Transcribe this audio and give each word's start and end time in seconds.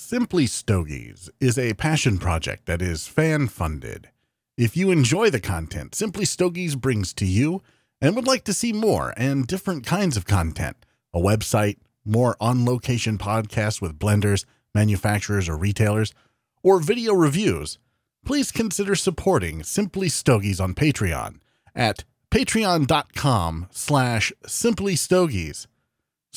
Simply 0.00 0.46
Stogies 0.46 1.28
is 1.40 1.58
a 1.58 1.74
passion 1.74 2.18
project 2.18 2.66
that 2.66 2.80
is 2.80 3.08
fan 3.08 3.48
funded. 3.48 4.10
If 4.56 4.76
you 4.76 4.92
enjoy 4.92 5.28
the 5.28 5.40
content 5.40 5.96
Simply 5.96 6.24
Stogies 6.24 6.76
brings 6.76 7.12
to 7.14 7.26
you 7.26 7.64
and 8.00 8.14
would 8.14 8.24
like 8.24 8.44
to 8.44 8.52
see 8.52 8.72
more 8.72 9.12
and 9.16 9.44
different 9.44 9.84
kinds 9.84 10.16
of 10.16 10.24
content, 10.24 10.86
a 11.12 11.18
website, 11.18 11.78
more 12.04 12.36
on 12.40 12.64
location 12.64 13.18
podcasts 13.18 13.82
with 13.82 13.98
blenders, 13.98 14.44
manufacturers, 14.72 15.48
or 15.48 15.56
retailers, 15.56 16.14
or 16.62 16.78
video 16.78 17.12
reviews, 17.12 17.80
please 18.24 18.52
consider 18.52 18.94
supporting 18.94 19.64
Simply 19.64 20.08
Stogies 20.08 20.60
on 20.60 20.74
Patreon 20.74 21.40
at 21.74 22.04
patreon.com 22.30 23.66
slash 23.72 24.32
simply 24.46 24.94
stogies. 24.94 25.66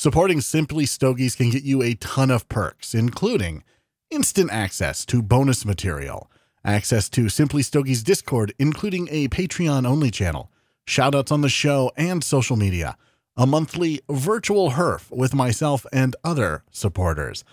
Supporting 0.02 0.40
Simply 0.40 0.84
Stogies 0.84 1.36
can 1.36 1.50
get 1.50 1.62
you 1.62 1.80
a 1.80 1.94
ton 1.94 2.32
of 2.32 2.48
perks, 2.48 2.92
including 2.92 3.62
instant 4.10 4.50
access 4.50 5.06
to 5.06 5.22
bonus 5.22 5.64
material, 5.64 6.28
access 6.64 7.08
to 7.10 7.28
Simply 7.28 7.62
Stogies 7.62 8.02
Discord, 8.02 8.52
including 8.58 9.06
a 9.12 9.28
Patreon 9.28 9.86
only 9.86 10.10
channel, 10.10 10.50
shoutouts 10.88 11.30
on 11.30 11.42
the 11.42 11.48
show 11.48 11.92
and 11.96 12.24
social 12.24 12.56
media, 12.56 12.96
a 13.36 13.46
monthly 13.46 14.00
virtual 14.10 14.70
HERF 14.70 15.08
with 15.12 15.36
myself 15.36 15.86
and 15.92 16.16
other 16.24 16.64
supporters, 16.72 17.44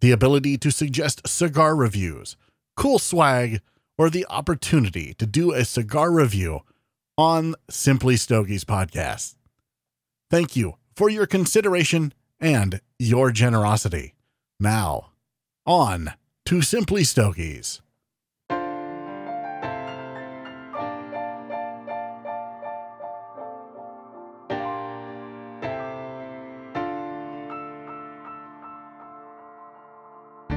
the 0.00 0.10
ability 0.10 0.58
to 0.58 0.72
suggest 0.72 1.28
cigar 1.28 1.76
reviews, 1.76 2.36
cool 2.76 2.98
swag, 2.98 3.60
or 3.96 4.10
the 4.10 4.26
opportunity 4.28 5.14
to 5.14 5.26
do 5.26 5.52
a 5.52 5.64
cigar 5.64 6.10
review 6.10 6.62
on 7.16 7.54
Simply 7.70 8.16
Stogies 8.16 8.64
podcast. 8.64 9.36
Thank 10.28 10.56
you 10.56 10.74
for 10.94 11.08
your 11.08 11.26
consideration 11.26 12.12
and 12.40 12.80
your 12.98 13.30
generosity. 13.30 14.14
Now, 14.60 15.10
on 15.66 16.12
to 16.46 16.62
Simply 16.62 17.04
Stogies. 17.04 17.80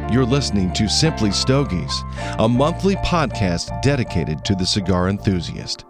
You're 0.10 0.26
listening 0.26 0.74
to 0.74 0.88
Simply 0.88 1.32
Stogies, 1.32 2.04
a 2.40 2.48
monthly 2.48 2.96
podcast 2.98 3.82
dedicated 3.82 4.44
to 4.46 4.56
the 4.56 4.66
cigar 4.66 5.10
enthusiast. 5.10 5.86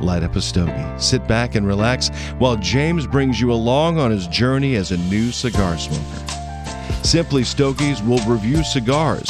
Light 0.00 0.22
up 0.22 0.36
a 0.36 0.40
stogie, 0.40 1.00
sit 1.00 1.26
back 1.26 1.56
and 1.56 1.66
relax 1.66 2.10
while 2.38 2.56
James 2.56 3.04
brings 3.04 3.40
you 3.40 3.52
along 3.52 3.98
on 3.98 4.12
his 4.12 4.28
journey 4.28 4.76
as 4.76 4.92
a 4.92 4.96
new 4.96 5.32
cigar 5.32 5.76
smoker. 5.76 7.02
Simply 7.02 7.42
Stogies 7.42 8.00
will 8.02 8.20
review 8.20 8.62
cigars, 8.62 9.28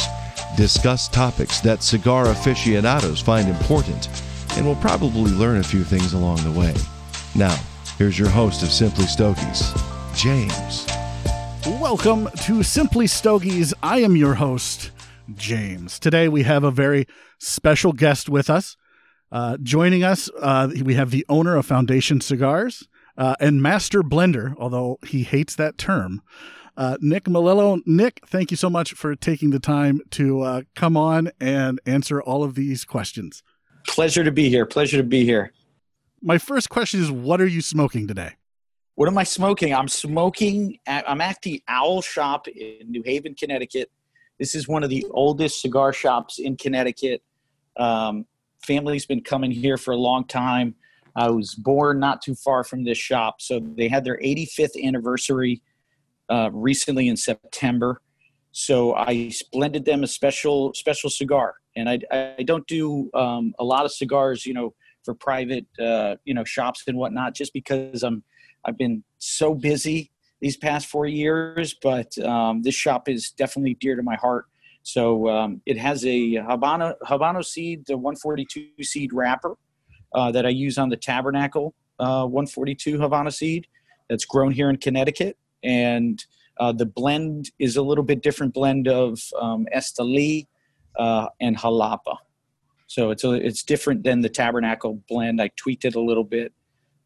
discuss 0.55 1.07
topics 1.07 1.59
that 1.61 1.81
cigar 1.81 2.29
aficionados 2.29 3.19
find 3.19 3.49
important, 3.49 4.09
and 4.57 4.65
will 4.65 4.75
probably 4.75 5.31
learn 5.31 5.57
a 5.57 5.63
few 5.63 5.83
things 5.83 6.13
along 6.13 6.37
the 6.43 6.51
way. 6.51 6.75
Now, 7.33 7.57
here's 7.97 8.19
your 8.19 8.29
host 8.29 8.61
of 8.61 8.69
Simply 8.69 9.05
Stogies, 9.05 9.73
James. 10.15 10.85
Welcome 11.81 12.29
to 12.43 12.61
Simply 12.61 13.07
Stogies. 13.07 13.73
I 13.81 13.99
am 13.99 14.15
your 14.15 14.35
host, 14.35 14.91
James. 15.33 15.97
Today 15.97 16.27
we 16.27 16.43
have 16.43 16.63
a 16.63 16.69
very 16.69 17.07
special 17.39 17.91
guest 17.91 18.29
with 18.29 18.51
us. 18.51 18.77
Uh, 19.31 19.57
joining 19.61 20.03
us, 20.03 20.29
uh, 20.41 20.69
we 20.83 20.95
have 20.95 21.11
the 21.11 21.25
owner 21.29 21.55
of 21.55 21.65
Foundation 21.65 22.19
Cigars 22.19 22.87
uh, 23.17 23.35
and 23.39 23.61
master 23.61 24.01
blender, 24.01 24.55
although 24.57 24.97
he 25.05 25.23
hates 25.23 25.55
that 25.55 25.77
term, 25.77 26.21
uh, 26.77 26.97
Nick 27.01 27.25
Melillo. 27.25 27.81
Nick, 27.85 28.21
thank 28.25 28.51
you 28.51 28.57
so 28.57 28.69
much 28.69 28.93
for 28.93 29.15
taking 29.15 29.51
the 29.51 29.59
time 29.59 30.01
to 30.11 30.41
uh, 30.41 30.61
come 30.75 30.97
on 30.97 31.29
and 31.39 31.79
answer 31.85 32.21
all 32.21 32.43
of 32.43 32.55
these 32.55 32.85
questions. 32.85 33.43
Pleasure 33.87 34.23
to 34.23 34.31
be 34.31 34.49
here. 34.49 34.65
Pleasure 34.65 34.97
to 34.97 35.03
be 35.03 35.25
here. 35.25 35.51
My 36.21 36.37
first 36.37 36.69
question 36.69 36.99
is 37.01 37.11
What 37.11 37.39
are 37.39 37.47
you 37.47 37.61
smoking 37.61 38.07
today? 38.07 38.33
What 38.95 39.07
am 39.07 39.17
I 39.17 39.23
smoking? 39.23 39.73
I'm 39.73 39.87
smoking, 39.87 40.79
at, 40.85 41.09
I'm 41.09 41.21
at 41.21 41.41
the 41.41 41.63
Owl 41.67 42.01
Shop 42.01 42.47
in 42.49 42.91
New 42.91 43.03
Haven, 43.03 43.33
Connecticut. 43.33 43.89
This 44.39 44.55
is 44.55 44.67
one 44.67 44.83
of 44.83 44.89
the 44.89 45.05
oldest 45.11 45.61
cigar 45.61 45.93
shops 45.93 46.39
in 46.39 46.57
Connecticut. 46.57 47.21
Um, 47.77 48.25
family's 48.61 49.05
been 49.05 49.21
coming 49.21 49.51
here 49.51 49.77
for 49.77 49.91
a 49.91 49.97
long 49.97 50.25
time. 50.25 50.75
I 51.15 51.29
was 51.29 51.55
born 51.55 51.99
not 51.99 52.21
too 52.21 52.35
far 52.35 52.63
from 52.63 52.83
this 52.83 52.97
shop, 52.97 53.41
so 53.41 53.59
they 53.59 53.87
had 53.87 54.03
their 54.03 54.17
85th 54.19 54.81
anniversary 54.81 55.61
uh, 56.29 56.49
recently 56.53 57.07
in 57.07 57.17
September. 57.17 58.01
So 58.51 58.95
I 58.95 59.31
blended 59.51 59.85
them 59.85 60.03
a 60.03 60.07
special 60.07 60.73
special 60.73 61.09
cigar, 61.09 61.55
and 61.75 61.89
I, 61.89 61.99
I 62.11 62.43
don't 62.43 62.65
do 62.67 63.09
um, 63.13 63.53
a 63.59 63.63
lot 63.63 63.85
of 63.85 63.91
cigars, 63.91 64.45
you 64.45 64.53
know, 64.53 64.73
for 65.03 65.13
private 65.13 65.65
uh, 65.79 66.15
you 66.25 66.33
know 66.33 66.43
shops 66.43 66.83
and 66.87 66.97
whatnot, 66.97 67.35
just 67.35 67.53
because 67.53 68.03
I'm 68.03 68.23
I've 68.65 68.77
been 68.77 69.03
so 69.17 69.53
busy 69.53 70.11
these 70.41 70.57
past 70.57 70.87
four 70.87 71.05
years. 71.05 71.75
But 71.81 72.17
um, 72.19 72.61
this 72.63 72.75
shop 72.75 73.07
is 73.07 73.31
definitely 73.31 73.75
dear 73.75 73.95
to 73.95 74.03
my 74.03 74.15
heart. 74.15 74.45
So 74.89 75.29
um, 75.29 75.61
it 75.67 75.77
has 75.77 76.03
a 76.03 76.33
Habano, 76.35 76.95
Habano 77.03 77.45
seed, 77.45 77.85
the 77.85 77.95
142 77.95 78.83
seed 78.83 79.13
wrapper 79.13 79.55
uh, 80.15 80.31
that 80.31 80.47
I 80.47 80.49
use 80.49 80.79
on 80.79 80.89
the 80.89 80.97
Tabernacle 80.97 81.75
uh, 81.99 82.25
142 82.25 82.99
Havana 82.99 83.31
seed 83.31 83.67
that's 84.09 84.25
grown 84.25 84.51
here 84.51 84.67
in 84.67 84.77
Connecticut. 84.77 85.37
And 85.63 86.23
uh, 86.59 86.71
the 86.71 86.87
blend 86.87 87.51
is 87.59 87.75
a 87.75 87.83
little 87.83 88.03
bit 88.03 88.23
different 88.23 88.55
blend 88.55 88.87
of 88.87 89.21
um, 89.39 89.67
Esteli 89.75 90.47
uh, 90.97 91.27
and 91.39 91.55
Jalapa. 91.55 92.17
So 92.87 93.11
it's 93.11 93.23
a, 93.23 93.33
it's 93.33 93.61
different 93.61 94.03
than 94.03 94.21
the 94.21 94.29
Tabernacle 94.29 95.03
blend. 95.07 95.39
I 95.39 95.51
tweaked 95.55 95.85
it 95.85 95.93
a 95.93 96.01
little 96.01 96.23
bit. 96.23 96.51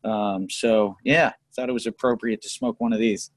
Um, 0.05 0.49
so 0.49 0.95
yeah, 1.03 1.33
thought 1.53 1.67
it 1.67 1.73
was 1.73 1.85
appropriate 1.85 2.41
to 2.43 2.49
smoke 2.49 2.79
one 2.79 2.93
of 2.93 2.99
these. 2.99 3.29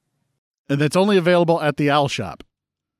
And 0.68 0.80
that's 0.80 0.96
only 0.96 1.16
available 1.16 1.60
at 1.60 1.78
the 1.78 1.90
Owl 1.90 2.06
Shop 2.06 2.44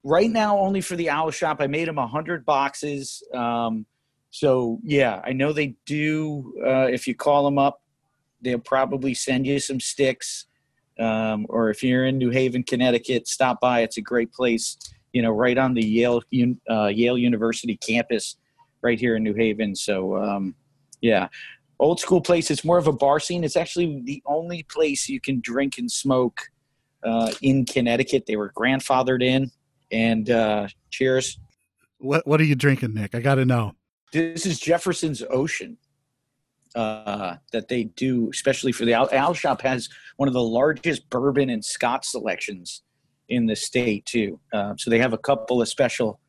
right 0.06 0.30
now 0.30 0.56
only 0.56 0.80
for 0.80 0.94
the 0.94 1.10
owl 1.10 1.32
shop 1.32 1.56
i 1.60 1.66
made 1.66 1.88
them 1.88 1.96
100 1.96 2.46
boxes. 2.46 3.22
Um, 3.34 3.84
so 4.30 4.78
yeah 4.84 5.20
i 5.24 5.32
know 5.32 5.52
they 5.52 5.74
do 5.84 6.54
uh, 6.64 6.86
if 6.86 7.06
you 7.06 7.14
call 7.14 7.44
them 7.44 7.58
up 7.58 7.82
they'll 8.40 8.58
probably 8.58 9.14
send 9.14 9.46
you 9.46 9.58
some 9.58 9.80
sticks. 9.80 10.46
Um, 10.98 11.44
or 11.50 11.68
if 11.68 11.82
you're 11.82 12.06
in 12.06 12.16
new 12.16 12.30
haven 12.30 12.62
connecticut 12.62 13.28
stop 13.28 13.60
by. 13.60 13.80
It's 13.80 13.98
a 13.98 14.00
great 14.00 14.32
place 14.32 14.78
you 15.12 15.22
know 15.22 15.30
right 15.30 15.58
on 15.58 15.74
the 15.74 15.84
yale 15.84 16.22
uh, 16.70 16.86
yale 16.86 17.18
university 17.18 17.76
campus 17.76 18.36
right 18.82 18.98
here 18.98 19.16
in 19.16 19.24
new 19.24 19.34
haven. 19.34 19.74
So 19.74 20.16
um, 20.16 20.54
yeah. 21.00 21.28
Old 21.78 22.00
school 22.00 22.20
place 22.22 22.50
it's 22.50 22.64
more 22.64 22.78
of 22.78 22.86
a 22.86 22.92
bar 22.92 23.18
scene. 23.20 23.42
It's 23.44 23.56
actually 23.56 24.00
the 24.04 24.22
only 24.24 24.62
place 24.62 25.08
you 25.08 25.20
can 25.20 25.40
drink 25.40 25.78
and 25.78 25.90
smoke 25.90 26.40
uh, 27.04 27.32
in 27.42 27.66
connecticut. 27.66 28.24
They 28.26 28.36
were 28.36 28.52
grandfathered 28.56 29.22
in 29.22 29.50
and 29.90 30.30
uh, 30.30 30.68
cheers. 30.90 31.38
What 31.98 32.26
What 32.26 32.40
are 32.40 32.44
you 32.44 32.54
drinking, 32.54 32.94
Nick? 32.94 33.14
I 33.14 33.20
got 33.20 33.36
to 33.36 33.44
know. 33.44 33.72
This 34.12 34.46
is 34.46 34.58
Jefferson's 34.58 35.22
Ocean 35.28 35.78
uh, 36.76 37.36
that 37.52 37.68
they 37.68 37.84
do, 37.84 38.30
especially 38.30 38.70
for 38.70 38.84
the 38.84 38.94
Owl, 38.94 39.08
Owl 39.12 39.34
Shop 39.34 39.62
has 39.62 39.88
one 40.16 40.28
of 40.28 40.34
the 40.34 40.42
largest 40.42 41.08
bourbon 41.10 41.50
and 41.50 41.64
Scotch 41.64 42.06
selections 42.06 42.82
in 43.28 43.46
the 43.46 43.56
state 43.56 44.04
too. 44.06 44.38
Uh, 44.52 44.74
so 44.76 44.90
they 44.90 44.98
have 44.98 45.12
a 45.12 45.18
couple 45.18 45.60
of 45.60 45.68
special 45.68 46.20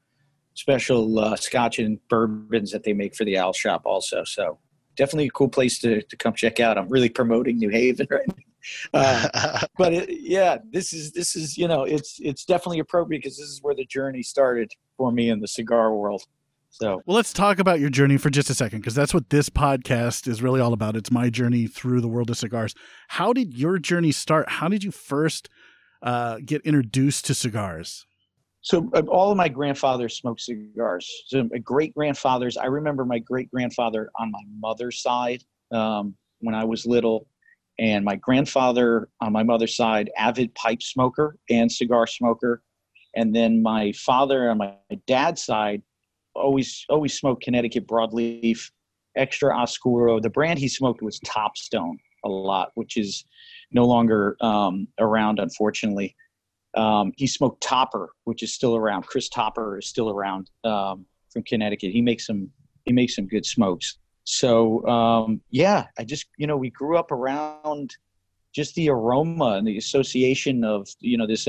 special 0.56 1.20
uh, 1.20 1.36
Scotch 1.36 1.78
and 1.78 2.00
bourbons 2.10 2.72
that 2.72 2.84
they 2.84 2.94
make 2.94 3.16
for 3.16 3.26
the 3.26 3.38
Owl 3.38 3.54
Shop 3.54 3.84
also. 3.86 4.24
So 4.24 4.58
definitely 4.96 5.28
a 5.28 5.32
cool 5.32 5.50
place 5.50 5.80
to, 5.80 6.02
to 6.02 6.16
come 6.18 6.34
check 6.34 6.60
out. 6.60 6.78
I'm 6.78 6.90
really 6.90 7.10
promoting 7.10 7.58
New 7.58 7.70
Haven 7.70 8.08
right 8.12 8.28
now. 8.28 8.36
Uh, 8.94 9.60
but 9.78 9.94
it, 9.94 10.10
yeah, 10.22 10.58
this 10.72 10.94
is 10.94 11.12
this 11.12 11.36
is 11.36 11.58
you 11.58 11.68
know 11.68 11.84
it's 11.84 12.20
it's 12.22 12.46
definitely 12.46 12.80
appropriate 12.80 13.22
because 13.22 13.38
this 13.38 13.48
is 13.48 13.60
where 13.62 13.76
the 13.76 13.86
journey 13.86 14.24
started 14.24 14.72
for 14.98 15.12
me 15.12 15.30
in 15.30 15.40
the 15.40 15.48
cigar 15.48 15.94
world. 15.94 16.24
So 16.70 17.02
well, 17.06 17.16
let's 17.16 17.34
talk 17.34 17.60
about 17.60 17.80
your 17.80 17.90
journey 17.90 18.18
for 18.18 18.30
just 18.30 18.50
a 18.50 18.54
second 18.54 18.80
because 18.80 18.96
that's 18.96 19.14
what 19.14 19.30
this 19.30 19.50
podcast 19.50 20.28
is 20.28 20.42
really 20.42 20.60
all 20.60 20.74
about. 20.74 20.96
It's 20.96 21.12
my 21.12 21.30
journey 21.30 21.68
through 21.68 22.02
the 22.02 22.08
world 22.08 22.30
of 22.30 22.38
cigars. 22.38 22.76
How 23.08 23.34
did 23.34 23.54
your 23.54 23.80
journey 23.80 24.12
start? 24.12 24.50
How 24.50 24.68
did 24.68 24.84
you 24.84 24.92
first 24.92 25.50
uh, 26.02 26.40
get 26.46 26.62
introduced 26.64 27.26
to 27.26 27.34
cigars? 27.34 28.06
So 28.62 28.90
uh, 28.94 29.02
all 29.08 29.32
of 29.32 29.38
my 29.38 29.48
grandfathers 29.48 30.18
smoked 30.18 30.42
cigars. 30.42 31.10
So 31.28 31.48
my 31.52 31.58
great 31.60 31.96
grandfathers, 31.96 32.58
I 32.58 32.66
remember 32.66 33.06
my 33.06 33.20
great 33.20 33.50
grandfather 33.50 34.10
on 34.20 34.30
my 34.30 34.42
mother's 34.60 35.02
side 35.02 35.44
um, 35.72 36.16
when 36.40 36.54
I 36.54 36.66
was 36.66 36.86
little 36.86 37.28
and 37.80 38.04
my 38.04 38.16
grandfather 38.16 39.10
on 39.22 39.32
my 39.32 39.44
mother's 39.44 39.76
side 39.76 40.10
avid 40.18 40.54
pipe 40.56 40.82
smoker 40.82 41.38
and 41.50 41.72
cigar 41.72 42.08
smoker 42.08 42.62
and 43.16 43.36
then 43.36 43.62
my 43.62 43.92
father 43.94 44.50
on 44.50 44.58
my 44.58 44.74
dad's 45.06 45.44
side 45.44 45.82
always 46.36 46.86
always 46.90 47.14
smoked 47.14 47.44
connecticut 47.44 47.88
broadleaf 47.88 48.72
extra 49.16 49.56
oscuro 49.56 50.20
the 50.20 50.30
brand 50.30 50.60
he 50.60 50.68
smoked 50.68 51.02
was 51.02 51.20
topstone 51.22 51.98
a 52.26 52.30
lot 52.30 52.72
which 52.76 52.98
is 52.98 53.26
no 53.72 53.86
longer 53.86 54.36
um, 54.42 54.88
around 55.00 55.40
unfortunately 55.40 56.16
Um, 56.76 57.12
he 57.18 57.26
smoked 57.28 57.62
Topper, 57.62 58.10
which 58.26 58.44
is 58.44 58.54
still 58.54 58.76
around. 58.76 59.08
Chris 59.08 59.30
Topper 59.30 59.80
is 59.80 59.88
still 59.88 60.10
around 60.10 60.52
um, 60.64 61.08
from 61.32 61.42
Connecticut. 61.44 61.92
He 61.92 62.02
makes 62.02 62.26
some 62.28 62.52
he 62.86 62.94
makes 62.94 63.16
some 63.16 63.26
good 63.28 63.46
smokes. 63.46 63.98
So 64.30 64.86
um, 64.86 65.40
yeah, 65.52 65.86
I 65.98 66.04
just 66.04 66.26
you 66.38 66.48
know 66.48 66.58
we 66.58 66.70
grew 66.70 66.98
up 66.98 67.14
around 67.14 67.96
just 68.54 68.76
the 68.76 68.90
aroma 68.90 69.52
and 69.52 69.66
the 69.66 69.78
association 69.78 70.66
of 70.66 70.86
you 71.00 71.18
know 71.18 71.26
this 71.26 71.48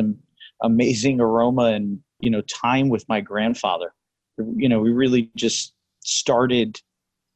amazing 0.63 1.21
aroma 1.21 1.73
and 1.73 1.99
you 2.21 2.31
know 2.31 2.41
time 2.43 2.89
with 2.89 3.05
my 3.09 3.21
grandfather. 3.21 3.93
You 4.37 4.69
know 4.69 4.79
we 4.79 4.93
really 4.93 5.29
just 5.35 5.75
started 6.05 6.81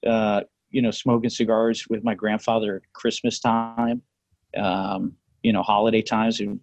uh, 0.06 0.42
you 0.70 0.80
know 0.80 0.92
smoking 0.92 1.28
cigars 1.28 1.88
with 1.90 2.04
my 2.04 2.14
grandfather 2.14 2.76
at 2.76 2.92
Christmas 2.92 3.40
time, 3.40 4.00
um, 4.56 5.12
you 5.42 5.52
know 5.52 5.64
holiday 5.64 6.02
times. 6.02 6.38
And 6.38 6.60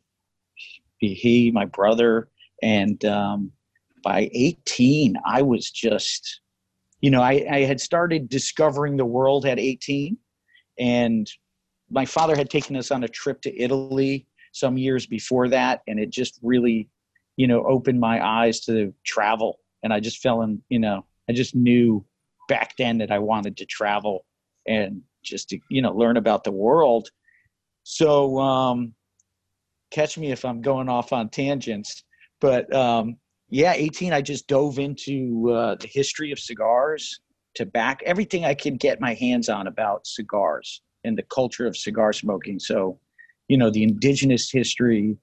he, 0.99 1.51
my 1.51 1.65
brother, 1.65 2.29
and 2.63 3.03
um, 3.03 3.51
by 4.05 4.29
18, 4.33 5.17
I 5.25 5.41
was 5.41 5.69
just 5.69 6.39
you 7.01 7.11
know, 7.11 7.21
I, 7.21 7.45
I 7.49 7.59
had 7.61 7.79
started 7.79 8.29
discovering 8.29 8.97
the 8.97 9.05
world 9.05 9.45
at 9.45 9.59
18, 9.59 10.17
and 10.77 11.29
my 11.89 12.05
father 12.05 12.35
had 12.35 12.49
taken 12.49 12.75
us 12.75 12.91
on 12.91 13.03
a 13.03 13.07
trip 13.07 13.41
to 13.41 13.61
Italy 13.61 14.27
some 14.51 14.77
years 14.77 15.05
before 15.05 15.49
that, 15.49 15.81
and 15.87 15.99
it 15.99 16.09
just 16.09 16.39
really, 16.41 16.89
you 17.37 17.47
know, 17.47 17.63
opened 17.65 17.99
my 17.99 18.25
eyes 18.25 18.61
to 18.61 18.93
travel. 19.05 19.59
And 19.83 19.93
I 19.93 19.99
just 19.99 20.21
fell 20.21 20.41
in, 20.41 20.61
you 20.69 20.79
know, 20.79 21.05
I 21.29 21.33
just 21.33 21.55
knew 21.55 22.05
back 22.47 22.75
then 22.77 22.97
that 22.97 23.11
I 23.11 23.19
wanted 23.19 23.57
to 23.57 23.65
travel 23.65 24.25
and 24.67 25.01
just 25.23 25.49
to, 25.49 25.59
you 25.69 25.81
know, 25.81 25.93
learn 25.93 26.17
about 26.17 26.43
the 26.43 26.51
world. 26.51 27.09
So, 27.83 28.37
um, 28.39 28.93
catch 29.91 30.17
me 30.17 30.31
if 30.31 30.45
I'm 30.45 30.61
going 30.61 30.89
off 30.89 31.13
on 31.13 31.29
tangents, 31.29 32.03
but 32.41 32.73
um, 32.73 33.17
yeah, 33.49 33.73
18, 33.73 34.13
I 34.13 34.21
just 34.21 34.47
dove 34.47 34.79
into 34.79 35.51
uh, 35.51 35.75
the 35.75 35.87
history 35.87 36.31
of 36.31 36.39
cigars, 36.39 37.19
tobacco, 37.55 38.03
everything 38.05 38.45
I 38.45 38.53
could 38.53 38.79
get 38.79 39.01
my 39.01 39.15
hands 39.15 39.49
on 39.49 39.67
about 39.67 40.05
cigars 40.05 40.81
and 41.03 41.17
the 41.17 41.23
culture 41.23 41.65
of 41.65 41.75
cigar 41.75 42.13
smoking. 42.13 42.59
So, 42.59 42.99
you 43.47 43.57
know, 43.57 43.71
the 43.71 43.83
indigenous 43.83 44.51
history, 44.51 45.17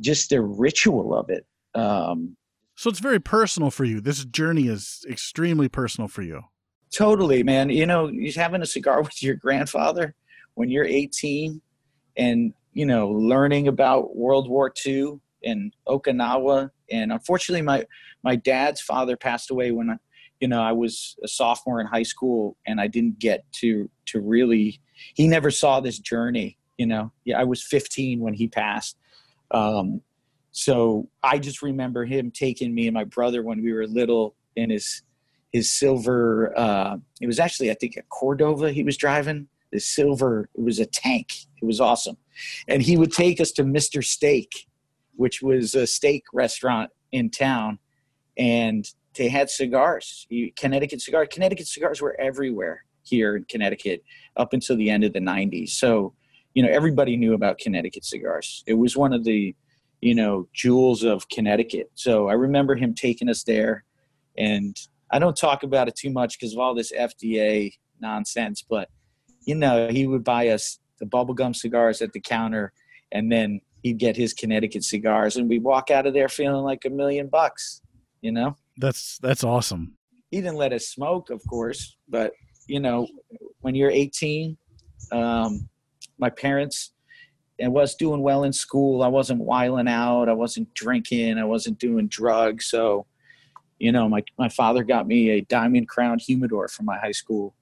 just 0.00 0.30
the 0.30 0.40
ritual 0.40 1.14
of 1.14 1.28
it. 1.28 1.46
Um, 1.74 2.36
so 2.76 2.88
it's 2.88 2.98
very 2.98 3.20
personal 3.20 3.70
for 3.70 3.84
you. 3.84 4.00
This 4.00 4.24
journey 4.24 4.66
is 4.66 5.04
extremely 5.08 5.68
personal 5.68 6.08
for 6.08 6.22
you. 6.22 6.42
Totally, 6.90 7.42
man. 7.42 7.68
You 7.68 7.84
know, 7.84 8.10
having 8.34 8.62
a 8.62 8.66
cigar 8.66 9.02
with 9.02 9.22
your 9.22 9.34
grandfather 9.34 10.14
when 10.54 10.70
you're 10.70 10.86
18 10.86 11.60
and, 12.16 12.54
you 12.72 12.86
know, 12.86 13.08
learning 13.10 13.68
about 13.68 14.16
World 14.16 14.48
War 14.48 14.72
II 14.86 15.20
in 15.42 15.72
Okinawa. 15.86 16.70
And 16.90 17.12
unfortunately, 17.12 17.62
my 17.62 17.84
my 18.22 18.36
dad's 18.36 18.80
father 18.80 19.16
passed 19.16 19.50
away 19.50 19.70
when 19.70 19.90
I, 19.90 19.96
you 20.40 20.48
know 20.48 20.62
I 20.62 20.72
was 20.72 21.16
a 21.22 21.28
sophomore 21.28 21.80
in 21.80 21.86
high 21.86 22.02
school, 22.02 22.56
and 22.66 22.80
I 22.80 22.86
didn't 22.86 23.18
get 23.18 23.44
to 23.60 23.90
to 24.06 24.20
really. 24.20 24.80
He 25.14 25.28
never 25.28 25.50
saw 25.50 25.80
this 25.80 25.98
journey. 25.98 26.58
You 26.76 26.86
know, 26.86 27.12
yeah, 27.24 27.38
I 27.38 27.44
was 27.44 27.62
15 27.62 28.20
when 28.20 28.32
he 28.32 28.48
passed. 28.48 28.96
Um, 29.50 30.00
so 30.52 31.08
I 31.22 31.38
just 31.38 31.62
remember 31.62 32.04
him 32.04 32.30
taking 32.30 32.74
me 32.74 32.86
and 32.86 32.94
my 32.94 33.04
brother 33.04 33.42
when 33.42 33.62
we 33.62 33.72
were 33.72 33.86
little 33.86 34.34
in 34.56 34.70
his 34.70 35.02
his 35.52 35.72
silver. 35.72 36.52
Uh, 36.56 36.96
it 37.20 37.26
was 37.26 37.38
actually 37.38 37.70
I 37.70 37.74
think 37.74 37.96
a 37.96 38.02
Cordoba 38.02 38.72
he 38.72 38.82
was 38.82 38.96
driving. 38.96 39.48
This 39.72 39.86
silver. 39.86 40.48
It 40.56 40.62
was 40.62 40.80
a 40.80 40.86
tank. 40.86 41.32
It 41.62 41.64
was 41.64 41.80
awesome, 41.80 42.16
and 42.66 42.82
he 42.82 42.96
would 42.96 43.12
take 43.12 43.40
us 43.40 43.52
to 43.52 43.64
Mister 43.64 44.02
Steak 44.02 44.66
which 45.20 45.42
was 45.42 45.74
a 45.74 45.86
steak 45.86 46.24
restaurant 46.32 46.90
in 47.12 47.28
town, 47.30 47.78
and 48.38 48.86
they 49.16 49.28
had 49.28 49.50
cigars. 49.50 50.26
Connecticut 50.56 51.02
cigars. 51.02 51.28
Connecticut 51.30 51.66
cigars 51.66 52.00
were 52.00 52.18
everywhere 52.18 52.84
here 53.02 53.36
in 53.36 53.44
Connecticut 53.44 54.02
up 54.38 54.54
until 54.54 54.78
the 54.78 54.88
end 54.88 55.04
of 55.04 55.12
the 55.12 55.20
'90s. 55.20 55.72
So, 55.72 56.14
you 56.54 56.62
know, 56.62 56.70
everybody 56.70 57.18
knew 57.18 57.34
about 57.34 57.58
Connecticut 57.58 58.02
cigars. 58.02 58.64
It 58.66 58.72
was 58.72 58.96
one 58.96 59.12
of 59.12 59.24
the, 59.24 59.54
you 60.00 60.14
know, 60.14 60.48
jewels 60.54 61.04
of 61.04 61.28
Connecticut. 61.28 61.90
So 61.96 62.28
I 62.28 62.32
remember 62.32 62.74
him 62.74 62.94
taking 62.94 63.28
us 63.28 63.42
there, 63.42 63.84
and 64.38 64.74
I 65.10 65.18
don't 65.18 65.36
talk 65.36 65.64
about 65.64 65.86
it 65.86 65.96
too 65.96 66.10
much 66.10 66.38
because 66.40 66.54
of 66.54 66.60
all 66.60 66.74
this 66.74 66.92
FDA 66.92 67.74
nonsense, 68.00 68.62
but 68.62 68.88
you 69.44 69.54
know, 69.54 69.88
he 69.88 70.06
would 70.06 70.24
buy 70.24 70.48
us 70.48 70.78
the 70.98 71.04
bubblegum 71.04 71.54
cigars 71.54 72.00
at 72.00 72.14
the 72.14 72.20
counter 72.20 72.72
and 73.12 73.30
then 73.30 73.60
he'd 73.82 73.98
get 73.98 74.16
his 74.16 74.32
Connecticut 74.32 74.84
cigars, 74.84 75.36
and 75.36 75.48
we'd 75.48 75.62
walk 75.62 75.90
out 75.90 76.06
of 76.06 76.14
there 76.14 76.28
feeling 76.28 76.64
like 76.64 76.84
a 76.84 76.90
million 76.90 77.28
bucks. 77.28 77.82
You 78.20 78.32
know, 78.32 78.56
that's 78.76 79.18
that's 79.18 79.44
awesome. 79.44 79.96
He 80.30 80.40
didn't 80.40 80.56
let 80.56 80.72
us 80.72 80.86
smoke, 80.86 81.30
of 81.30 81.42
course, 81.48 81.96
but 82.08 82.32
you 82.66 82.78
know, 82.78 83.08
when 83.62 83.74
you're 83.74 83.90
18, 83.90 84.56
um, 85.10 85.68
my 86.18 86.30
parents 86.30 86.92
and 87.60 87.72
was 87.72 87.94
doing 87.94 88.22
well 88.22 88.44
in 88.44 88.52
school. 88.52 89.02
I 89.02 89.08
wasn't 89.08 89.40
whiling 89.40 89.88
out. 89.88 90.28
I 90.28 90.32
wasn't 90.32 90.72
drinking. 90.74 91.38
I 91.38 91.44
wasn't 91.44 91.78
doing 91.78 92.08
drugs. 92.08 92.66
So, 92.66 93.06
you 93.78 93.92
know, 93.92 94.08
my 94.08 94.24
my 94.38 94.48
father 94.48 94.82
got 94.82 95.06
me 95.06 95.30
a 95.30 95.42
diamond 95.42 95.88
crown 95.88 96.18
humidor 96.18 96.68
for 96.68 96.82
my 96.82 96.98
high 96.98 97.12
school 97.12 97.54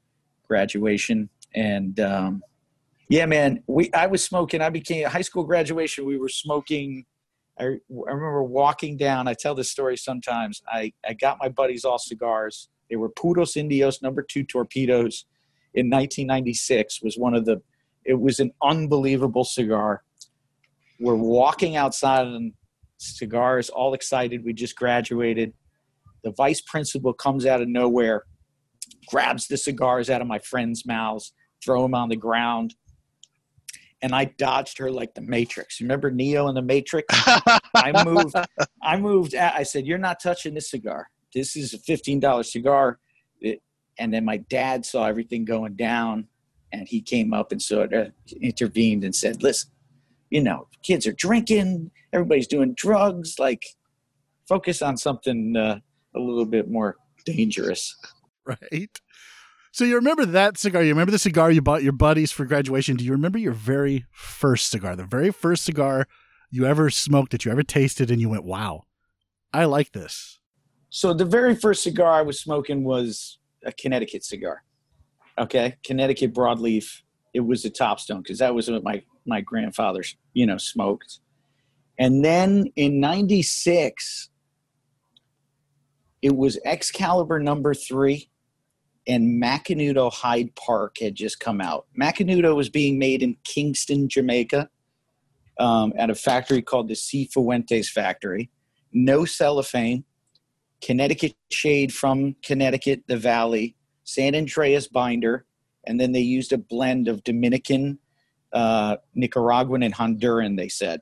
graduation, 0.46 1.28
and 1.54 1.98
um, 2.00 2.42
yeah, 3.08 3.26
man. 3.26 3.62
We 3.66 3.92
I 3.92 4.06
was 4.06 4.24
smoking. 4.24 4.60
I 4.60 4.70
became 4.70 5.06
high 5.06 5.22
school 5.22 5.44
graduation. 5.44 6.04
We 6.04 6.18
were 6.18 6.28
smoking. 6.28 7.06
I, 7.58 7.64
I 7.64 7.76
remember 7.90 8.42
walking 8.42 8.96
down. 8.96 9.26
I 9.26 9.34
tell 9.34 9.54
this 9.54 9.70
story 9.70 9.96
sometimes. 9.96 10.62
I, 10.70 10.92
I 11.04 11.14
got 11.14 11.38
my 11.40 11.48
buddies 11.48 11.84
all 11.84 11.98
cigars. 11.98 12.68
They 12.88 12.96
were 12.96 13.08
Puros 13.08 13.56
Indios 13.56 14.00
number 14.02 14.22
two 14.22 14.44
torpedoes 14.44 15.24
in 15.74 15.86
1996 15.86 17.02
was 17.02 17.16
one 17.16 17.34
of 17.34 17.44
the 17.44 17.60
it 18.04 18.18
was 18.18 18.40
an 18.40 18.52
unbelievable 18.62 19.44
cigar. 19.44 20.02
We're 21.00 21.14
walking 21.14 21.76
outside 21.76 22.26
and 22.26 22.52
cigars, 22.96 23.68
all 23.68 23.94
excited. 23.94 24.44
We 24.44 24.52
just 24.52 24.76
graduated. 24.76 25.52
The 26.24 26.32
vice 26.32 26.60
principal 26.60 27.12
comes 27.12 27.46
out 27.46 27.60
of 27.60 27.68
nowhere, 27.68 28.24
grabs 29.06 29.46
the 29.46 29.56
cigars 29.56 30.10
out 30.10 30.20
of 30.20 30.26
my 30.26 30.38
friends' 30.38 30.84
mouths, 30.86 31.32
throw 31.62 31.82
them 31.82 31.94
on 31.94 32.08
the 32.08 32.16
ground 32.16 32.74
and 34.02 34.14
I 34.14 34.26
dodged 34.26 34.78
her 34.78 34.90
like 34.90 35.14
the 35.14 35.20
Matrix. 35.20 35.80
Remember 35.80 36.10
Neo 36.10 36.48
in 36.48 36.54
the 36.54 36.62
Matrix? 36.62 37.06
I 37.74 38.04
moved. 38.04 38.34
I 38.82 38.96
moved. 38.96 39.34
I 39.34 39.62
said, 39.62 39.86
"You're 39.86 39.98
not 39.98 40.20
touching 40.20 40.54
this 40.54 40.70
cigar. 40.70 41.08
This 41.34 41.56
is 41.56 41.74
a 41.74 41.78
fifteen 41.78 42.20
dollar 42.20 42.42
cigar." 42.42 42.98
It, 43.40 43.62
and 43.98 44.12
then 44.12 44.24
my 44.24 44.36
dad 44.36 44.86
saw 44.86 45.06
everything 45.06 45.44
going 45.44 45.74
down, 45.74 46.28
and 46.72 46.88
he 46.88 47.00
came 47.00 47.32
up 47.32 47.52
and 47.52 47.60
sort 47.60 47.92
of 47.92 48.12
intervened 48.40 49.04
and 49.04 49.14
said, 49.14 49.42
"Listen, 49.42 49.70
you 50.30 50.42
know, 50.42 50.68
kids 50.82 51.06
are 51.06 51.12
drinking. 51.12 51.90
Everybody's 52.12 52.46
doing 52.46 52.74
drugs. 52.74 53.38
Like, 53.38 53.64
focus 54.48 54.80
on 54.80 54.96
something 54.96 55.56
uh, 55.56 55.80
a 56.14 56.18
little 56.20 56.46
bit 56.46 56.70
more 56.70 56.96
dangerous." 57.24 57.96
Right. 58.72 58.98
So 59.72 59.84
you 59.84 59.96
remember 59.96 60.24
that 60.26 60.58
cigar? 60.58 60.82
You 60.82 60.90
remember 60.90 61.12
the 61.12 61.18
cigar 61.18 61.50
you 61.50 61.60
bought 61.60 61.82
your 61.82 61.92
buddies 61.92 62.32
for 62.32 62.44
graduation? 62.44 62.96
Do 62.96 63.04
you 63.04 63.12
remember 63.12 63.38
your 63.38 63.52
very 63.52 64.06
first 64.10 64.70
cigar? 64.70 64.96
The 64.96 65.04
very 65.04 65.30
first 65.30 65.64
cigar 65.64 66.06
you 66.50 66.64
ever 66.64 66.90
smoked 66.90 67.32
that 67.32 67.44
you 67.44 67.52
ever 67.52 67.62
tasted 67.62 68.10
and 68.10 68.20
you 68.20 68.30
went, 68.30 68.44
"Wow, 68.44 68.84
I 69.52 69.66
like 69.66 69.92
this." 69.92 70.40
So 70.90 71.12
the 71.12 71.26
very 71.26 71.54
first 71.54 71.82
cigar 71.82 72.10
I 72.10 72.22
was 72.22 72.40
smoking 72.40 72.82
was 72.84 73.38
a 73.64 73.72
Connecticut 73.72 74.24
cigar. 74.24 74.64
Okay, 75.38 75.76
Connecticut 75.84 76.32
broadleaf. 76.34 77.02
It 77.34 77.40
was 77.40 77.64
a 77.64 77.70
Topstone 77.70 78.22
because 78.22 78.38
that 78.38 78.54
was 78.54 78.70
what 78.70 78.82
my 78.82 79.02
my 79.26 79.42
grandfather, 79.42 80.02
you 80.32 80.46
know, 80.46 80.56
smoked. 80.56 81.20
And 81.98 82.24
then 82.24 82.72
in 82.76 83.00
'96, 83.00 84.30
it 86.22 86.34
was 86.34 86.58
Excalibur 86.64 87.38
number 87.38 87.74
three 87.74 88.30
and 89.08 89.42
Macanudo 89.42 90.12
Hyde 90.12 90.54
Park 90.54 90.96
had 91.00 91.14
just 91.14 91.40
come 91.40 91.60
out. 91.60 91.86
Macanudo 91.98 92.54
was 92.54 92.68
being 92.68 92.98
made 92.98 93.22
in 93.22 93.36
Kingston, 93.42 94.08
Jamaica, 94.08 94.68
um, 95.58 95.94
at 95.96 96.10
a 96.10 96.14
factory 96.14 96.60
called 96.60 96.88
the 96.88 96.94
C. 96.94 97.24
Fuentes 97.32 97.88
Factory. 97.88 98.50
No 98.92 99.24
cellophane, 99.24 100.04
Connecticut 100.82 101.34
shade 101.50 101.92
from 101.92 102.36
Connecticut, 102.44 103.02
the 103.06 103.16
Valley, 103.16 103.74
San 104.04 104.34
Andrés 104.34 104.90
binder, 104.90 105.46
and 105.86 105.98
then 105.98 106.12
they 106.12 106.20
used 106.20 106.52
a 106.52 106.58
blend 106.58 107.08
of 107.08 107.24
Dominican, 107.24 107.98
uh, 108.52 108.96
Nicaraguan, 109.14 109.82
and 109.82 109.94
Honduran. 109.94 110.56
They 110.56 110.68
said, 110.68 111.00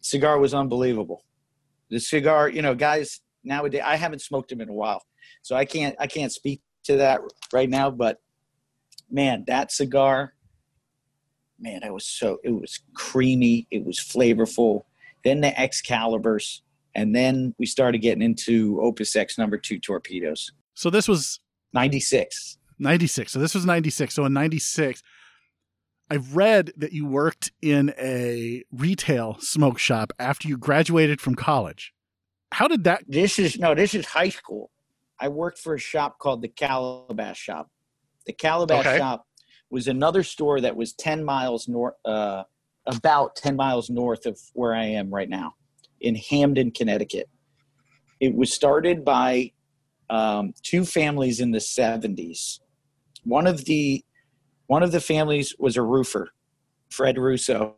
cigar 0.00 0.38
was 0.38 0.54
unbelievable. 0.54 1.24
The 1.90 1.98
cigar, 1.98 2.48
you 2.48 2.62
know, 2.62 2.74
guys 2.74 3.20
nowadays, 3.42 3.82
I 3.84 3.96
haven't 3.96 4.20
smoked 4.20 4.50
them 4.50 4.60
in 4.60 4.68
a 4.68 4.74
while, 4.74 5.02
so 5.42 5.56
I 5.56 5.64
can't 5.64 5.94
I 5.98 6.06
can't 6.06 6.32
speak 6.32 6.62
to 6.84 6.96
that 6.96 7.20
right 7.52 7.68
now, 7.68 7.90
but 7.90 8.20
man, 9.10 9.44
that 9.46 9.72
cigar, 9.72 10.34
man, 11.58 11.82
it 11.82 11.92
was 11.92 12.06
so 12.06 12.38
it 12.42 12.50
was 12.50 12.80
creamy, 12.94 13.66
it 13.70 13.84
was 13.84 13.98
flavorful. 13.98 14.82
then 15.24 15.40
the 15.40 15.50
Excaliburs, 15.50 16.62
and 16.94 17.14
then 17.14 17.54
we 17.58 17.66
started 17.66 17.98
getting 17.98 18.22
into 18.22 18.80
Opus 18.82 19.14
X 19.14 19.38
number 19.38 19.56
two 19.56 19.78
torpedoes. 19.78 20.52
So 20.74 20.90
this 20.90 21.06
was 21.06 21.40
96. 21.72 22.58
96. 22.78 23.32
So 23.32 23.38
this 23.38 23.54
was 23.54 23.64
96. 23.64 24.14
So 24.14 24.24
in 24.24 24.32
96, 24.32 25.02
I've 26.10 26.36
read 26.36 26.72
that 26.76 26.92
you 26.92 27.06
worked 27.06 27.52
in 27.62 27.94
a 27.98 28.64
retail 28.70 29.38
smoke 29.40 29.78
shop 29.78 30.12
after 30.18 30.48
you 30.48 30.58
graduated 30.58 31.20
from 31.20 31.34
college. 31.34 31.92
How 32.52 32.68
did 32.68 32.84
that? 32.84 33.04
This 33.08 33.38
is 33.38 33.58
no, 33.58 33.74
this 33.74 33.94
is 33.94 34.04
high 34.04 34.28
school. 34.28 34.70
I 35.20 35.28
worked 35.28 35.58
for 35.58 35.74
a 35.74 35.78
shop 35.78 36.18
called 36.18 36.42
the 36.42 36.48
Calabash 36.48 37.38
Shop. 37.38 37.70
The 38.26 38.32
Calabash 38.32 38.86
Okay. 38.86 38.98
Shop 38.98 39.26
was 39.70 39.88
another 39.88 40.22
store 40.22 40.60
that 40.60 40.76
was 40.76 40.92
10 40.94 41.24
miles 41.24 41.68
north, 41.68 41.94
uh, 42.04 42.44
about 42.86 43.36
10 43.36 43.56
miles 43.56 43.88
north 43.88 44.26
of 44.26 44.38
where 44.52 44.74
I 44.74 44.84
am 44.84 45.10
right 45.10 45.28
now 45.28 45.54
in 46.00 46.14
Hamden, 46.14 46.70
Connecticut. 46.70 47.28
It 48.20 48.34
was 48.34 48.52
started 48.52 49.04
by 49.04 49.52
um, 50.10 50.52
two 50.62 50.84
families 50.84 51.40
in 51.40 51.50
the 51.50 51.58
70s. 51.58 52.60
One 53.24 53.46
of 53.46 53.64
the 53.64 54.04
one 54.66 54.82
of 54.82 54.92
the 54.92 55.00
families 55.00 55.54
was 55.58 55.76
a 55.76 55.82
roofer, 55.82 56.30
Fred 56.90 57.18
Russo. 57.18 57.76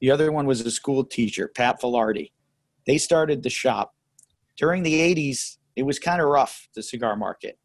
The 0.00 0.10
other 0.10 0.32
one 0.32 0.46
was 0.46 0.60
a 0.62 0.70
school 0.70 1.04
teacher, 1.04 1.48
Pat 1.54 1.80
Velarde. 1.80 2.32
They 2.86 2.98
started 2.98 3.42
the 3.42 3.50
shop. 3.50 3.94
During 4.56 4.82
the 4.82 5.00
80s, 5.00 5.58
it 5.76 5.82
was 5.82 5.98
kind 5.98 6.20
of 6.20 6.28
rough, 6.28 6.68
the 6.74 6.82
cigar 6.82 7.16
market. 7.16 7.58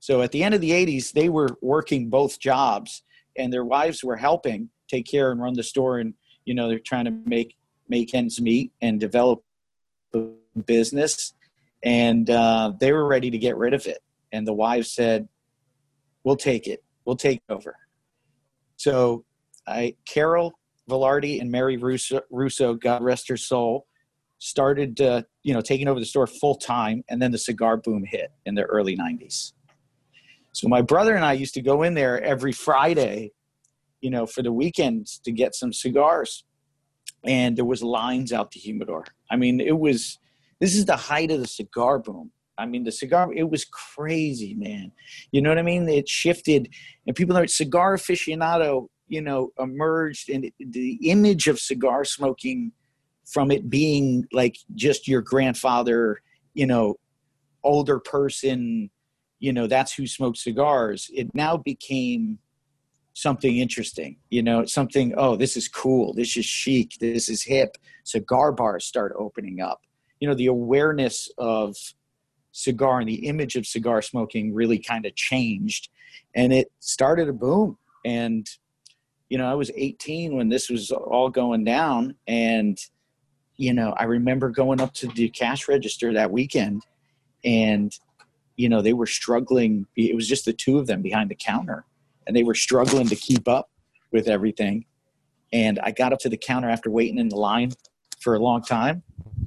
So 0.00 0.22
at 0.22 0.32
the 0.32 0.42
end 0.42 0.54
of 0.54 0.60
the 0.60 0.70
80s, 0.70 1.12
they 1.12 1.28
were 1.28 1.48
working 1.62 2.10
both 2.10 2.38
jobs 2.38 3.02
and 3.36 3.52
their 3.52 3.64
wives 3.64 4.04
were 4.04 4.16
helping 4.16 4.70
take 4.88 5.06
care 5.06 5.32
and 5.32 5.40
run 5.40 5.54
the 5.54 5.62
store 5.62 5.98
and 5.98 6.14
you 6.44 6.54
know 6.54 6.68
they're 6.68 6.78
trying 6.78 7.06
to 7.06 7.10
make 7.24 7.56
make 7.88 8.14
ends 8.14 8.40
meet 8.40 8.72
and 8.82 9.00
develop 9.00 9.42
a 10.14 10.28
business. 10.66 11.34
And 11.82 12.28
uh, 12.30 12.72
they 12.78 12.92
were 12.92 13.06
ready 13.06 13.30
to 13.30 13.38
get 13.38 13.56
rid 13.56 13.74
of 13.74 13.86
it. 13.86 13.98
And 14.32 14.46
the 14.46 14.52
wives 14.52 14.92
said 14.92 15.28
we'll 16.22 16.36
take 16.36 16.66
it. 16.66 16.82
We'll 17.04 17.16
take 17.16 17.42
over. 17.48 17.76
So 18.76 19.24
i 19.66 19.96
carol 20.04 20.58
velarde 20.90 21.40
and 21.40 21.50
mary 21.50 21.78
russo, 21.78 22.20
russo 22.30 22.74
god 22.74 23.02
rest 23.02 23.28
her 23.28 23.36
soul 23.38 23.86
started 24.38 25.00
uh, 25.00 25.22
you 25.44 25.54
know 25.54 25.60
taking 25.60 25.86
over 25.86 26.00
the 26.00 26.06
store 26.06 26.26
full 26.26 26.56
time 26.56 27.04
and 27.08 27.22
then 27.22 27.30
the 27.30 27.38
cigar 27.38 27.76
boom 27.76 28.04
hit 28.04 28.32
in 28.46 28.54
the 28.54 28.64
early 28.64 28.96
90s 28.96 29.52
so 30.52 30.68
my 30.68 30.82
brother 30.82 31.14
and 31.14 31.24
i 31.24 31.32
used 31.32 31.54
to 31.54 31.62
go 31.62 31.84
in 31.84 31.94
there 31.94 32.20
every 32.22 32.52
friday 32.52 33.30
you 34.00 34.10
know 34.10 34.26
for 34.26 34.42
the 34.42 34.52
weekends 34.52 35.18
to 35.18 35.30
get 35.30 35.54
some 35.54 35.72
cigars 35.72 36.44
and 37.24 37.56
there 37.56 37.64
was 37.64 37.82
lines 37.82 38.32
out 38.32 38.50
the 38.50 38.60
humidor. 38.60 39.04
I 39.30 39.36
mean 39.36 39.60
it 39.60 39.78
was 39.78 40.18
this 40.60 40.74
is 40.74 40.84
the 40.84 40.96
height 40.96 41.30
of 41.30 41.40
the 41.40 41.46
cigar 41.46 41.98
boom. 41.98 42.30
I 42.58 42.66
mean 42.66 42.84
the 42.84 42.92
cigar 42.92 43.32
it 43.32 43.48
was 43.50 43.64
crazy 43.64 44.54
man. 44.54 44.92
You 45.32 45.42
know 45.42 45.48
what 45.48 45.58
i 45.58 45.62
mean? 45.62 45.88
It 45.88 46.08
shifted 46.08 46.68
and 47.06 47.16
people 47.16 47.36
are 47.36 47.46
cigar 47.46 47.96
aficionado 47.96 48.88
you 49.08 49.20
know 49.20 49.52
emerged 49.58 50.30
and 50.30 50.50
the 50.58 50.98
image 51.02 51.46
of 51.46 51.58
cigar 51.58 52.04
smoking 52.04 52.72
from 53.26 53.50
it 53.50 53.70
being 53.70 54.26
like 54.32 54.56
just 54.74 55.08
your 55.08 55.22
grandfather 55.22 56.20
you 56.54 56.66
know 56.66 56.94
older 57.62 57.98
person 57.98 58.90
you 59.38 59.52
know 59.52 59.66
that's 59.66 59.92
who 59.94 60.06
smoked 60.06 60.38
cigars 60.38 61.10
it 61.12 61.28
now 61.34 61.56
became 61.56 62.38
something 63.14 63.58
interesting 63.58 64.16
you 64.30 64.42
know 64.42 64.64
something 64.64 65.14
oh 65.16 65.36
this 65.36 65.56
is 65.56 65.68
cool 65.68 66.12
this 66.14 66.36
is 66.36 66.44
chic 66.44 66.94
this 67.00 67.28
is 67.28 67.42
hip. 67.42 67.76
Cigar 68.06 68.52
bars 68.52 68.84
start 68.84 69.14
opening 69.18 69.62
up. 69.62 69.80
You 70.20 70.28
know 70.28 70.34
the 70.34 70.46
awareness 70.46 71.30
of 71.38 71.74
cigar 72.52 73.00
and 73.00 73.08
the 73.08 73.26
image 73.26 73.56
of 73.56 73.66
cigar 73.66 74.02
smoking 74.02 74.52
really 74.52 74.78
kind 74.78 75.06
of 75.06 75.14
changed 75.14 75.88
and 76.34 76.52
it 76.52 76.70
started 76.80 77.28
a 77.28 77.32
boom. 77.32 77.78
And 78.04 78.46
you 79.30 79.38
know 79.38 79.50
i 79.50 79.54
was 79.54 79.70
18 79.74 80.36
when 80.36 80.48
this 80.48 80.68
was 80.68 80.90
all 80.90 81.30
going 81.30 81.64
down 81.64 82.14
and 82.26 82.78
you 83.56 83.72
know 83.72 83.94
i 83.98 84.04
remember 84.04 84.48
going 84.48 84.80
up 84.80 84.92
to 84.92 85.06
the 85.08 85.28
cash 85.30 85.68
register 85.68 86.12
that 86.12 86.30
weekend 86.30 86.82
and 87.44 87.98
you 88.56 88.68
know 88.68 88.80
they 88.82 88.92
were 88.92 89.06
struggling 89.06 89.86
it 89.96 90.14
was 90.14 90.28
just 90.28 90.44
the 90.44 90.52
two 90.52 90.78
of 90.78 90.86
them 90.86 91.02
behind 91.02 91.30
the 91.30 91.34
counter 91.34 91.84
and 92.26 92.34
they 92.34 92.42
were 92.42 92.54
struggling 92.54 93.06
to 93.06 93.16
keep 93.16 93.46
up 93.48 93.70
with 94.12 94.28
everything. 94.28 94.84
And 95.52 95.78
i 95.80 95.90
got 95.90 96.12
up 96.12 96.18
to 96.20 96.28
the 96.28 96.36
counter 96.36 96.68
after 96.68 96.90
waiting 96.90 97.18
in 97.18 97.28
the 97.28 97.36
line 97.36 97.72
for 98.20 98.34
a 98.34 98.38
long 98.38 98.62
time 98.62 99.02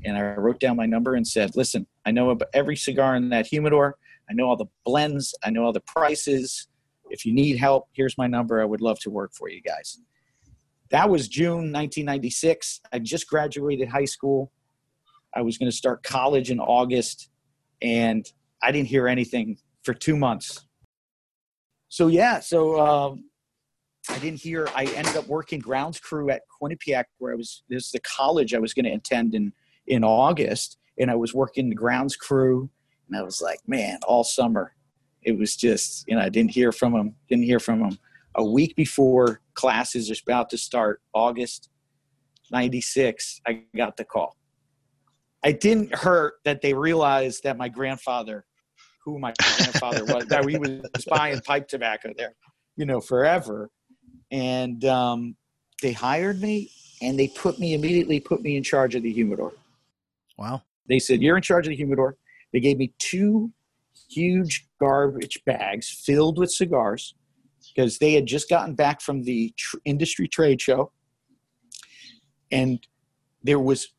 and 0.06 0.18
i 0.18 0.36
wrote 0.36 0.60
down 0.60 0.78
my 0.78 0.86
number 0.86 1.16
and 1.16 1.28
said 1.28 1.56
listen 1.56 1.88
i 2.06 2.12
know 2.12 2.30
about 2.30 2.50
every 2.54 2.76
cigar 2.76 3.16
in 3.16 3.30
that 3.30 3.48
humidor. 3.48 3.98
I 4.30 4.34
know 4.34 4.48
all 4.48 4.58
the 4.58 4.66
blends. 4.84 5.34
I 5.46 5.52
know 5.52 5.64
all 5.64 5.72
the 5.72 5.80
prices. 5.80 6.68
If 7.10 7.26
you 7.26 7.34
need 7.34 7.58
help 7.58 7.88
here's 7.94 8.18
my 8.18 8.28
number. 8.28 8.62
I 8.62 8.66
would 8.66 8.82
love 8.82 9.00
to 9.00 9.10
work 9.10 9.32
for 9.34 9.50
you 9.50 9.62
guys 9.62 10.00
that 10.90 11.10
was 11.10 11.28
june 11.28 11.72
1996 11.72 12.82
i 12.92 13.00
just 13.00 13.28
graduated 13.28 13.88
high 13.88 14.06
school. 14.06 14.52
I 15.36 15.42
was 15.42 15.58
going 15.58 15.70
to 15.70 15.76
start 15.76 16.04
college 16.04 16.52
in 16.52 16.60
august 16.60 17.30
and 17.82 18.26
i 18.62 18.72
didn't 18.72 18.88
hear 18.88 19.08
anything 19.08 19.58
for 19.84 19.94
two 19.94 20.18
months. 20.18 20.66
So 21.90 22.08
yeah 22.08 22.40
so 22.40 22.80
um, 22.80 23.26
i 24.10 24.20
didn't 24.20 24.40
hear 24.40 24.68
i 24.76 24.86
ended 24.86 25.16
up 25.16 25.28
working 25.28 25.60
grounds 25.60 26.00
crew 26.00 26.30
at 26.30 26.42
quinnipiac 26.62 27.06
where 27.18 27.34
i 27.34 27.36
was 27.36 27.64
this 27.70 27.86
is 27.86 27.92
the 27.92 28.00
college 28.02 28.54
i 28.54 28.60
was 28.60 28.74
going 28.74 28.86
to 28.86 28.92
attend 28.92 29.36
in 29.36 29.54
in 29.88 30.04
august 30.04 30.78
and 31.00 31.10
i 31.12 31.16
was 31.16 31.34
working 31.34 31.70
the 31.70 31.76
grounds 31.76 32.16
crew 32.16 32.70
and 33.08 33.18
i 33.18 33.22
was 33.22 33.42
like 33.42 33.60
man 33.68 34.00
all 34.08 34.24
summer. 34.24 34.74
It 35.24 35.38
was 35.38 35.56
just 35.58 36.06
you 36.08 36.16
know 36.16 36.22
i 36.22 36.30
didn't 36.30 36.52
hear 36.52 36.72
from 36.72 36.94
him 36.96 37.16
didn't 37.30 37.46
hear 37.46 37.60
from 37.60 37.84
him 37.84 37.98
a 38.38 38.44
week 38.44 38.76
before 38.76 39.42
classes 39.56 40.12
are 40.12 40.16
about 40.24 40.50
to 40.50 40.58
start 40.58 41.02
august 41.14 41.70
96 42.52 43.42
i 43.48 43.62
got 43.76 43.98
the 43.98 44.06
call. 44.06 44.36
It 45.46 45.62
didn't 45.62 45.94
hurt 45.94 46.36
that 46.46 46.62
they 46.62 46.74
realized 46.74 47.44
that 47.44 47.58
my 47.58 47.70
grandfather 47.70 48.46
who 49.04 49.20
my 49.20 49.34
grandfather 49.40 50.04
was 50.06 50.26
that 50.26 50.48
he 50.50 50.58
was 50.58 51.06
buying 51.08 51.40
pipe 51.42 51.68
tobacco 51.68 52.12
there 52.18 52.34
you 52.78 52.86
know 52.86 53.02
forever. 53.02 53.70
And 54.32 54.84
um, 54.86 55.36
they 55.82 55.92
hired 55.92 56.42
me 56.42 56.72
and 57.02 57.20
they 57.20 57.28
put 57.30 57.60
me 57.60 57.74
immediately 57.74 58.20
put 58.20 58.42
me 58.42 58.56
in 58.56 58.64
charge 58.64 58.96
of 58.96 59.04
the 59.04 59.12
humidor. 59.12 59.54
Wow. 60.38 60.62
they 60.88 61.00
said 61.00 61.22
you're 61.22 61.36
in 61.36 61.42
charge 61.42 61.66
of 61.66 61.72
the 61.72 61.76
humidor. 61.76 62.16
They 62.54 62.60
gave 62.60 62.78
me 62.78 62.94
two 63.00 63.52
huge 64.10 64.68
garbage 64.80 65.40
bags 65.46 65.90
filled 65.90 66.38
with 66.38 66.52
cigars 66.52 67.16
because 67.78 68.00
they 68.00 68.14
had 68.14 68.26
just 68.26 68.50
gotten 68.50 68.74
back 68.74 69.02
from 69.02 69.22
the 69.24 69.54
tr- 69.56 69.78
industry 69.86 70.28
trade 70.28 70.60
show. 70.60 70.92
And 72.52 72.86
there 73.44 73.60
was 73.60 73.94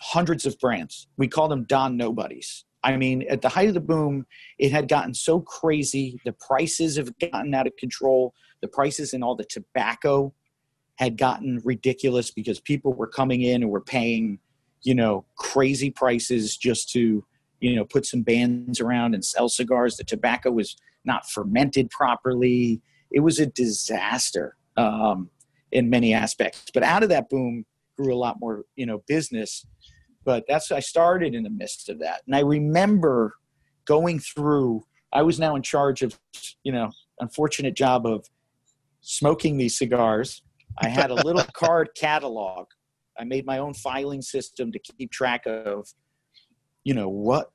hundreds 0.00 0.46
of 0.46 0.58
brands. 0.60 1.08
We 1.16 1.26
call 1.26 1.48
them 1.48 1.64
don 1.64 1.96
nobodies. 1.96 2.64
I 2.84 2.96
mean 2.96 3.24
at 3.28 3.42
the 3.42 3.48
height 3.48 3.66
of 3.66 3.74
the 3.74 3.80
boom 3.80 4.26
it 4.58 4.70
had 4.70 4.88
gotten 4.88 5.14
so 5.14 5.40
crazy. 5.40 6.20
The 6.24 6.34
prices 6.34 6.96
have 6.96 7.10
gotten 7.18 7.52
out 7.54 7.66
of 7.66 7.76
control. 7.76 8.32
The 8.62 8.68
prices 8.68 9.12
in 9.12 9.22
all 9.24 9.34
the 9.34 9.44
tobacco 9.44 10.32
had 10.96 11.18
gotten 11.18 11.60
ridiculous 11.64 12.30
because 12.30 12.60
people 12.60 12.92
were 12.94 13.08
coming 13.08 13.42
in 13.42 13.62
and 13.62 13.70
were 13.70 13.80
paying 13.80 14.38
you 14.82 14.94
know 14.94 15.24
crazy 15.36 15.90
prices 15.90 16.56
just 16.56 16.90
to 16.90 17.24
you 17.60 17.74
know 17.74 17.84
put 17.84 18.06
some 18.06 18.22
bands 18.22 18.80
around 18.80 19.14
and 19.14 19.24
sell 19.24 19.48
cigars. 19.48 19.96
The 19.96 20.04
tobacco 20.04 20.50
was 20.50 20.76
not 21.04 21.28
fermented 21.30 21.90
properly. 21.90 22.80
It 23.10 23.20
was 23.20 23.38
a 23.38 23.46
disaster 23.46 24.56
um, 24.76 25.30
in 25.72 25.88
many 25.88 26.12
aspects. 26.12 26.64
But 26.74 26.82
out 26.82 27.02
of 27.02 27.08
that 27.10 27.28
boom 27.28 27.64
grew 27.96 28.14
a 28.14 28.16
lot 28.16 28.40
more 28.40 28.64
you 28.76 28.86
know 28.86 29.02
business. 29.06 29.66
But 30.24 30.44
that's 30.48 30.72
i 30.72 30.80
started 30.80 31.34
in 31.34 31.44
the 31.44 31.50
midst 31.50 31.88
of 31.88 32.00
that. 32.00 32.22
And 32.26 32.34
i 32.34 32.40
remember 32.40 33.34
going 33.84 34.18
through 34.18 34.84
i 35.12 35.22
was 35.22 35.38
now 35.38 35.54
in 35.54 35.62
charge 35.62 36.02
of 36.02 36.18
you 36.64 36.72
know 36.72 36.90
unfortunate 37.20 37.74
job 37.74 38.06
of 38.06 38.26
smoking 39.00 39.56
these 39.56 39.78
cigars. 39.78 40.42
I 40.78 40.88
had 40.88 41.10
a 41.10 41.14
little 41.14 41.44
card 41.54 41.90
catalog. 41.96 42.66
I 43.18 43.24
made 43.24 43.46
my 43.46 43.58
own 43.58 43.72
filing 43.72 44.20
system 44.20 44.72
to 44.72 44.78
keep 44.78 45.10
track 45.10 45.46
of 45.46 45.88
you 46.86 46.94
know 46.94 47.08
what 47.08 47.46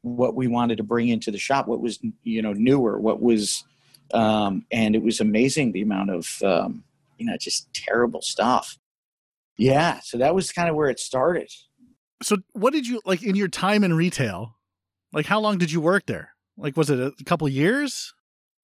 what 0.00 0.34
we 0.34 0.46
wanted 0.46 0.76
to 0.78 0.82
bring 0.82 1.08
into 1.08 1.30
the 1.30 1.38
shop 1.38 1.68
what 1.68 1.80
was 1.80 1.98
you 2.22 2.40
know 2.40 2.54
newer 2.54 2.98
what 2.98 3.20
was 3.20 3.64
um, 4.12 4.64
and 4.70 4.94
it 4.96 5.02
was 5.02 5.20
amazing 5.20 5.72
the 5.72 5.82
amount 5.82 6.08
of 6.10 6.42
um, 6.42 6.82
you 7.18 7.26
know 7.26 7.36
just 7.36 7.72
terrible 7.74 8.22
stuff 8.22 8.78
yeah 9.58 10.00
so 10.02 10.16
that 10.16 10.34
was 10.34 10.50
kind 10.50 10.68
of 10.70 10.76
where 10.76 10.88
it 10.88 10.98
started 10.98 11.50
So 12.22 12.36
what 12.52 12.72
did 12.72 12.86
you 12.86 13.00
like 13.04 13.22
in 13.22 13.36
your 13.36 13.48
time 13.48 13.84
in 13.84 13.92
retail? 13.92 14.56
Like 15.12 15.26
how 15.26 15.40
long 15.40 15.58
did 15.58 15.70
you 15.70 15.80
work 15.82 16.06
there? 16.06 16.30
Like 16.56 16.74
was 16.76 16.88
it 16.88 16.98
a 16.98 17.24
couple 17.24 17.46
years? 17.48 18.14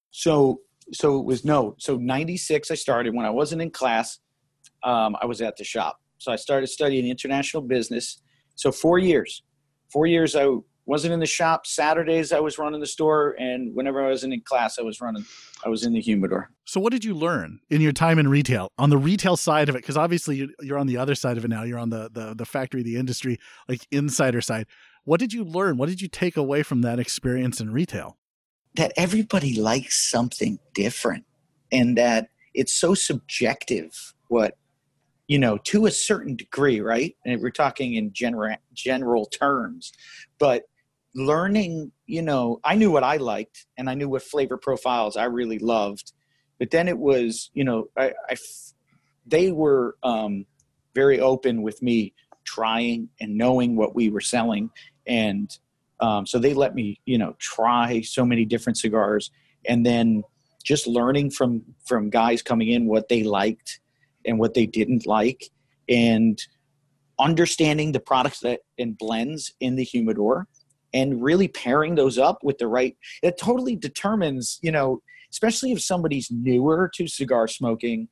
so 0.09 0.61
so 0.91 1.19
it 1.19 1.25
was 1.25 1.45
no 1.45 1.75
so 1.77 1.95
96 1.95 2.69
i 2.71 2.75
started 2.75 3.13
when 3.15 3.25
i 3.25 3.29
wasn't 3.29 3.61
in 3.61 3.69
class 3.71 4.19
um, 4.83 5.15
i 5.21 5.25
was 5.25 5.39
at 5.41 5.55
the 5.57 5.63
shop 5.63 5.95
So 6.17 6.31
I 6.31 6.37
started 6.37 6.67
studying 6.67 7.07
international 7.07 7.63
business. 7.63 8.21
So 8.55 8.71
four 8.71 8.99
years, 8.99 9.41
four 9.91 10.05
years 10.05 10.35
I 10.35 10.47
wasn't 10.85 11.13
in 11.13 11.19
the 11.19 11.25
shop. 11.25 11.65
Saturdays 11.65 12.31
I 12.31 12.39
was 12.39 12.57
running 12.57 12.79
the 12.79 12.87
store, 12.87 13.35
and 13.39 13.73
whenever 13.75 14.03
I 14.03 14.09
wasn't 14.09 14.33
in 14.33 14.41
class, 14.41 14.79
I 14.79 14.81
was 14.81 14.99
running. 14.99 15.25
I 15.65 15.69
was 15.69 15.85
in 15.85 15.93
the 15.93 16.01
humidor. 16.01 16.49
So 16.65 16.79
what 16.79 16.91
did 16.91 17.05
you 17.05 17.13
learn 17.13 17.59
in 17.69 17.81
your 17.81 17.91
time 17.91 18.17
in 18.19 18.27
retail 18.27 18.69
on 18.77 18.89
the 18.89 18.97
retail 18.97 19.37
side 19.37 19.69
of 19.69 19.75
it? 19.75 19.79
Because 19.79 19.97
obviously 19.97 20.49
you're 20.61 20.79
on 20.79 20.87
the 20.87 20.97
other 20.97 21.15
side 21.15 21.37
of 21.37 21.45
it 21.45 21.49
now. 21.49 21.63
You're 21.63 21.79
on 21.79 21.89
the 21.89 22.09
the 22.11 22.33
the 22.35 22.45
factory, 22.45 22.83
the 22.83 22.97
industry, 22.97 23.37
like 23.67 23.85
insider 23.91 24.41
side. 24.41 24.67
What 25.03 25.19
did 25.19 25.33
you 25.33 25.43
learn? 25.43 25.77
What 25.77 25.89
did 25.89 26.01
you 26.01 26.07
take 26.07 26.37
away 26.37 26.63
from 26.63 26.81
that 26.81 26.99
experience 26.99 27.59
in 27.59 27.71
retail? 27.71 28.17
That 28.75 28.93
everybody 28.95 29.59
likes 29.59 30.09
something 30.09 30.59
different, 30.73 31.25
and 31.71 31.97
that 31.97 32.29
it's 32.53 32.73
so 32.73 32.93
subjective 32.93 34.13
what 34.27 34.55
you 35.31 35.39
know 35.39 35.57
to 35.59 35.85
a 35.85 35.91
certain 35.91 36.35
degree 36.35 36.81
right? 36.81 37.15
And 37.25 37.41
we're 37.41 37.51
talking 37.51 37.93
in 37.93 38.11
general 38.11 38.57
general 38.73 39.25
terms. 39.27 39.93
But 40.39 40.63
learning 41.15 41.91
you 42.05 42.21
know 42.21 42.59
i 42.63 42.75
knew 42.75 42.91
what 42.91 43.03
i 43.03 43.17
liked 43.17 43.65
and 43.77 43.89
i 43.89 43.93
knew 43.93 44.07
what 44.07 44.23
flavor 44.23 44.57
profiles 44.57 45.15
i 45.15 45.23
really 45.23 45.59
loved. 45.59 46.11
But 46.59 46.71
then 46.71 46.89
it 46.89 46.97
was 46.97 47.49
you 47.53 47.63
know 47.63 47.87
i, 47.97 48.11
they 49.25 49.53
were 49.53 49.95
um, 50.03 50.45
very 50.95 51.21
open 51.21 51.61
with 51.61 51.81
me 51.81 52.13
trying 52.43 53.07
and 53.21 53.37
knowing 53.37 53.77
what 53.77 53.95
we 53.95 54.09
were 54.09 54.25
selling. 54.35 54.69
And 55.07 55.49
um, 56.01 56.25
so 56.25 56.39
they 56.39 56.53
let 56.53 56.75
me 56.75 56.99
you 57.05 57.17
know 57.17 57.35
try 57.39 58.01
so 58.01 58.25
many 58.25 58.43
different 58.43 58.77
cigars. 58.77 59.31
And 59.65 59.85
then 59.85 60.23
just 60.63 60.87
learning 60.87 61.31
from 61.31 61.63
from 61.85 62.09
guys 62.09 62.41
coming 62.41 62.69
in 62.69 62.85
what 62.85 63.07
they 63.07 63.23
liked 63.23 63.80
and 64.25 64.39
what 64.39 64.53
they 64.53 64.65
didn't 64.65 65.05
like 65.05 65.49
and 65.89 66.41
understanding 67.19 67.91
the 67.91 67.99
products 67.99 68.39
that 68.39 68.61
and 68.79 68.97
blends 68.97 69.53
in 69.59 69.75
the 69.75 69.83
humidor 69.83 70.47
and 70.93 71.23
really 71.23 71.47
pairing 71.47 71.95
those 71.95 72.17
up 72.17 72.39
with 72.43 72.57
the 72.57 72.67
right 72.67 72.97
it 73.21 73.37
totally 73.37 73.75
determines 73.75 74.59
you 74.61 74.71
know 74.71 75.01
especially 75.31 75.71
if 75.71 75.81
somebody's 75.81 76.29
newer 76.31 76.89
to 76.93 77.07
cigar 77.07 77.47
smoking 77.47 78.07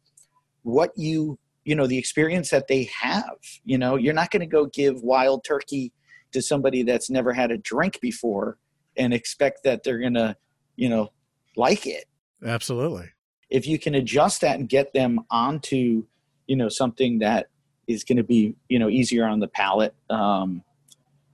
what 0.63 0.92
you 0.96 1.38
you 1.66 1.75
know 1.75 1.88
the 1.88 1.98
experience 1.98 2.50
that 2.50 2.68
they 2.68 2.89
have 3.00 3.38
you 3.63 3.78
know? 3.78 3.96
You're 3.96 4.13
not 4.13 4.32
going 4.32 4.42
to 4.42 4.48
go 4.48 4.66
give 4.66 5.01
wild 5.01 5.44
turkey 5.44 5.94
to 6.32 6.42
somebody 6.42 6.84
that's 6.84 7.10
never 7.10 7.34
had 7.34 7.51
a 7.51 7.58
drink 7.58 8.00
before 8.01 8.58
and 8.98 9.13
expect 9.13 9.63
that 9.63 9.84
they're 9.84 10.00
going 10.00 10.16
to 10.16 10.36
you 10.75 10.89
know 10.89 11.12
like 11.56 11.86
it. 11.86 12.06
Absolutely 12.46 13.10
if 13.50 13.68
you 13.68 13.79
can 13.79 13.96
adjust 13.96 14.41
that 14.41 14.60
and 14.60 14.70
get 14.70 14.94
them 14.94 15.22
onto 15.29 16.06
you 16.48 16.56
know 16.56 16.70
something 16.70 17.20
that 17.20 17.50
is 17.88 18.03
going 18.03 18.18
to 18.18 18.24
be 18.24 18.56
you 18.68 18.79
know 18.79 18.89
easier 18.89 19.25
on 19.25 19.39
the 19.39 19.48
palate 19.48 19.96
um, 20.10 20.63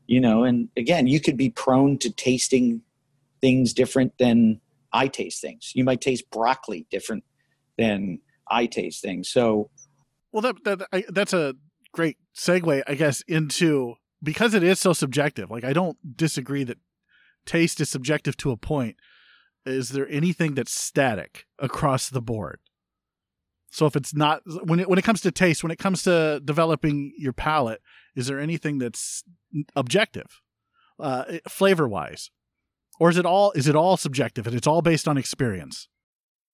you 0.07 0.19
know 0.19 0.43
and 0.43 0.69
again 0.77 1.07
you 1.07 1.19
could 1.19 1.37
be 1.37 1.49
prone 1.49 1.97
to 1.97 2.09
tasting 2.09 2.81
things 3.41 3.73
different 3.73 4.13
than 4.17 4.59
i 4.93 5.07
taste 5.07 5.41
things. 5.41 5.71
You 5.75 5.83
might 5.83 6.01
taste 6.01 6.29
broccoli 6.31 6.87
different 6.89 7.23
than 7.77 8.19
i 8.49 8.65
taste 8.65 9.01
things. 9.01 9.29
So 9.29 9.69
well 10.31 10.41
that, 10.41 10.63
that 10.63 10.87
I, 10.91 11.03
that's 11.09 11.33
a 11.33 11.55
great 11.91 12.17
segue 12.35 12.83
i 12.87 12.93
guess 12.93 13.21
into 13.21 13.95
because 14.21 14.53
it 14.53 14.61
is 14.61 14.81
so 14.81 14.91
subjective 14.91 15.49
like 15.49 15.63
i 15.63 15.71
don't 15.71 16.17
disagree 16.17 16.65
that 16.65 16.77
taste 17.45 17.79
is 17.79 17.87
subjective 17.87 18.35
to 18.35 18.51
a 18.51 18.57
point 18.57 18.97
is 19.65 19.89
there 19.89 20.07
anything 20.09 20.55
that's 20.55 20.73
static 20.73 21.45
across 21.59 22.09
the 22.09 22.21
board 22.21 22.59
so 23.71 23.85
if 23.85 23.95
it's 23.95 24.13
not 24.13 24.41
when 24.63 24.79
it 24.79 24.89
when 24.89 24.99
it 24.99 25.03
comes 25.03 25.21
to 25.21 25.31
taste 25.31 25.63
when 25.63 25.71
it 25.71 25.79
comes 25.79 26.03
to 26.03 26.41
developing 26.43 27.13
your 27.17 27.33
palate 27.33 27.81
is 28.15 28.27
there 28.27 28.39
anything 28.39 28.77
that's 28.77 29.23
objective, 29.75 30.41
uh, 30.99 31.25
flavor 31.47 31.87
wise, 31.87 32.31
or 32.99 33.09
is 33.09 33.17
it 33.17 33.25
all 33.25 33.51
is 33.51 33.67
it 33.67 33.75
all 33.75 33.97
subjective 33.97 34.47
and 34.47 34.55
it's 34.55 34.67
all 34.67 34.81
based 34.81 35.07
on 35.07 35.17
experience? 35.17 35.87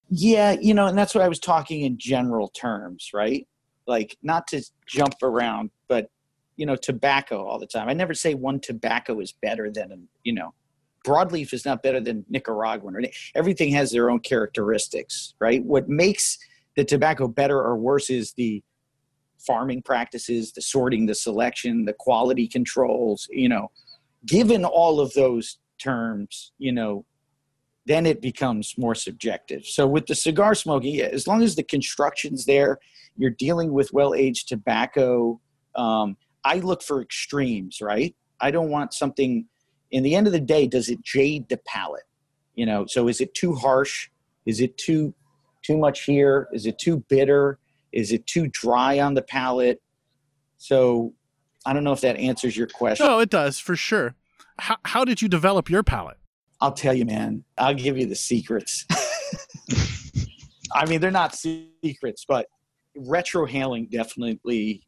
Yeah, 0.10 0.56
you 0.60 0.74
know, 0.74 0.88
and 0.88 0.98
that's 0.98 1.16
what 1.16 1.24
I 1.24 1.30
was 1.30 1.40
talking 1.40 1.82
in 1.82 1.98
general 1.98 2.50
terms, 2.50 3.12
right? 3.14 3.48
Like 3.88 4.18
not 4.22 4.48
to 4.48 4.62
jump 4.86 5.16
around, 5.24 5.72
but 5.88 6.10
you 6.58 6.66
know, 6.66 6.76
tobacco 6.76 7.46
all 7.46 7.60
the 7.60 7.68
time. 7.68 7.88
I 7.88 7.94
never 7.94 8.14
say 8.14 8.34
one 8.34 8.60
tobacco 8.60 9.20
is 9.20 9.32
better 9.32 9.72
than 9.72 10.08
you 10.24 10.34
know, 10.34 10.54
broadleaf 11.06 11.54
is 11.54 11.66
not 11.66 11.84
better 11.84 12.00
than 12.00 12.26
Nicaraguan. 12.30 12.96
Or 12.96 13.02
everything 13.36 13.72
has 13.72 13.92
their 13.92 14.10
own 14.10 14.20
characteristics, 14.20 15.34
right? 15.40 15.64
What 15.64 15.90
makes 15.90 16.38
the 16.76 16.86
tobacco 16.86 17.28
better 17.28 17.58
or 17.58 17.76
worse 17.76 18.10
is 18.10 18.34
the 18.34 18.64
farming 19.40 19.82
practices, 19.82 20.52
the 20.52 20.62
sorting, 20.62 21.06
the 21.06 21.16
selection, 21.16 21.86
the 21.86 21.94
quality 21.94 22.48
controls, 22.48 23.28
you 23.32 23.50
know, 23.50 23.72
given 24.26 24.64
all 24.64 25.00
of 25.00 25.14
those 25.14 25.58
terms, 25.80 26.52
you 26.60 26.72
know, 26.72 27.06
then 27.88 28.06
it 28.06 28.22
becomes 28.22 28.76
more 28.78 28.94
subjective. 28.94 29.66
So 29.66 29.88
with 29.88 30.06
the 30.06 30.16
cigar 30.16 30.54
smoking, 30.54 31.02
as 31.02 31.28
long 31.28 31.42
as 31.42 31.56
the 31.56 31.64
construction's 31.64 32.46
there, 32.46 32.78
you're 33.18 33.32
dealing 33.32 33.74
with 33.74 33.92
well-aged 33.92 34.48
tobacco. 34.48 35.42
Um, 35.76 36.16
I 36.46 36.58
look 36.58 36.84
for 36.84 37.02
extremes, 37.02 37.82
right? 37.82 38.16
I 38.40 38.52
don't 38.52 38.70
want 38.70 38.94
something. 38.94 39.48
In 39.92 40.04
the 40.04 40.16
end 40.16 40.28
of 40.28 40.34
the 40.34 40.40
day, 40.40 40.68
does 40.68 40.90
it 40.90 41.02
jade 41.04 41.50
the 41.50 41.58
palate? 41.66 42.04
You 42.56 42.66
know, 42.66 42.86
so 42.86 43.08
is 43.08 43.22
it 43.22 43.34
too 43.34 43.54
harsh? 43.56 44.10
Is 44.46 44.62
it 44.62 44.78
too 44.78 45.14
too 45.64 45.78
much 45.78 46.04
here? 46.04 46.48
Is 46.54 46.66
it 46.66 46.80
too 46.80 47.04
bitter? 47.08 47.60
Is 47.92 48.12
it 48.12 48.26
too 48.26 48.48
dry 48.48 49.00
on 49.00 49.14
the 49.14 49.22
palate? 49.22 49.82
So 50.58 51.14
I 51.66 51.74
don't 51.74 51.84
know 51.84 51.92
if 51.92 52.02
that 52.02 52.18
answers 52.18 52.58
your 52.58 52.68
question. 52.68 53.06
No, 53.06 53.20
it 53.20 53.30
does 53.30 53.60
for 53.60 53.76
sure. 53.76 54.16
How, 54.60 54.78
how 54.86 55.06
did 55.06 55.22
you 55.22 55.28
develop 55.28 55.70
your 55.70 55.84
palate? 55.84 56.18
I'll 56.60 56.72
tell 56.72 56.94
you, 56.94 57.06
man. 57.06 57.44
I'll 57.58 57.74
give 57.74 57.98
you 57.98 58.06
the 58.06 58.16
secrets. 58.16 58.86
I 60.74 60.86
mean, 60.86 61.02
they're 61.02 61.12
not 61.12 61.36
secrets, 61.36 62.26
but 62.28 62.48
retrohaling 62.98 63.90
definitely, 63.90 64.84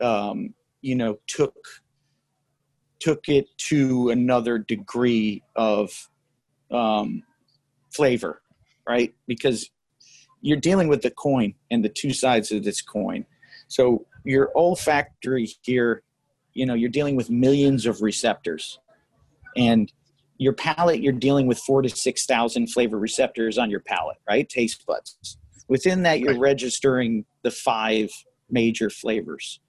um, 0.00 0.54
you 0.80 0.94
know, 0.94 1.18
took 1.26 1.54
took 3.00 3.28
it 3.28 3.46
to 3.58 4.10
another 4.10 4.58
degree 4.58 5.42
of 5.56 6.08
um, 6.70 7.22
flavor, 7.90 8.42
right? 8.88 9.14
Because 9.26 9.70
you're 10.40 10.60
dealing 10.60 10.88
with 10.88 11.02
the 11.02 11.10
coin 11.10 11.54
and 11.70 11.84
the 11.84 11.88
two 11.88 12.12
sides 12.12 12.52
of 12.52 12.64
this 12.64 12.80
coin. 12.80 13.24
So 13.68 14.06
your 14.24 14.50
olfactory 14.54 15.48
here, 15.62 16.02
you 16.54 16.66
know, 16.66 16.74
you're 16.74 16.90
dealing 16.90 17.16
with 17.16 17.30
millions 17.30 17.86
of 17.86 18.02
receptors, 18.02 18.78
and 19.56 19.92
your 20.38 20.52
palate, 20.52 21.00
you're 21.00 21.12
dealing 21.12 21.46
with 21.46 21.58
four 21.58 21.82
to 21.82 21.88
six 21.88 22.26
thousand 22.26 22.68
flavor 22.68 22.98
receptors 22.98 23.58
on 23.58 23.70
your 23.70 23.80
palate, 23.80 24.18
right? 24.28 24.48
Taste 24.48 24.86
buds. 24.86 25.38
Within 25.68 26.02
that, 26.04 26.20
you're 26.20 26.38
registering 26.38 27.24
the 27.42 27.50
five 27.50 28.10
major 28.48 28.88
flavors. 28.88 29.60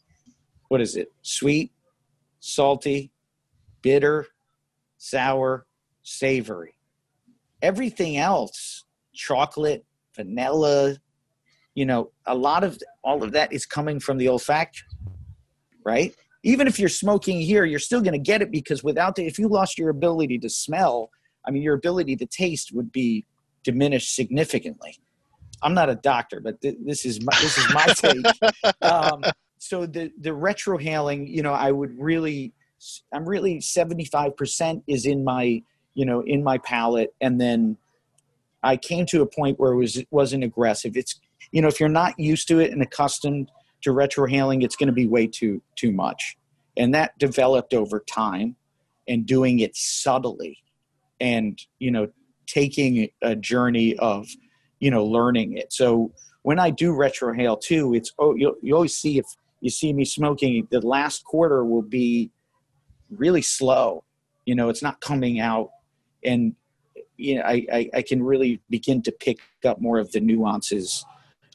What 0.70 0.82
is 0.82 0.96
it? 0.96 1.12
Sweet, 1.24 1.72
salty, 2.40 3.12
bitter, 3.82 4.28
sour, 4.98 5.66
savory. 6.04 6.76
Everything 7.62 8.18
else, 8.18 8.86
chocolate, 9.14 9.86
vanilla, 10.16 10.96
you 11.76 11.86
know, 11.86 12.12
a 12.26 12.36
lot 12.36 12.64
of 12.64 12.78
all 13.04 13.24
of 13.24 13.32
that 13.34 13.54
is 13.54 13.66
coming 13.66 14.00
from 14.00 14.18
the 14.18 14.28
olfactory, 14.28 14.88
right? 15.84 16.14
Even 16.44 16.68
if 16.68 16.80
you're 16.80 16.90
smoking 16.90 17.40
here, 17.40 17.66
you're 17.66 17.80
still 17.80 18.02
going 18.02 18.14
to 18.14 18.20
get 18.20 18.42
it 18.42 18.52
because 18.52 18.84
without 18.84 19.16
the, 19.16 19.26
if 19.26 19.38
you 19.38 19.48
lost 19.48 19.78
your 19.78 19.90
ability 19.90 20.40
to 20.40 20.50
smell, 20.50 21.10
I 21.46 21.52
mean, 21.52 21.62
your 21.62 21.76
ability 21.76 22.16
to 22.18 22.26
taste 22.26 22.72
would 22.74 22.92
be 22.92 23.26
diminished 23.64 24.16
significantly. 24.16 24.98
I'm 25.62 25.74
not 25.74 25.90
a 25.90 25.96
doctor, 25.96 26.40
but 26.40 26.62
th- 26.62 26.78
this 26.86 27.06
is 27.06 27.22
my, 27.22 27.34
this 27.42 27.58
is 27.58 27.74
my 27.74 27.86
take. 27.96 28.26
Um, 28.82 29.24
so 29.58 29.86
the 29.86 30.12
the 30.20 30.30
retrohaling, 30.30 31.30
you 31.30 31.44
know, 31.44 31.54
I 31.54 31.72
would 31.72 32.00
really, 32.00 32.54
I'm 33.14 33.28
really 33.28 33.60
75% 33.60 34.84
is 34.88 35.06
in 35.06 35.24
my, 35.24 35.62
you 35.94 36.06
know, 36.06 36.22
in 36.22 36.44
my 36.44 36.58
palate, 36.60 37.14
and 37.22 37.40
then 37.40 37.78
I 38.64 38.78
came 38.78 39.06
to 39.08 39.22
a 39.22 39.26
point 39.26 39.60
where 39.60 39.72
it 39.72 39.78
was 39.78 39.98
it 39.98 40.08
wasn't 40.12 40.44
aggressive. 40.44 40.98
It's 40.98 41.20
you 41.52 41.62
know 41.62 41.68
if 41.68 41.80
you're 41.80 41.90
not 41.90 42.20
used 42.20 42.48
to 42.50 42.60
it 42.60 42.72
and 42.72 42.82
accustomed 42.82 43.52
to 43.82 43.92
retrohaling, 43.92 44.64
it's 44.64 44.76
going 44.76 44.88
to 44.88 44.94
be 44.94 45.08
way 45.08 45.28
too 45.28 45.62
too 45.76 45.92
much, 45.92 46.38
and 46.78 46.94
that 46.94 47.18
developed 47.18 47.74
over 47.74 48.00
time, 48.00 48.56
and 49.08 49.26
doing 49.26 49.60
it 49.60 49.76
subtly, 49.76 50.58
and 51.20 51.60
you 51.80 51.92
know 51.92 52.10
taking 52.48 53.10
a 53.22 53.36
journey 53.36 53.96
of 53.98 54.28
you 54.80 54.92
know 54.92 55.06
learning 55.06 55.58
it. 55.58 55.72
So 55.72 56.12
when 56.42 56.60
I 56.60 56.70
do 56.70 56.94
retrohale 56.94 57.60
too, 57.60 57.94
it's 57.94 58.14
oh 58.20 58.36
you 58.36 58.58
you 58.62 58.76
always 58.76 58.98
see 58.98 59.18
if 59.18 59.26
you 59.62 59.70
see 59.70 59.94
me 59.94 60.06
smoking, 60.06 60.68
the 60.72 60.86
last 60.86 61.24
quarter 61.24 61.66
will 61.66 61.82
be 61.82 62.32
really 63.10 63.42
slow. 63.42 64.04
You 64.46 64.56
know, 64.56 64.70
it's 64.70 64.82
not 64.82 65.02
coming 65.02 65.40
out 65.40 65.70
and 66.24 66.56
you 67.18 67.36
know, 67.36 67.42
I, 67.42 67.66
I, 67.72 67.90
I, 67.96 68.02
can 68.02 68.24
really 68.24 68.62
begin 68.70 69.02
to 69.02 69.12
pick 69.12 69.40
up 69.66 69.82
more 69.82 70.00
of 70.00 70.12
the 70.14 70.22
nuances. 70.22 71.06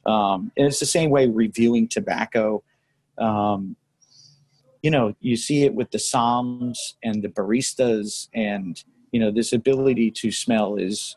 Um, 0.04 0.52
and 0.58 0.66
it's 0.66 0.78
the 0.78 0.86
same 0.86 1.08
way 1.08 1.26
reviewing 1.26 1.88
tobacco. 1.88 2.62
Um, 3.16 3.74
you 4.82 4.90
know, 4.90 5.14
you 5.20 5.36
see 5.36 5.64
it 5.64 5.74
with 5.74 5.90
the 5.90 5.98
somms 5.98 6.76
and 7.02 7.22
the 7.22 7.28
baristas, 7.28 8.28
and 8.34 8.82
you 9.12 9.20
know, 9.20 9.30
this 9.30 9.54
ability 9.54 10.10
to 10.10 10.30
smell 10.30 10.76
is 10.76 11.16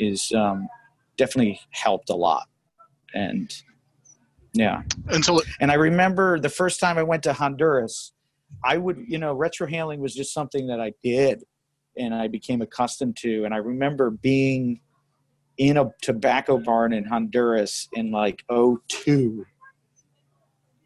is 0.00 0.32
um, 0.32 0.68
definitely 1.16 1.60
helped 1.70 2.10
a 2.10 2.16
lot. 2.16 2.48
And 3.14 3.54
yeah, 4.54 4.82
And 5.08 5.24
so, 5.24 5.40
and 5.60 5.70
I 5.70 5.74
remember 5.74 6.40
the 6.40 6.48
first 6.48 6.80
time 6.80 6.98
I 6.98 7.02
went 7.02 7.22
to 7.22 7.32
Honduras, 7.32 8.12
I 8.64 8.76
would, 8.76 9.04
you 9.06 9.18
know, 9.18 9.34
retrohaling 9.34 9.98
was 9.98 10.14
just 10.14 10.32
something 10.32 10.66
that 10.68 10.80
I 10.80 10.92
did 11.02 11.44
and 11.96 12.14
I 12.14 12.28
became 12.28 12.62
accustomed 12.62 13.16
to. 13.18 13.44
And 13.44 13.52
I 13.52 13.58
remember 13.58 14.10
being 14.10 14.80
in 15.58 15.76
a 15.76 15.90
tobacco 16.00 16.58
barn 16.58 16.92
in 16.92 17.04
Honduras 17.04 17.88
in 17.92 18.10
like 18.10 18.42
02 18.48 19.44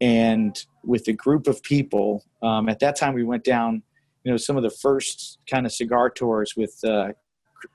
and 0.01 0.65
with 0.85 1.09
a 1.09 1.13
group 1.13 1.47
of 1.47 1.63
people. 1.63 2.25
Um, 2.43 2.69
at 2.69 2.81
that 2.81 2.97
time, 2.97 3.15
we 3.15 3.25
went 3.25 3.45
down, 3.45 3.83
you 4.25 4.31
know, 4.31 4.37
some 4.37 4.57
of 4.57 4.63
the 4.63 4.71
first 4.71 5.39
kind 5.49 5.67
of 5.67 5.73
cigar 5.73 6.11
tours 6.11 6.55
with 6.57 6.79
uh, 6.85 7.13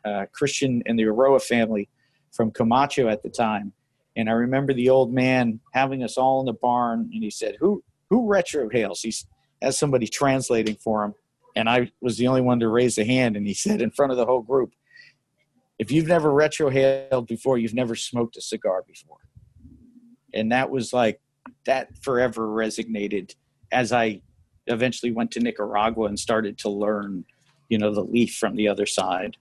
uh, 0.05 0.25
Christian 0.33 0.83
and 0.85 0.97
the 0.97 1.03
Eiroa 1.03 1.41
family 1.41 1.89
from 2.31 2.51
Camacho 2.51 3.07
at 3.07 3.23
the 3.23 3.29
time. 3.29 3.73
And 4.15 4.29
I 4.29 4.33
remember 4.33 4.73
the 4.73 4.89
old 4.89 5.13
man 5.13 5.59
having 5.73 6.03
us 6.03 6.17
all 6.17 6.41
in 6.41 6.45
the 6.45 6.53
barn, 6.53 7.09
and 7.13 7.23
he 7.23 7.29
said, 7.29 7.55
"Who 7.59 7.81
who 8.09 8.27
retrohales?" 8.27 8.99
He 9.01 9.13
has 9.61 9.77
somebody 9.77 10.07
translating 10.07 10.75
for 10.75 11.03
him, 11.03 11.13
and 11.55 11.69
I 11.69 11.91
was 12.01 12.17
the 12.17 12.27
only 12.27 12.41
one 12.41 12.59
to 12.59 12.67
raise 12.67 12.97
a 12.97 13.05
hand. 13.05 13.35
And 13.35 13.47
he 13.47 13.53
said 13.53 13.81
in 13.81 13.91
front 13.91 14.11
of 14.11 14.17
the 14.17 14.25
whole 14.25 14.41
group, 14.41 14.73
"If 15.79 15.91
you've 15.91 16.07
never 16.07 16.29
retrohaled 16.29 17.27
before, 17.27 17.57
you've 17.57 17.73
never 17.73 17.95
smoked 17.95 18.37
a 18.37 18.41
cigar 18.41 18.83
before." 18.87 19.17
And 20.33 20.51
that 20.51 20.69
was 20.69 20.93
like 20.93 21.21
that 21.65 21.97
forever 21.97 22.47
resonated 22.47 23.35
as 23.71 23.91
I 23.91 24.21
eventually 24.67 25.11
went 25.11 25.31
to 25.31 25.39
Nicaragua 25.39 26.07
and 26.07 26.19
started 26.19 26.57
to 26.59 26.69
learn, 26.69 27.25
you 27.69 27.77
know, 27.77 27.93
the 27.93 28.03
leaf 28.03 28.35
from 28.35 28.55
the 28.55 28.67
other 28.67 28.85
side. 28.85 29.37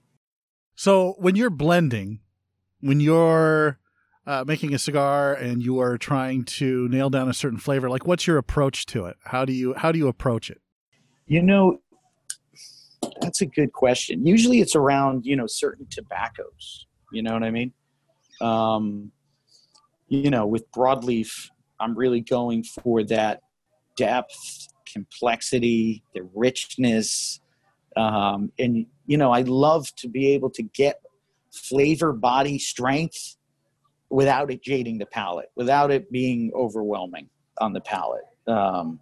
so 0.75 1.13
when 1.19 1.35
you're 1.35 1.49
blending, 1.51 2.19
when 2.79 2.99
you're 2.99 3.77
uh, 4.27 4.43
making 4.45 4.73
a 4.73 4.79
cigar 4.79 5.33
and 5.33 5.63
you 5.63 5.79
are 5.79 5.97
trying 5.97 6.43
to 6.43 6.87
nail 6.89 7.09
down 7.09 7.29
a 7.29 7.33
certain 7.33 7.57
flavor, 7.57 7.89
like 7.89 8.05
what's 8.05 8.27
your 8.27 8.37
approach 8.37 8.85
to 8.87 9.05
it? 9.05 9.17
How 9.23 9.45
do 9.45 9.53
you 9.53 9.73
how 9.73 9.91
do 9.91 9.97
you 9.97 10.07
approach 10.07 10.49
it? 10.49 10.61
You 11.25 11.41
know, 11.41 11.79
that's 13.21 13.41
a 13.41 13.45
good 13.45 13.73
question. 13.73 14.25
Usually 14.25 14.61
it's 14.61 14.75
around, 14.75 15.25
you 15.25 15.35
know, 15.35 15.47
certain 15.47 15.87
tobaccos. 15.89 16.85
You 17.11 17.23
know 17.23 17.33
what 17.33 17.43
I 17.43 17.51
mean? 17.51 17.73
Um, 18.39 19.11
you 20.07 20.29
know, 20.29 20.45
with 20.45 20.69
broadleaf, 20.71 21.49
I'm 21.79 21.95
really 21.95 22.21
going 22.21 22.63
for 22.63 23.03
that 23.05 23.41
depth, 23.97 24.67
complexity, 24.91 26.03
the 26.13 26.27
richness. 26.35 27.39
Um, 27.95 28.51
and, 28.59 28.85
you 29.05 29.17
know, 29.17 29.31
I 29.31 29.41
love 29.41 29.93
to 29.97 30.07
be 30.07 30.33
able 30.33 30.49
to 30.51 30.63
get 30.63 31.01
flavor, 31.51 32.13
body, 32.13 32.59
strength 32.59 33.35
without 34.11 34.51
it 34.51 34.61
jading 34.61 34.97
the 34.97 35.05
palate, 35.05 35.49
without 35.55 35.89
it 35.89 36.11
being 36.11 36.51
overwhelming 36.53 37.29
on 37.59 37.73
the 37.73 37.81
palate. 37.81 38.25
Um, 38.47 38.99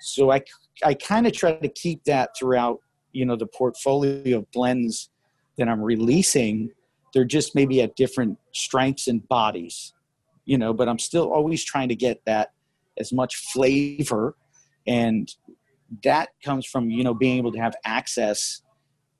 so 0.00 0.32
I, 0.32 0.40
I 0.84 0.94
kind 0.94 1.26
of 1.26 1.32
try 1.32 1.52
to 1.52 1.68
keep 1.68 2.04
that 2.04 2.30
throughout, 2.38 2.80
you 3.12 3.26
know, 3.26 3.36
the 3.36 3.46
portfolio 3.46 4.38
of 4.38 4.50
blends 4.50 5.10
that 5.58 5.68
I'm 5.68 5.82
releasing. 5.82 6.70
They're 7.12 7.24
just 7.24 7.54
maybe 7.54 7.82
at 7.82 7.96
different 7.96 8.38
strengths 8.52 9.08
and 9.08 9.26
bodies, 9.28 9.92
you 10.46 10.56
know, 10.56 10.72
but 10.72 10.88
I'm 10.88 10.98
still 10.98 11.32
always 11.32 11.62
trying 11.62 11.90
to 11.90 11.96
get 11.96 12.24
that 12.24 12.52
as 12.98 13.12
much 13.12 13.36
flavor. 13.52 14.36
And 14.86 15.28
that 16.02 16.30
comes 16.42 16.64
from, 16.64 16.88
you 16.88 17.04
know, 17.04 17.12
being 17.12 17.36
able 17.36 17.52
to 17.52 17.58
have 17.58 17.74
access, 17.84 18.62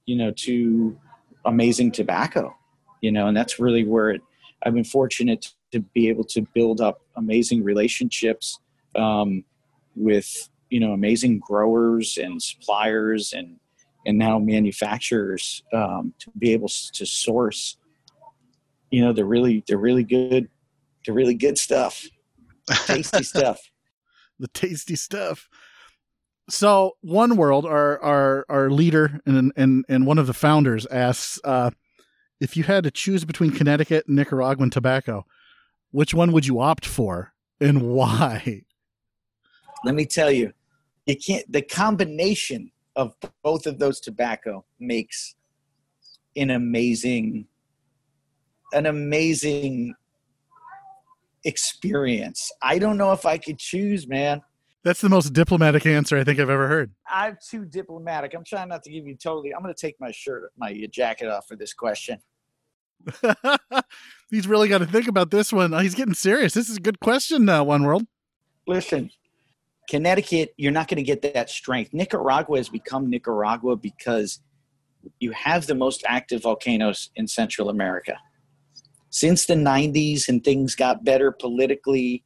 you 0.06 0.16
know, 0.16 0.33
to 0.37 0.98
amazing 1.44 1.92
tobacco, 1.92 2.54
you 3.02 3.12
know, 3.12 3.26
and 3.26 3.37
that's 3.37 3.59
really 3.59 3.85
where 3.85 4.11
it, 4.11 4.22
I've 4.64 4.74
been 4.74 4.84
fortunate 4.84 5.48
to 5.72 5.80
be 5.80 6.08
able 6.08 6.24
to 6.24 6.42
build 6.54 6.80
up 6.80 7.00
amazing 7.16 7.62
relationships 7.62 8.58
um, 8.94 9.44
with 9.94 10.48
you 10.68 10.80
know 10.80 10.92
amazing 10.92 11.38
growers 11.38 12.18
and 12.18 12.42
suppliers 12.42 13.32
and 13.32 13.56
and 14.06 14.16
now 14.18 14.38
manufacturers 14.38 15.62
um, 15.72 16.14
to 16.18 16.30
be 16.38 16.52
able 16.52 16.68
to 16.68 17.06
source 17.06 17.76
you 18.90 19.02
know 19.04 19.12
the 19.12 19.24
really 19.24 19.62
the 19.66 19.76
really 19.76 20.04
good 20.04 20.48
the 21.06 21.12
really 21.12 21.34
good 21.34 21.58
stuff 21.58 22.06
tasty 22.86 23.22
stuff 23.22 23.60
the 24.40 24.48
tasty 24.48 24.96
stuff. 24.96 25.48
So, 26.48 26.96
One 27.02 27.36
World, 27.36 27.64
our 27.64 28.02
our 28.02 28.46
our 28.48 28.70
leader 28.70 29.20
and 29.24 29.52
and 29.54 29.84
and 29.88 30.06
one 30.06 30.18
of 30.18 30.26
the 30.26 30.34
founders 30.34 30.86
asks 30.86 31.38
uh, 31.44 31.70
if 32.40 32.57
you 32.57 32.64
had 32.64 32.85
to 32.85 32.90
choose 32.90 33.24
between 33.24 33.50
Connecticut 33.50 34.07
and 34.07 34.16
Nicaraguan 34.16 34.70
tobacco, 34.70 35.26
which 35.90 36.14
one 36.14 36.33
would 36.33 36.46
you 36.46 36.61
opt 36.61 36.87
for 36.87 37.33
and 37.61 37.83
why? 37.94 38.62
let 39.85 39.94
me 39.94 40.05
tell 40.05 40.31
you 40.31 40.53
you 41.07 41.16
can't 41.16 41.50
the 41.50 41.62
combination 41.62 42.70
of 42.96 43.14
both 43.42 43.66
of 43.66 43.79
those 43.79 43.98
tobacco 44.00 44.62
makes 44.79 45.35
an 46.37 46.50
amazing 46.50 47.46
an 48.74 48.85
amazing 48.87 49.94
experience 51.44 52.53
i 52.62 52.79
don't 52.79 52.98
know 52.98 53.12
if 53.12 53.24
i 53.24 53.38
could 53.38 53.59
choose 53.59 54.07
man 54.07 54.42
That's 54.85 55.00
the 55.00 55.09
most 55.09 55.33
diplomatic 55.33 55.87
answer 55.87 56.18
I 56.18 56.24
think 56.24 56.38
I've 56.38 56.50
ever 56.50 56.68
heard. 56.68 56.92
i'm 57.09 57.38
too 57.50 57.64
diplomatic 57.64 58.35
i'm 58.35 58.44
trying 58.44 58.68
not 58.68 58.83
to 58.83 58.90
give 58.90 59.07
you 59.07 59.16
totally 59.16 59.55
i'm 59.55 59.62
going 59.62 59.74
to 59.74 59.81
take 59.81 59.96
my 59.98 60.11
shirt 60.11 60.53
my 60.59 60.74
jacket 60.92 61.29
off 61.29 61.46
for 61.48 61.57
this 61.57 61.72
question 61.72 62.18
He's 64.30 64.46
really 64.46 64.68
got 64.68 64.78
to 64.78 64.86
think 64.86 65.08
about 65.08 65.30
this 65.30 65.52
one. 65.52 65.72
He's 65.80 65.94
getting 65.94 66.14
serious. 66.14 66.54
This 66.54 66.68
is 66.68 66.76
a 66.76 66.80
good 66.80 67.00
question, 67.00 67.48
uh, 67.48 67.64
One 67.64 67.82
World. 67.84 68.06
listen 68.66 69.10
connecticut 69.90 70.54
you're 70.56 70.70
not 70.70 70.86
going 70.86 70.96
to 70.96 71.02
get 71.02 71.20
that 71.20 71.50
strength 71.50 71.92
nicaragua 71.92 72.56
has 72.56 72.68
become 72.68 73.10
nicaragua 73.10 73.74
because 73.74 74.40
you 75.18 75.32
have 75.32 75.66
the 75.66 75.74
most 75.74 76.04
active 76.06 76.42
volcanoes 76.42 77.10
in 77.16 77.26
central 77.26 77.68
america 77.68 78.16
since 79.10 79.46
the 79.46 79.54
90s 79.54 80.28
and 80.28 80.44
things 80.44 80.76
got 80.76 81.02
better 81.02 81.32
politically 81.32 82.22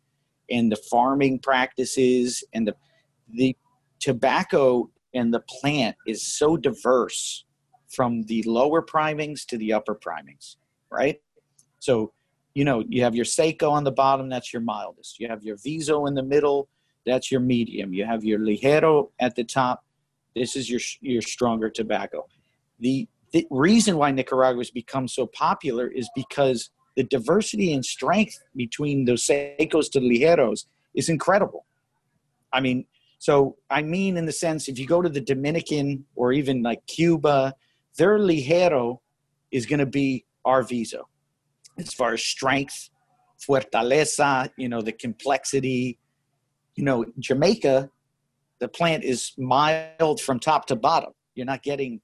and 0.51 0.71
the 0.71 0.77
farming 0.91 1.39
practices 1.39 2.45
and 2.53 2.69
the 2.69 2.77
the 3.33 3.57
tobacco 3.99 4.91
and 5.15 5.33
the 5.33 5.41
plant 5.49 5.97
is 6.07 6.23
so 6.27 6.59
diverse 6.59 7.47
from 7.89 8.25
the 8.25 8.43
lower 8.43 8.83
primings 8.83 9.47
to 9.47 9.57
the 9.57 9.73
upper 9.73 9.95
primings 9.95 10.59
right? 10.91 11.21
So 11.81 12.13
you 12.55 12.65
know 12.65 12.85
you 12.89 13.03
have 13.03 13.15
your 13.15 13.25
seco 13.25 13.71
on 13.71 13.85
the 13.85 13.93
bottom 13.93 14.29
that's 14.29 14.53
your 14.53 14.63
mildest. 14.63 15.19
You 15.19 15.29
have 15.29 15.43
your 15.43 15.57
viso 15.57 16.07
in 16.07 16.15
the 16.15 16.23
middle 16.23 16.69
that's 17.07 17.31
your 17.31 17.41
medium. 17.41 17.93
You 17.93 18.05
have 18.07 18.25
your 18.25 18.39
ligero 18.39 19.11
at 19.21 19.35
the 19.35 19.45
top 19.45 19.85
this 20.35 20.57
is 20.57 20.69
your 20.71 20.81
your 21.01 21.23
stronger 21.23 21.71
tobacco. 21.71 22.27
The 22.81 23.09
the 23.33 23.47
reason 23.51 23.97
why 23.97 24.11
nicaragua 24.11 24.61
has 24.61 24.71
become 24.71 25.09
so 25.09 25.27
popular 25.27 25.89
is 25.89 26.09
because 26.15 26.71
the 26.97 27.03
diversity 27.05 27.73
and 27.73 27.85
strength 27.85 28.41
between 28.55 29.05
those 29.05 29.27
secos 29.27 29.91
to 29.91 30.01
ligeros 30.01 30.67
is 30.95 31.09
incredible. 31.09 31.67
I 32.53 32.61
mean 32.61 32.87
so 33.25 33.57
i 33.71 33.81
mean 33.81 34.17
in 34.17 34.27
the 34.27 34.33
sense 34.33 34.69
if 34.69 34.79
you 34.79 34.87
go 34.87 35.01
to 35.01 35.09
the 35.09 35.21
dominican 35.21 36.05
or 36.15 36.33
even 36.33 36.63
like 36.63 36.85
cuba 36.87 37.55
their 37.97 38.19
ligero 38.19 38.99
is 39.51 39.65
going 39.67 39.79
to 39.79 39.87
be 39.87 40.25
our 40.45 40.63
viso. 40.63 41.09
As 41.79 41.93
far 41.93 42.15
as 42.15 42.23
strength 42.23 42.91
fortaleza 43.47 44.49
you 44.57 44.69
know 44.69 44.81
the 44.81 44.93
complexity 44.93 45.99
you 46.77 46.85
know 46.85 47.05
jamaica 47.19 47.91
the 48.61 48.69
plant 48.69 49.05
is 49.05 49.33
mild 49.37 50.21
from 50.21 50.39
top 50.41 50.67
to 50.67 50.77
bottom. 50.77 51.13
You're 51.35 51.47
not 51.47 51.63
getting 51.63 52.01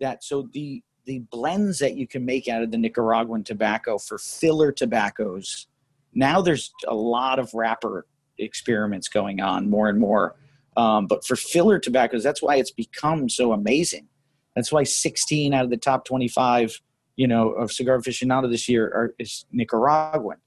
that. 0.00 0.24
So 0.24 0.48
the 0.52 0.82
the 1.04 1.20
blends 1.30 1.78
that 1.78 1.96
you 1.96 2.06
can 2.06 2.24
make 2.24 2.48
out 2.48 2.62
of 2.62 2.70
the 2.70 2.78
nicaraguan 2.78 3.42
tobacco 3.42 3.98
for 3.98 4.18
filler 4.18 4.70
tobaccos 4.70 5.66
now 6.14 6.40
there's 6.40 6.72
a 6.86 6.94
lot 6.94 7.38
of 7.38 7.52
wrapper 7.54 8.06
experiments 8.38 9.08
going 9.08 9.40
on 9.40 9.70
more 9.70 9.88
and 9.88 9.98
more. 9.98 10.36
Um, 10.76 11.06
but 11.06 11.26
for 11.26 11.36
filler 11.36 11.78
tobaccos 11.78 12.22
that's 12.22 12.42
why 12.42 12.56
it's 12.56 12.70
become 12.70 13.28
so 13.28 13.52
amazing. 13.52 14.08
That's 14.54 14.72
why 14.72 14.84
16 14.84 15.54
out 15.54 15.64
of 15.64 15.70
the 15.70 15.76
top 15.76 16.04
25 16.04 16.80
you 17.18 17.26
know 17.26 17.50
of 17.50 17.70
cigar 17.72 17.98
aficionado 17.98 18.48
this 18.48 18.68
year 18.68 18.86
are 18.86 19.14
is 19.18 19.44
nicaraguan. 19.52 20.38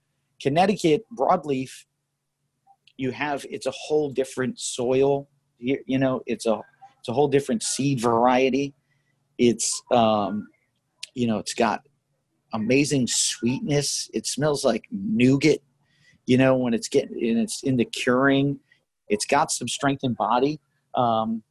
Connecticut 0.41 1.05
broadleaf 1.15 1.85
you 2.97 3.11
have 3.11 3.45
it's 3.49 3.65
a 3.67 3.71
whole 3.71 4.09
different 4.09 4.57
soil 4.57 5.27
you, 5.59 5.77
you 5.85 5.99
know 5.99 6.21
it's 6.25 6.45
a 6.45 6.59
it's 6.99 7.09
a 7.09 7.13
whole 7.13 7.27
different 7.27 7.61
seed 7.61 7.99
variety. 7.99 8.73
It's 9.37 9.83
um 9.91 10.47
you 11.13 11.27
know 11.27 11.39
it's 11.39 11.53
got 11.53 11.81
amazing 12.53 13.05
sweetness. 13.07 14.09
It 14.13 14.25
smells 14.25 14.63
like 14.63 14.85
nougat 14.91 15.59
you 16.25 16.37
know 16.37 16.55
when 16.55 16.73
it's 16.73 16.87
getting 16.87 17.17
and 17.29 17.39
it's 17.39 17.63
in 17.63 17.75
the 17.75 17.85
curing. 17.85 18.59
It's 19.09 19.25
got 19.25 19.51
some 19.51 19.67
strength 19.67 20.03
and 20.03 20.15
body, 20.15 20.61
um, 20.95 21.43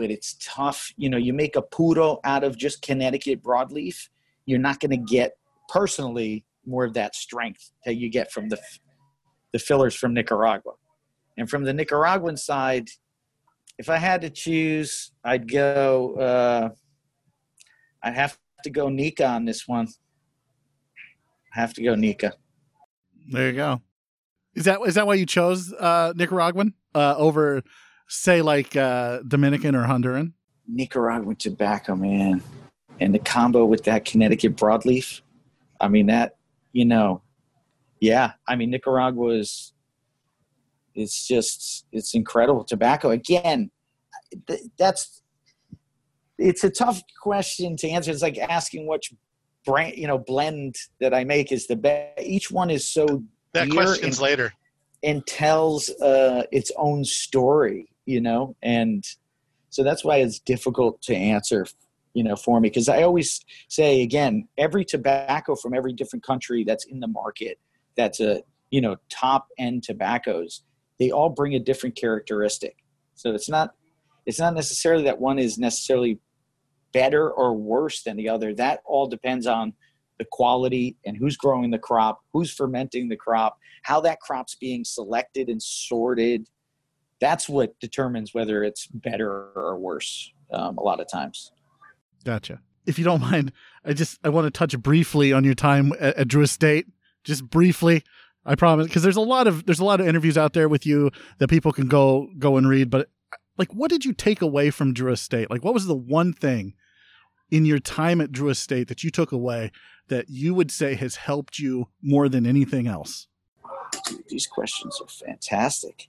but 0.00 0.10
it's 0.10 0.34
tough. 0.40 0.92
You 0.96 1.10
know, 1.10 1.18
you 1.18 1.34
make 1.34 1.56
a 1.56 1.62
puro 1.62 2.20
out 2.24 2.42
of 2.42 2.56
just 2.56 2.80
Connecticut 2.80 3.42
broadleaf, 3.42 4.08
you're 4.46 4.58
not 4.58 4.80
going 4.80 4.92
to 4.92 4.96
get 4.96 5.32
personally 5.68 6.46
more 6.66 6.84
of 6.84 6.94
that 6.94 7.14
strength 7.14 7.70
that 7.84 7.96
you 7.96 8.10
get 8.10 8.32
from 8.32 8.48
the 8.48 8.58
the 9.52 9.58
fillers 9.58 9.94
from 9.94 10.14
Nicaragua. 10.14 10.72
And 11.36 11.50
from 11.50 11.64
the 11.64 11.74
Nicaraguan 11.74 12.36
side, 12.36 12.88
if 13.78 13.90
I 13.90 13.96
had 13.96 14.22
to 14.22 14.30
choose, 14.30 15.12
I'd 15.22 15.50
go. 15.50 16.14
Uh, 16.14 16.68
I'd 18.02 18.14
have 18.14 18.38
to 18.64 18.70
go 18.70 18.88
Nica 18.88 19.26
on 19.26 19.44
this 19.44 19.68
one. 19.68 19.88
I 21.54 21.60
have 21.60 21.74
to 21.74 21.82
go 21.82 21.94
Nica. 21.94 22.32
There 23.30 23.50
you 23.50 23.56
go. 23.56 23.82
Is 24.54 24.64
that 24.64 24.80
is 24.86 24.94
that 24.94 25.06
why 25.06 25.14
you 25.14 25.26
chose 25.26 25.74
uh, 25.74 26.14
Nicaraguan 26.16 26.72
uh, 26.94 27.16
over, 27.18 27.62
say, 28.10 28.42
like 28.42 28.76
uh, 28.76 29.20
Dominican 29.26 29.74
or 29.74 29.86
Honduran? 29.86 30.32
Nicaraguan 30.66 31.36
tobacco, 31.36 31.96
man, 31.96 32.42
and 33.00 33.14
the 33.14 33.18
combo 33.18 33.64
with 33.64 33.84
that 33.84 34.04
Connecticut 34.04 34.56
broadleaf. 34.56 35.22
I 35.80 35.88
mean 35.88 36.06
that, 36.06 36.36
you 36.72 36.84
know, 36.84 37.22
yeah. 38.00 38.32
I 38.46 38.56
mean 38.56 38.70
Nicaragua 38.70 39.30
is, 39.38 39.72
it's 40.94 41.26
just 41.26 41.86
it's 41.92 42.14
incredible 42.14 42.64
tobacco. 42.64 43.10
Again, 43.10 43.70
that's 44.78 45.22
it's 46.38 46.64
a 46.64 46.70
tough 46.70 47.02
question 47.22 47.76
to 47.78 47.88
answer. 47.88 48.10
It's 48.10 48.22
like 48.22 48.38
asking 48.38 48.86
which 48.86 49.12
brand, 49.64 49.96
you 49.96 50.06
know, 50.06 50.18
blend 50.18 50.74
that 51.00 51.14
I 51.14 51.24
make 51.24 51.52
is 51.52 51.66
the 51.66 51.76
best. 51.76 52.20
Each 52.20 52.50
one 52.50 52.70
is 52.70 52.90
so 52.90 53.22
that 53.52 53.70
question's 53.70 54.18
and, 54.18 54.22
later 54.22 54.52
and 55.02 55.26
tells 55.26 55.88
uh, 56.00 56.44
its 56.52 56.70
own 56.76 57.04
story, 57.04 57.88
you 58.10 58.20
know, 58.20 58.56
and 58.62 59.04
so 59.70 59.82
that's 59.84 60.04
why 60.04 60.16
it's 60.16 60.40
difficult 60.40 61.00
to 61.02 61.14
answer, 61.14 61.66
you 62.14 62.24
know, 62.24 62.36
for 62.36 62.60
me 62.60 62.68
because 62.68 62.88
I 62.88 63.02
always 63.02 63.40
say 63.68 64.02
again, 64.02 64.48
every 64.58 64.84
tobacco 64.84 65.54
from 65.54 65.74
every 65.74 65.92
different 65.92 66.24
country 66.24 66.64
that's 66.64 66.84
in 66.86 67.00
the 67.00 67.06
market, 67.06 67.58
that's 67.96 68.20
a 68.20 68.42
you 68.70 68.80
know 68.80 68.96
top 69.08 69.48
end 69.58 69.82
tobaccos, 69.84 70.62
they 70.98 71.10
all 71.10 71.30
bring 71.30 71.54
a 71.54 71.60
different 71.60 71.96
characteristic. 71.96 72.76
So 73.14 73.32
it's 73.32 73.48
not 73.48 73.74
it's 74.26 74.40
not 74.40 74.54
necessarily 74.54 75.04
that 75.04 75.20
one 75.20 75.38
is 75.38 75.58
necessarily 75.58 76.18
better 76.92 77.30
or 77.30 77.54
worse 77.54 78.02
than 78.02 78.16
the 78.16 78.28
other. 78.28 78.54
That 78.54 78.80
all 78.84 79.06
depends 79.06 79.46
on 79.46 79.72
the 80.18 80.26
quality 80.30 80.96
and 81.06 81.16
who's 81.16 81.36
growing 81.36 81.70
the 81.70 81.78
crop, 81.78 82.20
who's 82.32 82.52
fermenting 82.52 83.08
the 83.08 83.16
crop, 83.16 83.58
how 83.82 84.00
that 84.02 84.20
crop's 84.20 84.54
being 84.54 84.84
selected 84.84 85.48
and 85.48 85.62
sorted. 85.62 86.46
That's 87.20 87.48
what 87.48 87.78
determines 87.80 88.34
whether 88.34 88.64
it's 88.64 88.86
better 88.86 89.50
or 89.54 89.78
worse 89.78 90.32
um, 90.52 90.78
a 90.78 90.82
lot 90.82 91.00
of 91.00 91.08
times. 91.08 91.52
Gotcha. 92.24 92.60
If 92.86 92.98
you 92.98 93.04
don't 93.04 93.20
mind, 93.20 93.52
I 93.84 93.92
just 93.92 94.18
I 94.24 94.30
want 94.30 94.46
to 94.46 94.50
touch 94.50 94.78
briefly 94.78 95.32
on 95.32 95.44
your 95.44 95.54
time 95.54 95.92
at, 96.00 96.16
at 96.16 96.28
Drew 96.28 96.42
Estate, 96.42 96.86
just 97.24 97.48
briefly. 97.48 98.02
I 98.44 98.54
promise, 98.54 98.86
because 98.86 99.02
there's 99.02 99.16
a 99.16 99.20
lot 99.20 99.46
of 99.46 99.66
there's 99.66 99.80
a 99.80 99.84
lot 99.84 100.00
of 100.00 100.08
interviews 100.08 100.38
out 100.38 100.54
there 100.54 100.68
with 100.68 100.86
you 100.86 101.10
that 101.38 101.48
people 101.48 101.72
can 101.72 101.88
go 101.88 102.28
go 102.38 102.56
and 102.56 102.68
read. 102.68 102.90
But 102.90 103.10
like, 103.58 103.72
what 103.74 103.90
did 103.90 104.04
you 104.04 104.14
take 104.14 104.40
away 104.40 104.70
from 104.70 104.94
Drew 104.94 105.12
Estate? 105.12 105.50
Like, 105.50 105.62
what 105.62 105.74
was 105.74 105.86
the 105.86 105.94
one 105.94 106.32
thing 106.32 106.74
in 107.50 107.66
your 107.66 107.78
time 107.78 108.20
at 108.20 108.32
Drew 108.32 108.48
Estate 108.48 108.88
that 108.88 109.04
you 109.04 109.10
took 109.10 109.32
away 109.32 109.70
that 110.08 110.30
you 110.30 110.54
would 110.54 110.70
say 110.70 110.94
has 110.94 111.16
helped 111.16 111.58
you 111.58 111.88
more 112.02 112.28
than 112.28 112.46
anything 112.46 112.86
else? 112.86 113.28
Dude, 114.06 114.24
these 114.28 114.46
questions 114.46 115.00
are 115.00 115.08
fantastic. 115.08 116.08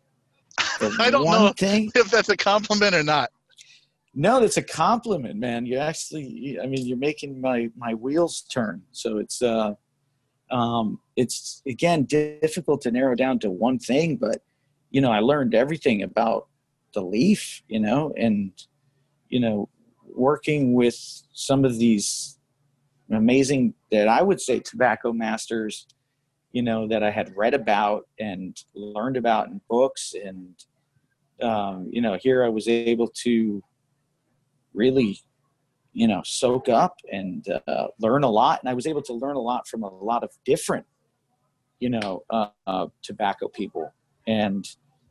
I 1.00 1.10
don't 1.10 1.26
know 1.26 1.54
thing, 1.56 1.92
if 1.96 2.12
that's 2.12 2.30
a 2.30 2.38
compliment 2.38 2.96
or 2.96 3.04
not. 3.04 3.30
No, 4.14 4.42
that's 4.42 4.58
a 4.58 4.64
compliment, 4.64 5.38
man. 5.38 5.66
You 5.66 5.78
actually, 5.78 6.60
I 6.62 6.68
mean, 6.68 6.86
you're 6.86 6.98
making 6.98 7.40
my 7.40 7.70
my 7.78 7.94
wheels 7.94 8.42
turn. 8.42 8.82
So 8.92 9.18
it's 9.18 9.42
uh, 9.42 9.74
um, 10.50 11.00
it's 11.16 11.62
again 11.66 12.04
difficult 12.04 12.82
to 12.82 12.92
narrow 12.92 13.16
down 13.16 13.40
to 13.40 13.50
one 13.50 13.80
thing, 13.80 14.18
but 14.18 14.42
you 14.90 15.00
know, 15.00 15.12
I 15.12 15.20
learned 15.20 15.56
everything 15.56 16.04
about 16.04 16.48
the 16.94 17.02
leaf, 17.02 17.64
you 17.68 17.80
know, 17.80 18.14
and 18.18 18.52
you 19.30 19.40
know, 19.40 19.70
working 20.14 20.74
with 20.74 20.98
some 21.32 21.64
of 21.64 21.78
these 21.78 22.38
amazing 23.10 23.74
that 23.92 24.08
I 24.08 24.22
would 24.22 24.42
say 24.42 24.60
tobacco 24.60 25.14
masters, 25.14 25.88
you 26.52 26.62
know, 26.62 26.88
that 26.88 27.04
I 27.04 27.12
had 27.12 27.36
read 27.36 27.54
about 27.54 28.08
and 28.20 28.58
learned 28.74 29.18
about 29.18 29.48
in 29.48 29.62
books. 29.70 30.14
And, 30.24 30.56
um, 31.42 31.90
you 31.92 32.02
know, 32.02 32.18
here 32.22 32.44
I 32.44 32.50
was 32.50 32.68
able 32.68 33.08
to 33.24 33.64
really, 34.74 35.20
you 35.94 36.08
know, 36.08 36.22
soak 36.26 36.70
up 36.70 36.98
and 37.12 37.46
uh, 37.68 37.88
learn 38.00 38.24
a 38.24 38.30
lot. 38.30 38.60
And 38.62 38.70
I 38.70 38.74
was 38.74 38.88
able 38.88 39.02
to 39.04 39.14
learn 39.14 39.36
a 39.36 39.42
lot 39.42 39.68
from 39.68 39.84
a 39.84 39.90
lot 39.90 40.24
of 40.24 40.32
different, 40.46 40.86
you 41.80 41.90
know, 41.90 42.24
uh, 42.30 42.48
uh, 42.68 42.88
tobacco 43.02 43.48
people 43.48 43.94
and 44.28 44.66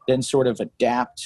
then 0.07 0.22
sort 0.22 0.46
of 0.46 0.61
adapt 0.61 1.24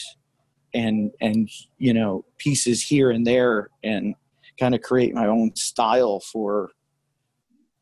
and 0.74 1.12
and 1.20 1.48
you 1.79 1.94
know 1.94 2.24
pieces 2.38 2.83
here 2.83 3.11
and 3.11 3.27
there 3.27 3.68
and 3.83 4.14
kind 4.59 4.74
of 4.74 4.83
create 4.83 5.14
my 5.14 5.27
own 5.27 5.55
style 5.55 6.20
for 6.20 6.70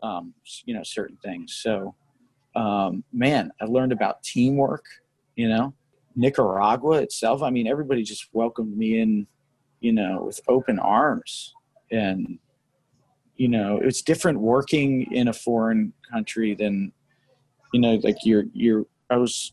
um, 0.03 0.35
you 0.65 0.75
know 0.75 0.83
certain 0.83 1.17
things 1.25 1.59
so 1.63 1.95
um, 2.55 3.03
man 3.13 3.51
i 3.61 3.65
learned 3.65 3.93
about 3.93 4.23
teamwork 4.23 4.85
you 5.35 5.49
know? 5.49 5.73
Nicaragua 6.15 6.99
itself 6.99 7.43
i 7.43 7.49
mean 7.49 7.67
everybody 7.67 8.03
just 8.03 8.29
welcomed 8.33 8.77
me 8.77 9.01
in 9.01 9.27
you 9.81 9.93
know 9.93 10.25
with 10.25 10.41
open 10.49 10.79
arms. 10.79 11.55
And 11.91 12.39
you 13.37 13.49
know 13.49 13.79
it's 13.83 14.03
different 14.03 14.41
working 14.41 15.13
in 15.13 15.29
a 15.29 15.33
foreign 15.33 15.93
country 16.11 16.55
than 16.55 16.93
you 17.73 17.81
know 17.81 17.99
like 18.03 18.17
you're 18.25 18.45
you're 18.53 18.85
i 19.11 19.17
was 19.17 19.53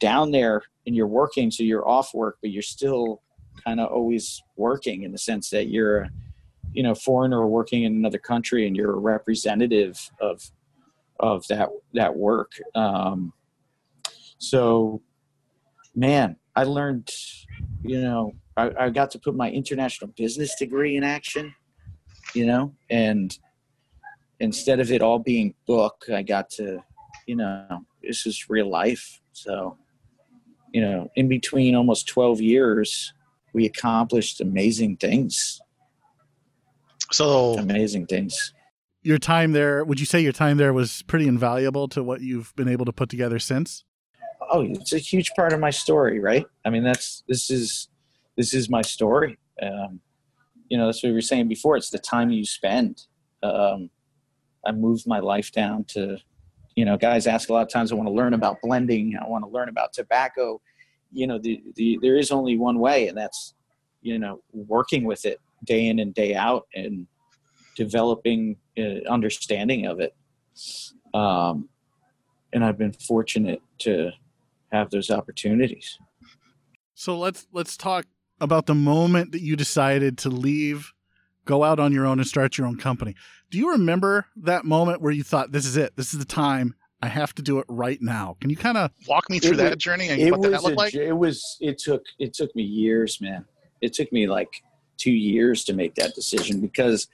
down 0.00 0.30
there 0.30 0.62
and 0.86 0.94
you're 0.94 1.06
working, 1.06 1.50
so 1.50 1.62
you're 1.62 1.88
off 1.88 2.14
work, 2.14 2.38
but 2.40 2.50
you're 2.50 2.62
still 2.62 3.22
kind 3.64 3.80
of 3.80 3.90
always 3.90 4.42
working 4.56 5.02
in 5.02 5.12
the 5.12 5.18
sense 5.18 5.50
that 5.50 5.68
you're 5.68 6.08
you 6.72 6.82
know 6.82 6.94
foreigner 6.94 7.46
working 7.46 7.84
in 7.84 7.94
another 7.94 8.18
country 8.18 8.66
and 8.66 8.76
you're 8.76 8.94
a 8.94 8.98
representative 8.98 10.10
of 10.20 10.42
of 11.22 11.46
that 11.48 11.68
that 11.94 12.14
work 12.14 12.52
um, 12.74 13.32
so 14.38 15.00
man 15.94 16.36
i 16.56 16.64
learned 16.64 17.10
you 17.82 18.00
know 18.00 18.32
I, 18.56 18.70
I 18.78 18.90
got 18.90 19.10
to 19.12 19.18
put 19.18 19.34
my 19.34 19.50
international 19.50 20.10
business 20.16 20.54
degree 20.58 20.96
in 20.96 21.04
action 21.04 21.54
you 22.34 22.46
know 22.46 22.74
and 22.90 23.36
instead 24.40 24.80
of 24.80 24.90
it 24.90 25.00
all 25.00 25.18
being 25.18 25.54
book 25.66 26.04
i 26.12 26.22
got 26.22 26.50
to 26.50 26.82
you 27.26 27.36
know 27.36 27.86
this 28.02 28.26
is 28.26 28.50
real 28.50 28.68
life 28.68 29.20
so 29.32 29.78
you 30.72 30.80
know, 30.80 31.10
in 31.16 31.28
between 31.28 31.74
almost 31.74 32.08
12 32.08 32.40
years, 32.40 33.12
we 33.52 33.66
accomplished 33.66 34.40
amazing 34.40 34.96
things. 34.96 35.60
So 37.10 37.54
amazing 37.54 38.06
things. 38.06 38.54
Your 39.02 39.18
time 39.18 39.52
there, 39.52 39.84
would 39.84 39.98
you 39.98 40.06
say 40.06 40.20
your 40.20 40.32
time 40.32 40.56
there 40.58 40.72
was 40.72 41.02
pretty 41.02 41.26
invaluable 41.26 41.88
to 41.88 42.02
what 42.02 42.20
you've 42.20 42.54
been 42.54 42.68
able 42.68 42.84
to 42.84 42.92
put 42.92 43.08
together 43.08 43.38
since? 43.38 43.84
Oh, 44.50 44.62
it's 44.62 44.92
a 44.92 44.98
huge 44.98 45.30
part 45.34 45.52
of 45.52 45.60
my 45.60 45.70
story, 45.70 46.20
right? 46.20 46.46
I 46.64 46.70
mean, 46.70 46.84
that's 46.84 47.24
this 47.26 47.50
is 47.50 47.88
this 48.36 48.54
is 48.54 48.70
my 48.70 48.82
story. 48.82 49.38
Um, 49.60 50.00
you 50.68 50.78
know, 50.78 50.86
that's 50.86 51.02
what 51.02 51.10
we 51.10 51.14
were 51.14 51.20
saying 51.20 51.48
before. 51.48 51.76
It's 51.76 51.90
the 51.90 51.98
time 51.98 52.30
you 52.30 52.44
spend. 52.44 53.02
Um, 53.42 53.90
I 54.64 54.72
moved 54.72 55.06
my 55.06 55.18
life 55.18 55.50
down 55.52 55.84
to 55.88 56.18
you 56.76 56.84
know 56.84 56.96
guys 56.96 57.26
ask 57.26 57.48
a 57.48 57.52
lot 57.52 57.62
of 57.62 57.68
times 57.68 57.92
i 57.92 57.94
want 57.94 58.08
to 58.08 58.12
learn 58.12 58.34
about 58.34 58.60
blending 58.62 59.16
i 59.20 59.28
want 59.28 59.44
to 59.44 59.50
learn 59.50 59.68
about 59.68 59.92
tobacco 59.92 60.60
you 61.12 61.26
know 61.26 61.38
the, 61.38 61.62
the 61.76 61.98
there 62.02 62.16
is 62.16 62.30
only 62.30 62.56
one 62.56 62.78
way 62.78 63.08
and 63.08 63.16
that's 63.16 63.54
you 64.00 64.18
know 64.18 64.40
working 64.52 65.04
with 65.04 65.24
it 65.24 65.40
day 65.64 65.86
in 65.86 65.98
and 65.98 66.14
day 66.14 66.34
out 66.34 66.66
and 66.74 67.06
developing 67.76 68.56
uh, 68.78 69.08
understanding 69.08 69.86
of 69.86 70.00
it 70.00 70.14
um, 71.14 71.68
and 72.52 72.64
i've 72.64 72.78
been 72.78 72.92
fortunate 72.92 73.62
to 73.78 74.10
have 74.72 74.90
those 74.90 75.10
opportunities 75.10 75.98
so 76.94 77.18
let's 77.18 77.46
let's 77.52 77.76
talk 77.76 78.06
about 78.40 78.66
the 78.66 78.74
moment 78.74 79.32
that 79.32 79.40
you 79.40 79.56
decided 79.56 80.18
to 80.18 80.28
leave 80.28 80.92
go 81.44 81.64
out 81.64 81.80
on 81.80 81.92
your 81.92 82.06
own 82.06 82.18
and 82.18 82.26
start 82.26 82.56
your 82.58 82.66
own 82.66 82.76
company. 82.76 83.14
Do 83.50 83.58
you 83.58 83.72
remember 83.72 84.26
that 84.36 84.64
moment 84.64 85.00
where 85.00 85.12
you 85.12 85.22
thought, 85.22 85.52
this 85.52 85.66
is 85.66 85.76
it, 85.76 85.96
this 85.96 86.12
is 86.12 86.18
the 86.18 86.24
time, 86.24 86.74
I 87.00 87.08
have 87.08 87.34
to 87.34 87.42
do 87.42 87.58
it 87.58 87.66
right 87.68 88.00
now? 88.00 88.36
Can 88.40 88.50
you 88.50 88.56
kind 88.56 88.78
of 88.78 88.90
walk 89.08 89.28
me 89.28 89.40
through 89.40 89.56
that 89.56 89.74
was, 89.74 89.82
journey 89.82 90.08
and 90.08 90.30
what 90.30 90.42
that 90.42 90.62
looked 90.62 90.76
like? 90.76 90.94
It 90.94 91.12
was, 91.12 91.56
it 91.60 91.78
took, 91.78 92.04
it 92.18 92.32
took 92.32 92.54
me 92.54 92.62
years, 92.62 93.20
man. 93.20 93.44
It 93.80 93.92
took 93.92 94.12
me 94.12 94.28
like 94.28 94.62
two 94.98 95.12
years 95.12 95.64
to 95.64 95.72
make 95.72 95.96
that 95.96 96.14
decision 96.14 96.60
because, 96.60 97.08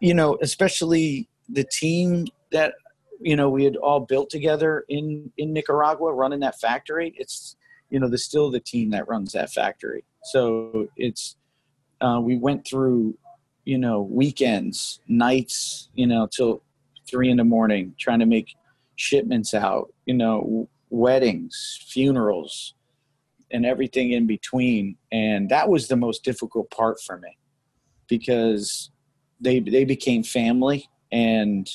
you 0.00 0.14
know, 0.14 0.38
especially 0.42 1.28
the 1.48 1.64
team 1.64 2.26
that, 2.52 2.74
you 3.20 3.36
know, 3.36 3.50
we 3.50 3.64
had 3.64 3.76
all 3.76 4.00
built 4.00 4.30
together 4.30 4.84
in, 4.88 5.30
in 5.36 5.52
Nicaragua 5.52 6.12
running 6.12 6.40
that 6.40 6.58
factory. 6.58 7.14
It's, 7.16 7.56
you 7.90 8.00
know, 8.00 8.08
the 8.08 8.18
still 8.18 8.50
the 8.50 8.60
team 8.60 8.90
that 8.90 9.08
runs 9.08 9.32
that 9.32 9.50
factory. 9.50 10.04
So 10.24 10.88
it's 10.96 11.36
uh, 12.00 12.20
we 12.22 12.36
went 12.36 12.66
through, 12.66 13.18
you 13.64 13.78
know, 13.78 14.02
weekends, 14.02 15.00
nights, 15.06 15.90
you 15.94 16.06
know, 16.06 16.26
till 16.26 16.62
three 17.08 17.30
in 17.30 17.36
the 17.36 17.44
morning, 17.44 17.94
trying 17.98 18.20
to 18.20 18.26
make 18.26 18.54
shipments 18.96 19.54
out. 19.54 19.92
You 20.06 20.14
know, 20.14 20.68
weddings, 20.88 21.78
funerals, 21.88 22.74
and 23.50 23.66
everything 23.66 24.12
in 24.12 24.26
between. 24.26 24.96
And 25.12 25.48
that 25.50 25.68
was 25.68 25.88
the 25.88 25.96
most 25.96 26.24
difficult 26.24 26.70
part 26.70 27.00
for 27.00 27.18
me 27.18 27.36
because 28.08 28.90
they 29.40 29.60
they 29.60 29.84
became 29.84 30.22
family, 30.22 30.88
and 31.10 31.68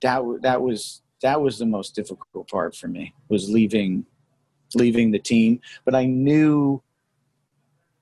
that 0.00 0.22
that 0.42 0.62
was 0.62 1.02
that 1.22 1.40
was 1.40 1.58
the 1.58 1.66
most 1.66 1.94
difficult 1.94 2.48
part 2.48 2.74
for 2.74 2.88
me 2.88 3.14
was 3.28 3.48
leaving 3.48 4.04
leaving 4.74 5.10
the 5.10 5.18
team. 5.18 5.60
But 5.84 5.94
I 5.94 6.06
knew 6.06 6.82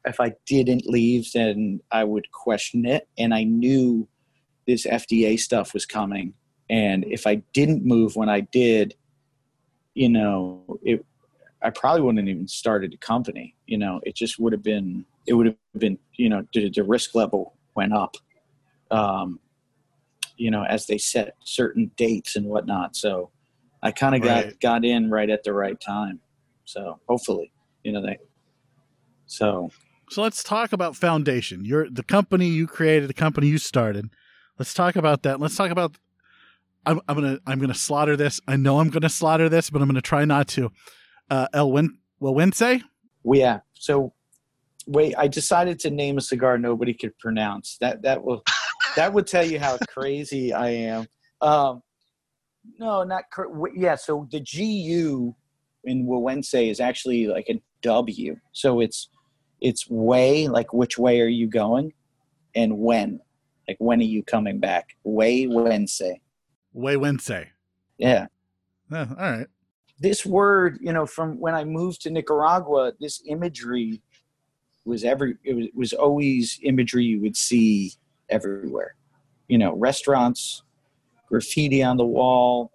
if 0.05 0.21
I 0.21 0.33
didn't 0.47 0.87
leave, 0.87 1.31
then 1.33 1.81
I 1.91 2.05
would 2.05 2.31
question 2.33 2.87
it, 2.87 3.09
and 3.19 3.35
I 3.35 3.45
knew 3.45 4.09
this 4.67 4.87
FDA 4.87 5.39
stuff 5.39 5.75
was 5.75 5.87
coming. 5.87 6.35
And 6.69 7.05
if 7.05 7.27
I 7.27 7.37
didn't 7.53 7.85
move 7.85 8.15
when 8.15 8.29
I 8.29 8.41
did, 8.41 8.95
you 9.95 10.09
know, 10.09 10.79
it 10.83 11.05
I 11.63 11.71
probably 11.71 12.01
wouldn't 12.01 12.29
even 12.29 12.49
started 12.49 12.95
a 12.95 12.97
company. 12.97 13.55
You 13.67 13.77
know, 13.79 14.01
it 14.05 14.15
just 14.15 14.39
would 14.39 14.53
have 14.53 14.63
been 14.63 15.05
it 15.27 15.35
would 15.35 15.47
have 15.47 15.57
been 15.77 15.99
you 16.15 16.29
know 16.29 16.47
the, 16.55 16.71
the 16.71 16.85
risk 16.85 17.15
level 17.15 17.55
went 17.75 17.93
up. 17.93 18.17
Um, 18.91 19.41
you 20.37 20.51
know, 20.51 20.65
as 20.65 20.87
they 20.87 20.99
set 20.99 21.37
certain 21.45 21.91
dates 21.97 22.35
and 22.35 22.47
whatnot. 22.47 22.97
So 22.97 23.31
I 23.83 23.93
kind 23.93 24.15
of 24.15 24.23
got 24.23 24.45
right. 24.45 24.61
got 24.61 24.85
in 24.85 25.11
right 25.11 25.29
at 25.29 25.45
the 25.45 25.53
right 25.53 25.79
time. 25.81 26.21
So 26.65 26.99
hopefully, 27.09 27.53
you 27.85 27.93
know, 27.93 28.03
they. 28.03 28.19
So. 29.27 29.71
So 30.09 30.23
let's 30.23 30.43
talk 30.43 30.73
about 30.73 30.97
Foundation. 30.97 31.65
You're 31.65 31.89
the 31.89 32.03
company 32.03 32.49
you 32.49 32.67
created, 32.67 33.09
the 33.09 33.15
company 33.15 33.47
you 33.47 33.59
started. 33.59 34.11
Let's 34.59 34.75
talk 34.75 34.97
about 34.97 35.23
that. 35.23 35.41
Let's 35.41 35.57
talk 35.57 35.71
about. 35.71 35.97
I'm, 36.85 37.01
I'm 37.07 37.15
gonna 37.15 37.39
I'm 37.47 37.61
gonna 37.61 37.75
slaughter 37.75 38.17
this. 38.17 38.41
I 38.49 38.57
know 38.57 38.81
I'm 38.81 38.91
gonna 38.91 39.09
slaughter 39.09 39.49
this, 39.49 39.71
but 39.71 39.83
I'm 39.83 39.89
gonna 39.89 40.01
try 40.01 40.25
not 40.25 40.49
to. 40.49 40.73
Uh, 41.29 41.47
El 41.53 41.71
Win 41.71 41.99
Well 42.19 42.35
Yeah. 43.25 43.61
So 43.75 44.13
wait, 44.87 45.15
I 45.17 45.29
decided 45.29 45.79
to 45.81 45.91
name 45.91 46.19
a 46.19 46.21
cigar 46.21 46.59
nobody 46.59 46.95
could 46.95 47.17
pronounce. 47.19 47.77
That 47.81 48.03
that 48.03 48.23
will 48.23 48.43
that 48.97 49.13
would 49.13 49.27
tell 49.27 49.45
you 49.45 49.59
how 49.59 49.79
crazy 49.89 50.53
I 50.53 50.69
am. 50.71 51.07
Um, 51.41 51.83
no, 52.79 53.03
not 53.05 53.25
yeah. 53.75 53.95
So 53.95 54.29
the 54.31 54.41
GU 54.41 55.35
in 55.85 56.07
Güegüense 56.07 56.71
is 56.71 56.81
actually 56.81 57.27
like 57.27 57.47
a 57.49 57.61
W. 57.83 58.37
So 58.53 58.81
it's 58.81 59.09
it's 59.61 59.89
way 59.89 60.49
like 60.49 60.73
which 60.73 60.99
way 60.99 61.21
are 61.21 61.29
you 61.29 61.47
going, 61.47 61.93
and 62.55 62.79
when, 62.79 63.21
like 63.69 63.77
when 63.79 64.01
are 64.01 64.05
you 64.05 64.23
coming 64.23 64.59
back? 64.59 64.89
Way 65.05 65.47
Wednesday. 65.47 66.21
Way 66.73 66.97
Wednesday. 66.97 67.49
Yeah. 67.99 68.27
Oh, 68.93 69.07
all 69.19 69.31
right. 69.31 69.47
This 69.99 70.25
word, 70.25 70.79
you 70.81 70.93
know, 70.93 71.05
from 71.05 71.39
when 71.39 71.55
I 71.55 71.65
moved 71.65 72.01
to 72.03 72.11
Nicaragua, 72.11 72.93
this 73.01 73.23
imagery 73.29 74.01
was 74.91 75.05
every 75.05 75.37
it 75.45 75.55
was, 75.55 75.67
it 75.67 75.77
was 75.77 75.93
always 75.93 76.59
imagery 76.63 77.05
you 77.05 77.21
would 77.21 77.37
see 77.37 77.93
everywhere. 78.29 78.95
You 79.49 79.59
know, 79.59 79.75
restaurants, 79.75 80.63
graffiti 81.29 81.83
on 81.83 81.97
the 81.97 82.05
wall, 82.05 82.73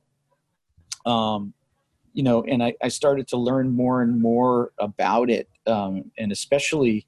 um, 1.05 1.53
you 2.13 2.23
know, 2.23 2.43
and 2.43 2.63
I, 2.63 2.73
I 2.81 2.87
started 2.87 3.27
to 3.29 3.37
learn 3.37 3.71
more 3.71 4.01
and 4.01 4.21
more 4.21 4.71
about 4.79 5.29
it. 5.29 5.49
Um, 5.67 6.11
and 6.17 6.31
especially, 6.31 7.05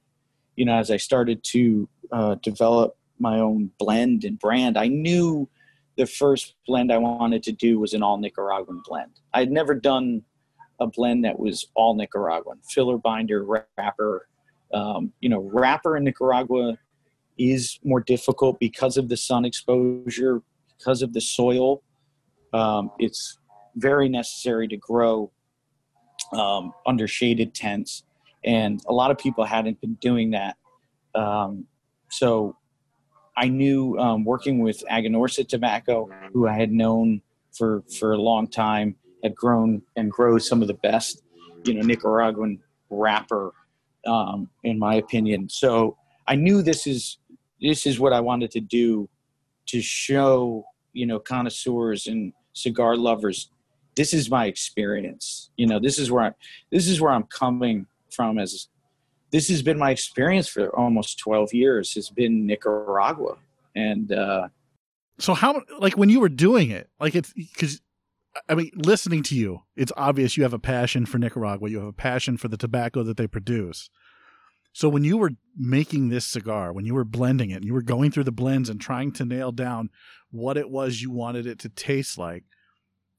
you 0.55 0.65
know, 0.65 0.75
as 0.75 0.91
I 0.91 0.97
started 0.97 1.43
to 1.45 1.89
uh, 2.11 2.35
develop 2.43 2.97
my 3.19 3.39
own 3.39 3.71
blend 3.79 4.25
and 4.25 4.37
brand, 4.37 4.77
I 4.77 4.87
knew 4.87 5.49
the 5.97 6.05
first 6.05 6.55
blend 6.67 6.91
I 6.91 6.97
wanted 6.97 7.41
to 7.43 7.51
do 7.51 7.79
was 7.79 7.93
an 7.93 8.03
all 8.03 8.17
Nicaraguan 8.17 8.81
blend. 8.85 9.11
I'd 9.33 9.51
never 9.51 9.73
done 9.73 10.23
a 10.79 10.87
blend 10.87 11.25
that 11.25 11.39
was 11.39 11.65
all 11.73 11.95
Nicaraguan, 11.95 12.59
filler 12.69 12.97
binder, 12.97 13.43
wrapper. 13.43 14.27
Um, 14.73 15.13
you 15.21 15.29
know, 15.29 15.39
wrapper 15.39 15.97
in 15.97 16.03
Nicaragua 16.03 16.77
is 17.37 17.79
more 17.83 18.01
difficult 18.01 18.59
because 18.59 18.97
of 18.97 19.09
the 19.09 19.17
sun 19.17 19.45
exposure, 19.45 20.41
because 20.77 21.01
of 21.01 21.13
the 21.13 21.21
soil. 21.21 21.83
Um, 22.53 22.91
it's 22.99 23.37
very 23.75 24.09
necessary 24.09 24.67
to 24.67 24.77
grow 24.77 25.31
um, 26.33 26.73
under 26.85 27.07
shaded 27.07 27.53
tents, 27.53 28.03
and 28.43 28.81
a 28.87 28.93
lot 28.93 29.11
of 29.11 29.17
people 29.17 29.45
hadn't 29.45 29.79
been 29.81 29.95
doing 29.95 30.31
that. 30.31 30.57
Um, 31.15 31.65
so 32.09 32.55
I 33.35 33.47
knew 33.49 33.97
um, 33.99 34.23
working 34.25 34.59
with 34.59 34.83
Aganorsa 34.91 35.47
Tobacco, 35.47 36.09
who 36.33 36.47
I 36.47 36.53
had 36.53 36.71
known 36.71 37.21
for 37.55 37.83
for 37.99 38.13
a 38.13 38.17
long 38.17 38.47
time, 38.47 38.95
had 39.23 39.35
grown 39.35 39.81
and 39.95 40.11
grows 40.11 40.47
some 40.47 40.61
of 40.61 40.67
the 40.67 40.73
best, 40.75 41.21
you 41.63 41.73
know, 41.73 41.81
Nicaraguan 41.81 42.59
wrapper, 42.89 43.51
um, 44.07 44.49
in 44.63 44.79
my 44.79 44.95
opinion. 44.95 45.49
So 45.49 45.97
I 46.27 46.35
knew 46.35 46.61
this 46.61 46.87
is 46.87 47.17
this 47.61 47.85
is 47.85 47.99
what 47.99 48.13
I 48.13 48.19
wanted 48.19 48.51
to 48.51 48.59
do 48.59 49.09
to 49.67 49.81
show 49.81 50.65
you 50.93 51.05
know 51.05 51.19
connoisseurs 51.19 52.07
and 52.07 52.33
cigar 52.53 52.95
lovers 52.95 53.51
this 53.95 54.13
is 54.13 54.29
my 54.29 54.45
experience 54.45 55.51
you 55.57 55.67
know 55.67 55.79
this 55.79 55.99
is 55.99 56.11
where 56.11 56.23
i'm 56.23 56.33
this 56.71 56.87
is 56.87 56.99
where 56.99 57.11
i'm 57.11 57.23
coming 57.23 57.85
from 58.09 58.39
as 58.39 58.67
this 59.31 59.47
has 59.49 59.61
been 59.61 59.77
my 59.77 59.91
experience 59.91 60.47
for 60.47 60.75
almost 60.75 61.19
12 61.19 61.53
years 61.53 61.93
has 61.93 62.09
been 62.09 62.45
nicaragua 62.45 63.35
and 63.75 64.11
uh 64.11 64.47
so 65.19 65.33
how 65.33 65.61
like 65.79 65.97
when 65.97 66.09
you 66.09 66.19
were 66.19 66.29
doing 66.29 66.71
it 66.71 66.89
like 66.99 67.15
it's 67.15 67.33
because 67.33 67.81
i 68.49 68.55
mean 68.55 68.71
listening 68.75 69.23
to 69.23 69.35
you 69.35 69.61
it's 69.75 69.91
obvious 69.97 70.37
you 70.37 70.43
have 70.43 70.53
a 70.53 70.59
passion 70.59 71.05
for 71.05 71.17
nicaragua. 71.17 71.69
You 71.69 71.79
have 71.79 71.87
a 71.87 71.93
passion 71.93 72.37
for 72.37 72.47
the 72.47 72.57
tobacco 72.57 73.03
that 73.03 73.17
they 73.17 73.27
produce. 73.27 73.89
So 74.73 74.89
when 74.89 75.03
you 75.03 75.17
were 75.17 75.31
making 75.55 76.09
this 76.09 76.25
cigar 76.25 76.71
when 76.71 76.85
you 76.85 76.93
were 76.93 77.05
blending 77.05 77.49
it 77.49 77.63
you 77.63 77.73
were 77.73 77.81
going 77.81 78.11
through 78.11 78.25
the 78.25 78.31
blends 78.31 78.69
and 78.69 78.79
trying 78.79 79.11
to 79.13 79.25
nail 79.25 79.51
down 79.51 79.89
what 80.29 80.57
it 80.57 80.69
was 80.69 81.01
you 81.01 81.11
wanted 81.11 81.47
it 81.47 81.59
to 81.59 81.69
taste 81.69 82.17
like 82.17 82.43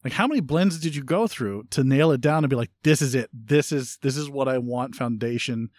like 0.05 0.13
how 0.13 0.27
many 0.27 0.41
blends 0.41 0.79
did 0.79 0.95
you 0.95 1.03
go 1.03 1.27
through 1.27 1.65
to 1.71 1.83
nail 1.85 2.13
it 2.13 2.21
down 2.21 2.45
and 2.45 2.51
be 2.51 2.57
like 2.57 2.71
this 2.83 3.03
is 3.03 3.15
it. 3.15 3.29
This 3.33 3.73
is 3.73 3.99
this 4.03 4.17
is 4.17 4.31
what 4.31 4.49
i 4.49 4.59
want 4.59 4.95
foundation 4.95 5.71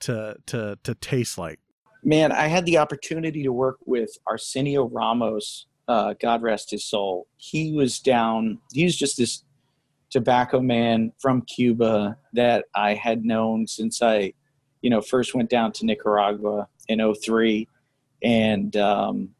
to 0.00 0.36
to 0.46 0.78
to 0.84 0.94
taste 0.94 1.38
like 1.38 1.58
man 2.04 2.30
i 2.30 2.46
had 2.46 2.66
the 2.66 2.78
opportunity 2.78 3.42
to 3.42 3.52
work 3.52 3.78
with 3.86 4.10
arsenio 4.26 4.88
ramos 4.88 5.66
uh, 5.88 6.14
god 6.20 6.42
rest 6.42 6.70
his 6.70 6.84
soul 6.84 7.26
he 7.36 7.72
was 7.72 7.98
down 7.98 8.58
he 8.72 8.84
was 8.84 8.96
just 8.96 9.16
this 9.16 9.44
tobacco 10.10 10.60
man 10.60 11.12
from 11.18 11.42
cuba 11.42 12.16
that 12.32 12.64
i 12.74 12.94
had 12.94 13.24
known 13.24 13.66
since 13.66 14.02
i 14.02 14.32
you 14.82 14.90
know 14.90 15.00
first 15.00 15.34
went 15.34 15.50
down 15.50 15.72
to 15.72 15.84
nicaragua 15.84 16.68
in 16.88 17.14
03 17.14 17.68
and 18.22 18.76
um, 18.76 19.30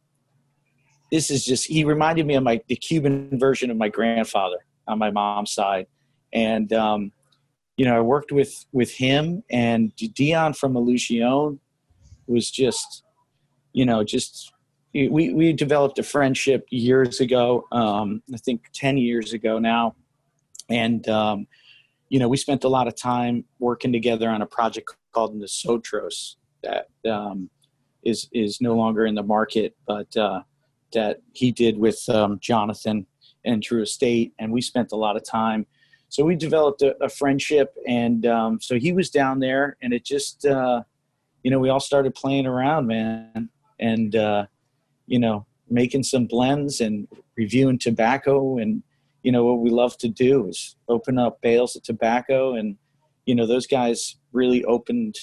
this 1.11 1.31
is 1.31 1.45
just 1.45 1.67
he 1.67 1.85
reminded 1.85 2.27
me 2.27 2.35
of 2.35 2.43
my 2.43 2.61
the 2.69 2.77
Cuban 2.77 3.39
version 3.39 3.71
of 3.71 3.77
my 3.77 3.89
grandfather 3.89 4.59
on 4.87 4.99
my 4.99 5.11
mom's 5.11 5.53
side, 5.53 5.87
and 6.33 6.73
um, 6.73 7.13
you 7.77 7.85
know 7.85 7.97
I 7.97 8.01
worked 8.01 8.33
with 8.33 8.67
with 8.73 8.91
him 8.93 9.43
and 9.51 9.95
Dion 9.97 10.53
from 10.53 10.75
Illusione 10.75 11.59
was 12.27 12.51
just 12.51 13.05
you 13.73 13.87
know 13.87 14.03
just 14.03 14.53
we 14.97 15.33
we 15.33 15.53
developed 15.53 15.99
a 15.99 16.03
friendship 16.03 16.67
years 16.71 17.21
ago 17.21 17.67
um, 17.73 18.23
I 18.33 18.39
think 18.39 18.63
ten 18.73 18.97
years 18.97 19.33
ago 19.33 19.59
now, 19.59 19.95
and 20.69 21.07
um, 21.09 21.47
you 22.09 22.19
know 22.19 22.29
we 22.29 22.37
spent 22.37 22.65
a 22.65 22.69
lot 22.69 22.89
of 22.89 22.97
time 22.97 23.45
working 23.59 23.93
together 23.93 24.29
on 24.29 24.43
a 24.43 24.47
project 24.47 24.95
called 25.13 25.35
Nosotros 25.35 26.37
that 26.63 26.89
um, 27.11 27.51
is 28.05 28.29
is 28.33 28.61
no 28.61 28.75
longer 28.75 29.07
in 29.07 29.15
the 29.15 29.23
market, 29.23 29.77
but 29.87 30.17
uh, 30.17 30.41
that 30.93 31.21
he 31.33 31.51
did 31.51 31.79
with 31.79 32.09
um, 32.09 32.39
Jonathan 32.41 33.07
and 33.45 33.63
Drew 33.63 33.83
Estate, 33.83 34.33
and 34.39 34.53
we 34.53 34.61
spent 34.61 34.93
a 34.93 34.97
lot 34.97 35.17
of 35.17 35.25
time. 35.25 35.67
So 36.09 36.25
we 36.25 36.37
developed 36.37 36.83
a, 36.83 36.97
a 37.03 37.09
friendship, 37.09 37.75
and 37.87 38.27
um, 38.27 38.61
so 38.61 38.77
he 38.79 38.93
was 38.93 39.11
down 39.11 39.41
there, 39.41 39.77
and 39.83 39.93
it 39.93 40.05
just, 40.05 40.47
uh, 40.47 40.83
you 41.43 41.51
know, 41.51 41.59
we 41.59 41.69
all 41.69 41.81
started 41.81 42.15
playing 42.15 42.47
around, 42.47 42.87
man, 42.87 43.51
and 43.79 44.15
uh, 44.15 44.47
you 45.07 45.19
know, 45.19 45.47
making 45.71 46.03
some 46.05 46.27
blends 46.27 46.81
and 46.81 47.09
reviewing 47.37 47.79
tobacco, 47.79 48.59
and 48.59 48.83
you 49.23 49.33
know, 49.33 49.45
what 49.45 49.61
we 49.61 49.71
love 49.71 49.97
to 49.99 50.09
do 50.09 50.49
is 50.49 50.77
open 50.89 51.19
up 51.19 51.41
bales 51.41 51.77
of 51.77 51.83
tobacco, 51.83 52.55
and 52.55 52.77
you 53.27 53.35
know, 53.35 53.47
those 53.47 53.67
guys 53.67 54.17
really 54.33 54.65
opened 54.65 55.17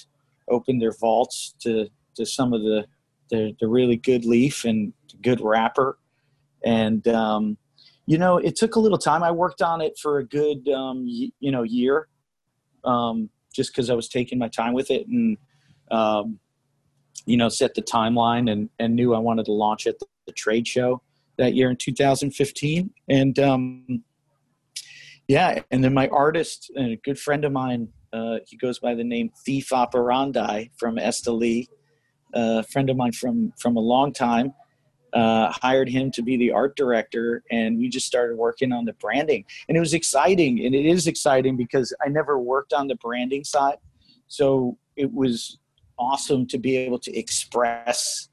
opened 0.49 0.81
their 0.81 0.93
vaults 0.99 1.55
to 1.61 1.87
to 2.15 2.25
some 2.25 2.53
of 2.53 2.61
the 2.61 2.85
the, 3.29 3.55
the 3.59 3.67
really 3.67 3.95
good 3.97 4.25
leaf 4.25 4.65
and 4.65 4.93
good 5.21 5.41
wrapper. 5.41 5.97
And, 6.63 7.07
um, 7.07 7.57
you 8.05 8.17
know, 8.17 8.37
it 8.37 8.55
took 8.55 8.75
a 8.75 8.79
little 8.79 8.97
time. 8.97 9.23
I 9.23 9.31
worked 9.31 9.61
on 9.61 9.81
it 9.81 9.97
for 9.97 10.19
a 10.19 10.25
good, 10.25 10.67
um, 10.69 11.05
y- 11.07 11.31
you 11.39 11.51
know, 11.51 11.63
year. 11.63 12.07
um, 12.83 13.29
just 13.53 13.71
because 13.71 13.89
I 13.89 13.93
was 13.93 14.09
taking 14.09 14.39
my 14.39 14.47
time 14.47 14.73
with 14.73 14.89
it 14.91 15.07
and 15.07 15.37
um, 15.91 16.39
you 17.25 17.37
know 17.37 17.49
set 17.49 17.73
the 17.73 17.81
timeline 17.81 18.51
and 18.51 18.69
and 18.79 18.95
knew 18.95 19.13
I 19.13 19.19
wanted 19.19 19.45
to 19.45 19.53
launch 19.53 19.87
at 19.87 19.99
the, 19.99 20.05
trade 20.35 20.65
show 20.65 21.01
that 21.37 21.53
year 21.53 21.69
in 21.69 21.75
2015 21.75 22.89
and 23.09 23.39
um, 23.39 24.03
yeah 25.27 25.61
and 25.69 25.83
then 25.83 25.93
my 25.93 26.07
artist 26.07 26.71
and 26.75 26.93
a 26.93 26.95
good 26.95 27.19
friend 27.19 27.43
of 27.43 27.51
mine 27.51 27.89
uh, 28.13 28.37
he 28.45 28.55
goes 28.55 28.79
by 28.79 28.93
the 28.93 29.03
name 29.03 29.31
thief 29.45 29.73
operandi 29.73 30.69
from 30.77 30.97
esteli. 30.97 31.67
A 32.35 32.63
friend 32.63 32.89
of 32.89 32.95
mine 32.95 33.11
from 33.11 33.51
from 33.59 33.75
a 33.75 33.79
long 33.79 34.13
time 34.13 34.53
uh, 35.13 35.51
hired 35.51 35.89
him 35.89 36.11
to 36.11 36.21
be 36.21 36.37
the 36.37 36.51
art 36.51 36.75
director 36.75 37.43
and 37.51 37.77
we 37.77 37.89
just 37.89 38.07
started 38.07 38.37
working 38.37 38.71
on 38.71 38.85
the 38.85 38.93
branding. 38.93 39.45
And 39.67 39.75
it 39.75 39.79
was 39.79 39.93
exciting 39.93 40.65
and 40.65 40.73
it 40.73 40.85
is 40.85 41.07
exciting 41.07 41.57
because 41.57 41.93
i 42.03 42.09
never 42.09 42.39
worked 42.39 42.73
on 42.73 42.87
the 42.87 42.95
branding 42.95 43.43
side. 43.43 43.77
So 44.27 44.77
it 44.95 45.11
was 45.11 45.59
awesome 45.97 46.45
to 46.47 46.57
be 46.57 46.77
able 46.77 46.99
to 46.99 47.17
express 47.17 48.29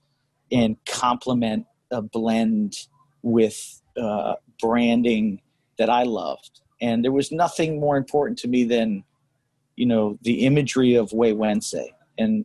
and 0.52 0.76
complement 0.86 1.66
a 1.90 2.02
blend 2.02 2.74
with 3.22 3.82
uh, 4.00 4.34
branding 4.61 5.40
that 5.78 5.90
i 5.90 6.02
loved 6.02 6.61
and 6.80 7.04
there 7.04 7.12
was 7.12 7.30
nothing 7.30 7.78
more 7.78 7.96
important 7.96 8.38
to 8.38 8.48
me 8.48 8.64
than 8.64 9.04
you 9.76 9.86
know 9.86 10.18
the 10.22 10.44
imagery 10.46 10.94
of 10.94 11.11
Güegüense 11.11 11.86
and 12.18 12.44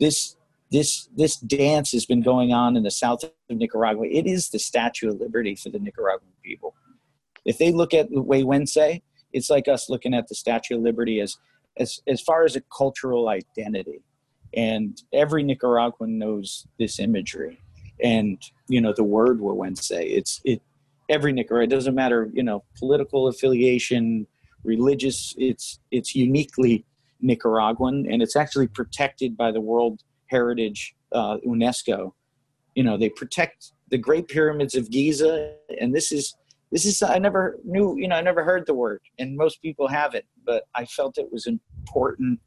this 0.00 0.36
this 0.70 1.08
this 1.16 1.36
dance 1.36 1.92
has 1.92 2.06
been 2.06 2.20
going 2.20 2.52
on 2.52 2.76
in 2.76 2.82
the 2.82 2.90
south 2.90 3.24
of 3.24 3.32
Nicaragua. 3.50 4.06
It 4.06 4.26
is 4.26 4.50
the 4.50 4.58
Statue 4.58 5.10
of 5.10 5.20
Liberty 5.20 5.54
for 5.54 5.70
the 5.70 5.78
Nicaraguan 5.78 6.30
people. 6.42 6.74
If 7.44 7.58
they 7.58 7.72
look 7.72 7.94
at 7.94 8.10
Güegüense, 8.10 9.02
it's 9.32 9.50
like 9.50 9.68
us 9.68 9.88
looking 9.88 10.14
at 10.14 10.28
the 10.28 10.34
Statue 10.34 10.76
of 10.76 10.82
Liberty 10.82 11.20
as 11.20 11.36
as 11.78 12.00
as 12.06 12.20
far 12.20 12.44
as 12.44 12.56
a 12.56 12.62
cultural 12.76 13.28
identity. 13.28 14.02
And 14.54 15.00
every 15.12 15.42
Nicaraguan 15.42 16.18
knows 16.18 16.66
this 16.78 16.98
imagery. 16.98 17.60
And 18.02 18.40
you 18.68 18.80
know 18.80 18.92
the 18.96 19.04
word 19.04 19.40
Güegüense. 19.40 19.90
It's 19.90 20.40
it 20.44 20.62
every 21.08 21.32
Nicaraguan. 21.32 21.70
It 21.70 21.74
doesn't 21.74 21.94
matter 21.94 22.30
you 22.32 22.42
know 22.42 22.64
political 22.78 23.26
affiliation, 23.26 24.26
religious. 24.62 25.34
It's 25.36 25.80
it's 25.90 26.14
uniquely 26.14 26.84
Nicaraguan, 27.20 28.06
and 28.10 28.22
it's 28.22 28.36
actually 28.36 28.68
protected 28.68 29.36
by 29.36 29.50
the 29.50 29.60
World 29.60 30.02
Heritage 30.26 30.94
uh, 31.12 31.38
UNESCO. 31.46 32.12
You 32.74 32.84
know, 32.84 32.96
they 32.96 33.08
protect 33.08 33.72
the 33.90 33.98
Great 33.98 34.28
Pyramids 34.28 34.74
of 34.74 34.90
Giza, 34.90 35.54
and 35.80 35.94
this 35.94 36.12
is 36.12 36.36
this 36.70 36.84
is 36.84 37.02
I 37.02 37.18
never 37.18 37.58
knew. 37.64 37.96
You 37.98 38.08
know, 38.08 38.16
I 38.16 38.20
never 38.20 38.44
heard 38.44 38.66
the 38.66 38.74
word, 38.74 39.00
and 39.18 39.36
most 39.36 39.60
people 39.62 39.88
have 39.88 40.14
it, 40.14 40.26
but 40.44 40.64
I 40.74 40.84
felt 40.84 41.18
it 41.18 41.32
was 41.32 41.46
important 41.46 42.40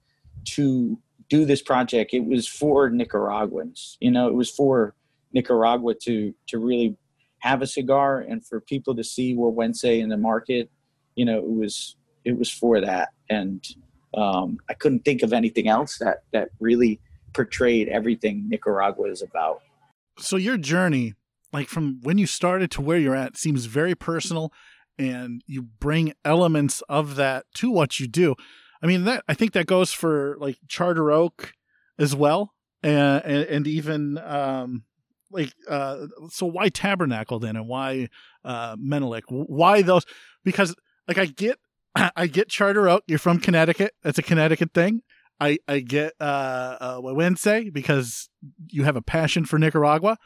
to 0.43 0.97
do 1.32 1.46
this 1.46 1.62
project. 1.62 2.14
It 2.14 2.26
was 2.26 2.46
for 2.46 2.90
Nicaraguans. 2.90 3.98
You 4.02 4.12
know, 4.12 4.28
it 4.28 4.34
was 4.34 4.50
for 4.50 4.94
Nicaragua 5.32 5.96
to 6.04 6.34
to 6.48 6.60
really 6.60 6.98
have 7.40 7.62
a 7.62 7.68
cigar 7.68 8.20
and 8.20 8.46
for 8.46 8.60
people 8.60 8.96
to 8.96 9.04
see 9.04 9.34
Güegüense 9.36 10.00
in 10.00 10.10
the 10.10 10.18
market. 10.18 10.70
You 11.16 11.26
know, 11.26 11.38
it 11.38 11.50
was 11.50 11.96
it 12.26 12.38
was 12.38 12.52
for 12.52 12.82
that, 12.82 13.10
and 13.30 13.66
um, 14.16 14.58
I 14.70 14.74
couldn't 14.74 15.06
think 15.06 15.24
of 15.24 15.32
anything 15.32 15.70
else 15.70 15.98
that 16.00 16.24
that 16.34 16.50
really 16.60 17.00
portrayed 17.34 17.88
everything 17.88 18.50
Nicaragua 18.50 19.10
is 19.10 19.22
about. 19.22 19.62
So 20.20 20.36
your 20.36 20.58
journey, 20.58 21.14
like 21.54 21.70
from 21.70 22.02
when 22.04 22.18
you 22.18 22.28
started 22.28 22.72
to 22.72 22.82
where 22.82 22.98
you're 22.98 23.16
at, 23.16 23.38
seems 23.38 23.66
very 23.66 23.96
personal, 23.96 24.52
and 25.00 25.42
you 25.48 25.62
bring 25.62 26.12
elements 26.26 26.82
of 26.90 27.16
that 27.16 27.46
to 27.56 27.72
what 27.72 28.02
you 28.02 28.08
do. 28.08 28.36
I 28.82 28.88
mean, 28.88 29.04
that 29.06 29.24
I 29.28 29.34
think 29.34 29.54
that 29.54 29.68
goes 29.68 29.94
for 29.94 30.38
like 30.40 30.58
Charter 30.68 31.12
Oak 31.12 31.54
as 32.00 32.16
well, 32.16 32.54
and 32.82 33.24
and, 33.24 33.44
and 33.44 33.68
even 33.68 34.18
um, 34.18 34.84
like 35.30 35.54
uh, 35.68 36.08
so 36.30 36.46
why 36.46 36.70
Tabernacle 36.70 37.40
then, 37.40 37.56
and 37.56 37.68
why 37.68 38.10
uh, 38.44 38.76
Menelik? 38.80 39.26
Why 39.30 39.82
those? 39.82 40.06
Because 40.44 40.76
like 41.08 41.18
I 41.18 41.26
get 41.26 41.60
I 42.16 42.28
get 42.28 42.50
Charter 42.50 42.90
Oak. 42.90 43.04
You're 43.08 43.20
from 43.20 43.40
Connecticut. 43.40 43.94
That's 44.04 44.18
a 44.18 44.24
Connecticut 44.24 44.74
thing. 44.74 45.02
I 45.40 45.60
I 45.68 45.80
get 45.80 46.14
uh, 46.20 46.78
uh 46.80 46.98
Güegüense 47.02 47.72
because 47.74 48.30
you 48.70 48.84
have 48.84 48.96
a 48.96 49.02
passion 49.02 49.46
for 49.46 49.60
Nicaragua. 49.60 50.18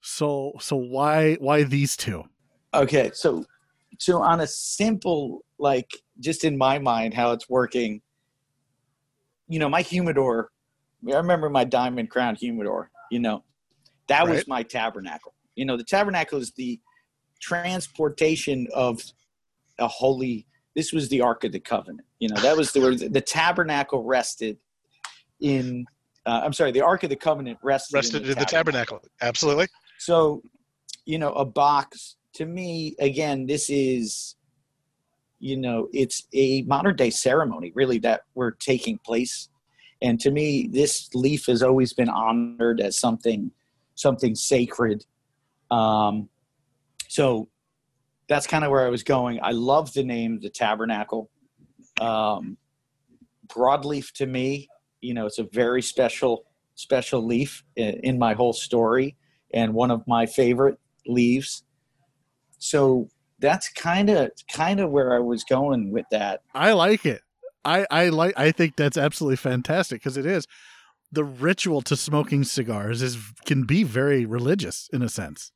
So 0.00 0.52
so 0.60 0.76
why 0.76 1.34
why 1.34 1.64
these 1.64 1.96
two? 1.96 2.24
Okay, 2.74 3.10
so 3.14 3.44
so 3.98 4.22
on 4.22 4.40
a 4.40 4.46
simple 4.46 5.44
like 5.58 5.90
just 6.20 6.44
in 6.44 6.56
my 6.56 6.78
mind 6.78 7.14
how 7.14 7.32
it's 7.32 7.48
working. 7.48 8.00
You 9.48 9.58
know, 9.58 9.68
my 9.68 9.82
humidor. 9.82 10.50
I 11.06 11.16
remember 11.16 11.48
my 11.48 11.64
diamond 11.64 12.10
crown 12.10 12.34
humidor. 12.34 12.90
You 13.10 13.20
know, 13.20 13.44
that 14.08 14.24
right. 14.24 14.34
was 14.34 14.48
my 14.48 14.62
tabernacle. 14.62 15.34
You 15.54 15.64
know, 15.64 15.76
the 15.76 15.84
tabernacle 15.84 16.38
is 16.38 16.52
the 16.52 16.80
transportation 17.40 18.66
of 18.74 19.02
a 19.78 19.86
holy 19.86 20.48
this 20.78 20.92
was 20.92 21.08
the 21.08 21.20
Ark 21.20 21.42
of 21.42 21.50
the 21.50 21.58
Covenant. 21.58 22.06
You 22.20 22.28
know, 22.28 22.40
that 22.40 22.56
was 22.56 22.70
the 22.70 22.80
where 22.80 22.94
the 22.94 23.20
tabernacle 23.20 24.04
rested 24.04 24.58
in. 25.40 25.84
Uh, 26.24 26.42
I'm 26.44 26.52
sorry, 26.52 26.70
the 26.70 26.82
Ark 26.82 27.02
of 27.02 27.10
the 27.10 27.16
Covenant 27.16 27.58
rested, 27.64 27.96
rested 27.96 28.22
in, 28.22 28.28
the, 28.28 28.38
in 28.38 28.46
tabernacle. 28.46 28.98
the 28.98 29.08
tabernacle. 29.08 29.08
Absolutely. 29.20 29.66
So, 29.98 30.40
you 31.04 31.18
know, 31.18 31.32
a 31.32 31.44
box 31.44 32.14
to 32.34 32.46
me 32.46 32.94
again. 33.00 33.44
This 33.44 33.68
is, 33.70 34.36
you 35.40 35.56
know, 35.56 35.88
it's 35.92 36.26
a 36.32 36.62
modern 36.62 36.96
day 36.96 37.10
ceremony 37.10 37.72
really 37.74 37.98
that 37.98 38.22
we're 38.34 38.52
taking 38.52 38.98
place, 38.98 39.48
and 40.00 40.20
to 40.20 40.30
me, 40.30 40.68
this 40.70 41.12
leaf 41.14 41.46
has 41.46 41.62
always 41.62 41.92
been 41.92 42.08
honored 42.08 42.80
as 42.80 42.98
something, 42.98 43.50
something 43.94 44.34
sacred. 44.34 45.04
Um, 45.70 46.28
so 47.08 47.48
that's 48.28 48.46
kind 48.46 48.64
of 48.64 48.70
where 48.70 48.86
I 48.86 48.90
was 48.90 49.02
going. 49.02 49.40
I 49.42 49.52
love 49.52 49.92
the 49.92 50.04
name, 50.04 50.40
the 50.40 50.50
Tabernacle. 50.50 51.30
Um, 52.00 52.56
broadleaf 53.48 54.12
to 54.12 54.26
me, 54.26 54.68
you 55.00 55.14
know, 55.14 55.26
it's 55.26 55.38
a 55.38 55.48
very 55.52 55.82
special, 55.82 56.44
special 56.74 57.24
leaf 57.24 57.64
in, 57.76 57.94
in 58.02 58.18
my 58.18 58.34
whole 58.34 58.52
story, 58.52 59.16
and 59.52 59.74
one 59.74 59.90
of 59.90 60.06
my 60.06 60.26
favorite 60.26 60.78
leaves. 61.06 61.64
So 62.58 63.08
that's 63.40 63.68
kind 63.68 64.10
of 64.10 64.30
kind 64.52 64.80
of 64.80 64.90
where 64.90 65.14
I 65.14 65.20
was 65.20 65.44
going 65.44 65.92
with 65.92 66.06
that. 66.10 66.42
I 66.54 66.72
like 66.72 67.06
it. 67.06 67.22
I 67.64 67.86
I 67.90 68.08
like. 68.08 68.34
I 68.36 68.52
think 68.52 68.76
that's 68.76 68.96
absolutely 68.96 69.36
fantastic 69.36 70.00
because 70.00 70.16
it 70.16 70.26
is 70.26 70.46
the 71.10 71.24
ritual 71.24 71.80
to 71.82 71.96
smoking 71.96 72.44
cigars 72.44 73.02
is 73.02 73.18
can 73.44 73.64
be 73.64 73.82
very 73.82 74.26
religious 74.26 74.88
in 74.92 75.02
a 75.02 75.08
sense. 75.08 75.52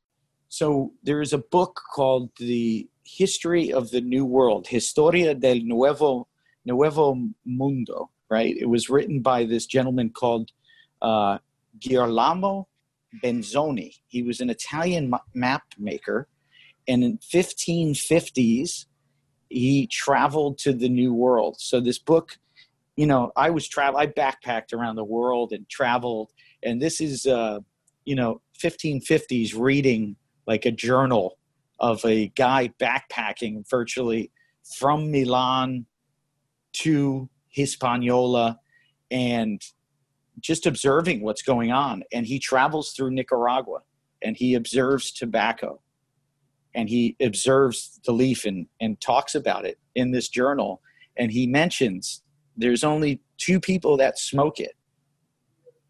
So 0.49 0.93
there 1.03 1.21
is 1.21 1.33
a 1.33 1.37
book 1.39 1.79
called 1.93 2.29
The 2.37 2.87
History 3.03 3.73
of 3.73 3.89
the 3.91 4.01
New 4.01 4.25
World, 4.25 4.67
Historia 4.67 5.33
del 5.33 5.59
Nuevo, 5.63 6.27
Nuevo 6.65 7.17
Mundo, 7.45 8.09
right? 8.29 8.55
It 8.55 8.67
was 8.67 8.89
written 8.89 9.21
by 9.21 9.45
this 9.45 9.65
gentleman 9.65 10.09
called 10.11 10.51
uh, 11.01 11.39
Girolamo 11.79 12.67
Benzoni. 13.23 13.95
He 14.07 14.23
was 14.23 14.41
an 14.41 14.49
Italian 14.49 15.13
map 15.33 15.63
maker. 15.77 16.27
And 16.87 17.03
in 17.03 17.17
1550s, 17.17 18.85
he 19.49 19.87
traveled 19.87 20.57
to 20.59 20.73
the 20.73 20.89
New 20.89 21.13
World. 21.13 21.57
So 21.59 21.79
this 21.79 21.99
book, 21.99 22.37
you 22.95 23.05
know, 23.05 23.31
I 23.35 23.49
was 23.49 23.67
travel. 23.67 23.99
I 23.99 24.07
backpacked 24.07 24.73
around 24.73 24.95
the 24.95 25.03
world 25.03 25.51
and 25.51 25.67
traveled, 25.69 26.31
and 26.63 26.81
this 26.81 26.99
is, 26.99 27.25
uh, 27.25 27.59
you 28.05 28.15
know, 28.15 28.41
1550s 28.59 29.57
reading 29.57 30.15
like 30.47 30.65
a 30.65 30.71
journal 30.71 31.37
of 31.79 32.03
a 32.05 32.27
guy 32.29 32.71
backpacking 32.79 33.67
virtually 33.69 34.31
from 34.77 35.11
Milan 35.11 35.85
to 36.73 37.29
Hispaniola 37.49 38.59
and 39.11 39.61
just 40.39 40.65
observing 40.65 41.21
what's 41.21 41.41
going 41.41 41.71
on. 41.71 42.03
And 42.11 42.25
he 42.25 42.39
travels 42.39 42.93
through 42.93 43.11
Nicaragua 43.11 43.79
and 44.21 44.35
he 44.35 44.55
observes 44.55 45.11
tobacco 45.11 45.79
and 46.75 46.89
he 46.89 47.15
observes 47.21 47.99
the 48.05 48.11
leaf 48.11 48.45
and, 48.45 48.67
and 48.81 48.99
talks 48.99 49.35
about 49.35 49.65
it 49.65 49.77
in 49.95 50.11
this 50.11 50.29
journal. 50.29 50.81
And 51.17 51.31
he 51.31 51.45
mentions 51.45 52.23
there's 52.57 52.83
only 52.83 53.21
two 53.37 53.59
people 53.59 53.97
that 53.97 54.19
smoke 54.19 54.59
it 54.59 54.75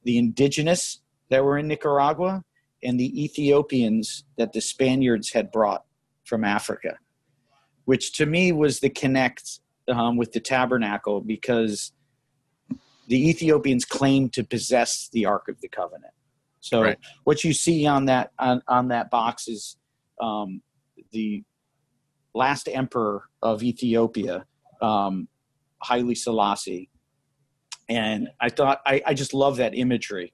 the 0.04 0.18
indigenous 0.18 1.02
that 1.30 1.44
were 1.44 1.58
in 1.58 1.68
Nicaragua 1.68 2.44
and 2.84 3.00
the 3.00 3.24
Ethiopians 3.24 4.26
that 4.38 4.52
the 4.52 4.62
Spaniards 4.62 5.32
had 5.32 5.52
brought 5.52 5.86
from 6.26 6.44
Africa, 6.44 6.98
which 7.86 8.14
to 8.18 8.26
me 8.26 8.52
was 8.52 8.80
the 8.82 8.90
connect 8.90 9.60
um, 9.88 10.18
with 10.18 10.34
the 10.34 10.40
tabernacle 10.40 11.22
because 11.22 11.94
the 13.08 13.30
Ethiopians 13.30 13.86
claimed 13.86 14.34
to 14.34 14.44
possess 14.44 15.10
the 15.12 15.26
Ark 15.26 15.48
of 15.50 15.60
the 15.62 15.68
Covenant. 15.68 16.14
So 16.60 16.84
right. 16.84 16.98
what 17.26 17.44
you 17.44 17.54
see 17.54 17.86
on 17.86 18.06
that 18.06 18.32
on, 18.40 18.62
on 18.68 18.88
that 18.90 19.10
box 19.10 19.48
is 19.48 19.78
um, 20.22 20.62
the 21.14 21.44
last 22.34 22.68
emperor 22.68 23.24
of 23.42 23.64
Ethiopia, 23.64 24.46
um, 24.82 25.28
Haile 25.82 26.16
Selassie, 26.16 26.90
and 27.90 28.30
I 28.42 28.50
thought 28.50 28.82
I, 28.86 29.02
I 29.06 29.14
just 29.14 29.34
love 29.34 29.58
that 29.58 29.76
imagery. 29.76 30.34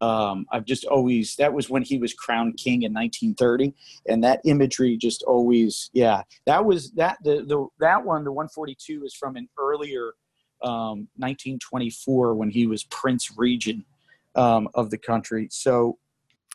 Um, 0.00 0.46
I've 0.52 0.64
just 0.64 0.84
always 0.84 1.34
that 1.36 1.52
was 1.52 1.68
when 1.68 1.82
he 1.82 1.98
was 1.98 2.14
crowned 2.14 2.56
king 2.56 2.82
in 2.82 2.92
1930, 2.92 3.74
and 4.06 4.22
that 4.22 4.40
imagery 4.44 4.96
just 4.96 5.24
always 5.24 5.90
yeah 5.92 6.22
that 6.46 6.64
was 6.64 6.92
that 6.92 7.18
the 7.24 7.44
the 7.44 7.66
that 7.80 8.04
one 8.04 8.22
the 8.22 8.30
142 8.30 9.04
is 9.04 9.14
from 9.14 9.34
an 9.34 9.48
earlier 9.58 10.12
um, 10.62 11.08
1924 11.16 12.34
when 12.34 12.50
he 12.50 12.66
was 12.66 12.84
Prince 12.84 13.32
Regent 13.36 13.84
um, 14.34 14.68
of 14.74 14.90
the 14.90 14.98
country. 14.98 15.48
So, 15.50 15.98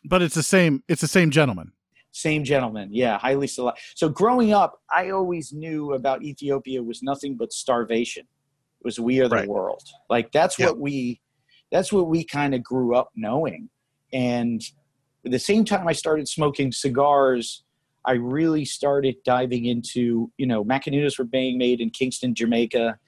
but 0.06 0.22
it's 0.22 0.36
the 0.36 0.44
same. 0.44 0.84
It's 0.88 1.02
the 1.02 1.08
same 1.08 1.30
gentleman. 1.32 1.73
Same 2.14 2.44
gentleman, 2.44 2.90
yeah, 2.92 3.18
Haile 3.18 3.48
Selassie. 3.48 3.82
So 3.96 4.08
growing 4.08 4.54
up, 4.54 4.80
I 4.96 5.10
always 5.10 5.52
knew 5.52 5.94
about 5.94 6.24
Ethiopia 6.24 6.82
was 6.82 7.02
nothing 7.02 7.36
but 7.36 7.52
starvation. 7.52 8.22
It 8.22 8.86
was 8.86 9.00
we 9.00 9.20
are 9.20 9.28
the 9.28 9.38
right. 9.38 9.48
world. 9.48 9.82
Like 10.12 10.32
that's 10.32 10.60
yep. 10.60 10.70
what 10.70 10.80
we, 10.80 11.20
that's 11.72 11.92
what 11.92 12.08
we 12.08 12.24
kind 12.24 12.54
of 12.54 12.64
grew 12.64 12.96
up 12.96 13.10
knowing. 13.16 13.68
And 14.14 14.62
at 15.26 15.32
the 15.32 15.40
same 15.40 15.66
time, 15.66 15.88
I 15.88 15.94
started 15.94 16.28
smoking 16.28 16.72
cigars. 16.72 17.64
I 18.06 18.12
really 18.12 18.64
started 18.64 19.16
diving 19.26 19.66
into, 19.66 20.32
you 20.38 20.46
know, 20.46 20.64
Macanudos 20.64 21.18
were 21.18 21.26
being 21.26 21.58
made 21.58 21.82
in 21.82 21.90
Kingston, 21.90 22.36
Jamaica, 22.36 23.00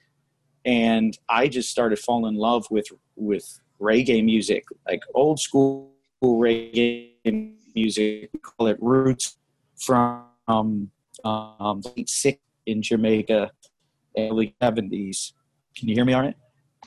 and 0.64 1.16
I 1.28 1.46
just 1.46 1.70
started 1.70 2.00
falling 2.00 2.34
in 2.34 2.40
love 2.40 2.66
with 2.72 2.86
with 3.14 3.60
reggae 3.80 4.24
music, 4.24 4.64
like 4.88 5.02
old 5.14 5.38
school 5.38 5.92
reggae 6.24 7.12
music. 7.76 8.30
We 8.32 8.40
call 8.40 8.66
it 8.66 8.78
roots 8.80 9.38
from 9.76 10.24
um, 10.48 10.90
um, 11.24 11.82
late 11.96 12.08
six 12.08 12.40
in 12.66 12.82
Jamaica, 12.82 13.52
early 14.18 14.56
seventies. 14.60 15.34
Can 15.76 15.88
you 15.88 15.94
hear 15.94 16.04
me 16.04 16.14
all 16.14 16.22
right? 16.22 16.34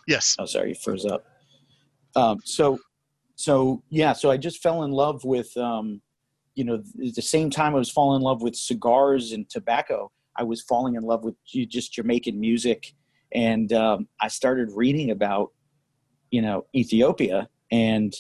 Yes. 0.08 0.36
Oh, 0.40 0.46
sorry, 0.46 0.70
you 0.70 0.76
froze 0.76 1.06
up. 1.06 1.24
Um, 2.16 2.40
so, 2.44 2.80
so 3.36 3.84
yeah, 3.90 4.12
so 4.14 4.32
I 4.32 4.38
just 4.38 4.62
fell 4.62 4.84
in 4.84 4.92
love 4.92 5.24
with, 5.24 5.56
um, 5.56 6.02
you 6.56 6.66
know, 6.66 6.76
at 6.76 7.16
the 7.16 7.22
same 7.22 7.50
time 7.50 7.76
I 7.76 7.78
was 7.78 7.92
falling 7.92 8.18
in 8.18 8.24
love 8.24 8.42
with 8.42 8.56
cigars 8.56 9.32
and 9.32 9.48
tobacco. 9.50 10.12
I 10.36 10.44
was 10.44 10.62
falling 10.64 10.96
in 10.96 11.04
love 11.04 11.24
with 11.24 11.36
just 11.46 11.94
Jamaican 11.94 12.40
music, 12.40 12.94
and 13.34 13.72
um, 13.74 14.08
I 14.22 14.28
started 14.30 14.70
reading 14.74 15.12
about 15.12 15.52
you 16.32 16.42
know 16.42 16.66
Ethiopia 16.76 17.50
and 17.72 18.14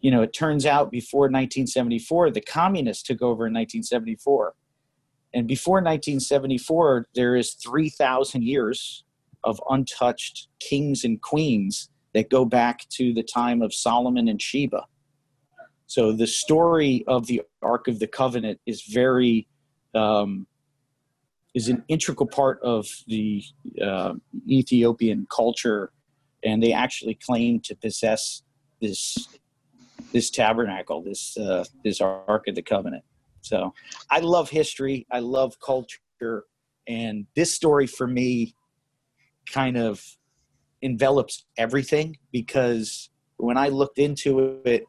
you 0.00 0.10
know 0.10 0.22
it 0.22 0.32
turns 0.32 0.66
out 0.66 0.90
before 0.90 1.22
1974 1.22 2.30
the 2.30 2.40
communists 2.40 3.02
took 3.02 3.22
over 3.22 3.46
in 3.46 3.54
1974 3.54 4.54
and 5.34 5.46
before 5.46 5.76
1974 5.76 7.08
there 7.14 7.36
is 7.36 7.54
3000 7.54 8.42
years 8.42 9.04
of 9.44 9.60
untouched 9.70 10.48
kings 10.58 11.04
and 11.04 11.20
queens 11.22 11.88
that 12.14 12.30
go 12.30 12.44
back 12.44 12.88
to 12.90 13.12
the 13.12 13.22
time 13.22 13.62
of 13.62 13.72
Solomon 13.72 14.28
and 14.28 14.40
Sheba. 14.40 14.84
So 15.86 16.12
the 16.12 16.26
story 16.26 17.04
of 17.06 17.26
the 17.26 17.42
Ark 17.62 17.88
of 17.88 17.98
the 17.98 18.06
Covenant 18.06 18.60
is 18.66 18.82
very 18.82 19.48
um, 19.94 20.46
is 21.52 21.68
an 21.68 21.84
integral 21.88 22.28
part 22.28 22.60
of 22.62 22.86
the 23.08 23.42
uh, 23.82 24.14
Ethiopian 24.48 25.26
culture. 25.34 25.92
And 26.44 26.62
they 26.62 26.72
actually 26.72 27.18
claim 27.26 27.60
to 27.64 27.74
possess 27.74 28.42
this 28.80 29.28
this 30.12 30.30
tabernacle, 30.30 31.02
this 31.02 31.36
uh, 31.36 31.64
this 31.84 32.00
Ark 32.00 32.44
of 32.48 32.54
the 32.54 32.62
Covenant. 32.62 33.04
So 33.42 33.72
I 34.10 34.20
love 34.20 34.50
history, 34.50 35.06
I 35.10 35.20
love 35.20 35.58
culture, 35.60 36.44
and 36.86 37.26
this 37.34 37.54
story 37.54 37.86
for 37.86 38.06
me 38.06 38.54
kind 39.50 39.76
of 39.76 40.04
envelops 40.82 41.44
everything 41.56 42.16
because 42.32 43.10
when 43.36 43.56
I 43.56 43.68
looked 43.68 43.98
into 43.98 44.60
it, 44.64 44.84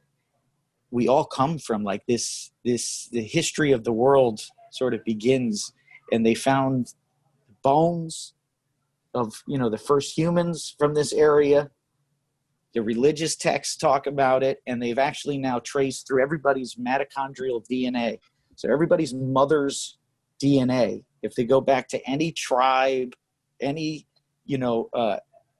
we 0.90 1.08
all 1.08 1.26
come 1.26 1.58
from 1.58 1.84
like 1.84 2.06
this 2.08 2.52
this 2.66 3.08
the 3.12 3.24
history 3.24 3.72
of 3.72 3.84
the 3.84 3.94
world 3.94 4.42
sort 4.72 4.94
of 4.94 5.04
begins, 5.06 5.74
and 6.12 6.26
they 6.26 6.36
found 6.36 6.94
bones 7.64 8.34
of 9.14 9.44
you 9.48 9.58
know 9.58 9.70
the 9.70 9.78
first 9.78 10.18
humans 10.18 10.76
from 10.78 10.94
this 10.94 11.14
area 11.14 11.70
the 12.74 12.82
religious 12.82 13.36
texts 13.36 13.76
talk 13.76 14.08
about 14.08 14.44
it 14.44 14.60
and 14.68 14.82
they've 14.82 15.00
actually 15.00 15.38
now 15.38 15.60
traced 15.60 16.08
through 16.08 16.22
everybody's 16.22 16.76
mitochondrial 16.76 17.64
dna 17.70 18.18
so 18.56 18.72
everybody's 18.72 19.14
mother's 19.14 19.98
dna 20.42 21.04
if 21.22 21.36
they 21.36 21.44
go 21.44 21.62
back 21.62 21.88
to 21.88 22.00
any 22.10 22.32
tribe 22.32 23.14
any 23.62 24.06
you 24.46 24.58
know 24.58 24.90
uh, 24.94 25.18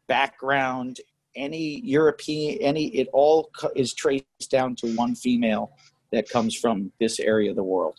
background 0.08 1.00
any 1.36 1.80
european 1.82 2.58
any 2.62 2.88
it 2.88 3.08
all 3.14 3.50
is 3.76 3.94
traced 3.94 4.26
down 4.50 4.76
to 4.76 4.88
one 4.96 5.16
female 5.16 5.72
that 6.12 6.30
comes 6.30 6.56
from 6.56 6.92
this 7.00 7.20
area 7.20 7.50
of 7.50 7.56
the 7.56 7.64
world. 7.64 7.98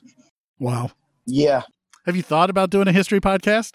Wow. 0.58 0.90
Yeah. 1.26 1.62
Have 2.06 2.16
you 2.16 2.22
thought 2.22 2.50
about 2.50 2.70
doing 2.70 2.88
a 2.88 2.92
history 2.92 3.20
podcast? 3.20 3.72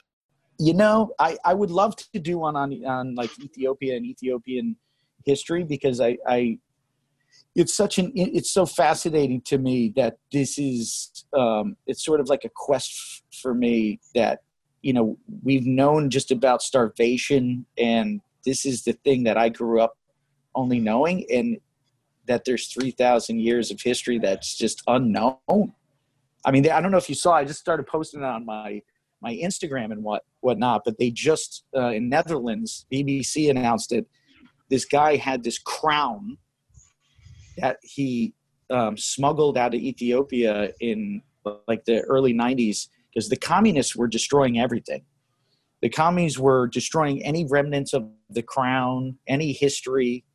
You 0.60 0.74
know, 0.74 1.12
I, 1.20 1.38
I 1.46 1.54
would 1.54 1.72
love 1.72 1.96
to 1.96 2.20
do 2.20 2.40
one 2.40 2.56
on 2.56 2.84
on 2.86 3.16
like 3.16 3.30
Ethiopia 3.40 3.96
and 3.96 4.06
Ethiopian 4.06 4.76
history 5.28 5.64
because 5.64 6.02
I, 6.02 6.18
I 6.28 6.58
it's 7.56 7.76
such 7.76 8.00
an 8.00 8.12
it's 8.16 8.52
so 8.52 8.66
fascinating 8.66 9.42
to 9.42 9.58
me 9.58 9.94
that 9.96 10.18
this 10.32 10.58
is 10.58 11.26
um, 11.38 11.76
it's 11.86 12.04
sort 12.04 12.20
of 12.20 12.30
like 12.30 12.46
a 12.46 12.50
quest 12.50 12.92
f- 12.96 13.40
for 13.42 13.54
me 13.54 14.00
that 14.16 14.40
you 14.82 14.94
know 14.94 15.18
we've 15.44 15.66
known 15.66 16.10
just 16.10 16.32
about 16.32 16.62
starvation 16.62 17.66
and 17.78 18.22
this 18.46 18.66
is 18.66 18.84
the 18.84 18.94
thing 18.94 19.24
that 19.24 19.38
I 19.38 19.50
grew 19.50 19.82
up 19.82 19.98
only 20.56 20.80
knowing 20.80 21.26
and 21.32 21.58
that 22.28 22.44
there's 22.46 22.68
3000 22.68 23.40
years 23.40 23.72
of 23.72 23.82
history 23.82 24.20
that's 24.20 24.56
just 24.58 24.82
unknown. 24.88 25.74
I 26.46 26.52
mean, 26.52 26.70
I 26.70 26.82
don't 26.82 26.92
know 26.92 26.98
if 26.98 27.10
you 27.10 27.16
saw 27.16 27.34
I 27.34 27.46
just 27.46 27.60
started 27.60 27.88
posting 27.88 28.22
it 28.22 28.26
on 28.26 28.46
my 28.46 28.82
my 29.22 29.34
Instagram 29.34 29.92
and 29.92 30.04
what 30.04 30.24
whatnot. 30.42 30.84
But 30.86 30.98
they 30.98 31.10
just 31.12 31.64
uh, 31.76 31.90
in 31.90 32.10
Netherlands, 32.10 32.86
BBC 32.92 33.50
announced 33.50 33.92
it. 33.92 34.08
This 34.70 34.86
guy 34.86 35.16
had 35.16 35.44
this 35.44 35.58
crown 35.60 36.38
that 37.58 37.78
he 37.82 38.34
um, 38.70 38.98
smuggled 38.98 39.58
out 39.58 39.74
of 39.74 39.82
Ethiopia 39.82 40.72
in 40.80 41.22
like 41.68 41.86
the 41.86 42.02
early 42.02 42.34
'90s 42.34 42.88
because 43.14 43.30
the 43.30 43.38
communists 43.38 43.96
were 43.96 44.08
destroying 44.08 44.60
everything. 44.60 45.04
The 45.82 45.90
communists 45.90 46.40
were 46.40 46.68
destroying 46.68 47.24
any 47.24 47.46
remnants 47.46 47.94
of 47.94 48.10
the 48.30 48.42
crown, 48.42 49.18
any 49.28 49.54
history, 49.54 50.26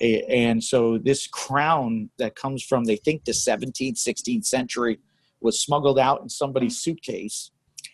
and 0.00 0.62
so 0.62 0.98
this 0.98 1.26
crown 1.28 2.10
that 2.18 2.34
comes 2.34 2.62
from 2.64 2.84
they 2.84 2.96
think 2.96 3.24
the 3.24 3.32
17th 3.32 3.98
16th 3.98 4.44
century 4.44 4.98
was 5.40 5.60
smuggled 5.60 5.98
out 5.98 6.22
in 6.22 6.28
somebody's 6.28 6.78
suitcase 6.78 7.50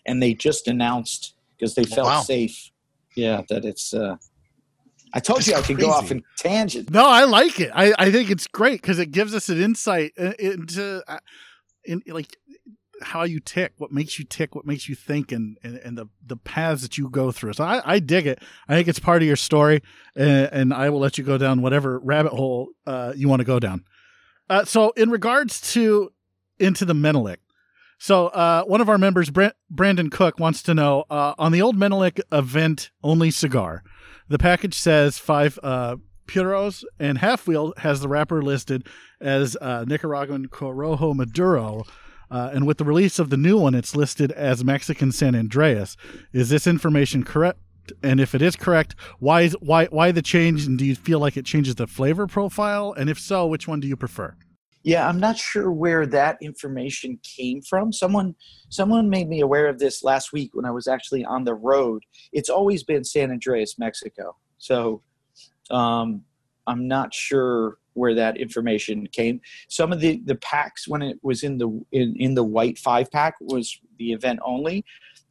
and 0.07 0.23
they 0.23 0.35
just 0.35 0.69
announced 0.69 1.35
because 1.57 1.75
they 1.75 1.85
felt 1.85 2.07
wow. 2.07 2.21
safe. 2.21 2.71
Yeah, 3.17 3.43
that 3.49 3.65
it's. 3.65 3.93
Uh, 3.93 4.17
I 5.13 5.21
told 5.21 5.39
That's 5.39 5.49
you 5.49 5.55
I 5.55 5.63
could 5.63 5.79
go 5.79 5.91
off 5.91 6.11
in 6.11 6.23
tangent. 6.37 6.91
No, 6.91 7.07
I 7.07 7.25
like 7.25 7.61
it. 7.61 7.71
I, 7.75 7.95
I 7.99 8.11
think 8.11 8.31
it's 8.31 8.47
great 8.47 8.81
because 8.81 8.99
it 8.99 9.11
gives 9.11 9.35
us 9.35 9.49
an 9.49 9.61
insight 9.61 10.13
uh, 10.19 10.33
into 10.39 11.03
uh, 11.09 11.19
in 11.85 12.03
like 12.07 12.37
how 13.01 13.23
you 13.23 13.41
tick, 13.41 13.75
what 13.79 13.93
makes 13.93 14.19
you 14.19 14.25
tick, 14.25 14.55
what 14.55 14.67
makes 14.67 14.89
you 14.89 14.95
think, 14.95 15.33
and 15.33 15.57
and, 15.63 15.77
and 15.79 15.99
the 15.99 16.07
the 16.27 16.37
paths 16.37 16.83
that 16.83 16.99
you 16.99 17.09
go 17.09 17.33
through. 17.33 17.55
So 17.55 17.65
I, 17.65 17.81
I 17.85 17.99
dig 17.99 18.27
it. 18.27 18.43
I 18.69 18.75
think 18.75 18.89
it's 18.89 18.99
part 18.99 19.23
of 19.23 19.27
your 19.27 19.37
story, 19.37 19.83
and, 20.15 20.49
and 20.53 20.75
I 20.75 20.91
will 20.91 21.01
let 21.01 21.19
you 21.19 21.25
go 21.25 21.39
down 21.39 21.63
whatever 21.63 21.99
rabbit 21.99 22.33
hole 22.33 22.69
uh, 22.87 23.13
you 23.17 23.29
want 23.29 23.41
to 23.41 23.47
go 23.47 23.59
down. 23.59 23.85
Uh, 24.51 24.65
so 24.65 24.91
in 24.91 25.11
regards 25.11 25.61
to 25.73 26.13
into 26.59 26.85
the 26.85 26.95
Menelik, 26.95 27.41
so 27.99 28.29
uh, 28.29 28.65
one 28.65 28.81
of 28.81 28.89
our 28.89 28.99
members, 28.99 29.31
Brandon 29.71 30.11
Cook, 30.11 30.39
wants 30.39 30.63
to 30.63 30.75
know 30.75 31.05
uh, 31.11 31.35
on 31.37 31.53
the 31.53 31.61
old 31.61 31.77
Menelik 31.77 32.21
event 32.31 32.91
only 33.03 33.31
cigar, 33.31 33.83
the 34.29 34.39
package 34.39 34.75
says 34.75 35.19
five 35.19 35.59
uh, 35.63 35.97
puros 36.27 36.85
and 36.99 37.19
half 37.19 37.47
wheel 37.47 37.73
has 37.79 38.01
the 38.01 38.09
wrapper 38.09 38.43
listed 38.43 38.87
as 39.21 39.57
uh, 39.61 39.85
Nicaraguan 39.87 40.49
Corojo 40.49 41.15
Maduro. 41.15 41.85
Uh, 42.31 42.51
and 42.53 42.67
with 42.67 42.77
the 42.77 42.85
release 42.85 43.19
of 43.19 43.31
the 43.31 43.39
new 43.39 43.59
one, 43.59 43.75
it's 43.75 43.97
listed 43.97 44.31
as 44.33 44.63
Mexican 44.63 45.11
San 45.11 45.33
Andrés. 45.33 45.97
Is 46.33 46.51
this 46.51 46.67
information 46.67 47.25
correct? 47.25 47.59
And 48.03 48.21
if 48.21 48.35
it 48.35 48.43
is 48.43 48.55
correct, 48.55 48.95
why 49.19 49.43
is, 49.43 49.57
why 49.61 49.87
why 49.87 50.13
the 50.13 50.21
change? 50.21 50.67
And 50.67 50.79
do 50.79 50.85
you 50.85 50.95
feel 50.95 51.21
like 51.21 51.39
it 51.39 51.47
changes 51.47 51.77
the 51.77 51.87
flavor 51.87 52.27
profile? 52.27 52.93
And 52.93 53.09
if 53.09 53.19
so, 53.19 53.47
which 53.47 53.67
one 53.67 53.81
do 53.81 53.89
you 53.89 53.97
prefer? 53.97 54.37
Yeah, 54.85 55.09
I'm 55.09 55.21
not 55.21 55.37
sure 55.37 55.71
where 55.73 56.07
that 56.07 56.39
information 56.41 57.19
came 57.23 57.63
from. 57.63 57.93
Someone 57.93 58.35
someone 58.69 59.11
made 59.11 59.29
me 59.29 59.41
aware 59.41 59.67
of 59.69 59.79
this 59.79 60.03
last 60.03 60.33
week 60.33 60.51
when 60.55 60.65
I 60.65 60.71
was 60.71 60.87
actually 60.87 61.25
on 61.25 61.45
the 61.45 61.55
road. 61.55 62.03
It's 62.33 62.49
always 62.49 62.85
been 62.85 63.05
San 63.05 63.31
Andrés, 63.31 63.79
Mexico. 63.79 64.37
So 64.59 65.03
um, 65.71 66.23
I'm 66.67 66.87
not 66.89 67.13
sure 67.13 67.79
where 67.95 68.15
that 68.15 68.37
information 68.37 69.07
came. 69.09 69.41
Some 69.69 69.93
of 69.93 70.01
the 70.01 70.21
the 70.25 70.37
packs 70.37 70.87
when 70.89 71.03
it 71.03 71.19
was 71.23 71.43
in 71.43 71.59
the 71.59 71.69
in, 71.93 72.15
in 72.17 72.35
the 72.35 72.45
white 72.45 72.79
five 72.79 73.11
pack 73.11 73.35
was 73.41 73.79
the 73.99 74.13
event 74.13 74.39
only. 74.45 74.85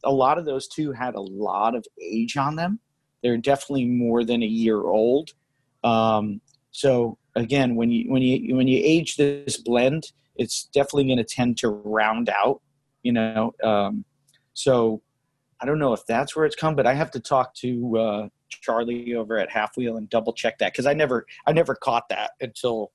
A 0.04 0.12
lot 0.12 0.38
of 0.38 0.44
those 0.44 0.68
too 0.68 0.92
had 0.92 1.14
a 1.14 1.20
lot 1.20 1.74
of 1.74 1.84
age 2.00 2.36
on 2.36 2.54
them. 2.56 2.78
they're 3.22 3.36
definitely 3.36 3.86
more 3.86 4.24
than 4.24 4.42
a 4.42 4.46
year 4.46 4.82
old. 4.82 5.30
Um, 5.84 6.40
so 6.78 7.18
again, 7.34 7.74
when 7.74 7.90
you 7.90 8.08
when 8.08 8.22
you 8.22 8.54
when 8.54 8.68
you 8.68 8.80
age 8.84 9.16
this 9.16 9.56
blend, 9.56 10.12
it's 10.36 10.66
definitely 10.72 11.06
going 11.06 11.18
to 11.18 11.24
tend 11.24 11.58
to 11.58 11.70
round 11.70 12.28
out. 12.28 12.60
You 13.02 13.14
know, 13.14 13.52
um, 13.64 14.04
so 14.54 15.02
I 15.60 15.66
don't 15.66 15.80
know 15.80 15.92
if 15.92 16.06
that's 16.06 16.36
where 16.36 16.44
it's 16.44 16.54
come, 16.54 16.76
but 16.76 16.86
I 16.86 16.94
have 16.94 17.10
to 17.10 17.20
talk 17.20 17.52
to 17.56 17.98
uh, 17.98 18.28
Charlie 18.48 19.16
over 19.16 19.38
at 19.38 19.50
Half 19.50 19.76
Wheel 19.76 19.96
and 19.96 20.08
double 20.08 20.32
check 20.32 20.58
that 20.58 20.72
because 20.72 20.86
I 20.86 20.94
never 20.94 21.26
I 21.48 21.52
never 21.52 21.74
caught 21.74 22.08
that 22.10 22.30
until 22.40 22.92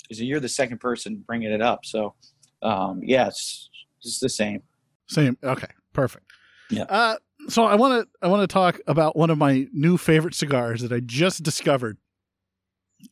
because 0.00 0.22
you're 0.22 0.40
the 0.40 0.48
second 0.48 0.78
person 0.78 1.22
bringing 1.26 1.52
it 1.52 1.60
up. 1.60 1.84
So 1.84 2.14
um, 2.62 3.02
yeah, 3.02 3.28
it's, 3.28 3.68
it's 4.02 4.20
the 4.20 4.30
same. 4.30 4.62
Same. 5.06 5.36
Okay. 5.44 5.68
Perfect. 5.92 6.24
Yeah. 6.70 6.84
Uh, 6.84 7.16
so 7.50 7.64
I 7.64 7.74
want 7.74 8.02
to 8.02 8.26
I 8.26 8.28
want 8.28 8.40
to 8.48 8.50
talk 8.50 8.80
about 8.86 9.16
one 9.16 9.28
of 9.28 9.36
my 9.36 9.68
new 9.74 9.98
favorite 9.98 10.34
cigars 10.34 10.80
that 10.80 10.92
I 10.92 11.00
just 11.00 11.42
discovered, 11.42 11.98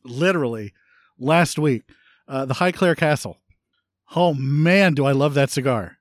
literally 0.03 0.73
last 1.19 1.59
week. 1.59 1.83
Uh, 2.27 2.45
the 2.45 2.55
Highclere 2.55 2.97
Castle. 2.97 3.37
Oh 4.15 4.33
man, 4.33 4.93
do 4.93 5.05
I 5.05 5.11
love 5.11 5.33
that 5.35 5.49
cigar! 5.49 5.97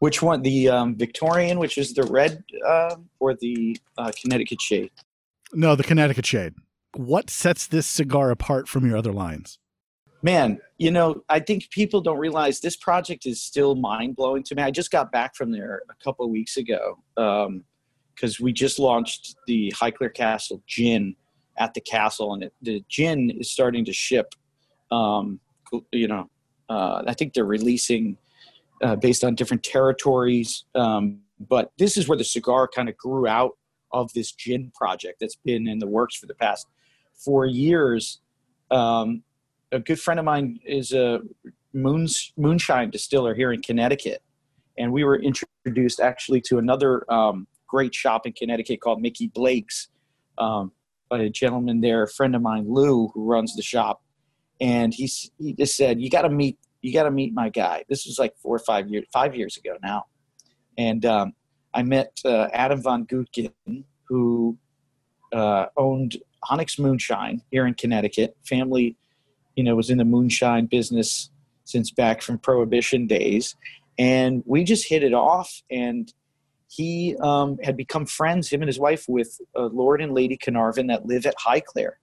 Which 0.00 0.22
one? 0.22 0.42
The 0.42 0.68
um, 0.68 0.96
Victorian, 0.96 1.58
which 1.58 1.76
is 1.76 1.94
the 1.94 2.04
red, 2.04 2.42
uh, 2.66 2.96
or 3.18 3.34
the 3.34 3.76
uh, 3.98 4.10
Connecticut 4.20 4.60
shade? 4.60 4.90
No, 5.52 5.74
the 5.74 5.84
Connecticut 5.84 6.26
shade. 6.26 6.54
What 6.96 7.28
sets 7.28 7.66
this 7.66 7.86
cigar 7.86 8.30
apart 8.30 8.66
from 8.66 8.86
your 8.86 8.96
other 8.96 9.12
lines? 9.12 9.58
Man, 10.22 10.58
you 10.78 10.90
know, 10.90 11.22
I 11.28 11.40
think 11.40 11.70
people 11.70 12.00
don't 12.00 12.18
realize 12.18 12.60
this 12.60 12.76
project 12.76 13.26
is 13.26 13.42
still 13.42 13.74
mind 13.74 14.16
blowing 14.16 14.42
to 14.44 14.54
me. 14.54 14.62
I 14.62 14.70
just 14.70 14.90
got 14.90 15.12
back 15.12 15.34
from 15.34 15.50
there 15.50 15.82
a 15.90 16.04
couple 16.04 16.24
of 16.24 16.30
weeks 16.30 16.56
ago 16.56 16.98
because 17.14 17.46
um, 18.40 18.44
we 18.44 18.52
just 18.52 18.78
launched 18.78 19.36
the 19.46 19.72
Highclere 19.76 20.12
Castle 20.12 20.62
gin 20.66 21.14
at 21.60 21.74
the 21.74 21.80
castle, 21.80 22.32
and 22.34 22.42
it, 22.42 22.54
the 22.62 22.82
gin 22.88 23.30
is 23.30 23.50
starting 23.50 23.84
to 23.84 23.92
ship. 23.92 24.34
Um, 24.90 25.38
you 25.92 26.08
know, 26.08 26.28
uh, 26.68 27.04
I 27.06 27.14
think 27.14 27.34
they're 27.34 27.44
releasing 27.44 28.16
uh, 28.82 28.96
based 28.96 29.22
on 29.22 29.34
different 29.34 29.62
territories, 29.62 30.64
um, 30.74 31.20
but 31.48 31.70
this 31.78 31.96
is 31.96 32.08
where 32.08 32.18
the 32.18 32.24
cigar 32.24 32.66
kind 32.66 32.88
of 32.88 32.96
grew 32.96 33.28
out 33.28 33.52
of 33.92 34.12
this 34.14 34.32
gin 34.32 34.72
project 34.74 35.20
that's 35.20 35.36
been 35.36 35.68
in 35.68 35.78
the 35.78 35.86
works 35.86 36.16
for 36.16 36.26
the 36.26 36.34
past 36.34 36.66
four 37.14 37.44
years. 37.44 38.20
Um, 38.70 39.22
a 39.70 39.78
good 39.78 40.00
friend 40.00 40.18
of 40.18 40.24
mine 40.24 40.58
is 40.64 40.92
a 40.92 41.20
moons, 41.74 42.32
moonshine 42.36 42.90
distiller 42.90 43.34
here 43.34 43.52
in 43.52 43.60
Connecticut, 43.60 44.22
and 44.78 44.92
we 44.92 45.04
were 45.04 45.20
introduced 45.20 46.00
actually 46.00 46.40
to 46.42 46.58
another 46.58 47.10
um, 47.12 47.46
great 47.68 47.94
shop 47.94 48.26
in 48.26 48.32
Connecticut 48.32 48.80
called 48.80 49.02
Mickey 49.02 49.28
Blake's 49.28 49.88
um, 50.38 50.72
by 51.10 51.20
a 51.20 51.28
gentleman 51.28 51.80
there, 51.80 52.02
a 52.02 52.08
friend 52.08 52.34
of 52.34 52.42
mine, 52.42 52.64
Lou, 52.68 53.08
who 53.08 53.24
runs 53.24 53.54
the 53.54 53.62
shop, 53.62 54.02
and 54.60 54.94
he 54.94 55.10
he 55.38 55.52
just 55.52 55.76
said, 55.76 56.00
"You 56.00 56.08
got 56.08 56.22
to 56.22 56.30
meet 56.30 56.58
you 56.80 56.92
got 56.92 57.04
to 57.04 57.10
meet 57.10 57.34
my 57.34 57.50
guy." 57.50 57.84
This 57.88 58.06
was 58.06 58.18
like 58.18 58.34
four 58.38 58.56
or 58.56 58.60
five 58.60 58.88
years 58.88 59.04
five 59.12 59.34
years 59.34 59.56
ago 59.56 59.76
now, 59.82 60.06
and 60.78 61.04
um, 61.04 61.32
I 61.74 61.82
met 61.82 62.18
uh, 62.24 62.48
Adam 62.52 62.80
von 62.80 63.06
Gootkin, 63.06 63.84
who 64.08 64.56
uh, 65.32 65.66
owned 65.76 66.16
Onyx 66.48 66.78
Moonshine 66.78 67.42
here 67.50 67.66
in 67.66 67.74
Connecticut. 67.74 68.36
Family 68.46 68.96
you 69.60 69.64
know, 69.64 69.76
was 69.76 69.90
in 69.90 69.98
the 69.98 70.04
moonshine 70.04 70.66
business 70.66 71.30
since 71.64 71.90
back 71.90 72.22
from 72.22 72.38
prohibition 72.38 73.06
days. 73.06 73.56
And 73.98 74.42
we 74.46 74.64
just 74.64 74.88
hit 74.88 75.02
it 75.02 75.12
off. 75.12 75.62
And 75.70 76.12
he 76.70 77.16
um, 77.20 77.58
had 77.64 77.76
become 77.76 78.06
friends, 78.06 78.48
him 78.48 78.62
and 78.62 78.68
his 78.68 78.78
wife, 78.78 79.04
with 79.08 79.40
uh, 79.56 79.66
Lord 79.66 80.00
and 80.00 80.14
Lady 80.14 80.36
Carnarvon 80.36 80.86
that 80.86 81.04
live 81.04 81.26
at 81.26 81.34
Highclere. 81.36 81.94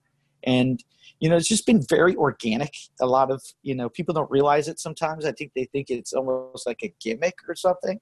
And, 0.44 0.84
you 1.20 1.30
know, 1.30 1.36
it's 1.36 1.48
just 1.48 1.64
been 1.64 1.82
very 1.88 2.14
organic. 2.16 2.74
A 3.00 3.06
lot 3.06 3.30
of, 3.30 3.42
you 3.62 3.74
know, 3.74 3.88
people 3.88 4.12
don't 4.12 4.30
realize 4.30 4.68
it 4.68 4.78
sometimes. 4.78 5.24
I 5.24 5.32
think 5.32 5.52
they 5.56 5.64
think 5.64 5.88
it's 5.88 6.12
almost 6.12 6.66
like 6.66 6.80
a 6.82 6.92
gimmick 7.02 7.36
or 7.48 7.54
something. 7.54 7.98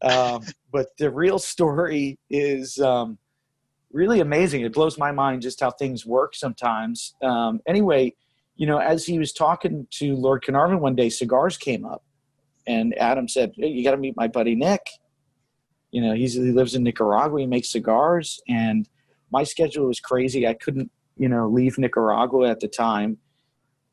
Um, 0.00 0.44
but 0.72 0.86
the 0.98 1.10
real 1.10 1.38
story 1.38 2.18
is 2.30 2.78
um, 2.78 3.18
really 3.92 4.20
amazing. 4.20 4.62
It 4.62 4.72
blows 4.72 4.96
my 4.96 5.12
mind 5.12 5.42
just 5.42 5.60
how 5.60 5.72
things 5.72 6.06
work 6.06 6.34
sometimes. 6.34 7.16
Um, 7.22 7.60
anyway, 7.66 8.14
you 8.56 8.66
know, 8.66 8.78
as 8.78 9.04
he 9.04 9.18
was 9.18 9.34
talking 9.34 9.86
to 9.90 10.16
Lord 10.16 10.42
Carnarvon 10.42 10.80
one 10.80 10.96
day, 10.96 11.10
cigars 11.10 11.58
came 11.58 11.84
up, 11.84 12.02
and 12.66 12.96
Adam 12.96 13.28
said, 13.28 13.52
hey, 13.56 13.68
"You 13.68 13.84
got 13.84 13.92
to 13.92 13.98
meet 13.98 14.16
my 14.16 14.26
buddy 14.26 14.54
Nick. 14.54 14.80
You 15.90 16.02
know, 16.02 16.14
he's, 16.14 16.34
he 16.34 16.52
lives 16.52 16.74
in 16.74 16.82
Nicaragua. 16.82 17.40
He 17.40 17.46
makes 17.46 17.70
cigars, 17.70 18.40
and 18.48 18.88
my 19.30 19.44
schedule 19.44 19.86
was 19.86 20.00
crazy. 20.00 20.46
I 20.46 20.54
couldn't, 20.54 20.90
you 21.16 21.28
know, 21.28 21.48
leave 21.48 21.78
Nicaragua 21.78 22.50
at 22.50 22.60
the 22.60 22.68
time. 22.68 23.18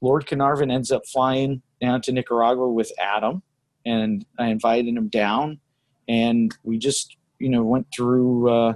Lord 0.02 0.28
Carnarvon 0.28 0.72
ends 0.72 0.91
up 0.91 1.06
flying 1.06 1.62
down 1.82 2.02
to 2.02 2.12
Nicaragua 2.12 2.70
with 2.70 2.91
Adam, 3.00 3.41
and 3.86 4.26
I 4.38 4.48
invited 4.48 4.96
him 4.96 5.08
down, 5.08 5.60
and 6.08 6.56
we 6.64 6.78
just, 6.78 7.18
you 7.39 7.50
know, 7.50 7.64
went 7.64 7.88
through." 7.96 8.50
Uh, 8.50 8.74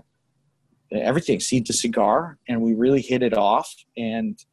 everything 0.92 1.40
seed 1.40 1.68
to 1.68 1.74
cigar 1.74 2.38
and 2.48 2.62
we 2.62 2.74
really 2.74 3.02
hit 3.02 3.22
it 3.22 3.38
off 3.38 3.72
and 3.96 4.44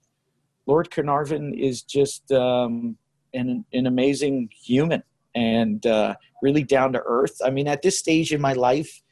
Lord 0.66 0.90
Carnarvon 0.90 1.54
is 1.54 1.82
just 1.82 2.30
um, 2.32 2.98
an, 3.32 3.64
an 3.72 3.86
amazing 3.86 4.50
human 4.52 5.02
and 5.36 5.86
uh, 5.86 6.14
really 6.42 6.64
down 6.64 6.92
to 6.94 7.02
earth. 7.06 7.36
I 7.44 7.50
mean, 7.50 7.68
at 7.68 7.82
this 7.82 7.98
stage 7.98 8.32
in 8.32 8.40
my 8.40 8.54
life, 8.54 9.02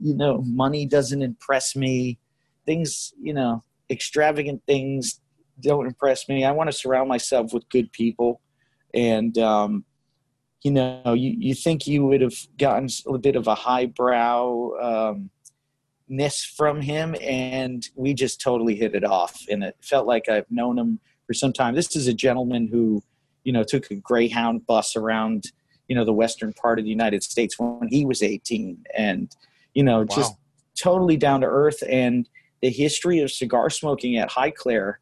you 0.00 0.14
know, 0.14 0.42
money 0.46 0.86
doesn't 0.86 1.20
impress 1.20 1.76
me. 1.76 2.18
Things, 2.64 3.12
you 3.20 3.34
know, 3.34 3.62
extravagant 3.90 4.62
things 4.66 5.20
don't 5.60 5.86
impress 5.86 6.28
me. 6.28 6.44
I 6.44 6.52
want 6.52 6.70
to 6.70 6.76
surround 6.76 7.08
myself 7.08 7.52
with 7.52 7.68
good 7.68 7.92
people. 7.92 8.40
And, 8.94 9.36
um, 9.38 9.84
you 10.62 10.70
know, 10.70 11.12
you, 11.12 11.34
you 11.36 11.54
think 11.54 11.86
you 11.86 12.06
would 12.06 12.20
have 12.20 12.36
gotten 12.58 12.88
a 13.08 13.18
bit 13.18 13.36
of 13.36 13.48
a 13.48 13.54
highbrow 13.54 14.70
um, 14.80 15.30
ness 16.08 16.44
from 16.44 16.80
him, 16.80 17.16
and 17.20 17.88
we 17.96 18.14
just 18.14 18.40
totally 18.40 18.76
hit 18.76 18.94
it 18.94 19.04
off. 19.04 19.44
And 19.50 19.64
it 19.64 19.76
felt 19.80 20.06
like 20.06 20.28
I've 20.28 20.50
known 20.50 20.78
him 20.78 21.00
for 21.26 21.34
some 21.34 21.52
time. 21.52 21.74
This 21.74 21.96
is 21.96 22.06
a 22.06 22.14
gentleman 22.14 22.68
who, 22.68 23.02
you 23.44 23.52
know, 23.52 23.64
took 23.64 23.90
a 23.90 23.96
Greyhound 23.96 24.66
bus 24.66 24.94
around, 24.94 25.50
you 25.92 25.96
know, 25.96 26.06
the 26.06 26.12
western 26.14 26.54
part 26.54 26.78
of 26.78 26.86
the 26.86 26.90
United 26.90 27.22
States 27.22 27.58
when 27.58 27.86
he 27.90 28.06
was 28.06 28.22
18, 28.22 28.82
and 28.96 29.36
you 29.74 29.82
know, 29.82 29.98
wow. 29.98 30.06
just 30.16 30.32
totally 30.74 31.18
down 31.18 31.42
to 31.42 31.46
earth. 31.46 31.82
And 31.86 32.26
the 32.62 32.70
history 32.70 33.20
of 33.20 33.30
cigar 33.30 33.68
smoking 33.68 34.16
at 34.16 34.30
Highclere, 34.30 34.94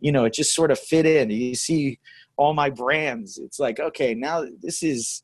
you 0.00 0.12
know, 0.12 0.26
it 0.26 0.34
just 0.34 0.54
sort 0.54 0.70
of 0.70 0.78
fit 0.78 1.06
in. 1.06 1.30
You 1.30 1.54
see 1.54 1.98
all 2.36 2.52
my 2.52 2.68
brands. 2.68 3.38
It's 3.38 3.58
like, 3.58 3.80
okay, 3.80 4.12
now 4.12 4.44
this 4.60 4.82
is 4.82 5.22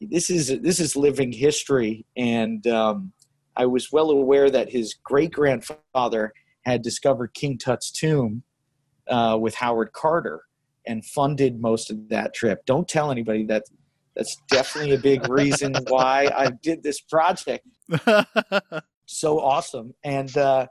this 0.00 0.30
is 0.30 0.58
this 0.62 0.80
is 0.80 0.96
living 0.96 1.32
history 1.32 2.06
and 2.16 2.66
um, 2.66 3.12
I 3.58 3.66
was 3.66 3.92
well 3.92 4.10
aware 4.10 4.48
that 4.48 4.70
his 4.70 4.94
great 5.04 5.32
grandfather 5.32 6.32
had 6.64 6.80
discovered 6.80 7.34
King 7.34 7.58
Tut's 7.58 7.90
tomb 7.90 8.42
uh, 9.06 9.36
with 9.38 9.54
Howard 9.56 9.92
Carter 9.92 10.44
and 10.86 11.04
funded 11.04 11.60
most 11.60 11.90
of 11.90 12.08
that 12.08 12.32
trip. 12.32 12.64
Don't 12.64 12.88
tell 12.88 13.10
anybody 13.10 13.44
that. 13.44 13.64
That's 14.16 14.36
definitely 14.50 14.94
a 14.94 14.98
big 14.98 15.28
reason 15.28 15.74
why 15.88 16.30
I 16.34 16.50
did 16.62 16.82
this 16.82 17.00
project. 17.00 17.66
so 19.06 19.38
awesome, 19.38 19.94
and 20.04 20.34
uh, 20.36 20.66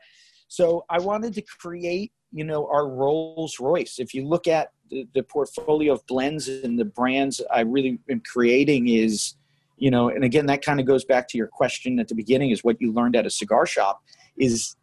so 0.48 0.84
I 0.90 1.00
wanted 1.00 1.34
to 1.36 1.44
create, 1.60 2.12
you 2.32 2.44
know, 2.44 2.68
our 2.68 2.90
Rolls 2.90 3.60
Royce. 3.60 4.00
If 4.00 4.14
you 4.14 4.28
look 4.28 4.48
at 4.48 4.70
the, 4.90 5.08
the 5.14 5.24
portfolio 5.24 5.94
of 5.94 6.06
blends 6.08 6.48
and 6.48 6.78
the 6.80 6.86
brands 6.86 7.42
I 7.52 7.62
really 7.62 8.00
am 8.10 8.22
creating 8.32 8.88
is 8.88 9.36
you 9.78 9.92
know 9.92 10.10
and 10.10 10.24
again 10.24 10.46
that 10.46 10.64
kind 10.64 10.80
of 10.80 10.86
goes 10.86 11.04
back 11.04 11.28
to 11.30 11.38
your 11.38 11.48
question 11.48 12.00
at 12.00 12.08
the 12.08 12.16
beginning 12.16 12.52
is 12.52 12.64
what 12.64 12.80
you 12.80 12.94
learned 12.94 13.16
at 13.16 13.26
a 13.26 13.30
cigar 13.30 13.66
shop 13.66 14.02
is 14.38 14.76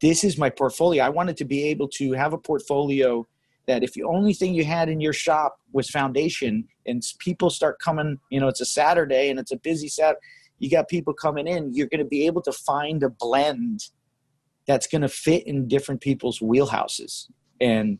this 0.00 0.24
is 0.24 0.36
my 0.36 0.50
portfolio 0.50 1.02
i 1.02 1.08
wanted 1.08 1.36
to 1.36 1.44
be 1.44 1.64
able 1.64 1.88
to 1.88 2.12
have 2.12 2.32
a 2.32 2.38
portfolio 2.38 3.26
that 3.66 3.82
if 3.82 3.92
the 3.92 4.02
only 4.04 4.32
thing 4.32 4.54
you 4.54 4.64
had 4.64 4.88
in 4.88 5.00
your 5.00 5.12
shop 5.12 5.58
was 5.72 5.90
foundation 5.90 6.66
and 6.86 7.02
people 7.18 7.50
start 7.50 7.78
coming 7.78 8.18
you 8.30 8.40
know 8.40 8.48
it's 8.48 8.60
a 8.60 8.66
saturday 8.66 9.28
and 9.28 9.38
it's 9.38 9.52
a 9.52 9.56
busy 9.56 9.88
Saturday, 9.88 10.20
you 10.58 10.70
got 10.70 10.88
people 10.88 11.12
coming 11.12 11.46
in 11.46 11.72
you're 11.74 11.88
going 11.88 11.98
to 11.98 12.04
be 12.04 12.26
able 12.26 12.42
to 12.42 12.52
find 12.52 13.02
a 13.02 13.10
blend 13.10 13.80
that's 14.66 14.86
going 14.86 15.02
to 15.02 15.08
fit 15.08 15.46
in 15.46 15.68
different 15.68 16.00
people's 16.00 16.40
wheelhouses 16.40 17.26
and 17.60 17.98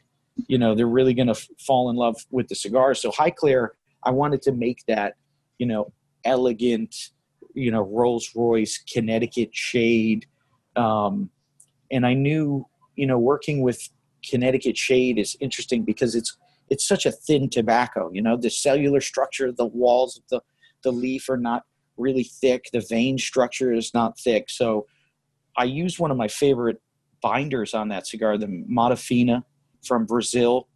you 0.49 0.59
know 0.59 0.75
they're 0.75 0.87
really 0.87 1.15
going 1.15 1.29
to 1.29 1.33
f- 1.33 1.49
fall 1.59 1.91
in 1.91 1.97
love 1.97 2.17
with 2.31 2.49
the 2.49 2.55
cigars 2.55 3.01
so 3.01 3.11
Highclere 3.11 3.69
i 4.05 4.11
wanted 4.11 4.43
to 4.43 4.53
make 4.53 4.85
that 4.87 5.15
you 5.59 5.67
know 5.67 5.93
elegant, 6.27 6.95
you 7.55 7.71
know, 7.71 7.83
Rolls 7.83 8.33
Royce 8.35 8.83
Connecticut 8.93 9.51
shade. 9.55 10.27
Um, 10.75 11.31
and 11.91 12.05
I 12.05 12.13
knew, 12.13 12.67
you 12.97 13.07
know, 13.07 13.19
working 13.19 13.63
with 13.63 13.89
Connecticut 14.29 14.77
shade 14.77 15.19
is 15.19 15.37
interesting 15.41 15.83
because 15.85 16.15
it's 16.15 16.37
it's 16.69 16.87
such 16.87 17.07
a 17.07 17.13
thin 17.13 17.49
tobacco. 17.49 18.11
You 18.13 18.23
know, 18.23 18.37
the 18.37 18.51
cellular 18.51 19.01
structure, 19.01 19.53
the 19.53 19.67
walls 19.67 20.17
of 20.19 20.25
the 20.31 20.41
the 20.83 20.93
leaf 20.93 21.29
are 21.29 21.37
not 21.37 21.65
really 21.97 22.25
thick. 22.25 22.67
The 22.73 22.85
vein 22.89 23.19
structure 23.19 23.73
is 23.73 23.95
not 23.95 24.19
thick. 24.19 24.51
So 24.51 24.87
I 25.57 25.65
use 25.65 25.99
one 25.99 26.11
of 26.11 26.17
my 26.17 26.29
favorite 26.29 26.81
binders 27.23 27.75
on 27.75 27.89
that 27.89 28.07
cigar, 28.07 28.37
the 28.37 28.47
Matafina 28.47 29.43
from 29.85 30.07
Brazil. 30.07 30.69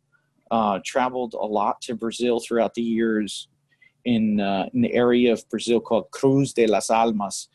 Uh, 0.50 0.80
traveled 0.84 1.34
a 1.34 1.46
lot 1.46 1.80
to 1.80 1.94
Brazil 1.94 2.40
throughout 2.40 2.74
the 2.74 2.82
years 2.82 3.46
in, 4.04 4.40
uh, 4.40 4.68
an 4.74 4.84
area 4.86 5.32
of 5.32 5.48
Brazil 5.48 5.78
called 5.78 6.10
Cruz 6.10 6.52
de 6.52 6.66
las 6.66 6.90
Almas, 6.90 7.48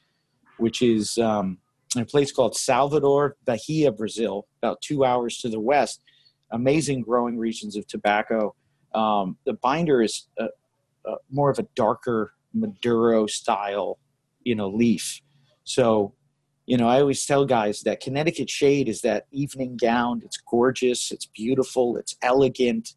which 0.59 0.81
is 0.81 1.17
um, 1.17 1.57
a 2.01 2.05
place 2.05 2.31
called 2.31 2.55
Salvador 2.55 3.37
Bahia, 3.45 3.91
Brazil, 3.91 4.47
about 4.61 4.81
two 4.81 5.05
hours 5.05 5.37
to 5.39 5.49
the 5.49 5.59
west. 5.59 6.01
Amazing 6.51 7.01
growing 7.01 7.37
regions 7.37 7.75
of 7.75 7.87
tobacco. 7.87 8.55
Um, 8.93 9.37
the 9.45 9.53
binder 9.53 10.01
is 10.01 10.27
a, 10.37 10.45
a 11.05 11.15
more 11.29 11.49
of 11.49 11.59
a 11.59 11.67
darker 11.75 12.33
Maduro 12.53 13.25
style, 13.27 13.99
you 14.43 14.55
know, 14.55 14.69
leaf. 14.69 15.21
So 15.63 16.13
you 16.65 16.77
know, 16.77 16.87
I 16.87 16.99
always 16.99 17.25
tell 17.25 17.45
guys 17.45 17.81
that 17.81 17.99
Connecticut 17.99 18.49
shade 18.49 18.89
is 18.89 19.01
that 19.01 19.27
evening 19.31 19.77
gown. 19.77 20.21
It's 20.25 20.37
gorgeous, 20.37 21.11
it's 21.11 21.27
beautiful, 21.27 21.97
it's 21.97 22.15
elegant, 22.23 22.95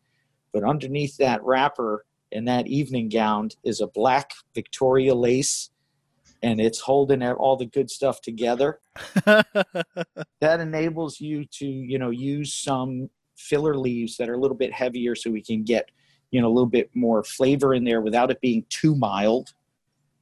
but 0.52 0.64
underneath 0.64 1.16
that 1.18 1.42
wrapper 1.44 2.06
and 2.32 2.48
that 2.48 2.66
evening 2.66 3.10
gown 3.10 3.50
is 3.64 3.80
a 3.80 3.86
black 3.86 4.32
Victoria 4.54 5.14
lace, 5.14 5.70
and 6.42 6.60
it's 6.60 6.80
holding 6.80 7.22
all 7.22 7.56
the 7.56 7.66
good 7.66 7.90
stuff 7.90 8.20
together. 8.20 8.80
that 9.24 9.46
enables 10.42 11.20
you 11.20 11.44
to, 11.46 11.66
you 11.66 11.98
know, 11.98 12.10
use 12.10 12.54
some 12.54 13.10
filler 13.36 13.76
leaves 13.76 14.16
that 14.16 14.28
are 14.28 14.34
a 14.34 14.40
little 14.40 14.56
bit 14.56 14.72
heavier, 14.72 15.14
so 15.14 15.30
we 15.30 15.42
can 15.42 15.62
get, 15.62 15.90
you 16.30 16.40
know, 16.40 16.48
a 16.48 16.54
little 16.54 16.68
bit 16.68 16.90
more 16.94 17.22
flavor 17.24 17.74
in 17.74 17.84
there 17.84 18.00
without 18.00 18.30
it 18.30 18.40
being 18.40 18.64
too 18.68 18.94
mild 18.94 19.54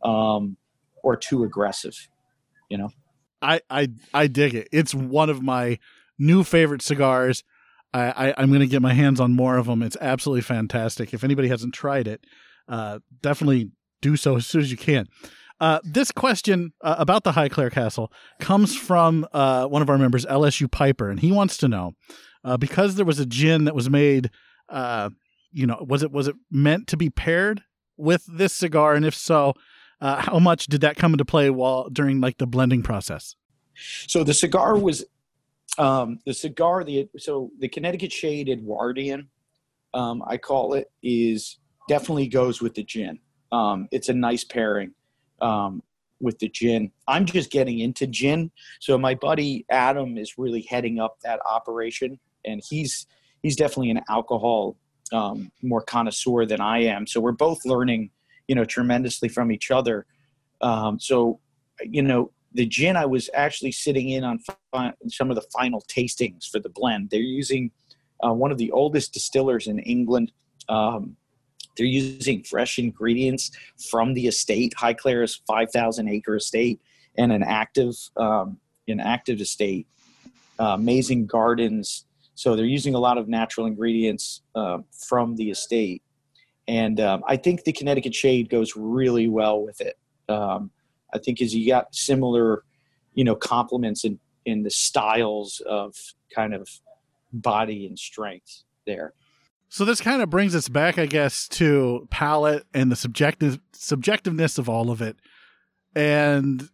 um, 0.03 0.57
or 1.03 1.17
too 1.17 1.45
aggressive. 1.45 2.09
You 2.69 2.79
know. 2.79 2.91
I 3.43 3.61
I 3.71 3.89
I 4.15 4.27
dig 4.27 4.55
it. 4.55 4.69
It's 4.73 4.95
one 4.95 5.31
of 5.31 5.43
my 5.43 5.79
new 6.19 6.43
favorite 6.43 6.83
cigars. 6.83 7.45
I, 7.93 8.35
I 8.37 8.43
am 8.43 8.49
going 8.49 8.61
to 8.61 8.67
get 8.67 8.83
my 8.83 8.93
hands 8.93 9.21
on 9.21 9.33
more 9.33 9.57
of 9.57 9.67
them. 9.67 9.83
It's 9.83 9.97
absolutely 10.01 10.43
fantastic. 10.43 11.15
If 11.15 11.25
anybody 11.25 11.49
hasn't 11.49 11.73
tried 11.73 12.07
it, 12.09 12.25
uh, 12.69 12.99
definitely 13.23 13.71
do 14.03 14.17
so 14.17 14.37
as 14.37 14.47
soon 14.47 14.61
as 14.61 14.71
you 14.71 14.77
can. 14.77 15.07
Uh, 15.59 15.81
this 15.85 16.13
question 16.13 16.73
uh, 16.83 16.97
about 16.99 17.25
the 17.25 17.33
Highclere 17.33 17.73
Castle 17.73 18.13
comes 18.41 18.77
from 18.77 19.27
uh, 19.33 19.67
one 19.67 19.81
of 19.81 19.89
our 19.89 19.97
members, 19.97 20.27
LSU 20.27 20.71
Piper, 20.71 21.09
and 21.09 21.21
he 21.21 21.33
wants 21.33 21.57
to 21.59 21.69
know 21.69 21.95
uh, 22.45 22.57
because 22.57 22.97
there 22.97 23.07
was 23.07 23.19
a 23.19 23.27
gin 23.27 23.65
that 23.65 23.75
was 23.75 23.89
made. 23.89 24.31
Uh, 24.69 25.11
you 25.53 25.67
know, 25.67 25.85
was 25.89 26.03
it 26.03 26.13
was 26.13 26.29
it 26.29 26.37
meant 26.51 26.87
to 26.89 26.97
be 26.97 27.09
paired 27.09 27.63
with 27.97 28.25
this 28.27 28.53
cigar, 28.53 28.95
and 28.95 29.07
if 29.07 29.15
so, 29.15 29.55
how 30.01 30.39
much 30.39 30.67
did 30.67 30.83
that 30.83 30.97
come 30.97 31.13
into 31.13 31.25
play 31.25 31.49
while 31.49 31.89
during 31.89 32.21
like 32.21 32.37
the 32.37 32.47
blending 32.47 32.83
process? 32.83 33.35
So 34.07 34.25
the 34.25 34.35
cigar 34.35 34.77
was 34.77 35.07
um, 35.79 36.19
the 36.27 36.35
cigar. 36.35 36.85
The 36.85 37.09
so 37.17 37.51
the 37.59 37.69
Connecticut 37.69 38.13
Shade 38.13 38.51
Edwardian, 38.51 39.29
um, 39.95 40.23
I 40.27 40.37
call 40.37 40.75
it, 40.75 40.91
is 41.03 41.59
definitely 41.89 42.29
goes 42.29 42.61
with 42.61 42.75
the 42.75 42.83
gin. 42.83 43.21
Um, 43.53 43.89
it's 43.93 44.11
a 44.11 44.15
nice 44.15 44.45
pairing 44.45 44.93
um, 45.41 45.83
with 46.21 46.39
the 46.39 46.49
gin. 46.49 46.91
I'm 47.09 47.27
just 47.27 47.51
getting 47.51 47.81
into 47.81 48.07
gin, 48.07 48.51
so 48.81 48.97
my 48.97 49.15
buddy 49.15 49.67
Adam 49.71 50.17
is 50.17 50.39
really 50.39 50.63
heading 50.63 50.99
up 50.99 51.19
that 51.23 51.41
operation, 51.49 52.19
and 52.45 52.63
he's 52.67 53.07
he's 53.43 53.57
definitely 53.57 53.91
an 53.91 54.03
alcohol 54.09 54.77
um, 55.13 55.51
more 55.63 55.83
connoisseur 55.83 56.47
than 56.47 56.61
I 56.61 56.85
am. 56.85 57.07
So 57.07 57.21
we're 57.21 57.33
both 57.33 57.65
learning 57.65 58.11
you 58.49 58.55
know 58.55 58.65
tremendously 58.65 59.29
from 59.29 59.53
each 59.53 59.71
other. 59.71 60.07
Um, 60.61 60.99
so 60.99 61.41
you 61.83 62.03
know 62.03 62.33
the 62.55 62.67
gin 62.67 62.97
I 62.97 63.07
was 63.07 63.29
actually 63.35 63.73
sitting 63.73 64.09
in 64.11 64.25
on 64.25 64.39
fi- 64.73 64.95
some 65.09 65.31
of 65.31 65.37
the 65.37 65.45
final 65.53 65.83
tastings 65.83 66.49
for 66.49 66.59
the 66.59 66.71
blend. 66.71 67.11
They're 67.11 67.21
using 67.21 67.71
uh, 68.25 68.33
one 68.33 68.51
of 68.51 68.59
the 68.59 68.71
oldest 68.71 69.13
distillers 69.13 69.67
in 69.67 69.79
England. 69.81 70.33
Um, 70.69 71.17
they're 71.77 71.87
using 71.87 72.43
fresh 72.43 72.79
ingredients 72.79 73.51
from 73.91 74.15
the 74.15 74.27
estate. 74.27 74.75
Highclere's 74.77 75.43
5,000 75.47 76.09
acre 76.09 76.37
estate 76.37 76.81
and 77.17 77.33
an 77.33 77.43
active, 77.43 77.95
um, 78.17 78.59
an 78.89 79.01
active 79.01 79.41
estate. 79.41 79.87
Uh, 80.59 80.69
amazing 80.69 81.27
gardens. 81.27 82.07
So 82.35 82.57
they're 82.57 82.65
using 82.65 82.95
a 82.95 82.99
lot 82.99 83.19
of 83.19 83.29
natural 83.29 83.67
ingredients 83.67 84.41
uh, 84.55 84.79
from 84.91 85.37
the 85.37 85.51
estate 85.51 86.03
and 86.69 87.01
um, 87.01 87.23
I 87.27 87.37
think 87.37 87.65
the 87.65 87.73
Connecticut 87.73 88.15
Shade 88.15 88.49
goes 88.49 88.75
really 88.77 89.29
well 89.29 89.63
with 89.63 89.81
it. 89.81 89.99
Um, 90.29 90.71
I 91.15 91.19
think 91.19 91.41
as 91.41 91.55
you 91.55 91.67
got 91.67 91.95
similar, 91.95 92.65
you 93.15 93.25
know, 93.25 93.35
complements 93.37 94.05
in 94.05 94.19
in 94.45 94.63
the 94.63 94.71
styles 94.71 95.61
of 95.67 95.97
kind 96.33 96.55
of 96.55 96.69
body 97.33 97.87
and 97.87 97.99
strength 97.99 98.63
there. 98.87 99.13
So 99.69 99.85
this 99.85 100.01
kind 100.01 100.23
of 100.23 100.31
brings 100.31 100.55
us 100.55 100.69
back, 100.69 100.99
I 100.99 101.07
guess, 101.07 101.49
to 101.49 102.07
palate 102.11 102.65
and 102.73 102.91
the 102.91 102.97
subjective 102.97 103.59
subjectiveness 103.73 104.59
of 104.59 104.69
all 104.69 104.91
of 104.91 105.03
it, 105.03 105.17
and 105.95 106.69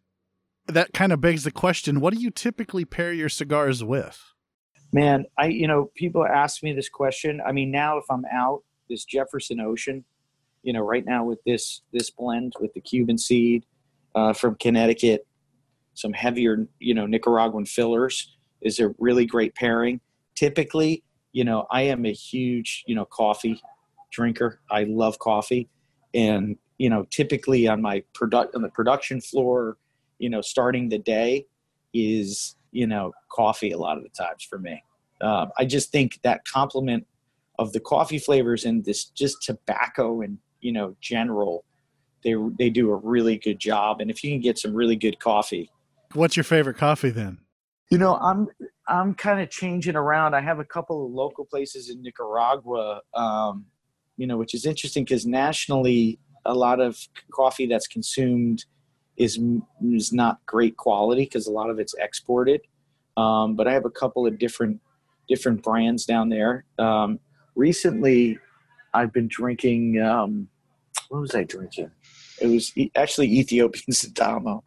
that 0.67 0.93
kind 0.93 1.13
of 1.13 1.21
begs 1.21 1.45
the 1.45 1.51
question: 1.51 2.01
What 2.01 2.15
do 2.15 2.21
you 2.21 2.31
typically 2.31 2.85
pair 2.85 3.13
your 3.13 3.29
cigars 3.29 3.83
with? 3.83 4.23
Man, 4.93 5.25
I 5.39 5.47
you 5.47 5.67
know 5.67 5.91
people 5.95 6.25
ask 6.25 6.63
me 6.63 6.73
this 6.73 6.89
question. 6.89 7.41
I 7.45 7.53
mean, 7.53 7.71
now 7.71 7.97
if 7.97 8.05
I'm 8.11 8.25
out 8.31 8.63
this 8.91 9.05
Jefferson 9.05 9.59
Ocean, 9.59 10.05
you 10.63 10.73
know, 10.73 10.81
right 10.81 11.05
now 11.05 11.25
with 11.25 11.43
this 11.45 11.81
this 11.93 12.11
blend 12.11 12.53
with 12.61 12.75
the 12.75 12.81
Cuban 12.81 13.17
seed 13.17 13.65
uh, 14.15 14.35
from 14.35 14.57
Connecticut, 14.57 15.27
some 15.95 16.13
heavier, 16.13 16.67
you 16.79 16.95
know, 16.95 17.07
Nicaraguan 17.07 17.65
fillers 17.65 18.37
is 18.61 18.79
a 18.79 18.95
really 18.99 19.27
great 19.27 19.55
pairing. 19.55 20.01
Typically, 20.35 21.03
you 21.33 21.45
know, 21.45 21.67
I 21.71 21.83
am 21.83 22.05
a 22.05 22.13
huge, 22.13 22.85
you 22.87 22.95
know, 22.95 23.05
coffee 23.05 23.61
drinker. 24.11 24.61
I 24.71 24.85
love 24.85 25.19
coffee, 25.19 25.69
and 26.15 26.57
you 26.79 26.91
know, 26.91 27.07
typically 27.11 27.69
on 27.69 27.81
my 27.81 28.03
product 28.15 28.55
on 28.55 28.63
the 28.63 28.69
production 28.69 29.21
floor, 29.21 29.77
you 30.19 30.31
know, 30.31 30.41
starting 30.41 30.89
the 30.89 30.99
day 30.99 31.47
is 31.95 32.57
you 32.71 32.87
know 32.87 33.13
coffee 33.31 33.73
a 33.73 33.79
lot 33.79 33.97
of 33.97 34.03
the 34.03 34.11
times 34.11 34.45
for 34.45 34.59
me. 34.59 34.83
Uh, 35.21 35.47
I 35.57 35.65
just 35.65 35.93
think 35.93 36.21
that 36.23 36.45
complement 36.45 37.07
of 37.59 37.73
the 37.73 37.81
coffee 37.81 38.19
flavors 38.19 38.65
and 38.65 38.85
this 38.85 39.05
just 39.05 39.43
tobacco 39.43 40.21
and 40.21 40.39
you 40.61 40.73
know 40.73 40.97
general 41.01 41.65
they 42.25 42.35
they 42.59 42.71
do 42.71 42.91
a 42.91 42.97
really 42.97 43.37
good 43.37 43.59
job 43.59 44.01
and 44.01 44.11
if 44.11 44.23
you 44.23 44.31
can 44.31 44.41
get 44.41 44.59
some 44.59 44.75
really 44.75 44.97
good 44.97 45.19
coffee 45.19 45.71
what's 46.15 46.37
your 46.37 46.45
favorite 46.45 46.77
coffee 46.77 47.11
then 47.11 47.39
you 47.91 47.99
know 47.99 48.17
i'm 48.17 48.49
i'm 48.89 49.15
kind 49.15 49.41
of 49.41 49.51
changing 49.51 49.97
around 49.97 50.35
i 50.35 50.41
have 50.41 50.59
a 50.59 50.65
couple 50.65 51.07
of 51.07 51.13
local 51.13 51.45
places 51.45 51.91
in 51.91 52.03
nicaragua 52.03 53.01
um, 53.15 53.65
you 54.17 54.27
know 54.27 54.37
which 54.37 54.55
is 54.55 54.67
interesting 54.67 55.05
because 55.05 55.27
nationally 55.27 56.19
a 56.45 56.55
lot 56.55 56.81
of 56.81 56.99
coffee 57.33 57.67
that's 57.67 57.87
consumed 57.87 58.65
is 59.17 59.39
is 59.83 60.13
not 60.13 60.39
great 60.47 60.77
quality 60.77 61.25
because 61.25 61.47
a 61.47 61.53
lot 61.53 61.71
of 61.71 61.79
it's 61.79 61.95
exported 61.99 62.61
um, 63.17 63.55
but 63.55 63.69
i 63.69 63.73
have 63.73 63.85
a 63.85 63.91
couple 63.91 64.27
of 64.27 64.39
different 64.39 64.81
different 65.29 65.63
brands 65.63 66.05
down 66.05 66.29
there 66.29 66.65
um, 66.79 67.19
recently 67.55 68.39
I've 68.95 69.13
been 69.13 69.29
drinking. 69.29 70.01
Um, 70.01 70.49
what 71.09 71.21
was 71.21 71.35
I 71.35 71.45
drinking? 71.45 71.91
It 72.41 72.47
was 72.47 72.77
e- 72.77 72.91
actually 72.95 73.33
Ethiopian 73.39 73.85
Sidamo 73.91 74.63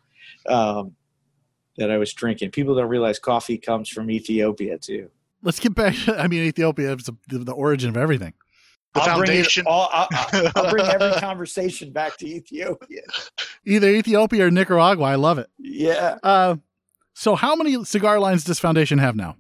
um, 0.48 0.96
that 1.78 1.92
I 1.92 1.98
was 1.98 2.14
drinking. 2.14 2.52
People 2.52 2.76
don't 2.76 2.90
realize 2.90 3.20
coffee 3.20 3.58
comes 3.58 3.90
from 3.90 4.10
Ethiopia 4.10 4.78
too. 4.78 5.10
Let's 5.42 5.60
get 5.60 5.76
back. 5.76 5.96
I 6.08 6.28
mean, 6.28 6.44
Ethiopia 6.44 6.94
is 6.94 7.10
the, 7.28 7.38
the 7.40 7.52
origin 7.52 7.90
of 7.90 7.98
everything. 7.98 8.34
The 8.94 9.02
I'll 9.02 9.18
foundation. 9.18 9.64
Bring 9.64 9.74
all, 9.74 9.90
I'll, 9.92 10.08
I'll, 10.56 10.72
bring 10.72 10.86
every 10.86 11.12
conversation 11.20 11.92
back 11.92 12.18
to 12.18 12.26
Ethiopia. 12.26 13.02
Either 13.66 13.90
Ethiopia 13.90 14.48
or 14.48 14.52
Nicaragua. 14.52 15.06
I 15.06 15.16
love 15.16 15.38
it. 15.38 15.50
Yeah. 15.58 16.18
Uh, 16.24 16.56
so, 17.14 17.36
how 17.36 17.56
many 17.56 17.84
cigar 17.84 18.20
lines 18.20 18.46
does 18.46 18.60
Foundation 18.60 18.98
have 19.00 19.16
now? 19.16 19.36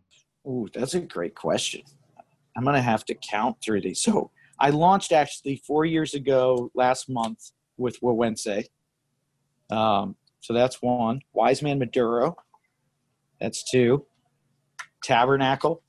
Ooh, 0.46 0.68
that's 0.74 0.94
a 0.94 1.00
great 1.00 1.36
question. 1.36 1.82
I'm 2.56 2.64
going 2.64 2.76
to 2.76 2.82
have 2.82 3.06
to 3.06 3.16
count 3.16 3.58
through 3.62 3.82
these. 3.82 4.02
So 4.02 4.32
I 4.60 4.70
launched 4.70 5.12
actually 5.12 5.62
four 5.68 5.86
years 5.86 6.14
ago 6.14 6.72
last 6.74 7.10
month 7.10 7.52
with 7.78 8.00
Güegüense. 8.00 8.66
Um, 9.70 10.16
so 10.46 10.54
that's 10.54 10.80
one. 10.80 11.22
Wise 11.34 11.64
Man 11.64 11.80
Maduro. 11.80 12.36
That's 13.41 13.64
two. 13.64 14.06
Tabernacle, 15.04 15.82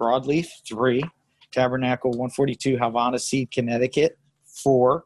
Broadleaf, 0.00 0.48
three. 0.66 1.04
Tabernacle 1.52 2.10
142 2.10 2.76
Havana 2.76 3.20
Seed, 3.20 3.52
Connecticut, 3.52 4.18
four. 4.64 5.04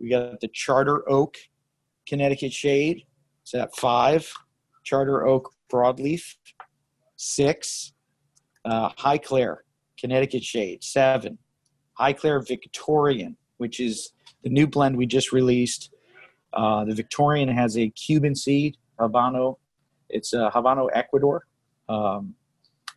We 0.00 0.08
got 0.08 0.40
the 0.40 0.48
Charter 0.48 1.08
Oak, 1.08 1.36
Connecticut 2.08 2.52
Shade. 2.52 3.04
Is 3.46 3.52
that 3.52 3.76
five? 3.76 4.28
Charter 4.82 5.24
Oak 5.24 5.52
Broadleaf, 5.72 6.34
six. 7.14 7.92
Uh, 8.64 8.90
Highclere, 8.94 9.58
Connecticut 9.96 10.42
Shade, 10.42 10.82
seven. 10.82 11.38
Highclere 12.00 12.44
Victorian, 12.44 13.36
which 13.58 13.78
is 13.78 14.12
the 14.42 14.50
new 14.50 14.66
blend 14.66 14.96
we 14.96 15.06
just 15.06 15.30
released. 15.30 15.93
Uh, 16.54 16.84
the 16.84 16.94
Victorian 16.94 17.48
has 17.48 17.76
a 17.76 17.90
Cuban 17.90 18.34
seed, 18.34 18.76
Habano. 18.98 19.56
It's 20.08 20.32
a 20.32 20.50
Habano 20.54 20.88
Ecuador. 20.94 21.46
Um, 21.88 22.34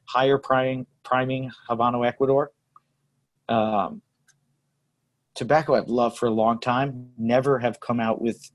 higher 0.05 0.37
priming, 0.37 0.85
priming 1.03 1.51
Habano 1.69 2.07
Ecuador. 2.07 2.51
Um, 3.49 4.01
tobacco 5.35 5.75
I've 5.75 5.89
loved 5.89 6.17
for 6.17 6.27
a 6.27 6.31
long 6.31 6.59
time. 6.59 7.09
Never 7.17 7.59
have 7.59 7.79
come 7.79 7.99
out 7.99 8.21
with 8.21 8.51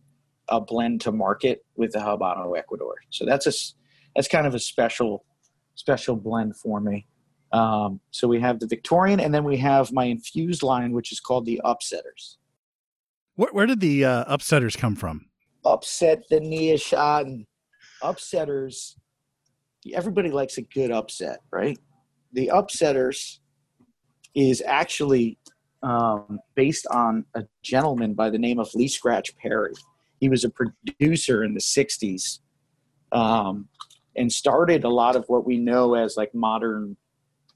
a 0.48 0.61
blend 0.61 1.00
to 1.03 1.12
market 1.12 1.64
with 1.76 1.92
the 1.92 1.98
Habano 1.98 2.57
Ecuador. 2.57 2.96
So 3.11 3.24
that's 3.24 3.46
a 3.46 3.53
that's 4.14 4.28
kind 4.28 4.46
of 4.46 4.55
a 4.55 4.59
special 4.59 5.24
special 5.74 6.16
blend 6.16 6.57
for 6.57 6.80
me. 6.80 7.07
Um, 7.53 8.00
so 8.11 8.28
we 8.28 8.40
have 8.40 8.61
the 8.61 8.66
Victorian, 8.66 9.20
and 9.20 9.34
then 9.34 9.44
we 9.44 9.57
have 9.59 9.92
my 9.92 10.05
infused 10.05 10.62
line, 10.62 10.92
which 10.92 11.12
is 11.12 11.20
called 11.20 11.44
the 11.44 11.61
Upsetters. 11.64 12.36
Where, 13.37 13.51
where 13.53 13.66
did 13.66 13.80
the 13.80 14.05
uh, 14.05 14.37
Upsetters 14.37 14.76
come 14.76 14.97
from? 14.97 15.26
Upset 15.64 16.24
the 16.28 16.41
Neoschaden. 16.41 17.47
Upsetters. 18.03 18.97
Everybody 19.93 20.30
likes 20.30 20.59
a 20.59 20.62
good 20.62 20.91
upset, 20.91 21.39
right? 21.51 21.78
The 22.33 22.51
Upsetters 22.53 23.39
is 24.35 24.62
actually 24.66 25.39
um, 25.83 26.39
based 26.55 26.87
on 26.89 27.24
a 27.35 27.43
gentleman 27.62 28.14
by 28.14 28.30
the 28.30 28.39
name 28.39 28.59
of 28.59 28.74
Lee 28.74 28.89
Scratch 28.89 29.37
Perry. 29.37 29.72
He 30.20 30.28
was 30.28 30.45
a 30.45 30.51
producer 30.51 31.43
in 31.43 31.55
the 31.55 31.61
60s 31.61 32.39
um, 33.11 33.68
and 34.16 34.33
started 34.33 34.85
a 34.85 34.89
lot 34.89 35.16
of 35.16 35.24
what 35.26 35.45
we 35.45 35.59
know 35.59 35.95
as 35.95 36.16
like 36.16 36.35
modern 36.35 36.97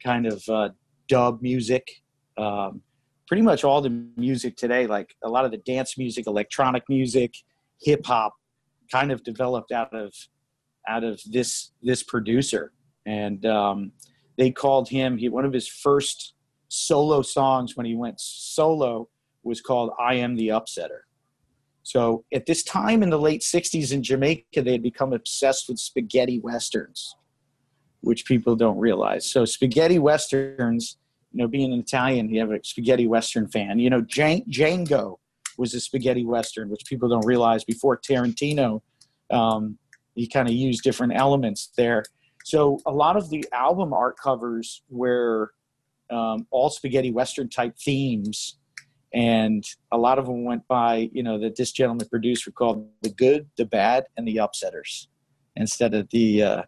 kind 0.03 0.27
of 0.27 0.43
uh, 0.49 0.71
dub 1.09 1.43
music. 1.43 1.89
Um, 2.37 2.83
pretty 3.27 3.43
much 3.43 3.65
all 3.65 3.81
the 3.81 4.07
music 4.17 4.57
today, 4.57 4.87
like 4.87 5.15
a 5.23 5.29
lot 5.29 5.45
of 5.45 5.51
the 5.51 5.59
dance 5.59 5.99
music, 5.99 6.27
electronic 6.27 6.85
music, 6.89 7.35
hip 7.81 8.07
hop, 8.07 8.35
kind 8.91 9.11
of 9.11 9.23
developed 9.25 9.73
out 9.73 9.95
of 9.95 10.13
out 10.89 11.05
of 11.05 11.21
this 11.27 11.73
this 11.83 12.03
producer. 12.03 12.73
And 13.07 13.45
um, 13.47 13.93
they 14.39 14.51
called 14.51 14.89
him. 14.89 15.19
He 15.19 15.29
one 15.29 15.45
of 15.45 15.53
his 15.53 15.69
first 15.69 16.35
solo 16.69 17.23
songs 17.23 17.77
when 17.77 17.87
he 17.87 17.95
went 17.95 18.21
solo 18.21 19.09
was 19.43 19.61
called 19.61 19.91
"I 19.99 20.15
Am 20.15 20.37
the 20.37 20.49
Upsetter." 20.49 21.01
So 21.83 22.25
at 22.35 22.47
this 22.47 22.65
time 22.65 23.03
in 23.03 23.11
the 23.11 23.19
late 23.19 23.43
'60s 23.43 23.93
in 23.93 24.03
Jamaica, 24.03 24.63
they 24.63 24.73
had 24.73 24.83
become 24.83 25.13
obsessed 25.13 25.69
with 25.69 25.79
spaghetti 25.79 26.41
westerns 26.41 27.15
which 28.07 28.25
people 28.25 28.55
don't 28.55 28.79
realize. 28.79 29.29
So 29.29 29.45
spaghetti 29.45 29.99
westerns, 29.99 30.97
you 31.33 31.43
know, 31.43 31.49
being 31.49 31.73
an 31.73 31.81
Italian, 31.81 32.29
you 32.31 32.41
have 32.41 32.51
a 32.51 32.61
spaghetti 32.65 33.07
western 33.07 33.49
fan. 33.49 33.79
You 33.79 33.91
know, 33.91 34.03
Django 34.03 35.17
was 35.59 35.75
a 35.75 35.81
spaghetti 35.81 36.25
western, 36.25 36.69
which 36.69 36.85
people 36.87 37.09
don't 37.09 37.27
realize. 37.27 37.65
Before 37.65 37.97
Tarantino, 37.97 38.81
um, 39.31 39.79
he 40.15 40.27
kind 40.27 40.49
of 40.49 40.55
used 40.55 40.83
different 40.83 41.15
elements 41.15 41.71
there. 41.77 42.05
So 42.45 42.79
a 42.87 42.93
lot 42.93 43.17
of 43.17 43.29
the 43.29 43.45
album 43.53 43.93
art 43.93 44.17
covers 44.23 44.83
were 44.89 45.53
um, 46.11 46.47
all 46.51 46.71
spaghetti 46.71 47.11
western 47.11 47.49
type 47.49 47.77
themes, 47.77 48.59
and 49.13 49.65
a 49.91 49.99
lot 49.99 50.19
of 50.19 50.27
them 50.27 50.45
went 50.45 50.67
by 50.69 51.11
you 51.13 51.23
know 51.23 51.39
that 51.41 51.57
this 51.57 51.73
gentleman 51.73 52.09
produced 52.09 52.47
were 52.47 52.53
called 52.53 52.89
the 53.03 53.11
good, 53.11 53.49
the 53.57 53.65
bad, 53.65 54.05
and 54.17 54.27
the 54.29 54.37
upsetters 54.37 55.09
instead 55.57 55.95
of 55.95 56.09
the 56.11 56.43
uh, 56.43 56.63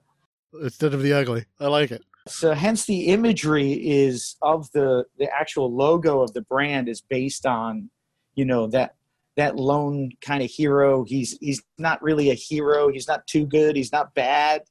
instead 0.61 0.95
of 0.95 1.03
the 1.03 1.13
ugly. 1.13 1.45
I 1.61 1.69
like 1.69 1.93
it. 1.93 2.03
So 2.31 2.55
hence 2.55 2.85
the 2.85 3.07
imagery 3.07 3.72
is 3.72 4.37
of 4.43 4.70
the 4.72 5.05
the 5.18 5.29
actual 5.33 5.74
logo 5.74 6.20
of 6.20 6.33
the 6.33 6.43
brand 6.43 6.89
is 6.89 7.01
based 7.01 7.47
on, 7.47 7.91
you 8.35 8.45
know, 8.45 8.66
that 8.68 8.95
that 9.37 9.57
lone 9.57 10.11
kind 10.20 10.43
of 10.43 10.51
hero. 10.51 11.05
He's 11.05 11.39
he's 11.41 11.62
not 11.79 12.03
really 12.03 12.31
a 12.31 12.35
hero. 12.35 12.91
He's 12.91 13.09
not 13.09 13.26
too 13.26 13.47
good. 13.47 13.76
He's 13.76 13.93
not 13.93 14.14
bad. 14.14 14.62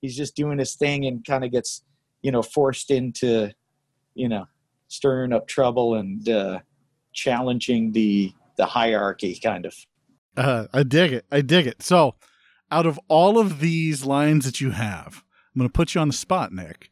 He's 0.00 0.16
just 0.16 0.36
doing 0.36 0.58
his 0.58 0.74
thing 0.74 1.04
and 1.06 1.24
kind 1.24 1.44
of 1.44 1.50
gets, 1.50 1.82
you 2.22 2.30
know, 2.30 2.42
forced 2.42 2.90
into, 2.90 3.50
you 4.14 4.28
know, 4.28 4.46
stirring 4.88 5.32
up 5.32 5.48
trouble 5.48 5.94
and 5.94 6.28
uh, 6.28 6.60
challenging 7.12 7.92
the 7.92 8.32
the 8.56 8.66
hierarchy, 8.66 9.38
kind 9.42 9.66
of. 9.66 9.74
Uh, 10.36 10.66
I 10.72 10.82
dig 10.82 11.12
it. 11.12 11.26
I 11.30 11.40
dig 11.40 11.66
it. 11.66 11.82
So 11.82 12.14
out 12.70 12.86
of 12.86 13.00
all 13.08 13.38
of 13.38 13.60
these 13.60 14.04
lines 14.04 14.44
that 14.44 14.60
you 14.60 14.70
have, 14.70 15.22
I'm 15.56 15.60
going 15.60 15.68
to 15.70 15.72
put 15.72 15.94
you 15.94 16.02
on 16.02 16.08
the 16.08 16.14
spot, 16.14 16.52
Nick. 16.52 16.90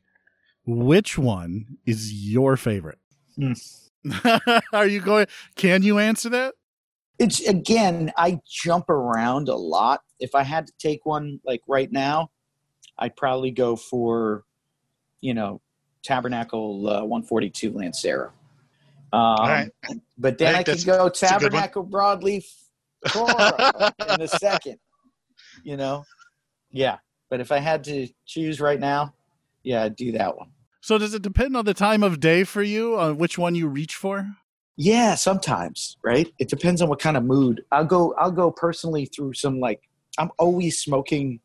Which 0.66 1.18
one 1.18 1.76
is 1.84 2.12
your 2.12 2.56
favorite? 2.56 2.98
Mm. 3.38 4.60
Are 4.72 4.86
you 4.86 5.00
going? 5.00 5.26
Can 5.54 5.82
you 5.82 5.98
answer 5.98 6.30
that? 6.30 6.54
It's 7.18 7.46
again, 7.46 8.12
I 8.16 8.40
jump 8.50 8.88
around 8.88 9.48
a 9.48 9.54
lot. 9.54 10.02
If 10.18 10.34
I 10.34 10.42
had 10.42 10.66
to 10.66 10.72
take 10.78 11.04
one 11.04 11.40
like 11.44 11.60
right 11.68 11.92
now, 11.92 12.30
I'd 12.98 13.14
probably 13.14 13.50
go 13.50 13.76
for, 13.76 14.44
you 15.20 15.34
know, 15.34 15.60
Tabernacle 16.02 16.88
uh, 16.88 17.04
142 17.04 17.72
Lancero. 17.72 18.32
Um, 19.12 19.70
But 20.18 20.38
then 20.38 20.56
I, 20.56 20.60
I 20.60 20.62
could 20.64 20.84
go 20.84 21.08
Tabernacle 21.08 21.86
Broadleaf 21.86 22.46
in 23.14 24.22
a 24.22 24.28
second 24.28 24.78
you 25.62 25.76
know? 25.76 26.04
Yeah. 26.70 26.98
But 27.31 27.41
if 27.41 27.51
I 27.51 27.59
had 27.59 27.85
to 27.85 28.09
choose 28.27 28.61
right 28.61 28.79
now, 28.79 29.14
yeah, 29.62 29.83
I'd 29.83 29.97
do 29.97 30.12
that 30.12 30.37
one. 30.37 30.51
So 30.81 30.99
does 30.99 31.14
it 31.14 31.22
depend 31.22 31.57
on 31.57 31.64
the 31.64 31.75
time 31.75 32.03
of 32.03 32.20
day 32.20 32.45
for 32.45 32.62
you 32.62 32.99
on 32.99 33.16
which 33.16 33.39
one 33.39 33.55
you 33.55 33.68
reach 33.68 33.95
for? 33.95 34.29
Yeah, 34.77 35.14
sometimes, 35.14 35.97
right? 36.03 36.31
It 36.39 36.49
depends 36.49 36.83
on 36.83 36.89
what 36.89 36.99
kind 36.99 37.16
of 37.16 37.25
mood. 37.25 37.64
I'll 37.72 37.85
go 37.85 38.14
I'll 38.18 38.31
go 38.31 38.51
personally 38.51 39.07
through 39.07 39.35
some 39.35 39.61
like 39.61 39.81
I'm 40.18 40.31
always 40.39 40.79
smoking, 40.81 41.41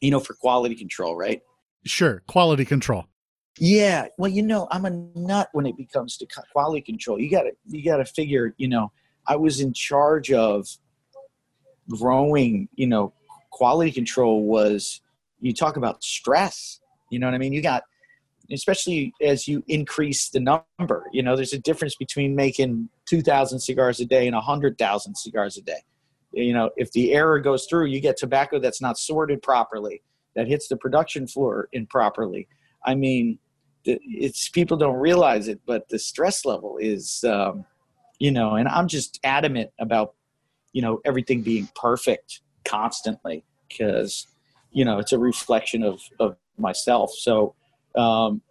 you 0.00 0.10
know, 0.10 0.20
for 0.20 0.34
quality 0.34 0.74
control, 0.74 1.16
right? 1.16 1.42
Sure, 1.84 2.22
quality 2.26 2.64
control. 2.64 3.06
Yeah, 3.58 4.06
well, 4.16 4.30
you 4.30 4.42
know, 4.42 4.68
I'm 4.70 4.84
a 4.84 4.90
nut 4.90 5.48
when 5.52 5.66
it 5.66 5.76
becomes 5.76 6.16
to 6.18 6.26
quality 6.52 6.80
control. 6.82 7.20
You 7.20 7.30
got 7.30 7.42
to 7.42 7.52
you 7.66 7.84
got 7.84 7.96
to 7.96 8.04
figure, 8.04 8.54
you 8.58 8.68
know, 8.68 8.92
I 9.26 9.36
was 9.36 9.60
in 9.60 9.72
charge 9.72 10.32
of 10.32 10.68
growing, 11.88 12.68
you 12.74 12.86
know, 12.86 13.12
quality 13.52 13.92
control 13.92 14.44
was 14.44 15.00
you 15.40 15.52
talk 15.54 15.76
about 15.76 16.02
stress. 16.02 16.80
You 17.10 17.18
know 17.18 17.26
what 17.26 17.34
I 17.34 17.38
mean? 17.38 17.52
You 17.52 17.62
got, 17.62 17.84
especially 18.50 19.12
as 19.20 19.46
you 19.46 19.62
increase 19.68 20.30
the 20.30 20.40
number, 20.40 21.06
you 21.12 21.22
know, 21.22 21.36
there's 21.36 21.52
a 21.52 21.58
difference 21.58 21.94
between 21.94 22.34
making 22.34 22.88
2,000 23.06 23.60
cigars 23.60 24.00
a 24.00 24.06
day 24.06 24.26
and 24.26 24.34
100,000 24.34 25.14
cigars 25.16 25.56
a 25.58 25.62
day. 25.62 25.80
You 26.32 26.54
know, 26.54 26.70
if 26.76 26.90
the 26.92 27.12
error 27.12 27.38
goes 27.38 27.66
through, 27.68 27.86
you 27.86 28.00
get 28.00 28.16
tobacco 28.16 28.58
that's 28.58 28.80
not 28.80 28.98
sorted 28.98 29.42
properly, 29.42 30.02
that 30.34 30.48
hits 30.48 30.68
the 30.68 30.76
production 30.76 31.26
floor 31.26 31.68
improperly. 31.72 32.48
I 32.84 32.94
mean, 32.94 33.38
it's 33.84 34.48
people 34.48 34.76
don't 34.76 34.96
realize 34.96 35.48
it, 35.48 35.60
but 35.66 35.88
the 35.88 35.98
stress 35.98 36.44
level 36.44 36.78
is, 36.78 37.22
um, 37.24 37.66
you 38.18 38.30
know, 38.30 38.54
and 38.54 38.68
I'm 38.68 38.88
just 38.88 39.20
adamant 39.24 39.70
about, 39.78 40.14
you 40.72 40.80
know, 40.80 41.00
everything 41.04 41.42
being 41.42 41.68
perfect 41.74 42.40
constantly 42.72 43.44
because 43.68 44.26
you 44.70 44.84
know 44.84 44.98
it's 44.98 45.12
a 45.12 45.18
reflection 45.18 45.82
of 45.82 46.00
of 46.18 46.36
myself. 46.58 47.10
So 47.12 47.54
um 47.96 48.42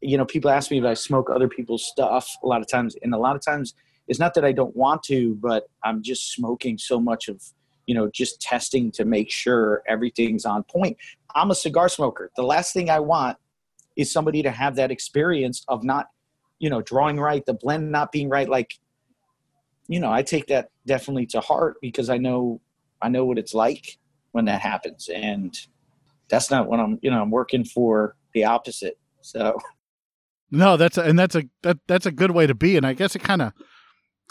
you 0.00 0.18
know 0.18 0.24
people 0.24 0.50
ask 0.50 0.70
me 0.70 0.78
if 0.78 0.84
i 0.84 0.92
smoke 0.92 1.30
other 1.30 1.48
people's 1.48 1.84
stuff 1.84 2.36
a 2.42 2.46
lot 2.46 2.60
of 2.60 2.68
times 2.68 2.94
and 3.02 3.14
a 3.14 3.16
lot 3.16 3.36
of 3.36 3.42
times 3.42 3.72
it's 4.08 4.18
not 4.18 4.34
that 4.34 4.44
i 4.44 4.52
don't 4.52 4.76
want 4.76 5.02
to 5.02 5.36
but 5.36 5.68
i'm 5.82 6.02
just 6.02 6.32
smoking 6.32 6.76
so 6.76 7.00
much 7.00 7.28
of 7.28 7.40
you 7.86 7.94
know 7.94 8.10
just 8.10 8.40
testing 8.40 8.90
to 8.92 9.04
make 9.04 9.30
sure 9.30 9.82
everything's 9.88 10.44
on 10.44 10.62
point. 10.64 10.96
I'm 11.34 11.50
a 11.50 11.54
cigar 11.54 11.88
smoker. 11.88 12.30
The 12.36 12.42
last 12.42 12.72
thing 12.72 12.90
i 12.90 13.00
want 13.00 13.36
is 13.96 14.12
somebody 14.12 14.42
to 14.42 14.50
have 14.50 14.76
that 14.76 14.90
experience 14.90 15.64
of 15.68 15.84
not 15.84 16.08
you 16.58 16.70
know 16.70 16.82
drawing 16.82 17.18
right 17.18 17.44
the 17.46 17.54
blend 17.54 17.90
not 17.90 18.12
being 18.12 18.28
right. 18.28 18.48
Like 18.48 18.74
you 19.86 20.00
know 20.00 20.10
i 20.10 20.22
take 20.22 20.46
that 20.46 20.70
definitely 20.86 21.26
to 21.26 21.40
heart 21.40 21.76
because 21.82 22.08
i 22.08 22.16
know 22.16 22.60
I 23.02 23.08
know 23.08 23.24
what 23.24 23.38
it's 23.38 23.54
like 23.54 23.98
when 24.32 24.46
that 24.46 24.60
happens, 24.60 25.08
and 25.08 25.56
that's 26.28 26.50
not 26.50 26.68
what 26.68 26.80
I'm. 26.80 26.98
You 27.02 27.10
know, 27.10 27.20
I'm 27.20 27.30
working 27.30 27.64
for 27.64 28.16
the 28.32 28.44
opposite. 28.44 28.98
So. 29.20 29.58
No, 30.50 30.76
that's 30.76 30.98
a, 30.98 31.02
and 31.02 31.18
that's 31.18 31.34
a 31.34 31.44
that 31.62 31.78
that's 31.88 32.06
a 32.06 32.12
good 32.12 32.30
way 32.30 32.46
to 32.46 32.54
be, 32.54 32.76
and 32.76 32.86
I 32.86 32.92
guess 32.92 33.16
it 33.16 33.22
kind 33.22 33.42
of 33.42 33.52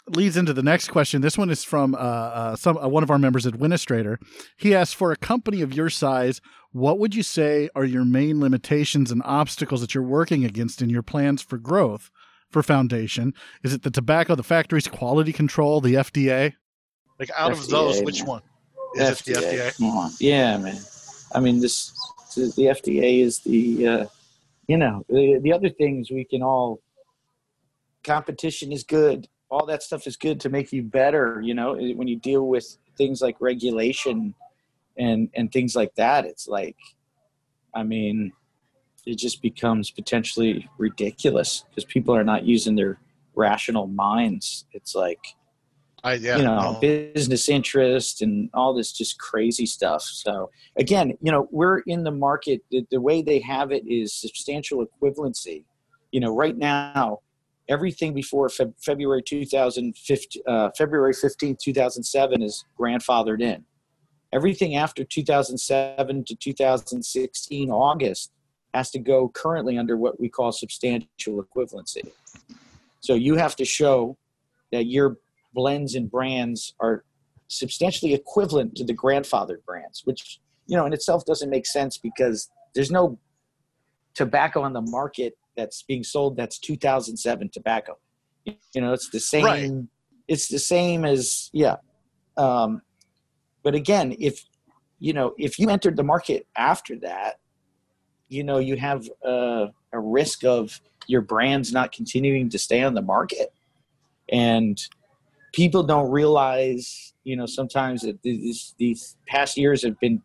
leads 0.08 0.38
into 0.38 0.54
the 0.54 0.64
next 0.64 0.90
question. 0.90 1.22
This 1.22 1.38
one 1.38 1.50
is 1.50 1.64
from 1.64 1.96
uh, 1.96 1.98
uh, 1.98 2.56
some 2.56 2.78
uh, 2.78 2.88
one 2.88 3.04
of 3.04 3.12
our 3.12 3.20
members, 3.20 3.46
administrator. 3.46 4.20
He 4.58 4.76
asks 4.76 4.94
for 4.94 5.12
a 5.12 5.18
company 5.18 5.62
of 5.62 5.74
your 5.74 5.90
size. 5.90 6.42
What 6.72 7.00
would 7.00 7.16
you 7.16 7.24
say 7.24 7.70
are 7.76 7.86
your 7.86 8.06
main 8.06 8.40
limitations 8.40 9.12
and 9.12 9.22
obstacles 9.26 9.82
that 9.82 9.94
you're 9.94 10.04
working 10.04 10.44
against 10.44 10.82
in 10.82 10.90
your 10.90 11.04
plans 11.04 11.42
for 11.42 11.58
growth 11.58 12.10
for 12.50 12.64
Foundation? 12.64 13.34
Is 13.64 13.74
it 13.74 13.84
the 13.84 13.92
tobacco, 13.92 14.36
the 14.36 14.44
factories, 14.44 14.88
quality 14.88 15.34
control, 15.34 15.82
the 15.82 15.96
FDA? 15.96 16.54
Like 17.20 17.30
out 17.38 17.52
FDA, 17.52 17.60
of 17.60 17.68
those, 17.70 18.02
which 18.02 18.20
man. 18.22 18.28
one? 18.28 18.42
FDA. 19.02 19.26
the 19.26 19.34
FDA? 19.34 19.78
Come 19.78 19.88
on. 19.88 20.12
Yeah, 20.20 20.58
man. 20.58 20.80
I 21.34 21.40
mean, 21.40 21.60
this 21.60 21.94
the 22.36 22.66
FDA 22.66 23.22
is 23.22 23.40
the 23.40 23.88
uh, 23.88 24.06
you 24.68 24.78
know 24.78 25.06
the, 25.10 25.40
the 25.42 25.54
other 25.54 25.70
things 25.70 26.12
we 26.12 26.24
can 26.24 26.42
all 26.42 26.80
competition 28.04 28.72
is 28.72 28.84
good. 28.84 29.28
All 29.50 29.66
that 29.68 29.84
stuff 29.84 30.08
is 30.08 30.18
good 30.18 30.40
to 30.42 30.50
make 30.50 30.72
you 30.74 30.84
better. 30.84 31.42
You 31.42 31.54
know, 31.54 31.76
when 31.76 32.08
you 32.08 32.18
deal 32.18 32.48
with 32.48 32.78
things 32.98 33.22
like 33.22 33.38
regulation 33.40 34.34
and 34.98 35.30
and 35.36 35.52
things 35.52 35.76
like 35.76 35.96
that, 35.96 36.26
it's 36.26 36.48
like, 36.48 36.78
I 37.74 37.84
mean, 37.84 38.32
it 39.06 39.18
just 39.18 39.42
becomes 39.42 39.92
potentially 39.92 40.70
ridiculous 40.78 41.66
because 41.70 41.86
people 41.86 42.16
are 42.16 42.24
not 42.24 42.44
using 42.46 42.76
their 42.76 43.00
rational 43.36 43.88
minds. 43.88 44.66
It's 44.72 44.96
like, 44.96 45.20
I, 46.04 46.16
yeah, 46.16 46.38
you 46.38 46.44
know, 46.44 46.74
no. 46.74 46.80
business 46.80 47.48
interest 47.48 48.22
and 48.22 48.50
all 48.54 48.74
this 48.74 48.92
just 48.92 49.18
crazy 49.20 49.66
stuff. 49.66 50.02
So 50.02 50.50
again, 50.78 51.18
you 51.22 51.32
know, 51.32 51.48
we're 51.52 51.80
in 51.80 52.04
the 52.04 52.12
market. 52.12 52.62
The, 52.72 52.86
the 52.92 53.00
way 53.00 53.22
they 53.22 53.40
have 53.40 53.72
it 53.72 53.88
is 53.88 54.14
substantial 54.14 54.86
equivalency. 54.86 55.64
You 56.12 56.20
know, 56.20 56.36
right 56.36 56.58
now, 56.58 57.20
everything 57.70 58.14
before 58.14 58.50
Fe- 58.50 58.74
February 58.84 59.24
2015, 59.24 60.44
uh, 60.46 60.70
February 60.78 61.14
15, 61.14 61.58
2007 61.62 62.42
is 62.42 62.66
grandfathered 62.78 63.42
in. 63.42 63.64
Everything 64.34 64.76
after 64.76 65.04
2007 65.04 66.26
to 66.26 66.36
2016 66.36 67.70
August 67.70 68.32
has 68.74 68.90
to 68.92 69.00
go 69.00 69.30
currently 69.30 69.78
under 69.78 69.96
what 69.96 70.20
we 70.20 70.28
call 70.28 70.52
substantial 70.52 71.44
equivalency. 71.44 72.12
So 73.00 73.14
you 73.14 73.36
have 73.36 73.56
to 73.58 73.66
show 73.66 74.18
that 74.72 74.88
your 74.88 75.18
blends 75.54 75.96
and 75.96 76.10
brands 76.10 76.74
are 76.80 77.04
substantially 77.48 78.14
equivalent 78.14 78.76
to 78.76 78.84
the 78.84 78.94
grandfathered 78.94 79.64
brands, 79.66 80.02
which 80.06 80.40
you 80.68 80.78
know 80.78 80.86
in 80.86 80.94
itself 80.94 81.26
doesn't 81.26 81.50
make 81.50 81.66
sense 81.66 81.98
because 81.98 82.50
there's 82.74 82.92
no 82.92 83.20
tobacco 84.14 84.62
on 84.62 84.74
the 84.74 84.82
market 84.82 85.38
that's 85.56 85.84
being 85.84 86.04
sold 86.04 86.36
that's 86.36 86.58
2007 86.60 87.50
tobacco. 87.50 87.98
You 88.46 88.82
know, 88.82 88.94
it's 88.94 89.10
the 89.10 89.20
same. 89.20 89.46
Right. 89.46 89.72
It's 90.28 90.48
the 90.48 90.60
same 90.60 91.06
as 91.06 91.50
yeah. 91.54 91.78
Um, 92.38 92.82
but 93.64 93.76
again, 93.76 94.16
if 94.20 94.44
you 95.00 95.14
know 95.14 95.34
if 95.38 95.60
you 95.60 95.70
entered 95.70 95.96
the 95.96 96.04
market 96.04 96.48
after 96.58 96.98
that, 97.00 97.40
you 98.30 98.44
know 98.44 98.58
you 98.58 98.76
have 98.78 99.08
a, 99.24 99.68
a 99.94 100.00
risk 100.00 100.44
of 100.44 100.82
your 101.08 101.22
brand's 101.22 101.72
not 101.72 101.92
continuing 101.92 102.50
to 102.50 102.58
stay 102.58 102.84
on 102.84 102.94
the 102.94 103.02
market, 103.02 103.54
and 104.30 104.82
people 105.54 105.84
don't 105.84 106.12
realize 106.12 107.14
you 107.24 107.38
know 107.38 107.46
sometimes 107.46 108.02
that 108.02 108.22
these, 108.24 108.76
these 108.78 109.16
past 109.28 109.58
years 109.58 109.84
have 109.84 109.98
been 110.00 110.22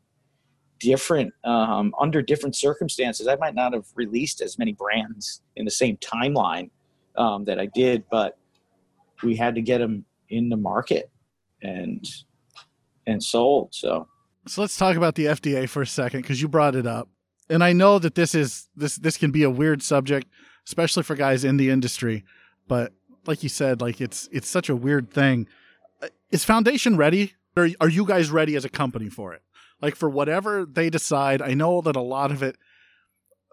different 0.81 1.33
um, 1.45 1.95
under 2.01 2.23
different 2.23 2.57
circumstances. 2.57 3.29
I 3.29 3.37
might 3.37 3.55
not 3.55 3.73
have 3.73 3.87
released 3.95 4.41
as 4.41 4.59
many 4.59 4.73
brands 4.73 5.43
in 5.57 5.65
the 5.65 5.71
same 5.71 5.97
timeline 5.99 6.71
um, 7.17 7.45
that 7.45 7.59
I 7.59 7.67
did, 7.67 8.05
but 8.11 8.39
we 9.23 9.37
had 9.37 9.55
to 9.57 9.63
get 9.63 9.79
them 9.79 10.05
in 10.29 10.49
the 10.49 10.57
market 10.57 11.11
and 11.63 12.05
and 13.07 13.23
sold. 13.23 13.75
So, 13.75 14.09
so 14.47 14.61
let's 14.61 14.77
talk 14.77 14.97
about 14.97 15.15
the 15.15 15.27
FDA 15.27 15.69
for 15.69 15.83
a 15.83 15.87
second 15.87 16.23
because 16.23 16.41
you 16.41 16.49
brought 16.49 16.75
it 16.75 16.87
up, 16.87 17.09
and 17.49 17.63
I 17.63 17.73
know 17.73 17.99
that 17.99 18.15
this 18.15 18.35
is 18.35 18.69
this 18.77 18.97
this 18.97 19.17
can 19.17 19.31
be 19.31 19.43
a 19.43 19.51
weird 19.51 19.83
subject, 19.83 20.29
especially 20.67 21.03
for 21.03 21.15
guys 21.15 21.45
in 21.45 21.57
the 21.57 21.71
industry. 21.71 22.25
But 22.67 22.93
like 23.27 23.43
you 23.43 23.49
said, 23.49 23.81
like 23.81 24.01
it's 24.01 24.29
it's 24.33 24.49
such 24.49 24.69
a 24.69 24.77
weird 24.77 25.11
thing. 25.11 25.47
Uh, 26.03 26.09
is 26.31 26.45
Foundation 26.45 26.97
ready? 26.97 27.35
Or 27.57 27.69
are 27.81 27.89
you 27.89 28.05
guys 28.05 28.31
ready 28.31 28.55
as 28.55 28.65
a 28.65 28.69
company 28.69 29.09
for 29.09 29.35
it? 29.35 29.43
like 29.81 29.97
for 29.97 30.09
whatever 30.09 30.65
they 30.65 30.91
decide. 30.91 31.43
I 31.43 31.55
know 31.55 31.81
that 31.81 31.97
a 31.97 32.01
lot 32.01 32.31
of 32.31 32.43
it. 32.43 32.57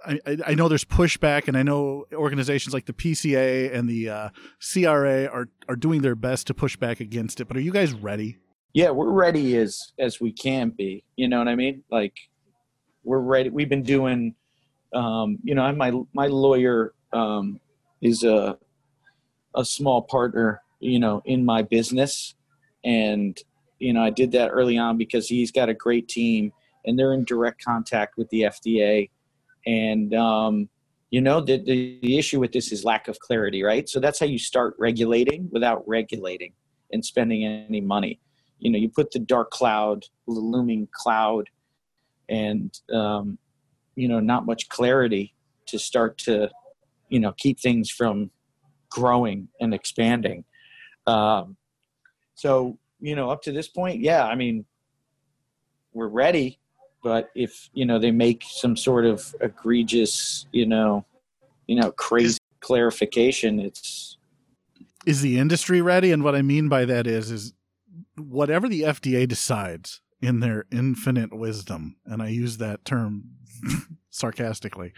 I, 0.05 0.19
I 0.45 0.53
know 0.53 0.67
there's 0.67 0.85
pushback, 0.85 1.47
and 1.47 1.57
I 1.57 1.63
know 1.63 2.05
organizations 2.13 2.73
like 2.73 2.85
the 2.85 2.93
PCA 2.93 3.73
and 3.73 3.89
the 3.89 4.09
uh, 4.09 4.29
CRA 4.59 5.25
are 5.25 5.49
are 5.67 5.75
doing 5.75 6.01
their 6.01 6.15
best 6.15 6.47
to 6.47 6.53
push 6.53 6.77
back 6.77 6.99
against 6.99 7.41
it. 7.41 7.47
But 7.47 7.57
are 7.57 7.61
you 7.61 7.71
guys 7.71 7.93
ready? 7.93 8.37
Yeah, 8.73 8.91
we're 8.91 9.11
ready 9.11 9.57
as 9.57 9.93
as 9.97 10.19
we 10.19 10.31
can 10.31 10.69
be. 10.69 11.03
You 11.15 11.27
know 11.27 11.39
what 11.39 11.47
I 11.47 11.55
mean? 11.55 11.83
Like 11.89 12.13
we're 13.03 13.19
ready. 13.19 13.49
We've 13.49 13.69
been 13.69 13.83
doing. 13.83 14.35
Um, 14.93 15.39
you 15.43 15.55
know, 15.55 15.71
my 15.73 15.91
my 16.13 16.27
lawyer 16.27 16.93
um, 17.11 17.59
is 18.01 18.23
a 18.23 18.57
a 19.55 19.65
small 19.65 20.01
partner. 20.01 20.61
You 20.79 20.99
know, 20.99 21.21
in 21.25 21.45
my 21.45 21.61
business, 21.61 22.35
and 22.83 23.37
you 23.79 23.93
know, 23.93 24.03
I 24.03 24.09
did 24.09 24.31
that 24.33 24.49
early 24.49 24.77
on 24.77 24.97
because 24.97 25.27
he's 25.27 25.51
got 25.51 25.69
a 25.69 25.73
great 25.73 26.07
team 26.07 26.51
and 26.85 26.97
they're 26.97 27.13
in 27.13 27.25
direct 27.25 27.63
contact 27.63 28.17
with 28.17 28.29
the 28.29 28.41
FDA. 28.41 29.09
And, 29.65 30.13
um, 30.13 30.69
you 31.09 31.21
know, 31.21 31.41
the, 31.41 31.57
the, 31.57 31.99
the 32.01 32.17
issue 32.17 32.39
with 32.39 32.51
this 32.51 32.71
is 32.71 32.83
lack 32.83 33.07
of 33.07 33.19
clarity, 33.19 33.63
right? 33.63 33.87
So 33.89 33.99
that's 33.99 34.19
how 34.19 34.25
you 34.25 34.39
start 34.39 34.75
regulating 34.77 35.49
without 35.51 35.87
regulating 35.87 36.53
and 36.91 37.03
spending 37.03 37.45
any 37.45 37.81
money. 37.81 38.19
You 38.59 38.71
know, 38.71 38.77
you 38.77 38.89
put 38.89 39.11
the 39.11 39.19
dark 39.19 39.51
cloud, 39.51 40.05
the 40.27 40.33
looming 40.33 40.87
cloud, 40.91 41.49
and, 42.29 42.77
um, 42.93 43.37
you 43.95 44.07
know, 44.07 44.19
not 44.19 44.45
much 44.45 44.69
clarity 44.69 45.33
to 45.67 45.79
start 45.79 46.17
to, 46.19 46.49
you 47.09 47.19
know, 47.19 47.33
keep 47.37 47.59
things 47.59 47.89
from 47.89 48.31
growing 48.89 49.47
and 49.59 49.73
expanding. 49.73 50.43
Um, 51.07 51.57
so 52.35 52.77
you 52.99 53.15
know, 53.15 53.29
up 53.29 53.41
to 53.43 53.51
this 53.51 53.67
point, 53.67 54.01
yeah, 54.01 54.25
I 54.25 54.35
mean, 54.35 54.65
we're 55.93 56.07
ready. 56.07 56.59
But 57.03 57.29
if 57.35 57.69
you 57.73 57.85
know 57.85 57.99
they 57.99 58.11
make 58.11 58.43
some 58.47 58.75
sort 58.75 59.05
of 59.05 59.35
egregious, 59.41 60.47
you 60.51 60.65
know, 60.65 61.05
you 61.67 61.75
know, 61.75 61.91
crazy 61.91 62.33
is, 62.33 62.39
clarification, 62.61 63.59
it's 63.59 64.17
is 65.05 65.21
the 65.21 65.37
industry 65.37 65.81
ready? 65.81 66.11
And 66.11 66.23
what 66.23 66.35
I 66.35 66.41
mean 66.41 66.67
by 66.67 66.85
that 66.85 67.05
is, 67.05 67.29
is 67.29 67.53
whatever 68.17 68.67
the 68.67 68.81
FDA 68.81 69.27
decides 69.27 70.01
in 70.21 70.39
their 70.39 70.65
infinite 70.71 71.31
wisdom, 71.31 71.97
and 72.05 72.21
I 72.21 72.29
use 72.29 72.57
that 72.57 72.85
term 72.85 73.25
sarcastically, 74.09 74.93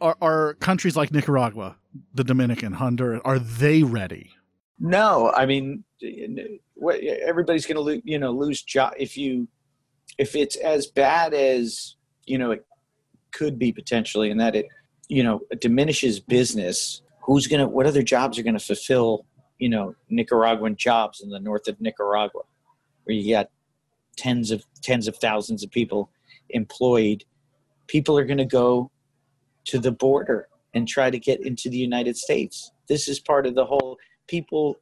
are, 0.00 0.16
are 0.20 0.54
countries 0.54 0.96
like 0.96 1.12
Nicaragua, 1.12 1.76
the 2.14 2.24
Dominican, 2.24 2.72
Honduras, 2.72 3.20
are 3.24 3.38
they 3.38 3.82
ready? 3.82 4.32
No, 4.78 5.32
I 5.34 5.46
mean, 5.46 5.84
everybody's 6.02 7.66
going 7.66 7.76
to 7.76 7.80
lose, 7.80 8.02
you 8.04 8.18
know, 8.18 8.30
lose 8.30 8.62
job 8.62 8.92
if 8.98 9.16
you 9.16 9.48
if 10.18 10.36
it's 10.36 10.56
as 10.56 10.86
bad 10.86 11.34
as 11.34 11.96
you 12.26 12.38
know 12.38 12.50
it 12.50 12.66
could 13.32 13.58
be 13.58 13.72
potentially, 13.72 14.30
and 14.30 14.40
that 14.40 14.54
it 14.54 14.66
you 15.08 15.22
know 15.22 15.40
it 15.50 15.60
diminishes 15.60 16.20
business. 16.20 17.02
Who's 17.22 17.46
going 17.46 17.60
to? 17.60 17.66
What 17.66 17.86
other 17.86 18.02
jobs 18.02 18.38
are 18.38 18.42
going 18.42 18.58
to 18.58 18.64
fulfill? 18.64 19.24
You 19.58 19.70
know, 19.70 19.94
Nicaraguan 20.10 20.76
jobs 20.76 21.22
in 21.22 21.30
the 21.30 21.40
north 21.40 21.66
of 21.68 21.80
Nicaragua, 21.80 22.42
where 23.04 23.16
you 23.16 23.34
got 23.34 23.48
tens 24.16 24.50
of 24.50 24.62
tens 24.82 25.08
of 25.08 25.16
thousands 25.16 25.64
of 25.64 25.70
people 25.70 26.10
employed. 26.50 27.24
People 27.86 28.18
are 28.18 28.24
going 28.24 28.38
to 28.38 28.44
go 28.44 28.90
to 29.66 29.78
the 29.78 29.92
border 29.92 30.48
and 30.74 30.86
try 30.86 31.10
to 31.10 31.18
get 31.18 31.44
into 31.44 31.68
the 31.68 31.76
United 31.76 32.16
States. 32.16 32.72
This 32.88 33.08
is 33.08 33.20
part 33.20 33.46
of 33.46 33.54
the 33.54 33.64
whole 33.64 33.98
people 34.26 34.76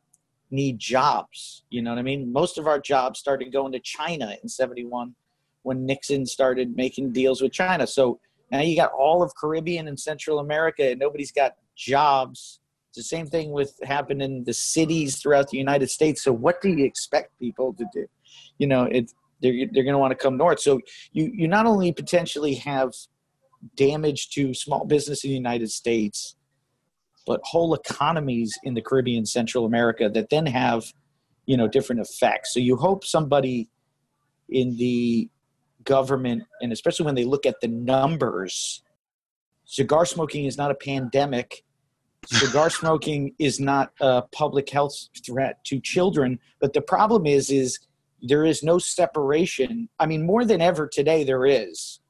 need 0.51 0.79
jobs. 0.79 1.65
You 1.71 1.83
know 1.83 1.91
what 1.91 1.99
I 1.99 2.03
mean? 2.03 2.33
Most 2.33 2.59
of 2.59 2.67
our 2.67 2.79
jobs 2.79 3.19
started 3.19 3.53
going 3.53 3.73
to 3.73 3.81
China 3.81 4.37
in 4.43 4.49
71 4.49 5.15
when 5.63 5.87
Nixon 5.87 6.27
started 6.27 6.77
making 6.77 7.13
deals 7.13 7.41
with 7.41 7.53
China. 7.53 7.87
So 7.87 8.21
now 8.51 8.61
you 8.61 8.77
got 8.77 8.93
all 8.93 9.23
of 9.23 9.35
Caribbean 9.35 9.89
and 9.89 9.99
Central 9.99 10.39
America 10.39 10.91
and 10.91 11.01
nobody's 11.01 11.33
got 11.33 11.57
jobs. 11.77 12.61
It's 12.91 12.99
the 12.99 13.03
same 13.03 13.27
thing 13.27 13.51
with 13.51 13.79
happened 13.83 14.23
in 14.23 14.45
the 14.45 14.53
cities 14.53 15.17
throughout 15.17 15.49
the 15.49 15.59
United 15.59 15.91
States. 15.91 16.23
So 16.23 16.33
what 16.33 16.61
do 16.61 16.69
you 16.69 16.85
expect 16.85 17.39
people 17.39 17.73
to 17.75 17.87
do? 17.93 18.07
You 18.59 18.67
know, 18.67 18.85
it's 18.85 19.15
they're, 19.41 19.67
they're 19.73 19.85
going 19.85 19.95
to 19.95 19.99
want 19.99 20.13
to 20.13 20.17
come 20.17 20.37
north. 20.37 20.61
So 20.61 20.81
you, 21.13 21.31
you 21.35 21.49
not 21.49 21.67
only 21.67 21.93
potentially 21.93 22.55
have 22.55 22.95
damage 23.77 24.31
to 24.31 24.55
small 24.55 24.85
business 24.85 25.25
in 25.25 25.31
the 25.31 25.37
United 25.37 25.71
States, 25.71 26.37
but 27.27 27.41
whole 27.45 27.75
economies 27.75 28.57
in 28.65 28.75
the 28.75 28.83
Caribbean, 28.83 29.27
Central 29.27 29.65
America 29.65 30.09
that 30.09 30.31
then 30.31 30.47
have, 30.47 30.85
you 31.47 31.57
know, 31.57 31.69
different 31.69 32.01
effects. 32.01 32.53
So 32.53 32.61
you 32.61 32.77
hope 32.77 33.05
somebody 33.05 33.69
in 34.49 34.77
the 34.77 35.29
government, 35.85 36.45
and 36.61 36.73
especially 36.73 37.07
when 37.07 37.15
they 37.15 37.25
look 37.25 37.47
at 37.47 37.61
the 37.61 37.69
numbers, 37.69 38.83
cigar 39.65 40.07
smoking 40.07 40.45
is 40.45 40.57
not 40.57 40.71
a 40.71 40.75
pandemic. 40.75 41.65
Cigar 42.27 42.71
smoking 42.71 43.35
is 43.39 43.61
not 43.61 43.93
a 44.01 44.23
public 44.33 44.69
health 44.71 44.95
threat 45.25 45.63
to 45.65 45.81
children. 45.81 46.39
But 46.61 46.73
the 46.73 46.83
problem 46.83 47.27
is, 47.27 47.51
is 47.51 47.79
there 48.23 48.45
is 48.45 48.63
no 48.63 48.79
separation. 48.79 49.89
I 49.99 50.07
mean, 50.07 50.25
more 50.25 50.45
than 50.45 50.61
ever 50.61 50.87
today, 50.87 51.25
there 51.25 51.47
is. 51.47 52.01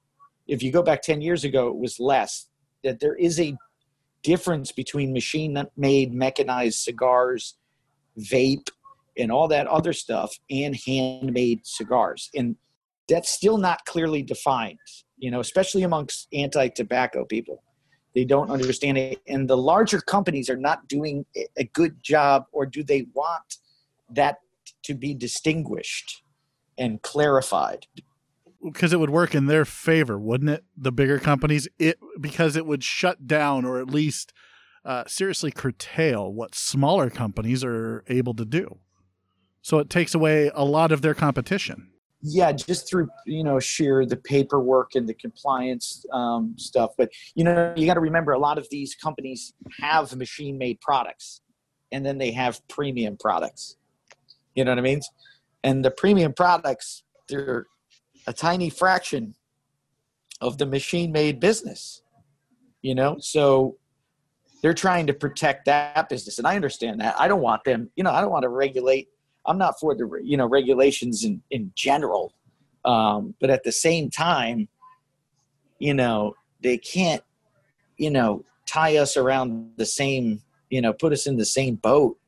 If 0.47 0.63
you 0.63 0.73
go 0.73 0.83
back 0.83 1.03
10 1.03 1.21
years 1.21 1.45
ago, 1.45 1.69
it 1.69 1.77
was 1.77 1.99
less. 1.99 2.49
That 2.83 3.01
there 3.01 3.15
is 3.15 3.41
a 3.41 3.57
difference 4.23 4.73
between 4.73 5.13
machine 5.13 5.63
made 5.77 6.13
mechanized 6.13 6.81
cigars, 6.81 7.57
vape, 8.19 8.69
and 9.17 9.31
all 9.31 9.49
that 9.49 9.67
other 9.67 9.93
stuff 9.93 10.39
and 10.51 10.77
handmade 10.87 11.61
cigars. 11.65 12.31
And 12.35 12.57
that's 13.09 13.31
still 13.31 13.59
not 13.59 13.85
clearly 13.85 14.23
defined, 14.23 14.79
you 15.19 15.31
know, 15.31 15.41
especially 15.41 15.83
amongst 15.83 16.29
anti 16.33 16.69
tobacco 16.69 17.25
people. 17.25 17.63
They 18.15 18.25
don't 18.25 18.51
understand 18.51 18.97
it. 18.97 19.21
And 19.27 19.49
the 19.49 19.57
larger 19.57 20.01
companies 20.01 20.49
are 20.49 20.57
not 20.57 20.89
doing 20.89 21.27
a 21.57 21.65
good 21.65 22.03
job, 22.03 22.45
or 22.53 22.65
do 22.65 22.83
they 22.83 23.07
want 23.13 23.57
that 24.11 24.39
to 24.85 24.95
be 24.95 25.15
distinguished 25.15 26.23
and 26.79 27.03
clarified? 27.03 27.87
Because 28.73 28.93
it 28.93 29.01
would 29.01 29.11
work 29.11 29.35
in 29.35 29.47
their 29.47 29.65
favor, 29.65 30.19
wouldn't 30.19 30.51
it? 30.51 30.65
The 30.77 30.93
bigger 30.93 31.19
companies, 31.19 31.69
it 31.79 31.99
because 32.21 32.57
it 32.57 32.67
would 32.67 32.83
shut 32.83 33.27
down 33.27 33.65
or 33.65 33.79
at 33.79 33.89
least 33.89 34.33
uh, 34.85 35.05
seriously 35.07 35.51
curtail 35.51 36.33
what 36.33 36.55
smaller 36.55 37.11
companies 37.11 37.63
are 37.65 38.05
able 38.09 38.35
to 38.35 38.45
do. 38.45 38.79
So 39.63 39.79
it 39.79 39.89
takes 39.89 40.15
away 40.15 40.51
a 40.55 40.65
lot 40.65 40.93
of 40.93 41.03
their 41.03 41.15
competition. 41.15 41.91
Yeah, 42.27 42.53
just 42.53 42.89
through 42.89 43.09
you 43.27 43.45
know 43.45 43.61
sheer 43.61 44.07
the 44.07 44.17
paperwork 44.17 44.95
and 44.95 45.07
the 45.07 45.15
compliance 45.15 46.07
um, 46.13 46.55
stuff. 46.57 46.93
But 46.97 47.11
you 47.35 47.45
know 47.45 47.75
you 47.77 47.87
got 47.87 47.95
to 47.95 48.01
remember 48.01 48.33
a 48.33 48.39
lot 48.39 48.57
of 48.57 48.67
these 48.71 48.95
companies 48.95 49.53
have 49.81 50.17
machine 50.17 50.57
made 50.57 50.81
products, 50.81 51.43
and 51.93 52.05
then 52.05 52.17
they 52.17 52.31
have 52.33 52.67
premium 52.69 53.19
products. 53.19 53.77
You 54.55 54.65
know 54.65 54.71
what 54.71 54.79
I 54.79 54.83
mean? 54.83 55.01
And 55.63 55.85
the 55.85 55.91
premium 55.91 56.33
products, 56.33 57.05
they're 57.29 57.67
a 58.27 58.33
tiny 58.33 58.71
fraction 58.71 59.35
of 60.41 60.59
the 60.59 60.67
machine 60.67 61.13
made 61.13 61.41
business. 61.41 62.03
You 62.83 62.95
know, 62.95 63.17
so 63.19 63.77
they're 64.65 64.73
trying 64.73 65.07
to 65.07 65.13
protect 65.13 65.67
that 65.67 66.09
business 66.09 66.39
and 66.39 66.47
i 66.47 66.57
understand 66.57 66.99
that 66.99 67.15
i 67.21 67.29
don't 67.29 67.43
want 67.43 67.63
them 67.65 67.91
you 67.97 68.03
know 68.03 68.11
i 68.11 68.23
don't 68.23 68.31
want 68.31 68.45
to 68.45 68.49
regulate 68.49 69.09
i'm 69.45 69.59
not 69.59 69.79
for 69.79 69.95
the 69.95 70.09
you 70.23 70.39
know 70.39 70.47
regulations 70.47 71.23
in 71.23 71.43
in 71.51 71.71
general 71.75 72.33
um, 72.87 73.35
but 73.41 73.51
at 73.51 73.63
the 73.63 73.71
same 73.71 74.09
time 74.09 74.67
you 75.79 75.93
know 75.93 76.35
they 76.63 76.79
can't 76.79 77.23
you 77.99 78.11
know 78.11 78.43
tie 78.67 78.97
us 78.97 79.19
around 79.19 79.71
the 79.77 79.85
same 79.85 80.41
you 80.71 80.81
know 80.81 80.95
put 80.95 81.13
us 81.13 81.27
in 81.27 81.37
the 81.37 81.45
same 81.45 81.75
boat 81.75 82.19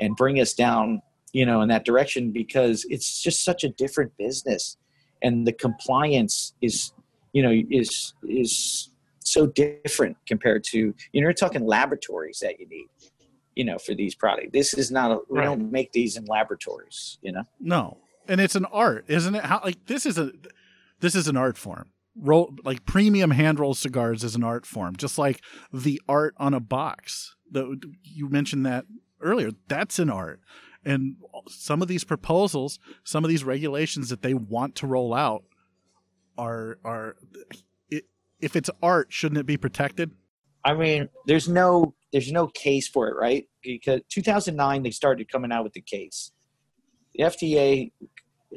and 0.00 0.16
bring 0.16 0.40
us 0.40 0.54
down 0.54 1.02
you 1.34 1.44
know 1.44 1.60
in 1.60 1.68
that 1.68 1.84
direction 1.84 2.32
because 2.32 2.86
it's 2.88 3.20
just 3.20 3.44
such 3.44 3.64
a 3.64 3.68
different 3.68 4.16
business 4.16 4.78
and 5.22 5.46
the 5.46 5.52
compliance 5.52 6.54
is 6.62 6.92
you 7.32 7.42
know 7.42 7.52
is 7.70 8.14
is 8.28 8.90
so 9.20 9.46
different 9.46 10.16
compared 10.26 10.64
to 10.64 10.78
you 10.78 10.94
know 11.14 11.22
you're 11.22 11.32
talking 11.32 11.64
laboratories 11.64 12.40
that 12.40 12.58
you 12.58 12.68
need 12.68 12.86
you 13.54 13.64
know 13.64 13.78
for 13.78 13.94
these 13.94 14.14
products 14.14 14.48
this 14.52 14.74
is 14.74 14.90
not 14.90 15.10
a, 15.10 15.18
we 15.28 15.38
right. 15.38 15.44
don't 15.44 15.70
make 15.70 15.92
these 15.92 16.16
in 16.16 16.24
laboratories 16.24 17.18
you 17.22 17.32
know? 17.32 17.44
No 17.60 17.98
and 18.28 18.40
it's 18.40 18.54
an 18.54 18.64
art 18.66 19.04
isn't 19.08 19.34
it? 19.34 19.44
How 19.44 19.60
like 19.64 19.86
this 19.86 20.06
is 20.06 20.18
a 20.18 20.32
this 21.00 21.14
is 21.14 21.28
an 21.28 21.36
art 21.36 21.56
form. 21.56 21.88
Roll 22.14 22.54
like 22.64 22.84
premium 22.84 23.30
hand 23.30 23.58
rolled 23.58 23.78
cigars 23.78 24.22
is 24.24 24.34
an 24.34 24.44
art 24.44 24.66
form 24.66 24.96
just 24.96 25.18
like 25.18 25.40
the 25.72 26.00
art 26.08 26.34
on 26.36 26.54
a 26.54 26.60
box. 26.60 27.36
That 27.50 27.80
you 28.02 28.28
mentioned 28.28 28.64
that 28.66 28.86
earlier 29.20 29.50
that's 29.68 29.98
an 29.98 30.10
art 30.10 30.40
and 30.84 31.16
some 31.48 31.82
of 31.82 31.88
these 31.88 32.04
proposals 32.04 32.78
some 33.04 33.24
of 33.24 33.28
these 33.28 33.44
regulations 33.44 34.08
that 34.08 34.22
they 34.22 34.34
want 34.34 34.74
to 34.74 34.86
roll 34.86 35.14
out 35.14 35.44
are 36.38 36.78
are 36.84 37.16
if 38.42 38.56
it's 38.56 38.68
art, 38.82 39.06
shouldn't 39.10 39.38
it 39.38 39.46
be 39.46 39.56
protected? 39.56 40.10
I 40.64 40.74
mean, 40.74 41.08
there's 41.26 41.48
no 41.48 41.94
there's 42.12 42.30
no 42.30 42.48
case 42.48 42.88
for 42.88 43.08
it, 43.08 43.16
right? 43.16 43.46
Because 43.62 44.00
2009 44.10 44.82
they 44.82 44.90
started 44.90 45.30
coming 45.30 45.52
out 45.52 45.64
with 45.64 45.72
the 45.72 45.80
case. 45.80 46.32
The 47.14 47.24
FDA 47.24 47.92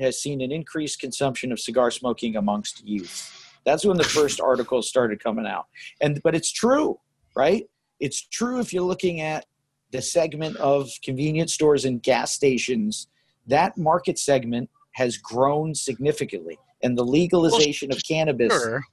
has 0.01 0.21
seen 0.21 0.41
an 0.41 0.51
increased 0.51 0.99
consumption 0.99 1.51
of 1.51 1.59
cigar 1.59 1.91
smoking 1.91 2.35
amongst 2.35 2.85
youth. 2.85 3.31
That's 3.63 3.85
when 3.85 3.97
the 3.97 4.03
first 4.03 4.41
articles 4.41 4.89
started 4.89 5.23
coming 5.23 5.45
out. 5.45 5.65
And 6.01 6.21
but 6.23 6.35
it's 6.35 6.51
true, 6.51 6.99
right? 7.35 7.63
It's 7.99 8.27
true 8.27 8.59
if 8.59 8.73
you're 8.73 8.83
looking 8.83 9.21
at 9.21 9.45
the 9.95 10.01
segment 10.01 10.57
of 10.57 10.89
convenience 11.03 11.53
stores 11.53 11.85
and 11.85 12.03
gas 12.03 12.31
stations, 12.33 13.07
that 13.47 13.77
market 13.77 14.19
segment 14.19 14.69
has 14.91 15.17
grown 15.17 15.73
significantly. 15.73 16.57
And 16.83 16.97
the 16.97 17.03
legalization 17.03 17.89
well, 17.89 17.97
of 17.97 18.03
cannabis 18.03 18.51
sure. 18.51 18.83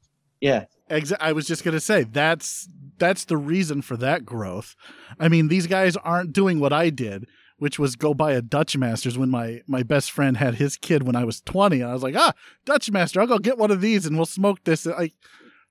Yeah. 0.40 0.64
Exa- 0.90 1.16
I 1.20 1.32
was 1.32 1.46
just 1.46 1.64
going 1.64 1.74
to 1.74 1.80
say 1.80 2.04
that's 2.04 2.68
that's 2.98 3.24
the 3.24 3.36
reason 3.36 3.82
for 3.82 3.96
that 3.96 4.24
growth. 4.24 4.76
I 5.18 5.28
mean, 5.28 5.48
these 5.48 5.66
guys 5.66 5.96
aren't 5.96 6.32
doing 6.32 6.60
what 6.60 6.72
I 6.72 6.90
did, 6.90 7.26
which 7.58 7.78
was 7.78 7.96
go 7.96 8.14
buy 8.14 8.32
a 8.32 8.42
Dutch 8.42 8.76
Masters 8.76 9.18
when 9.18 9.30
my 9.30 9.62
my 9.66 9.82
best 9.82 10.10
friend 10.10 10.36
had 10.36 10.56
his 10.56 10.76
kid 10.76 11.04
when 11.04 11.16
I 11.16 11.24
was 11.24 11.40
20 11.40 11.80
and 11.80 11.90
I 11.90 11.94
was 11.94 12.02
like, 12.02 12.16
"Ah, 12.16 12.32
Dutch 12.64 12.90
Master, 12.90 13.20
I'll 13.20 13.26
go 13.26 13.38
get 13.38 13.58
one 13.58 13.70
of 13.70 13.80
these 13.80 14.06
and 14.06 14.16
we'll 14.16 14.26
smoke 14.26 14.64
this." 14.64 14.84
Like 14.84 15.14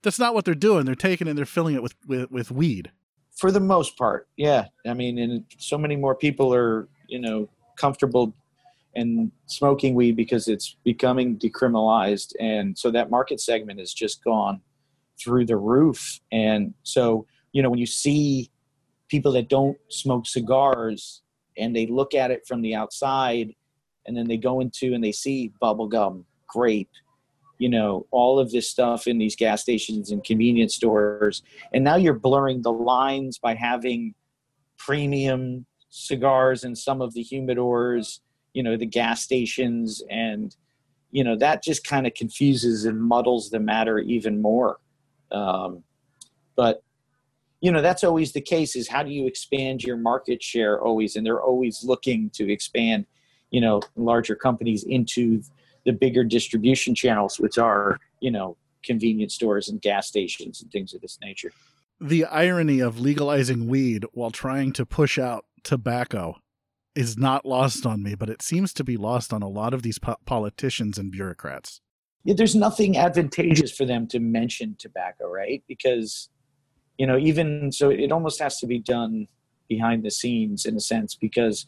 that's 0.01 0.19
not 0.19 0.33
what 0.33 0.45
they're 0.45 0.55
doing. 0.55 0.85
They're 0.85 0.95
taking 0.95 1.27
and 1.27 1.37
they're 1.37 1.45
filling 1.45 1.75
it 1.75 1.83
with 1.83 1.95
with, 2.07 2.31
with 2.31 2.51
weed. 2.51 2.91
For 3.41 3.51
the 3.51 3.59
most 3.59 3.97
part. 3.97 4.27
Yeah. 4.37 4.65
I 4.85 4.93
mean, 4.93 5.17
and 5.17 5.43
so 5.57 5.75
many 5.75 5.95
more 5.95 6.13
people 6.13 6.53
are, 6.53 6.87
you 7.07 7.17
know, 7.17 7.49
comfortable 7.75 8.35
and 8.95 9.31
smoking 9.47 9.95
weed 9.95 10.15
because 10.15 10.47
it's 10.47 10.77
becoming 10.83 11.39
decriminalized 11.39 12.33
and 12.39 12.77
so 12.77 12.91
that 12.91 13.09
market 13.09 13.39
segment 13.39 13.79
has 13.79 13.93
just 13.93 14.23
gone 14.23 14.61
through 15.19 15.45
the 15.45 15.55
roof 15.55 16.19
and 16.31 16.73
so 16.83 17.25
you 17.53 17.63
know 17.63 17.69
when 17.69 17.79
you 17.79 17.85
see 17.85 18.51
people 19.07 19.31
that 19.31 19.47
don't 19.47 19.77
smoke 19.89 20.27
cigars 20.27 21.21
and 21.57 21.73
they 21.73 21.87
look 21.87 22.13
at 22.13 22.31
it 22.31 22.45
from 22.45 22.61
the 22.61 22.75
outside 22.75 23.53
and 24.05 24.17
then 24.17 24.27
they 24.27 24.35
go 24.35 24.59
into 24.59 24.93
and 24.93 25.01
they 25.01 25.13
see 25.13 25.53
bubblegum 25.63 26.25
grape 26.47 26.91
you 27.61 27.69
know 27.69 28.05
all 28.11 28.39
of 28.39 28.51
this 28.51 28.69
stuff 28.69 29.07
in 29.07 29.17
these 29.17 29.35
gas 29.35 29.61
stations 29.61 30.11
and 30.11 30.23
convenience 30.23 30.75
stores 30.75 31.43
and 31.73 31.83
now 31.83 31.95
you're 31.95 32.13
blurring 32.13 32.61
the 32.61 32.71
lines 32.71 33.37
by 33.37 33.53
having 33.53 34.13
premium 34.77 35.65
cigars 35.89 36.63
in 36.63 36.75
some 36.75 37.01
of 37.01 37.13
the 37.13 37.23
humidors 37.23 38.19
you 38.53 38.63
know 38.63 38.75
the 38.75 38.85
gas 38.85 39.21
stations 39.21 40.01
and 40.09 40.55
you 41.11 41.23
know 41.23 41.35
that 41.37 41.61
just 41.61 41.85
kind 41.85 42.07
of 42.07 42.13
confuses 42.13 42.85
and 42.85 42.99
muddles 42.99 43.49
the 43.49 43.59
matter 43.59 43.99
even 43.99 44.41
more. 44.41 44.79
Um, 45.31 45.83
but 46.55 46.83
you 47.59 47.71
know 47.71 47.81
that's 47.81 48.03
always 48.03 48.31
the 48.31 48.41
case 48.41 48.75
is 48.75 48.87
how 48.87 49.03
do 49.03 49.11
you 49.11 49.27
expand 49.27 49.83
your 49.83 49.97
market 49.97 50.41
share 50.41 50.81
always? 50.81 51.15
And 51.15 51.25
they're 51.25 51.41
always 51.41 51.83
looking 51.83 52.29
to 52.31 52.51
expand 52.51 53.05
you 53.51 53.61
know 53.61 53.81
larger 53.95 54.35
companies 54.35 54.83
into 54.83 55.43
the 55.85 55.93
bigger 55.93 56.23
distribution 56.23 56.95
channels 56.95 57.39
which 57.39 57.57
are 57.57 57.99
you 58.19 58.31
know 58.31 58.57
convenience 58.83 59.35
stores 59.35 59.69
and 59.69 59.81
gas 59.81 60.07
stations 60.07 60.61
and 60.61 60.71
things 60.71 60.93
of 60.93 61.01
this 61.01 61.17
nature 61.21 61.51
the 61.99 62.25
irony 62.25 62.79
of 62.79 62.99
legalizing 62.99 63.67
weed 63.67 64.05
while 64.13 64.31
trying 64.31 64.73
to 64.73 64.85
push 64.85 65.19
out 65.19 65.45
tobacco 65.63 66.35
is 66.95 67.17
not 67.17 67.45
lost 67.45 67.85
on 67.85 68.03
me, 68.03 68.15
but 68.15 68.29
it 68.29 68.41
seems 68.41 68.73
to 68.73 68.83
be 68.83 68.97
lost 68.97 69.31
on 69.31 69.41
a 69.41 69.47
lot 69.47 69.73
of 69.73 69.83
these 69.83 69.99
po- 69.99 70.17
politicians 70.25 70.97
and 70.97 71.11
bureaucrats. 71.11 71.79
Yeah, 72.23 72.33
there's 72.35 72.55
nothing 72.55 72.97
advantageous 72.97 73.71
for 73.71 73.85
them 73.85 74.07
to 74.07 74.19
mention 74.19 74.75
tobacco, 74.77 75.29
right? 75.29 75.63
Because, 75.67 76.29
you 76.97 77.07
know, 77.07 77.17
even 77.17 77.71
so, 77.71 77.89
it 77.89 78.11
almost 78.11 78.39
has 78.41 78.59
to 78.59 78.67
be 78.67 78.79
done 78.79 79.27
behind 79.69 80.03
the 80.03 80.11
scenes 80.11 80.65
in 80.65 80.75
a 80.75 80.81
sense 80.81 81.15
because, 81.15 81.65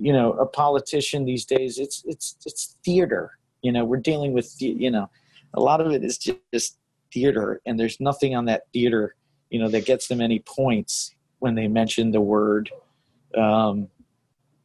you 0.00 0.12
know, 0.12 0.32
a 0.32 0.46
politician 0.46 1.24
these 1.24 1.44
days, 1.44 1.78
it's 1.78 2.02
it's 2.06 2.36
it's 2.46 2.76
theater. 2.84 3.38
You 3.62 3.72
know, 3.72 3.84
we're 3.84 3.98
dealing 3.98 4.32
with 4.32 4.54
you 4.58 4.90
know, 4.90 5.10
a 5.54 5.60
lot 5.60 5.80
of 5.80 5.92
it 5.92 6.02
is 6.02 6.18
just 6.18 6.78
theater, 7.12 7.60
and 7.66 7.78
there's 7.78 8.00
nothing 8.00 8.34
on 8.34 8.46
that 8.46 8.62
theater, 8.72 9.14
you 9.50 9.60
know, 9.60 9.68
that 9.68 9.84
gets 9.84 10.08
them 10.08 10.20
any 10.20 10.38
points 10.40 11.14
when 11.40 11.54
they 11.54 11.68
mention 11.68 12.10
the 12.10 12.20
word 12.20 12.70
um, 13.36 13.88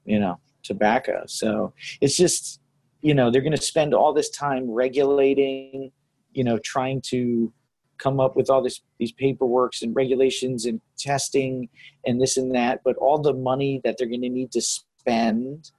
you 0.05 0.19
know, 0.19 0.39
tobacco. 0.63 1.23
So 1.27 1.73
it's 2.01 2.15
just, 2.15 2.59
you 3.01 3.13
know, 3.13 3.29
they're 3.29 3.41
going 3.41 3.55
to 3.55 3.61
spend 3.61 3.93
all 3.93 4.13
this 4.13 4.29
time 4.29 4.69
regulating, 4.69 5.91
you 6.33 6.43
know, 6.43 6.57
trying 6.59 7.01
to 7.07 7.51
come 7.97 8.19
up 8.19 8.35
with 8.35 8.49
all 8.49 8.61
this 8.61 8.81
these 8.99 9.13
paperworks 9.13 9.81
and 9.81 9.95
regulations 9.95 10.65
and 10.65 10.81
testing 10.97 11.69
and 12.05 12.21
this 12.21 12.37
and 12.37 12.53
that, 12.55 12.81
but 12.83 12.95
all 12.97 13.19
the 13.19 13.33
money 13.33 13.81
that 13.83 13.97
they're 13.97 14.07
going 14.07 14.21
to 14.21 14.29
need 14.29 14.51
to 14.51 14.61
spend 15.05 15.71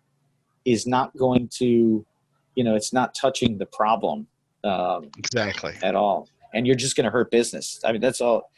is 0.65 0.86
not 0.86 1.16
going 1.16 1.48
to, 1.48 2.07
you 2.55 2.65
know, 2.65 2.74
it's 2.74 2.93
not 2.93 3.15
touching 3.15 3.59
the 3.59 3.66
problem 3.66 4.27
um, 4.65 5.11
exactly 5.19 5.74
at 5.82 5.94
all, 5.94 6.28
and 6.55 6.66
you're 6.66 6.77
just 6.77 6.97
going 6.97 7.05
to 7.05 7.11
hurt 7.11 7.31
business. 7.31 7.81
I 7.85 7.93
mean, 7.93 8.01
that's 8.01 8.20
all, 8.20 8.51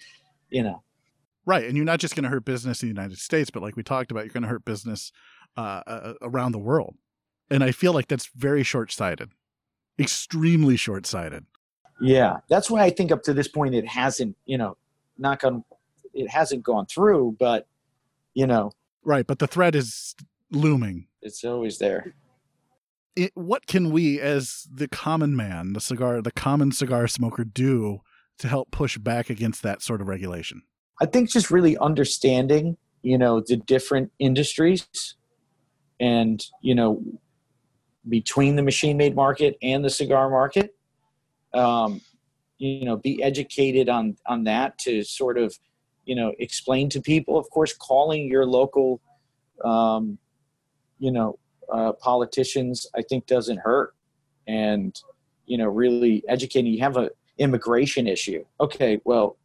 you 0.51 0.63
know. 0.63 0.83
Right, 1.47 1.65
and 1.65 1.77
you're 1.77 1.87
not 1.87 1.99
just 1.99 2.15
going 2.15 2.25
to 2.25 2.29
hurt 2.29 2.45
business 2.45 2.83
in 2.83 2.89
the 2.89 2.95
United 2.95 3.19
States, 3.19 3.51
but 3.51 3.63
like 3.63 3.77
we 3.77 3.83
talked 3.83 4.11
about, 4.11 4.25
you're 4.25 4.33
going 4.33 4.43
to 4.43 4.49
hurt 4.49 4.65
business 4.65 5.13
uh, 5.57 5.83
uh, 5.87 6.15
around 6.23 6.53
the 6.53 6.59
world. 6.59 6.95
And 7.51 7.65
I 7.65 7.73
feel 7.73 7.95
like 7.95 8.09
that's 8.09 8.29
very 8.37 8.63
short 8.63 8.93
sighted, 8.93 9.31
extremely 9.99 10.77
short 10.77 11.07
sighted. 11.07 11.47
Yeah, 12.01 12.37
that's 12.49 12.71
why 12.71 12.83
I 12.83 12.91
think 12.91 13.11
up 13.11 13.23
to 13.25 13.33
this 13.33 13.49
point 13.49 13.75
it 13.75 13.87
hasn't, 13.87 14.37
you 14.45 14.59
know, 14.59 14.77
not 15.17 15.41
gone, 15.41 15.65
it 16.13 16.29
hasn't 16.29 16.63
gone 16.63 16.87
through, 16.87 17.37
but 17.41 17.67
you 18.35 18.47
know, 18.47 18.71
right. 19.03 19.27
But 19.27 19.39
the 19.39 19.47
threat 19.47 19.75
is 19.75 20.15
looming. 20.51 21.07
It's 21.23 21.45
always 21.45 21.79
there. 21.79 22.15
It, 23.17 23.33
what 23.35 23.67
can 23.67 23.91
we, 23.91 24.21
as 24.21 24.67
the 24.73 24.89
common 24.89 25.35
man, 25.35 25.73
the 25.73 25.81
cigar, 25.81 26.23
the 26.23 26.31
common 26.31 26.71
cigar 26.73 27.09
smoker, 27.09 27.45
do 27.45 28.01
to 28.39 28.49
help 28.49 28.71
push 28.71 28.97
back 28.97 29.29
against 29.29 29.63
that 29.63 29.83
sort 29.83 30.01
of 30.01 30.07
regulation? 30.07 30.63
I 31.01 31.07
think 31.07 31.31
just 31.31 31.51
really 31.51 31.77
understanding, 31.79 32.77
you 33.03 33.19
know, 33.19 33.41
the 33.41 33.57
different 33.57 34.13
industries 34.19 35.17
and 36.01 36.45
you 36.61 36.75
know 36.75 37.03
between 38.09 38.57
the 38.57 38.63
machine 38.63 38.97
made 38.97 39.15
market 39.15 39.57
and 39.63 39.85
the 39.85 39.91
cigar 39.91 40.31
market 40.31 40.75
um, 41.55 42.01
you 42.59 42.85
know 42.85 42.97
be 42.97 43.23
educated 43.23 43.89
on 43.89 44.17
on 44.27 44.45
that 44.45 44.79
to 44.79 45.03
sort 45.03 45.39
of 45.39 45.57
you 46.05 46.15
know 46.15 46.33
explain 46.39 46.89
to 46.89 47.01
people 47.01 47.39
of 47.39 47.49
course 47.51 47.73
calling 47.75 48.29
your 48.29 48.47
local 48.47 49.01
um, 49.65 50.19
you 50.99 51.11
know 51.11 51.39
uh, 51.73 51.93
politicians 51.93 52.87
i 52.97 53.03
think 53.03 53.27
doesn't 53.27 53.59
hurt. 53.59 53.95
And 54.47 54.99
you 55.47 55.59
know 55.59 55.67
really 55.67 56.23
educating 56.29 56.73
you 56.73 56.81
have 56.81 56.97
a 56.97 57.11
immigration 57.39 58.07
issue. 58.07 58.45
Okay 58.61 59.01
well 59.05 59.37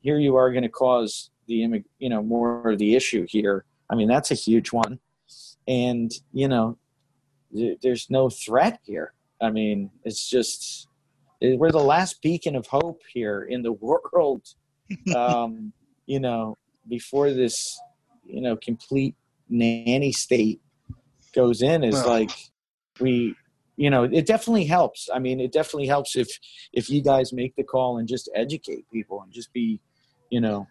here 0.00 0.18
you 0.18 0.36
are 0.36 0.50
going 0.50 0.62
to 0.62 0.68
cause 0.68 1.30
the 1.46 1.82
you 1.98 2.08
know 2.08 2.22
more 2.22 2.70
of 2.70 2.78
the 2.78 2.94
issue 2.94 3.26
here. 3.28 3.64
I 3.90 3.94
mean 3.94 4.08
that's 4.08 4.30
a 4.30 4.34
huge 4.34 4.72
one. 4.72 4.98
And 5.66 6.12
you 6.32 6.48
know 6.48 6.78
there's 7.82 8.08
no 8.10 8.30
threat 8.30 8.80
here. 8.84 9.14
I 9.40 9.50
mean 9.50 9.90
it's 10.04 10.28
just 10.28 10.88
we're 11.42 11.72
the 11.72 11.78
last 11.78 12.22
beacon 12.22 12.54
of 12.54 12.66
hope 12.66 13.02
here 13.12 13.42
in 13.42 13.62
the 13.62 13.72
world. 14.12 14.46
Um, 15.16 15.72
you 16.06 16.20
know, 16.20 16.58
before 16.88 17.32
this, 17.32 17.80
you 18.24 18.40
know, 18.40 18.56
complete 18.56 19.14
nanny 19.48 20.12
state 20.12 20.60
goes 21.32 21.62
in, 21.62 21.84
is 21.84 22.04
like 22.04 22.30
we, 23.00 23.34
you 23.76 23.90
know, 23.90 24.04
it 24.04 24.26
definitely 24.26 24.64
helps. 24.64 25.08
I 25.12 25.18
mean, 25.18 25.40
it 25.40 25.52
definitely 25.52 25.86
helps 25.86 26.16
if 26.16 26.38
if 26.72 26.90
you 26.90 27.02
guys 27.02 27.32
make 27.32 27.56
the 27.56 27.64
call 27.64 27.98
and 27.98 28.08
just 28.08 28.30
educate 28.34 28.90
people 28.92 29.22
and 29.22 29.32
just 29.32 29.52
be, 29.52 29.80
you 30.30 30.40
know, 30.40 30.66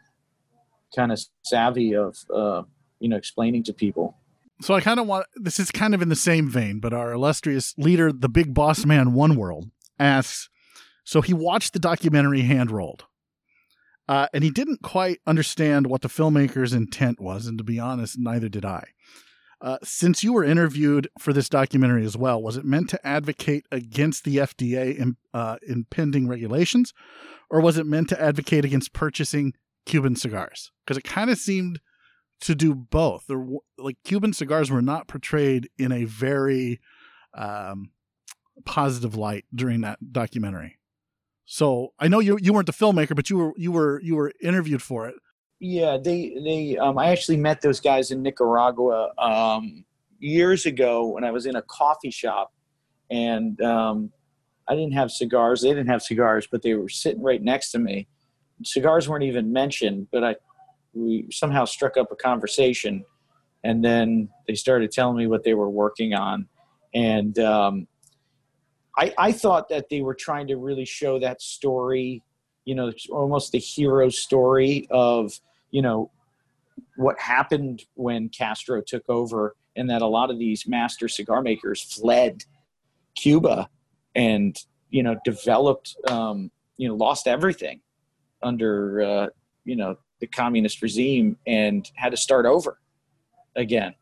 kind 0.95 1.11
of 1.11 1.19
savvy 1.43 1.95
of, 1.95 2.17
uh, 2.33 2.63
you 2.99 3.09
know, 3.09 3.17
explaining 3.17 3.63
to 3.63 3.73
people. 3.73 4.17
So 4.61 4.75
I 4.75 4.81
kind 4.81 4.99
of 4.99 5.07
want 5.07 5.25
this 5.35 5.59
is 5.59 5.71
kind 5.71 5.95
of 5.95 6.01
in 6.01 6.09
the 6.09 6.15
same 6.15 6.49
vein, 6.49 6.79
but 6.79 6.93
our 6.93 7.11
illustrious 7.11 7.73
leader, 7.77 8.11
the 8.11 8.29
big 8.29 8.53
boss 8.53 8.85
man, 8.85 9.13
One 9.13 9.35
World, 9.35 9.71
asks 9.99 10.49
so 11.03 11.21
he 11.21 11.33
watched 11.33 11.73
the 11.73 11.79
documentary 11.79 12.41
hand 12.41 12.71
rolled. 12.71 13.05
Uh, 14.07 14.27
and 14.33 14.43
he 14.43 14.49
didn't 14.49 14.81
quite 14.81 15.19
understand 15.25 15.87
what 15.87 16.01
the 16.01 16.09
filmmaker's 16.09 16.73
intent 16.73 17.19
was. 17.19 17.45
And 17.45 17.57
to 17.57 17.63
be 17.63 17.79
honest, 17.79 18.17
neither 18.19 18.49
did 18.49 18.65
I. 18.65 18.89
Uh, 19.61 19.77
since 19.83 20.23
you 20.23 20.33
were 20.33 20.43
interviewed 20.43 21.07
for 21.19 21.33
this 21.33 21.47
documentary 21.47 22.03
as 22.03 22.17
well, 22.17 22.41
was 22.41 22.57
it 22.57 22.65
meant 22.65 22.89
to 22.89 23.07
advocate 23.07 23.65
against 23.71 24.23
the 24.23 24.37
FDA 24.37 24.97
in, 24.97 25.17
uh, 25.35 25.57
impending 25.67 26.27
regulations, 26.27 26.93
or 27.49 27.61
was 27.61 27.77
it 27.77 27.85
meant 27.85 28.09
to 28.09 28.19
advocate 28.19 28.65
against 28.65 28.91
purchasing 28.91 29.53
Cuban 29.85 30.15
cigars? 30.15 30.71
Because 30.83 30.97
it 30.97 31.03
kind 31.03 31.29
of 31.29 31.37
seemed 31.37 31.79
to 32.41 32.55
do 32.55 32.73
both. 32.73 33.25
There, 33.27 33.45
like 33.77 33.97
Cuban 34.03 34.33
cigars 34.33 34.71
were 34.71 34.81
not 34.81 35.07
portrayed 35.07 35.69
in 35.77 35.91
a 35.91 36.05
very 36.05 36.81
um, 37.35 37.91
positive 38.65 39.15
light 39.15 39.45
during 39.53 39.81
that 39.81 40.11
documentary. 40.11 40.79
So 41.45 41.89
I 41.99 42.07
know 42.07 42.19
you 42.19 42.39
you 42.41 42.53
weren't 42.53 42.65
the 42.65 42.73
filmmaker, 42.73 43.15
but 43.15 43.29
you 43.29 43.37
were 43.37 43.53
you 43.57 43.71
were 43.71 44.01
you 44.01 44.15
were 44.15 44.31
interviewed 44.41 44.81
for 44.81 45.07
it. 45.07 45.15
Yeah, 45.63 45.99
they 46.03 46.35
they 46.43 46.77
um, 46.77 46.97
I 46.97 47.11
actually 47.11 47.37
met 47.37 47.61
those 47.61 47.79
guys 47.79 48.09
in 48.09 48.23
Nicaragua 48.23 49.11
um, 49.19 49.85
years 50.19 50.65
ago 50.65 51.05
when 51.09 51.23
I 51.23 51.29
was 51.29 51.45
in 51.45 51.55
a 51.55 51.61
coffee 51.61 52.09
shop, 52.09 52.51
and 53.11 53.61
um, 53.61 54.11
I 54.67 54.73
didn't 54.73 54.93
have 54.93 55.11
cigars. 55.11 55.61
They 55.61 55.69
didn't 55.69 55.89
have 55.89 56.01
cigars, 56.01 56.47
but 56.51 56.63
they 56.63 56.73
were 56.73 56.89
sitting 56.89 57.21
right 57.21 57.43
next 57.43 57.69
to 57.73 57.79
me. 57.79 58.07
Cigars 58.63 59.07
weren't 59.07 59.23
even 59.23 59.53
mentioned, 59.53 60.07
but 60.11 60.23
I 60.23 60.35
we 60.93 61.27
somehow 61.31 61.65
struck 61.65 61.95
up 61.95 62.11
a 62.11 62.15
conversation, 62.15 63.05
and 63.63 63.85
then 63.85 64.29
they 64.47 64.55
started 64.55 64.91
telling 64.91 65.15
me 65.15 65.27
what 65.27 65.43
they 65.43 65.53
were 65.53 65.69
working 65.69 66.15
on, 66.15 66.47
and 66.95 67.37
um, 67.37 67.87
I, 68.97 69.13
I 69.15 69.31
thought 69.31 69.69
that 69.69 69.89
they 69.89 70.01
were 70.01 70.15
trying 70.15 70.47
to 70.47 70.57
really 70.57 70.85
show 70.85 71.19
that 71.19 71.39
story, 71.39 72.23
you 72.65 72.73
know, 72.73 72.91
almost 73.11 73.51
the 73.51 73.59
hero 73.59 74.09
story 74.09 74.87
of, 74.89 75.39
you 75.71 75.81
know, 75.81 76.11
what 76.97 77.19
happened 77.19 77.83
when 77.95 78.29
Castro 78.29 78.81
took 78.81 79.03
over, 79.09 79.55
and 79.75 79.89
that 79.89 80.01
a 80.01 80.07
lot 80.07 80.29
of 80.29 80.37
these 80.37 80.67
master 80.67 81.07
cigar 81.07 81.41
makers 81.41 81.81
fled 81.81 82.43
Cuba 83.15 83.69
and, 84.15 84.55
you 84.89 85.01
know, 85.03 85.15
developed, 85.23 85.95
um, 86.09 86.51
you 86.77 86.87
know, 86.87 86.95
lost 86.95 87.27
everything 87.27 87.81
under, 88.43 89.01
uh, 89.01 89.27
you 89.63 89.75
know, 89.75 89.95
the 90.19 90.27
communist 90.27 90.81
regime 90.81 91.37
and 91.47 91.89
had 91.95 92.09
to 92.09 92.17
start 92.17 92.45
over 92.45 92.79
again 93.55 93.95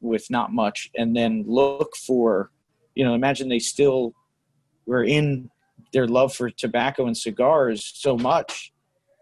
with 0.00 0.30
not 0.30 0.52
much 0.52 0.90
and 0.96 1.14
then 1.14 1.44
look 1.46 1.94
for, 1.96 2.50
you 2.94 3.04
know, 3.04 3.14
imagine 3.14 3.48
they 3.48 3.58
still 3.58 4.14
were 4.86 5.04
in 5.04 5.50
their 5.92 6.06
love 6.06 6.34
for 6.34 6.50
tobacco 6.50 7.06
and 7.06 7.16
cigars 7.16 7.92
so 7.94 8.16
much 8.16 8.72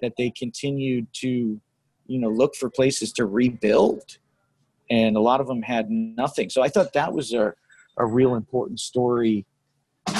that 0.01 0.13
they 0.17 0.31
continued 0.31 1.07
to 1.13 1.61
you 2.09 2.19
know 2.19 2.29
look 2.29 2.55
for 2.57 2.69
places 2.69 3.13
to 3.13 3.27
rebuild 3.27 4.19
and 4.91 5.17
a 5.17 5.21
lot 5.21 5.41
of 5.41 5.47
them 5.47 5.63
had 5.63 5.91
nothing. 5.91 6.51
So 6.51 6.63
i 6.63 6.69
thought 6.69 6.93
that 6.95 7.13
was 7.13 7.33
a, 7.33 7.55
a 7.99 8.07
real 8.07 8.35
important 8.35 8.81
story. 8.81 9.47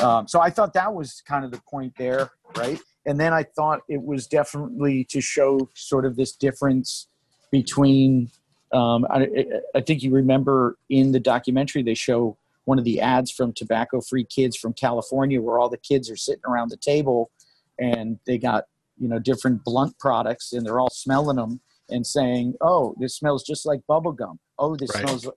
Um, 0.03 0.29
so 0.29 0.41
i 0.41 0.51
thought 0.51 0.73
that 0.75 0.95
was 0.95 1.23
kind 1.27 1.45
of 1.45 1.51
the 1.51 1.61
point 1.69 1.95
there 1.99 2.31
right? 2.57 2.81
And 3.07 3.19
then 3.19 3.33
i 3.33 3.43
thought 3.43 3.81
it 3.89 4.03
was 4.03 4.27
definitely 4.27 5.05
to 5.05 5.21
show 5.21 5.69
sort 5.75 6.05
of 6.05 6.17
this 6.17 6.33
difference 6.33 7.09
between 7.51 8.31
um, 8.73 9.07
I, 9.09 9.27
I 9.75 9.81
think 9.81 10.03
you 10.03 10.11
remember 10.11 10.77
in 10.91 11.13
the 11.13 11.21
documentary 11.21 11.83
they 11.83 11.95
show 11.95 12.37
one 12.67 12.79
of 12.79 12.85
the 12.85 13.01
ads 13.01 13.31
from 13.31 13.55
Tobacco 13.55 14.03
Free 14.03 14.25
Kids 14.25 14.55
from 14.55 14.75
California, 14.75 15.41
where 15.41 15.59
all 15.59 15.71
the 15.71 15.79
kids 15.79 16.11
are 16.11 16.19
sitting 16.19 16.43
around 16.47 16.71
the 16.71 16.77
table 16.77 17.31
and 17.79 18.19
they 18.27 18.37
got 18.37 18.65
you 18.99 19.09
know 19.09 19.19
different 19.19 19.65
blunt 19.65 19.99
products 19.99 20.53
and 20.53 20.67
they're 20.67 20.81
all 20.81 20.91
smelling 20.91 21.37
them 21.37 21.61
and 21.91 22.07
saying, 22.07 22.55
"Oh, 22.61 22.95
this 22.99 23.17
smells 23.17 23.43
just 23.43 23.67
like 23.67 23.87
bubble 23.87 24.13
gum. 24.13 24.39
Oh, 24.59 24.77
this 24.77 24.95
right. 24.95 25.05
smells," 25.05 25.29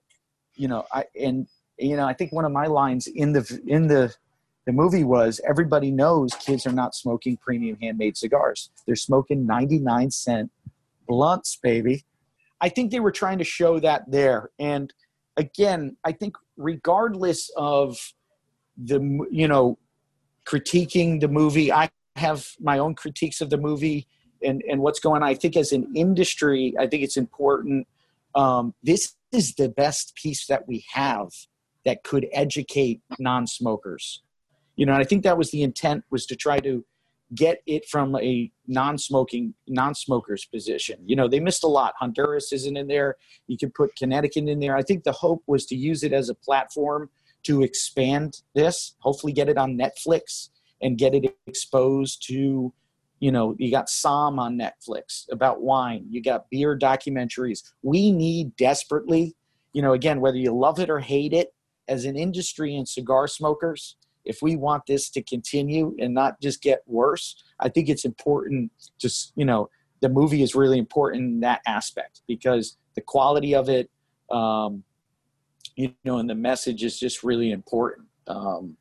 you 0.54 0.68
know. 0.68 0.84
I 0.92 1.04
and 1.18 1.46
you 1.78 1.96
know 1.96 2.06
I 2.06 2.12
think 2.12 2.32
one 2.32 2.44
of 2.44 2.52
my 2.52 2.66
lines 2.66 3.06
in 3.06 3.32
the 3.32 3.60
in 3.66 3.88
the 3.88 4.14
the 4.66 4.72
movie 4.72 5.04
was 5.04 5.40
everybody 5.48 5.90
knows 5.90 6.32
kids 6.34 6.66
are 6.66 6.72
not 6.72 6.94
smoking 6.94 7.36
premium 7.36 7.76
handmade 7.80 8.16
cigars. 8.16 8.70
They're 8.86 8.94
smoking 8.96 9.46
99 9.46 10.10
cent 10.10 10.52
blunts, 11.08 11.58
baby. 11.60 12.04
I 12.60 12.68
think 12.68 12.92
they 12.92 13.00
were 13.00 13.10
trying 13.10 13.38
to 13.38 13.44
show 13.44 13.80
that 13.80 14.08
there. 14.08 14.50
And 14.58 14.92
again, 15.36 15.96
I 16.04 16.12
think 16.12 16.36
regardless 16.56 17.50
of 17.56 17.98
the 18.76 19.00
you 19.30 19.48
know 19.48 19.78
critiquing 20.46 21.20
the 21.20 21.28
movie, 21.28 21.72
I 21.72 21.90
have 22.16 22.46
my 22.60 22.78
own 22.78 22.94
critiques 22.94 23.40
of 23.40 23.50
the 23.50 23.56
movie 23.56 24.06
and 24.44 24.62
and 24.68 24.80
what's 24.80 25.00
going 25.00 25.22
on. 25.22 25.28
I 25.28 25.34
think 25.34 25.56
as 25.56 25.72
an 25.72 25.92
industry, 25.94 26.74
I 26.78 26.86
think 26.86 27.02
it's 27.02 27.16
important. 27.16 27.86
Um, 28.34 28.74
this 28.82 29.14
is 29.32 29.54
the 29.54 29.68
best 29.68 30.14
piece 30.14 30.46
that 30.46 30.66
we 30.66 30.84
have 30.92 31.28
that 31.84 32.04
could 32.04 32.26
educate 32.32 33.00
non-smokers. 33.18 34.22
You 34.76 34.86
know, 34.86 34.92
and 34.92 35.02
I 35.02 35.04
think 35.04 35.22
that 35.24 35.36
was 35.36 35.50
the 35.50 35.62
intent 35.62 36.04
was 36.10 36.26
to 36.26 36.36
try 36.36 36.60
to 36.60 36.84
get 37.34 37.62
it 37.66 37.88
from 37.88 38.16
a 38.16 38.50
non-smoking 38.66 39.54
non-smokers 39.66 40.44
position 40.46 40.98
you 41.06 41.16
know 41.16 41.28
they 41.28 41.40
missed 41.40 41.64
a 41.64 41.68
lot 41.68 41.94
honduras 41.98 42.52
isn't 42.52 42.76
in 42.76 42.86
there 42.86 43.16
you 43.46 43.56
could 43.56 43.72
put 43.74 43.94
connecticut 43.96 44.48
in 44.48 44.60
there 44.60 44.76
i 44.76 44.82
think 44.82 45.02
the 45.04 45.12
hope 45.12 45.42
was 45.46 45.64
to 45.64 45.76
use 45.76 46.02
it 46.02 46.12
as 46.12 46.28
a 46.28 46.34
platform 46.34 47.08
to 47.42 47.62
expand 47.62 48.42
this 48.54 48.94
hopefully 48.98 49.32
get 49.32 49.48
it 49.48 49.56
on 49.56 49.78
netflix 49.78 50.50
and 50.82 50.98
get 50.98 51.14
it 51.14 51.34
exposed 51.46 52.22
to 52.26 52.72
you 53.22 53.30
know 53.30 53.54
you 53.58 53.70
got 53.70 53.86
Somm 53.86 54.38
on 54.38 54.58
netflix 54.58 55.30
about 55.30 55.62
wine 55.62 56.04
you 56.10 56.20
got 56.20 56.50
beer 56.50 56.76
documentaries 56.76 57.60
we 57.82 58.10
need 58.10 58.54
desperately 58.56 59.34
you 59.72 59.80
know 59.80 59.92
again 59.92 60.20
whether 60.20 60.36
you 60.36 60.52
love 60.52 60.78
it 60.80 60.90
or 60.90 60.98
hate 60.98 61.32
it 61.32 61.54
as 61.88 62.04
an 62.04 62.16
industry 62.16 62.76
and 62.76 62.88
cigar 62.88 63.28
smokers 63.28 63.96
if 64.24 64.42
we 64.42 64.56
want 64.56 64.86
this 64.86 65.10
to 65.10 65.22
continue 65.22 65.94
and 65.98 66.14
not 66.14 66.40
just 66.40 66.62
get 66.62 66.82
worse, 66.86 67.42
I 67.60 67.68
think 67.68 67.88
it's 67.88 68.04
important 68.04 68.70
to, 69.00 69.10
you 69.34 69.44
know, 69.44 69.68
the 70.00 70.08
movie 70.08 70.42
is 70.42 70.54
really 70.54 70.78
important 70.78 71.24
in 71.24 71.40
that 71.40 71.60
aspect 71.66 72.22
because 72.26 72.76
the 72.94 73.00
quality 73.00 73.54
of 73.54 73.68
it, 73.68 73.90
um, 74.30 74.84
you 75.76 75.94
know, 76.04 76.18
and 76.18 76.28
the 76.28 76.34
message 76.34 76.84
is 76.84 76.98
just 76.98 77.22
really 77.22 77.50
important, 77.50 78.06
um, 78.26 78.76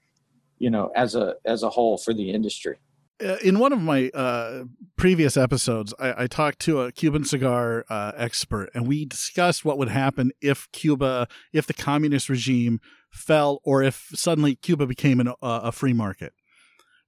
you 0.60 0.70
know, 0.70 0.92
as 0.96 1.16
a, 1.16 1.36
as 1.46 1.64
a 1.64 1.70
whole 1.70 1.98
for 1.98 2.14
the 2.14 2.32
industry. 2.32 2.78
Uh, 3.24 3.38
in 3.44 3.60
one 3.60 3.72
of 3.72 3.80
my 3.80 4.10
uh, 4.10 4.64
previous 4.96 5.38
episodes, 5.38 5.94
I, 6.00 6.24
I, 6.24 6.28
talked 6.28 6.60
to 6.60 6.82
a 6.82 6.92
Cuban 6.92 7.24
cigar 7.24 7.86
uh, 7.90 8.14
expert, 8.16 8.70
and 8.74 8.88
we 8.88 9.06
discussed 9.06 9.64
what 9.64 9.78
would 9.78 9.90
happen 9.90 10.32
if 10.42 10.72
Cuba, 10.72 11.28
if 11.54 11.68
the 11.68 11.74
communist 11.74 12.30
regime 12.30 12.80
fell 13.12 13.60
or 13.64 13.84
if 13.84 14.10
suddenly 14.16 14.56
Cuba 14.56 14.88
became 14.88 15.20
an, 15.20 15.28
uh, 15.28 15.34
a 15.42 15.72
free 15.72 15.94
market. 15.94 16.34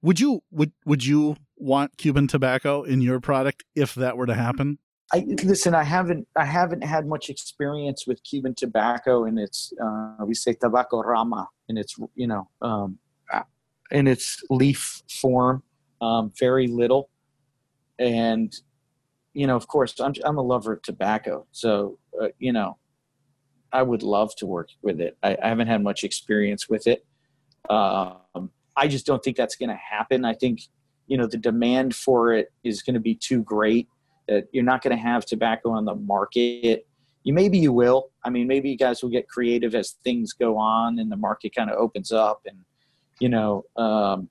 Would 0.04 0.20
you 0.20 0.44
would 0.52 0.74
would 0.86 1.06
you 1.06 1.38
want 1.58 1.98
Cuban 1.98 2.28
tobacco 2.28 2.84
in 2.84 3.02
your 3.02 3.20
product 3.20 3.64
if 3.74 3.96
that 3.96 4.18
were 4.18 4.26
to 4.26 4.36
happen? 4.36 4.78
I, 5.14 5.26
listen, 5.44 5.74
I 5.74 5.84
haven't 5.84 6.28
I 6.36 6.46
haven't 6.46 6.84
had 6.84 7.08
much 7.08 7.30
experience 7.30 8.06
with 8.06 8.22
Cuban 8.24 8.54
tobacco, 8.54 9.24
and 9.24 9.40
it's 9.40 9.74
uh, 9.82 10.26
we 10.26 10.36
say 10.36 10.54
tabaco 10.54 11.04
rama, 11.04 11.48
and 11.70 11.78
it's 11.78 11.96
you 12.16 12.28
know 12.28 12.50
um, 12.62 13.00
in 13.92 14.08
its 14.08 14.44
leaf 14.50 15.02
form, 15.22 15.64
um, 16.04 16.34
very 16.38 16.68
little, 16.68 17.10
and 17.98 18.54
you 19.34 19.48
know, 19.48 19.56
of 19.56 19.68
course, 19.68 20.00
I'm 20.00 20.14
I'm 20.26 20.38
a 20.38 20.42
lover 20.42 20.74
of 20.74 20.82
tobacco, 20.82 21.48
so 21.52 21.98
uh, 22.22 22.28
you 22.40 22.52
know, 22.52 22.78
I 23.72 23.84
would 23.84 24.04
love 24.04 24.36
to 24.38 24.46
work 24.46 24.70
with 24.82 25.00
it. 25.00 25.18
I, 25.24 25.38
I 25.42 25.48
haven't 25.48 25.68
had 25.68 25.82
much 25.82 26.04
experience 26.04 26.68
with 26.68 26.88
it. 26.88 27.06
Um, 27.70 28.52
I 28.76 28.88
just 28.88 29.06
don't 29.06 29.24
think 29.24 29.38
that's 29.38 29.56
going 29.56 29.70
to 29.70 29.76
happen. 29.76 30.26
I 30.26 30.34
think 30.34 30.62
you 31.08 31.18
know 31.18 31.28
the 31.28 31.38
demand 31.38 31.96
for 31.96 32.34
it 32.34 32.52
is 32.64 32.82
going 32.82 32.96
to 32.96 33.00
be 33.00 33.16
too 33.16 33.42
great 33.44 33.88
that 34.28 34.48
you're 34.52 34.64
not 34.64 34.82
going 34.82 34.96
to 34.96 35.02
have 35.02 35.26
tobacco 35.26 35.72
on 35.72 35.86
the 35.86 35.96
market. 35.96 36.86
You 37.24 37.34
maybe 37.34 37.58
you 37.58 37.72
will. 37.72 38.12
I 38.26 38.30
mean, 38.30 38.48
maybe 38.48 38.70
you 38.70 38.78
guys 38.78 39.02
will 39.02 39.10
get 39.10 39.30
creative 39.30 39.74
as 39.74 39.92
things 40.04 40.34
go 40.34 40.58
on 40.58 41.00
and 41.00 41.10
the 41.10 41.18
market 41.18 41.56
kind 41.56 41.70
of 41.70 41.78
opens 41.78 42.12
up, 42.12 42.42
and 42.46 42.58
you 43.22 43.30
know. 43.30 43.64
Um, 43.78 44.28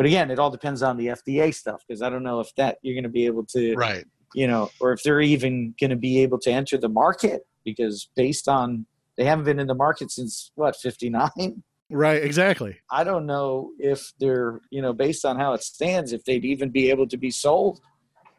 but 0.00 0.06
again, 0.06 0.30
it 0.30 0.38
all 0.38 0.50
depends 0.50 0.82
on 0.82 0.96
the 0.96 1.08
FDA 1.08 1.52
stuff 1.52 1.84
because 1.86 2.00
I 2.00 2.08
don't 2.08 2.22
know 2.22 2.40
if 2.40 2.54
that 2.54 2.78
you're 2.80 2.94
going 2.94 3.02
to 3.04 3.10
be 3.10 3.26
able 3.26 3.44
to, 3.48 3.74
right? 3.74 4.06
You 4.32 4.46
know, 4.46 4.70
or 4.80 4.92
if 4.92 5.02
they're 5.02 5.20
even 5.20 5.74
going 5.78 5.90
to 5.90 5.96
be 5.96 6.22
able 6.22 6.38
to 6.38 6.50
enter 6.50 6.78
the 6.78 6.88
market 6.88 7.42
because 7.66 8.08
based 8.16 8.48
on 8.48 8.86
they 9.18 9.26
haven't 9.26 9.44
been 9.44 9.58
in 9.58 9.66
the 9.66 9.74
market 9.74 10.10
since 10.10 10.52
what 10.54 10.74
59 10.76 11.62
Right, 11.90 12.24
exactly. 12.24 12.78
I 12.90 13.04
don't 13.04 13.26
know 13.26 13.72
if 13.78 14.14
they're, 14.18 14.62
you 14.70 14.80
know, 14.80 14.94
based 14.94 15.26
on 15.26 15.38
how 15.38 15.52
it 15.52 15.62
stands, 15.62 16.14
if 16.14 16.24
they'd 16.24 16.46
even 16.46 16.70
be 16.70 16.88
able 16.88 17.06
to 17.06 17.18
be 17.18 17.30
sold 17.30 17.82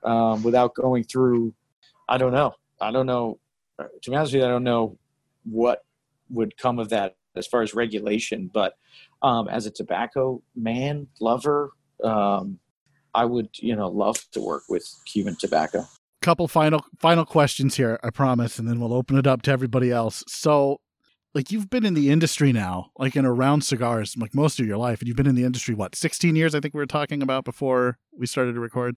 um, 0.03 0.41
without 0.41 0.73
going 0.73 1.03
through. 1.03 1.53
I 2.09 2.17
don't 2.17 2.33
know. 2.33 2.55
I 2.81 2.89
don't 2.89 3.05
know. 3.05 3.38
Uh, 3.77 3.83
to 4.01 4.09
be 4.09 4.15
honest 4.15 4.33
with 4.33 4.41
you, 4.41 4.47
I 4.47 4.49
don't 4.49 4.63
know 4.63 4.97
what 5.43 5.85
would 6.31 6.57
come 6.57 6.79
of 6.79 6.89
that 6.89 7.17
as 7.35 7.45
far 7.45 7.61
as 7.61 7.75
regulation. 7.75 8.49
But 8.51 8.73
um, 9.22 9.48
as 9.48 9.65
a 9.65 9.72
tobacco 9.72 10.41
man, 10.56 11.07
lover, 11.19 11.72
um, 12.03 12.60
I 13.14 13.26
would, 13.26 13.49
you 13.60 13.76
know, 13.76 13.89
love 13.89 14.23
to 14.31 14.41
work 14.41 14.64
with 14.69 14.88
Cuban 15.06 15.35
tobacco. 15.39 15.85
Couple 16.22 16.48
final 16.48 16.85
final 16.99 17.26
questions 17.26 17.76
here, 17.76 17.99
I 18.03 18.11
promise, 18.11 18.60
and 18.60 18.68
then 18.68 18.80
we'll 18.80 18.93
open 18.93 19.18
it 19.18 19.26
up 19.26 19.41
to 19.43 19.52
everybody 19.52 19.91
else. 19.91 20.23
So, 20.27 20.80
like 21.34 21.52
you've 21.52 21.69
been 21.69 21.84
in 21.84 21.95
the 21.95 22.11
industry 22.11 22.53
now, 22.53 22.91
like 22.98 23.15
in 23.15 23.26
around 23.26 23.64
cigars, 23.64 24.15
like 24.15 24.35
most 24.35 24.60
of 24.60 24.68
your 24.68 24.77
life, 24.77 24.99
and 24.99 25.07
you've 25.07 25.18
been 25.18 25.27
in 25.27 25.34
the 25.34 25.43
industry 25.43 25.73
what, 25.73 25.95
sixteen 25.95 26.35
years? 26.35 26.53
I 26.53 26.60
think 26.60 26.76
we 26.76 26.80
were 26.80 26.85
talking 26.85 27.23
about 27.23 27.43
before 27.43 27.98
we 28.15 28.27
started 28.27 28.53
to 28.53 28.60
record. 28.60 28.95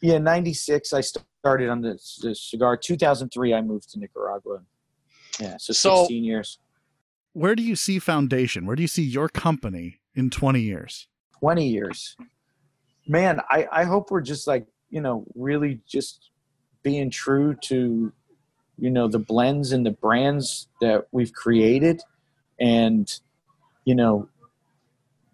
Yeah, 0.00 0.16
ninety 0.16 0.54
six. 0.54 0.94
I 0.94 1.02
started 1.02 1.68
on 1.68 1.82
the, 1.82 1.98
the 2.22 2.34
cigar. 2.34 2.78
Two 2.78 2.96
thousand 2.96 3.28
three, 3.28 3.52
I 3.52 3.60
moved 3.60 3.90
to 3.90 3.98
Nicaragua. 3.98 4.62
Yeah, 5.38 5.56
so, 5.58 5.74
so 5.74 5.96
sixteen 5.96 6.24
years. 6.24 6.58
Where 7.34 7.54
do 7.54 7.62
you 7.62 7.76
see 7.76 7.98
Foundation? 7.98 8.64
Where 8.64 8.74
do 8.74 8.82
you 8.82 8.88
see 8.88 9.02
your 9.02 9.28
company 9.28 10.00
in 10.14 10.30
twenty 10.30 10.62
years? 10.62 11.06
Twenty 11.38 11.68
years, 11.68 12.16
man. 13.06 13.40
I 13.50 13.68
I 13.70 13.84
hope 13.84 14.10
we're 14.10 14.22
just 14.22 14.46
like 14.46 14.66
you 14.88 15.00
know 15.00 15.24
really 15.34 15.80
just 15.86 16.30
being 16.82 17.10
true 17.10 17.54
to 17.62 18.12
you 18.78 18.90
know 18.90 19.08
the 19.08 19.18
blends 19.18 19.72
and 19.72 19.84
the 19.84 19.90
brands 19.90 20.68
that 20.80 21.06
we've 21.12 21.32
created 21.32 22.00
and 22.60 23.20
you 23.84 23.94
know 23.94 24.28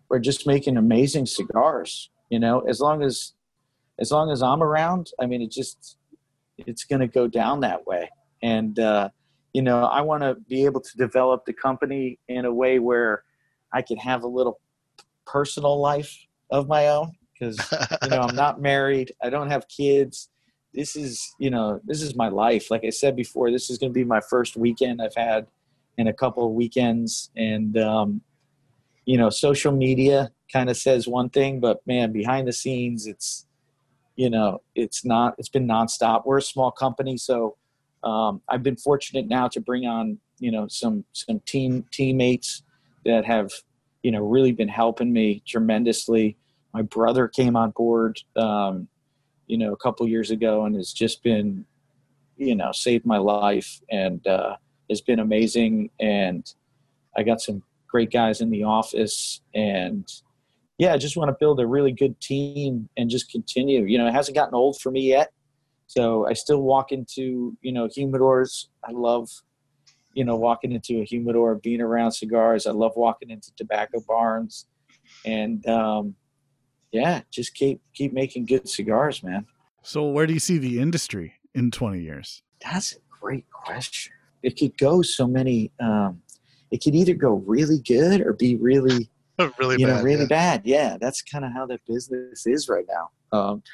we're 0.08 0.18
just 0.18 0.46
making 0.46 0.76
amazing 0.76 1.26
cigars 1.26 2.10
you 2.30 2.38
know 2.38 2.60
as 2.60 2.80
long 2.80 3.02
as 3.02 3.32
as 3.98 4.10
long 4.10 4.30
as 4.30 4.42
i'm 4.42 4.62
around 4.62 5.10
i 5.20 5.26
mean 5.26 5.42
it 5.42 5.50
just 5.50 5.96
it's 6.58 6.84
going 6.84 7.00
to 7.00 7.06
go 7.06 7.26
down 7.26 7.60
that 7.60 7.86
way 7.86 8.08
and 8.42 8.78
uh 8.78 9.08
you 9.52 9.62
know 9.62 9.84
i 9.84 10.00
want 10.00 10.22
to 10.22 10.34
be 10.48 10.64
able 10.64 10.80
to 10.80 10.96
develop 10.96 11.44
the 11.44 11.52
company 11.52 12.18
in 12.28 12.44
a 12.44 12.52
way 12.52 12.78
where 12.78 13.24
i 13.72 13.82
can 13.82 13.96
have 13.96 14.22
a 14.22 14.28
little 14.28 14.60
personal 15.26 15.80
life 15.80 16.16
of 16.50 16.68
my 16.68 16.88
own 16.88 17.12
because 17.32 17.58
you 18.02 18.08
know 18.08 18.20
i'm 18.20 18.34
not 18.34 18.60
married 18.60 19.12
i 19.22 19.30
don't 19.30 19.50
have 19.50 19.66
kids. 19.68 20.28
This 20.72 20.94
is 20.94 21.34
you 21.40 21.50
know 21.50 21.80
this 21.84 22.00
is 22.00 22.14
my 22.14 22.28
life. 22.28 22.70
Like 22.70 22.84
i 22.84 22.90
said 22.90 23.16
before 23.16 23.50
this 23.50 23.70
is 23.70 23.78
going 23.78 23.90
to 23.90 23.94
be 23.94 24.04
my 24.04 24.20
first 24.20 24.56
weekend 24.56 25.02
i've 25.02 25.16
had 25.16 25.48
in 25.98 26.06
a 26.06 26.12
couple 26.12 26.46
of 26.46 26.52
weekends 26.52 27.30
and 27.36 27.76
um, 27.76 28.20
you 29.04 29.18
know 29.18 29.30
social 29.30 29.72
media 29.72 30.30
kind 30.52 30.70
of 30.70 30.76
says 30.76 31.08
one 31.08 31.28
thing 31.28 31.58
but 31.58 31.84
man 31.86 32.12
behind 32.12 32.46
the 32.46 32.52
scenes 32.52 33.06
it's 33.06 33.46
you 34.16 34.30
know 34.30 34.60
it's 34.74 35.04
not 35.04 35.34
it's 35.38 35.48
been 35.48 35.66
nonstop. 35.66 36.26
We're 36.26 36.38
a 36.38 36.42
small 36.42 36.70
company 36.70 37.16
so 37.16 37.56
um, 38.04 38.40
i've 38.48 38.62
been 38.62 38.76
fortunate 38.76 39.26
now 39.28 39.48
to 39.48 39.60
bring 39.60 39.86
on 39.86 40.18
you 40.38 40.50
know 40.50 40.66
some 40.68 41.04
some 41.12 41.40
team 41.40 41.84
teammates 41.90 42.62
that 43.04 43.24
have 43.24 43.50
you 44.02 44.10
know 44.10 44.20
really 44.20 44.52
been 44.52 44.68
helping 44.68 45.12
me 45.12 45.42
tremendously 45.46 46.36
my 46.72 46.82
brother 46.82 47.28
came 47.28 47.56
on 47.56 47.70
board 47.70 48.18
um, 48.36 48.88
you 49.50 49.58
know, 49.58 49.72
a 49.72 49.76
couple 49.76 50.06
years 50.06 50.30
ago 50.30 50.64
and 50.64 50.76
has 50.76 50.92
just 50.92 51.24
been, 51.24 51.66
you 52.36 52.54
know, 52.54 52.70
saved 52.70 53.04
my 53.04 53.18
life 53.18 53.80
and 53.90 54.24
uh, 54.26 54.54
has 54.88 55.00
been 55.00 55.18
amazing. 55.18 55.90
And 55.98 56.46
I 57.16 57.24
got 57.24 57.40
some 57.40 57.62
great 57.88 58.12
guys 58.12 58.40
in 58.40 58.50
the 58.50 58.62
office 58.62 59.40
and 59.52 60.08
yeah, 60.78 60.94
I 60.94 60.98
just 60.98 61.16
want 61.16 61.28
to 61.28 61.36
build 61.38 61.60
a 61.60 61.66
really 61.66 61.92
good 61.92 62.18
team 62.20 62.88
and 62.96 63.10
just 63.10 63.30
continue. 63.30 63.84
You 63.84 63.98
know, 63.98 64.06
it 64.06 64.14
hasn't 64.14 64.36
gotten 64.36 64.54
old 64.54 64.80
for 64.80 64.90
me 64.90 65.02
yet. 65.02 65.32
So 65.90 66.24
I 66.24 66.34
still 66.34 66.62
walk 66.62 66.92
into, 66.92 67.58
you 67.62 67.72
know, 67.72 67.88
humidors. 67.88 68.66
I 68.88 68.92
love, 68.92 69.28
you 70.14 70.24
know, 70.24 70.36
walking 70.36 70.70
into 70.70 71.00
a 71.00 71.04
humidor, 71.04 71.56
being 71.56 71.80
around 71.80 72.12
cigars. 72.12 72.68
I 72.68 72.70
love 72.70 72.92
walking 72.94 73.28
into 73.28 73.50
tobacco 73.56 73.98
barns. 74.06 74.66
And 75.26 75.66
um, 75.66 76.14
yeah, 76.92 77.22
just 77.32 77.54
keep 77.54 77.80
keep 77.92 78.12
making 78.12 78.46
good 78.46 78.68
cigars, 78.68 79.24
man. 79.24 79.46
So 79.82 80.08
where 80.08 80.28
do 80.28 80.32
you 80.32 80.38
see 80.38 80.58
the 80.58 80.78
industry 80.78 81.34
in 81.56 81.72
20 81.72 82.00
years? 82.00 82.44
That's 82.64 82.92
a 82.92 82.98
great 83.20 83.50
question. 83.50 84.12
It 84.44 84.56
could 84.56 84.78
go 84.78 85.02
so 85.02 85.26
many 85.26 85.72
um 85.80 86.22
it 86.70 86.84
could 86.84 86.94
either 86.94 87.14
go 87.14 87.42
really 87.44 87.80
good 87.80 88.20
or 88.20 88.34
be 88.34 88.54
really 88.54 89.10
really 89.58 89.80
you 89.80 89.88
bad, 89.88 89.96
know 89.96 90.02
really 90.04 90.20
yeah. 90.20 90.28
bad. 90.28 90.62
Yeah, 90.64 90.98
that's 91.00 91.20
kind 91.20 91.44
of 91.44 91.50
how 91.52 91.66
the 91.66 91.80
business 91.88 92.46
is 92.46 92.68
right 92.68 92.86
now. 92.88 93.10
Um 93.36 93.64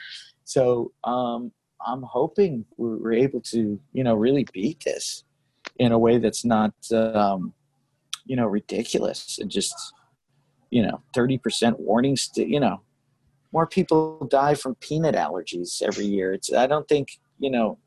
so 0.45 0.93
um 1.05 1.53
I'm 1.87 2.03
hoping 2.03 2.65
we're 2.77 3.13
able 3.13 3.41
to, 3.43 3.81
you 3.93 4.05
know, 4.05 4.15
really 4.15 4.47
beat 4.53 4.83
this 4.85 5.25
in 5.79 5.93
a 5.93 5.99
way 5.99 6.19
that's 6.19 6.45
not 6.45 6.73
um 6.93 7.53
you 8.25 8.35
know 8.35 8.47
ridiculous 8.47 9.39
and 9.39 9.51
just 9.51 9.75
you 10.71 10.83
know 10.83 11.03
30% 11.15 11.79
warning 11.79 12.17
st- 12.17 12.49
you 12.49 12.59
know 12.59 12.81
more 13.57 13.67
people 13.67 14.27
die 14.31 14.55
from 14.55 14.75
peanut 14.77 15.15
allergies 15.15 15.81
every 15.83 16.05
year. 16.05 16.35
It's 16.35 16.53
I 16.53 16.67
don't 16.67 16.87
think 16.89 17.09
you 17.39 17.51
know. 17.51 17.79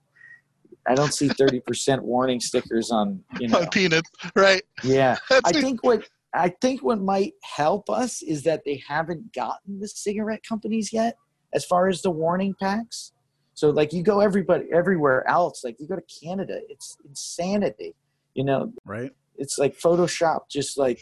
I 0.88 0.96
don't 0.96 1.14
see 1.14 1.28
thirty 1.28 1.60
percent 1.60 2.04
warning 2.04 2.40
stickers 2.40 2.90
on 2.90 3.24
you 3.40 3.48
know 3.50 3.60
on 3.60 3.68
peanuts, 3.68 4.10
right? 4.36 4.64
Yeah, 4.84 5.18
I 5.46 5.52
think 5.52 5.84
what 5.84 6.08
I 6.34 6.50
think 6.62 6.82
what 6.82 7.00
might 7.00 7.34
help 7.44 7.88
us 7.90 8.24
is 8.24 8.42
that 8.44 8.62
they 8.66 8.82
haven't 8.88 9.32
gotten 9.34 9.80
the 9.80 9.88
cigarette 9.88 10.42
companies 10.48 10.92
yet 10.92 11.18
as 11.54 11.66
far 11.66 11.88
as 11.88 12.02
the 12.02 12.12
warning 12.12 12.56
packs. 12.60 13.12
So 13.60 13.72
like 13.72 13.92
you 13.92 14.04
go 14.04 14.22
everybody 14.22 14.68
everywhere 14.74 15.28
else, 15.28 15.66
like 15.66 15.76
you 15.82 15.88
go 15.90 15.98
to 15.98 16.04
Canada, 16.24 16.62
it's 16.70 16.96
insanity. 17.06 17.94
You 18.34 18.46
know, 18.46 18.72
right? 18.86 19.12
It's 19.36 19.58
like 19.58 19.78
Photoshop, 19.78 20.50
just 20.50 20.78
like 20.78 21.02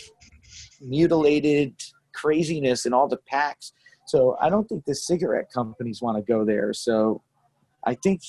mutilated 0.81 1.75
craziness 2.15 2.87
in 2.87 2.95
all 2.95 3.07
the 3.07 3.17
packs. 3.17 3.73
So 4.07 4.37
I 4.41 4.49
don't 4.49 4.67
think 4.67 4.85
the 4.85 4.95
cigarette 4.95 5.51
companies 5.53 6.01
want 6.01 6.17
to 6.17 6.23
go 6.23 6.43
there. 6.43 6.73
So 6.73 7.21
I 7.85 7.93
think 7.93 8.21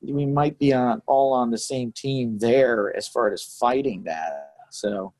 we 0.00 0.24
might 0.24 0.56
be 0.60 0.72
on 0.72 1.02
all 1.08 1.32
on 1.32 1.50
the 1.50 1.58
same 1.58 1.90
team 1.90 2.38
there 2.38 2.96
as 2.96 3.08
far 3.08 3.32
as 3.32 3.42
fighting 3.42 4.04
that. 4.04 4.52
So 4.70 5.14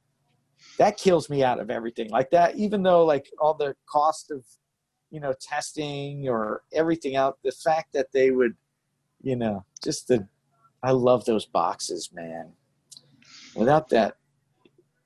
that 0.78 0.97
kills 0.97 1.28
me 1.28 1.43
out 1.43 1.59
of 1.59 1.70
everything 1.70 2.09
like 2.11 2.31
that. 2.31 2.55
Even 2.55 2.85
though 2.85 3.05
like 3.05 3.28
all 3.40 3.55
the 3.55 3.74
cost 3.90 4.31
of 4.31 4.44
you 5.13 5.21
know 5.21 5.35
testing 5.41 6.29
or 6.29 6.63
everything 6.73 7.15
out, 7.15 7.39
the 7.45 7.53
fact 7.53 7.93
that 7.93 8.11
they 8.13 8.33
would, 8.33 8.57
you 9.23 9.37
know, 9.37 9.65
just 9.85 10.09
the 10.09 10.27
I 10.83 10.91
love 10.91 11.25
those 11.27 11.47
boxes, 11.47 12.11
man. 12.13 12.53
Without 13.55 13.91
that, 13.91 14.17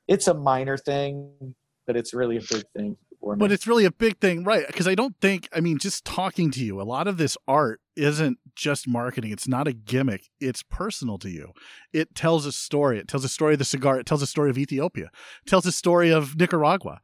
it's 0.09 0.29
a 0.29 0.35
minor 0.35 0.79
thing, 0.79 1.55
but 1.87 1.97
it's 1.97 2.15
really 2.15 2.39
a 2.39 2.41
big 2.41 2.65
thing. 2.75 2.97
But 3.21 3.51
it's 3.51 3.67
really 3.67 3.85
a 3.85 3.91
big 3.91 4.19
thing, 4.21 4.45
right? 4.45 4.65
Because 4.69 4.87
I 4.87 4.95
don't 4.95 5.17
think, 5.21 5.49
I 5.53 5.59
mean, 5.59 5.79
just 5.79 6.05
talking 6.05 6.53
to 6.53 6.65
you, 6.65 6.81
a 6.81 6.85
lot 6.85 7.09
of 7.09 7.17
this 7.17 7.37
art 7.49 7.81
isn't 7.97 8.39
just 8.55 8.87
marketing. 8.87 9.33
It's 9.33 9.49
not 9.49 9.67
a 9.67 9.73
gimmick. 9.73 10.29
It's 10.41 10.63
personal 10.63 11.19
to 11.19 11.29
you. 11.29 11.53
It 11.93 12.15
tells 12.15 12.47
a 12.47 12.53
story. 12.53 13.01
It 13.01 13.09
tells 13.09 13.25
a 13.25 13.29
story 13.29 13.55
of 13.55 13.59
the 13.59 13.65
cigar. 13.65 13.99
It 13.99 14.07
tells 14.07 14.23
a 14.23 14.29
story 14.29 14.51
of 14.51 14.59
Ethiopia. 14.59 15.07
It 15.45 15.51
tells 15.51 15.67
a 15.67 15.73
story 15.73 16.11
of 16.11 16.37
Nicaragua. 16.37 17.01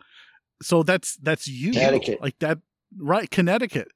So 0.63 0.85
that's 0.85 1.17
that's 1.17 1.49
you, 1.49 1.73
Connecticut, 1.73 2.23
like 2.23 2.39
that, 2.39 2.59
right? 2.99 3.31
Connecticut, 3.31 3.89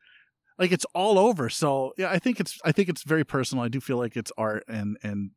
like 0.59 0.73
it's 0.73 0.87
all 0.95 1.19
over. 1.19 1.49
So 1.49 1.93
yeah, 1.97 2.11
I 2.11 2.19
think 2.19 2.41
it's 2.41 2.59
I 2.65 2.73
think 2.73 2.89
it's 2.89 3.03
very 3.03 3.25
personal. 3.25 3.65
I 3.65 3.69
do 3.69 3.81
feel 3.81 3.99
like 3.99 4.17
it's 4.17 4.33
art 4.37 4.65
and 4.69 4.97
and 5.03 5.31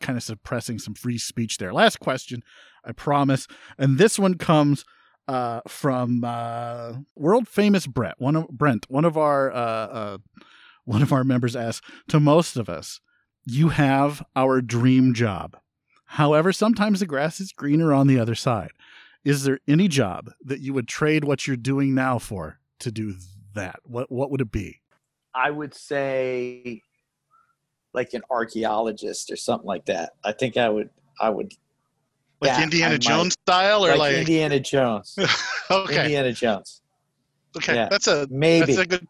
kind 0.00 0.16
of 0.16 0.22
suppressing 0.22 0.78
some 0.78 0.94
free 0.94 1.18
speech 1.18 1.58
there. 1.58 1.72
Last 1.72 2.00
question, 2.00 2.42
I 2.84 2.92
promise, 2.92 3.46
and 3.78 3.98
this 3.98 4.18
one 4.18 4.34
comes 4.34 4.84
uh, 5.26 5.60
from 5.66 6.24
uh, 6.24 6.94
world 7.14 7.48
famous 7.48 7.86
Brett, 7.86 8.14
one 8.18 8.36
of 8.36 8.48
Brent, 8.48 8.86
one 8.88 9.04
of 9.04 9.16
our 9.16 9.50
uh, 9.52 9.56
uh, 9.56 10.18
one 10.84 11.02
of 11.02 11.12
our 11.12 11.24
members 11.24 11.56
asked 11.56 11.84
to 12.08 12.20
most 12.20 12.56
of 12.56 12.68
us, 12.68 13.00
"You 13.44 13.70
have 13.70 14.24
our 14.36 14.60
dream 14.60 15.14
job. 15.14 15.56
However, 16.12 16.52
sometimes 16.52 17.00
the 17.00 17.06
grass 17.06 17.38
is 17.38 17.52
greener 17.52 17.92
on 17.92 18.06
the 18.06 18.18
other 18.18 18.34
side. 18.34 18.70
Is 19.24 19.44
there 19.44 19.60
any 19.68 19.88
job 19.88 20.30
that 20.42 20.60
you 20.60 20.72
would 20.72 20.88
trade 20.88 21.24
what 21.24 21.46
you're 21.46 21.56
doing 21.56 21.94
now 21.94 22.18
for 22.18 22.60
to 22.80 22.90
do 22.90 23.14
that? 23.54 23.80
What 23.84 24.10
what 24.10 24.30
would 24.30 24.40
it 24.40 24.52
be?" 24.52 24.80
I 25.34 25.50
would 25.50 25.74
say 25.74 26.82
like 27.94 28.14
an 28.14 28.22
archaeologist 28.30 29.30
or 29.30 29.36
something 29.36 29.66
like 29.66 29.86
that. 29.86 30.12
I 30.24 30.32
think 30.32 30.56
I 30.56 30.68
would 30.68 30.90
I 31.20 31.30
would 31.30 31.52
like 32.40 32.52
yeah, 32.52 32.62
Indiana 32.62 32.98
Jones 32.98 33.34
style 33.34 33.84
or 33.84 33.90
like, 33.90 33.98
like 33.98 34.16
Indiana 34.16 34.60
Jones. 34.60 35.16
okay. 35.70 36.04
Indiana 36.04 36.32
Jones. 36.32 36.82
Okay. 37.56 37.74
Yeah. 37.74 37.88
That's 37.90 38.06
a 38.06 38.26
maybe 38.30 38.74
that's 38.74 38.78
a 38.78 38.86
good 38.86 39.06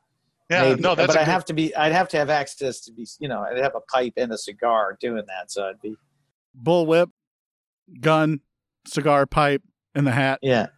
yeah, 0.50 0.62
maybe. 0.70 0.80
no, 0.80 0.94
that's 0.94 1.08
but 1.08 1.16
I 1.16 1.24
good... 1.24 1.30
have 1.30 1.44
to 1.46 1.52
be 1.52 1.74
I'd 1.76 1.92
have 1.92 2.08
to 2.10 2.16
have 2.16 2.30
access 2.30 2.80
to 2.82 2.92
be 2.92 3.06
you 3.20 3.28
know, 3.28 3.40
I'd 3.42 3.58
have 3.58 3.74
a 3.74 3.80
pipe 3.80 4.14
and 4.16 4.32
a 4.32 4.38
cigar 4.38 4.96
doing 5.00 5.24
that. 5.26 5.50
So 5.50 5.68
I'd 5.68 5.80
be 5.82 5.96
bullwhip, 6.62 7.10
gun, 8.00 8.40
cigar 8.86 9.26
pipe, 9.26 9.62
and 9.94 10.06
the 10.06 10.12
hat. 10.12 10.38
Yeah. 10.42 10.68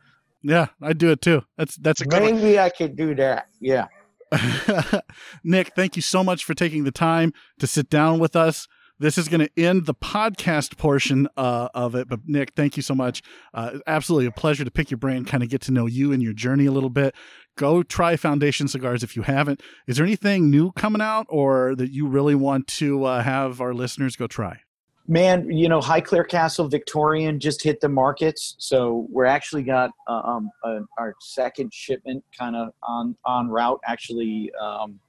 Yeah, 0.43 0.69
I'd 0.83 0.99
do 0.99 1.11
it 1.11 1.21
too. 1.21 1.43
That's 1.57 1.77
that's 1.77 2.01
a 2.01 2.07
good 2.07 2.23
maybe 2.23 2.57
one. 2.57 2.59
I 2.59 2.71
could 2.71 2.97
do 2.97 3.15
that. 3.17 3.49
Yeah. 3.61 3.89
Nick, 5.45 5.75
thank 5.75 5.97
you 5.97 6.03
so 6.03 6.23
much 6.23 6.45
for 6.45 6.55
taking 6.55 6.85
the 6.85 6.93
time 6.93 7.33
to 7.59 7.67
sit 7.67 7.91
down 7.91 8.19
with 8.19 8.37
us. 8.37 8.69
This 8.99 9.17
is 9.17 9.29
going 9.29 9.41
to 9.41 9.51
end 9.57 9.87
the 9.87 9.95
podcast 9.95 10.77
portion 10.77 11.27
uh, 11.37 11.69
of 11.73 11.95
it. 11.95 12.07
But 12.07 12.21
Nick, 12.27 12.53
thank 12.55 12.77
you 12.77 12.83
so 12.83 12.95
much. 12.95 13.23
Uh, 13.55 13.79
absolutely 13.87 14.27
a 14.27 14.31
pleasure 14.31 14.63
to 14.63 14.71
pick 14.71 14.91
your 14.91 14.99
brain, 14.99 15.25
kind 15.25 15.43
of 15.43 15.49
get 15.49 15.63
to 15.63 15.73
know 15.73 15.87
you 15.87 16.13
and 16.13 16.23
your 16.23 16.35
journey 16.35 16.67
a 16.67 16.73
little 16.73 16.91
bit. 16.91 17.15
Go 17.57 17.83
try 17.83 18.17
Foundation 18.17 18.69
Cigars 18.69 19.03
if 19.03 19.17
you 19.17 19.23
haven't. 19.23 19.63
Is 19.87 19.97
there 19.97 20.05
anything 20.05 20.51
new 20.51 20.71
coming 20.73 21.01
out 21.01 21.27
or 21.31 21.75
that 21.77 21.93
you 21.93 22.07
really 22.07 22.35
want 22.35 22.67
to 22.69 23.05
uh, 23.05 23.23
have 23.23 23.61
our 23.61 23.73
listeners 23.73 24.17
go 24.17 24.27
try? 24.27 24.61
Man, 25.09 25.51
you 25.51 25.69
know, 25.69 25.81
Highclere 25.81 26.29
Castle 26.29 26.69
Victorian 26.69 27.41
just 27.41 27.63
hit 27.63 27.81
the 27.81 27.89
markets, 27.89 28.55
so 28.59 29.09
we're 29.11 29.25
actually 29.27 29.65
got 29.65 29.91
uh, 30.07 30.21
um, 30.25 30.51
a, 30.65 30.81
our 30.99 31.15
second 31.21 31.73
shipment 31.75 32.23
kind 32.39 32.55
of 32.55 32.69
on 32.83 33.17
on 33.25 33.49
route 33.49 33.81
actually 33.87 34.53
um, 34.61 35.01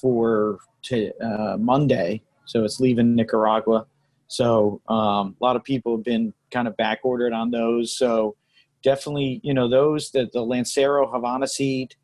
for 0.00 0.58
uh, 0.92 1.56
Monday. 1.58 2.22
So 2.46 2.64
it's 2.64 2.80
leaving 2.80 3.14
Nicaragua. 3.14 3.86
So 4.26 4.80
um, 4.88 5.36
a 5.40 5.44
lot 5.44 5.56
of 5.56 5.64
people 5.64 5.96
have 5.96 6.04
been 6.04 6.32
kind 6.50 6.66
of 6.66 6.76
back 6.76 7.00
ordered 7.04 7.32
on 7.32 7.50
those. 7.50 7.96
So 7.96 8.36
definitely, 8.82 9.40
you 9.42 9.54
know, 9.54 9.68
those 9.68 10.10
that 10.10 10.32
the 10.32 10.42
Lancero 10.42 11.10
Havana 11.10 11.46
seed, 11.46 11.94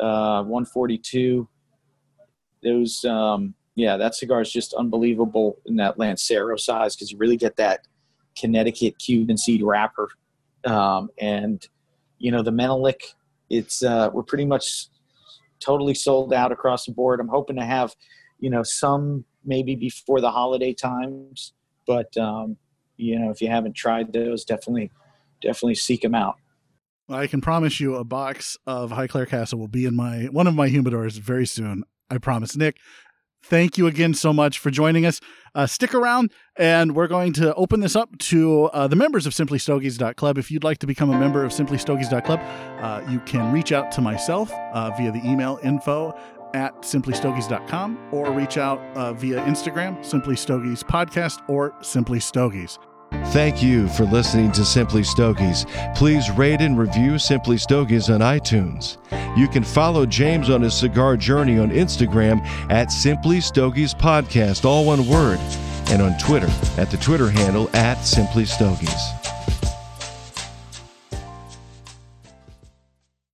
uh, 0.00 0.42
142. 0.42 1.48
Those 2.62 3.04
um, 3.04 3.54
yeah, 3.74 3.96
that 3.96 4.14
cigar 4.14 4.40
is 4.40 4.52
just 4.52 4.74
unbelievable 4.74 5.58
in 5.66 5.76
that 5.76 5.98
Lancero 5.98 6.56
size 6.56 6.94
because 6.94 7.12
you 7.12 7.18
really 7.18 7.36
get 7.36 7.56
that 7.56 7.86
Connecticut 8.36 8.98
Cuban 8.98 9.36
seed 9.36 9.62
wrapper. 9.62 10.08
Um, 10.64 11.10
and, 11.18 11.66
you 12.18 12.30
know, 12.30 12.42
the 12.42 12.52
Menelik, 12.52 13.14
it's, 13.48 13.82
uh, 13.82 14.10
we're 14.12 14.22
pretty 14.22 14.44
much 14.44 14.86
totally 15.60 15.94
sold 15.94 16.32
out 16.34 16.52
across 16.52 16.86
the 16.86 16.92
board. 16.92 17.20
I'm 17.20 17.28
hoping 17.28 17.56
to 17.56 17.64
have, 17.64 17.94
you 18.38 18.50
know, 18.50 18.62
some 18.62 19.24
maybe 19.44 19.74
before 19.74 20.20
the 20.20 20.30
holiday 20.30 20.74
times, 20.74 21.52
but, 21.86 22.14
um, 22.16 22.56
you 22.96 23.18
know, 23.18 23.30
if 23.30 23.40
you 23.40 23.48
haven't 23.48 23.74
tried 23.74 24.12
those, 24.12 24.44
definitely, 24.44 24.90
definitely 25.40 25.74
seek 25.74 26.02
them 26.02 26.14
out. 26.14 26.36
I 27.08 27.26
can 27.26 27.40
promise 27.40 27.80
you 27.80 27.96
a 27.96 28.04
box 28.04 28.56
of 28.66 28.92
High 28.92 29.08
Highclere 29.08 29.28
Castle 29.28 29.58
will 29.58 29.68
be 29.68 29.84
in 29.84 29.96
my 29.96 30.24
one 30.26 30.46
of 30.46 30.54
my 30.54 30.68
humidors 30.68 31.18
very 31.18 31.46
soon. 31.46 31.82
I 32.08 32.18
promise. 32.18 32.56
Nick, 32.56 32.76
thank 33.42 33.78
you 33.78 33.86
again 33.86 34.14
so 34.14 34.32
much 34.32 34.58
for 34.58 34.70
joining 34.70 35.06
us. 35.06 35.20
Uh, 35.54 35.66
stick 35.66 35.94
around, 35.94 36.30
and 36.56 36.94
we're 36.94 37.08
going 37.08 37.32
to 37.34 37.54
open 37.54 37.80
this 37.80 37.96
up 37.96 38.16
to 38.18 38.64
uh, 38.66 38.86
the 38.86 38.96
members 38.96 39.26
of 39.26 39.32
SimplyStogies.club. 39.32 40.38
If 40.38 40.50
you'd 40.50 40.64
like 40.64 40.78
to 40.78 40.86
become 40.86 41.10
a 41.10 41.18
member 41.18 41.44
of 41.44 41.52
SimplyStogies.club, 41.52 42.40
uh, 42.80 43.10
you 43.10 43.20
can 43.20 43.52
reach 43.52 43.72
out 43.72 43.90
to 43.92 44.00
myself 44.00 44.52
uh, 44.52 44.90
via 44.96 45.10
the 45.10 45.24
email 45.26 45.58
info 45.62 46.16
at 46.54 46.74
simplystogies.com 46.82 47.98
or 48.12 48.32
reach 48.32 48.58
out 48.58 48.80
uh, 48.96 49.12
via 49.12 49.40
Instagram, 49.42 50.04
Simply 50.04 50.36
Stogies 50.36 50.82
Podcast 50.82 51.40
or 51.48 51.74
Simply 51.80 52.20
Stogies. 52.20 52.78
Thank 53.26 53.62
you 53.62 53.88
for 53.90 54.04
listening 54.04 54.50
to 54.52 54.64
Simply 54.64 55.04
Stogies. 55.04 55.64
Please 55.94 56.28
rate 56.32 56.60
and 56.60 56.76
review 56.76 57.18
Simply 57.18 57.58
Stogies 57.58 58.10
on 58.10 58.20
iTunes. 58.20 58.96
You 59.38 59.46
can 59.46 59.62
follow 59.62 60.04
James 60.04 60.50
on 60.50 60.62
his 60.62 60.74
cigar 60.74 61.16
journey 61.16 61.58
on 61.58 61.70
Instagram 61.70 62.44
at 62.70 62.90
Simply 62.90 63.40
Stogies 63.40 63.94
Podcast, 63.94 64.64
all 64.64 64.84
one 64.84 65.06
word, 65.06 65.38
and 65.90 66.02
on 66.02 66.18
Twitter 66.18 66.50
at 66.76 66.90
the 66.90 66.96
Twitter 66.96 67.30
handle 67.30 67.70
at 67.74 68.02
Simply 68.02 68.44
Stogies. 68.44 69.19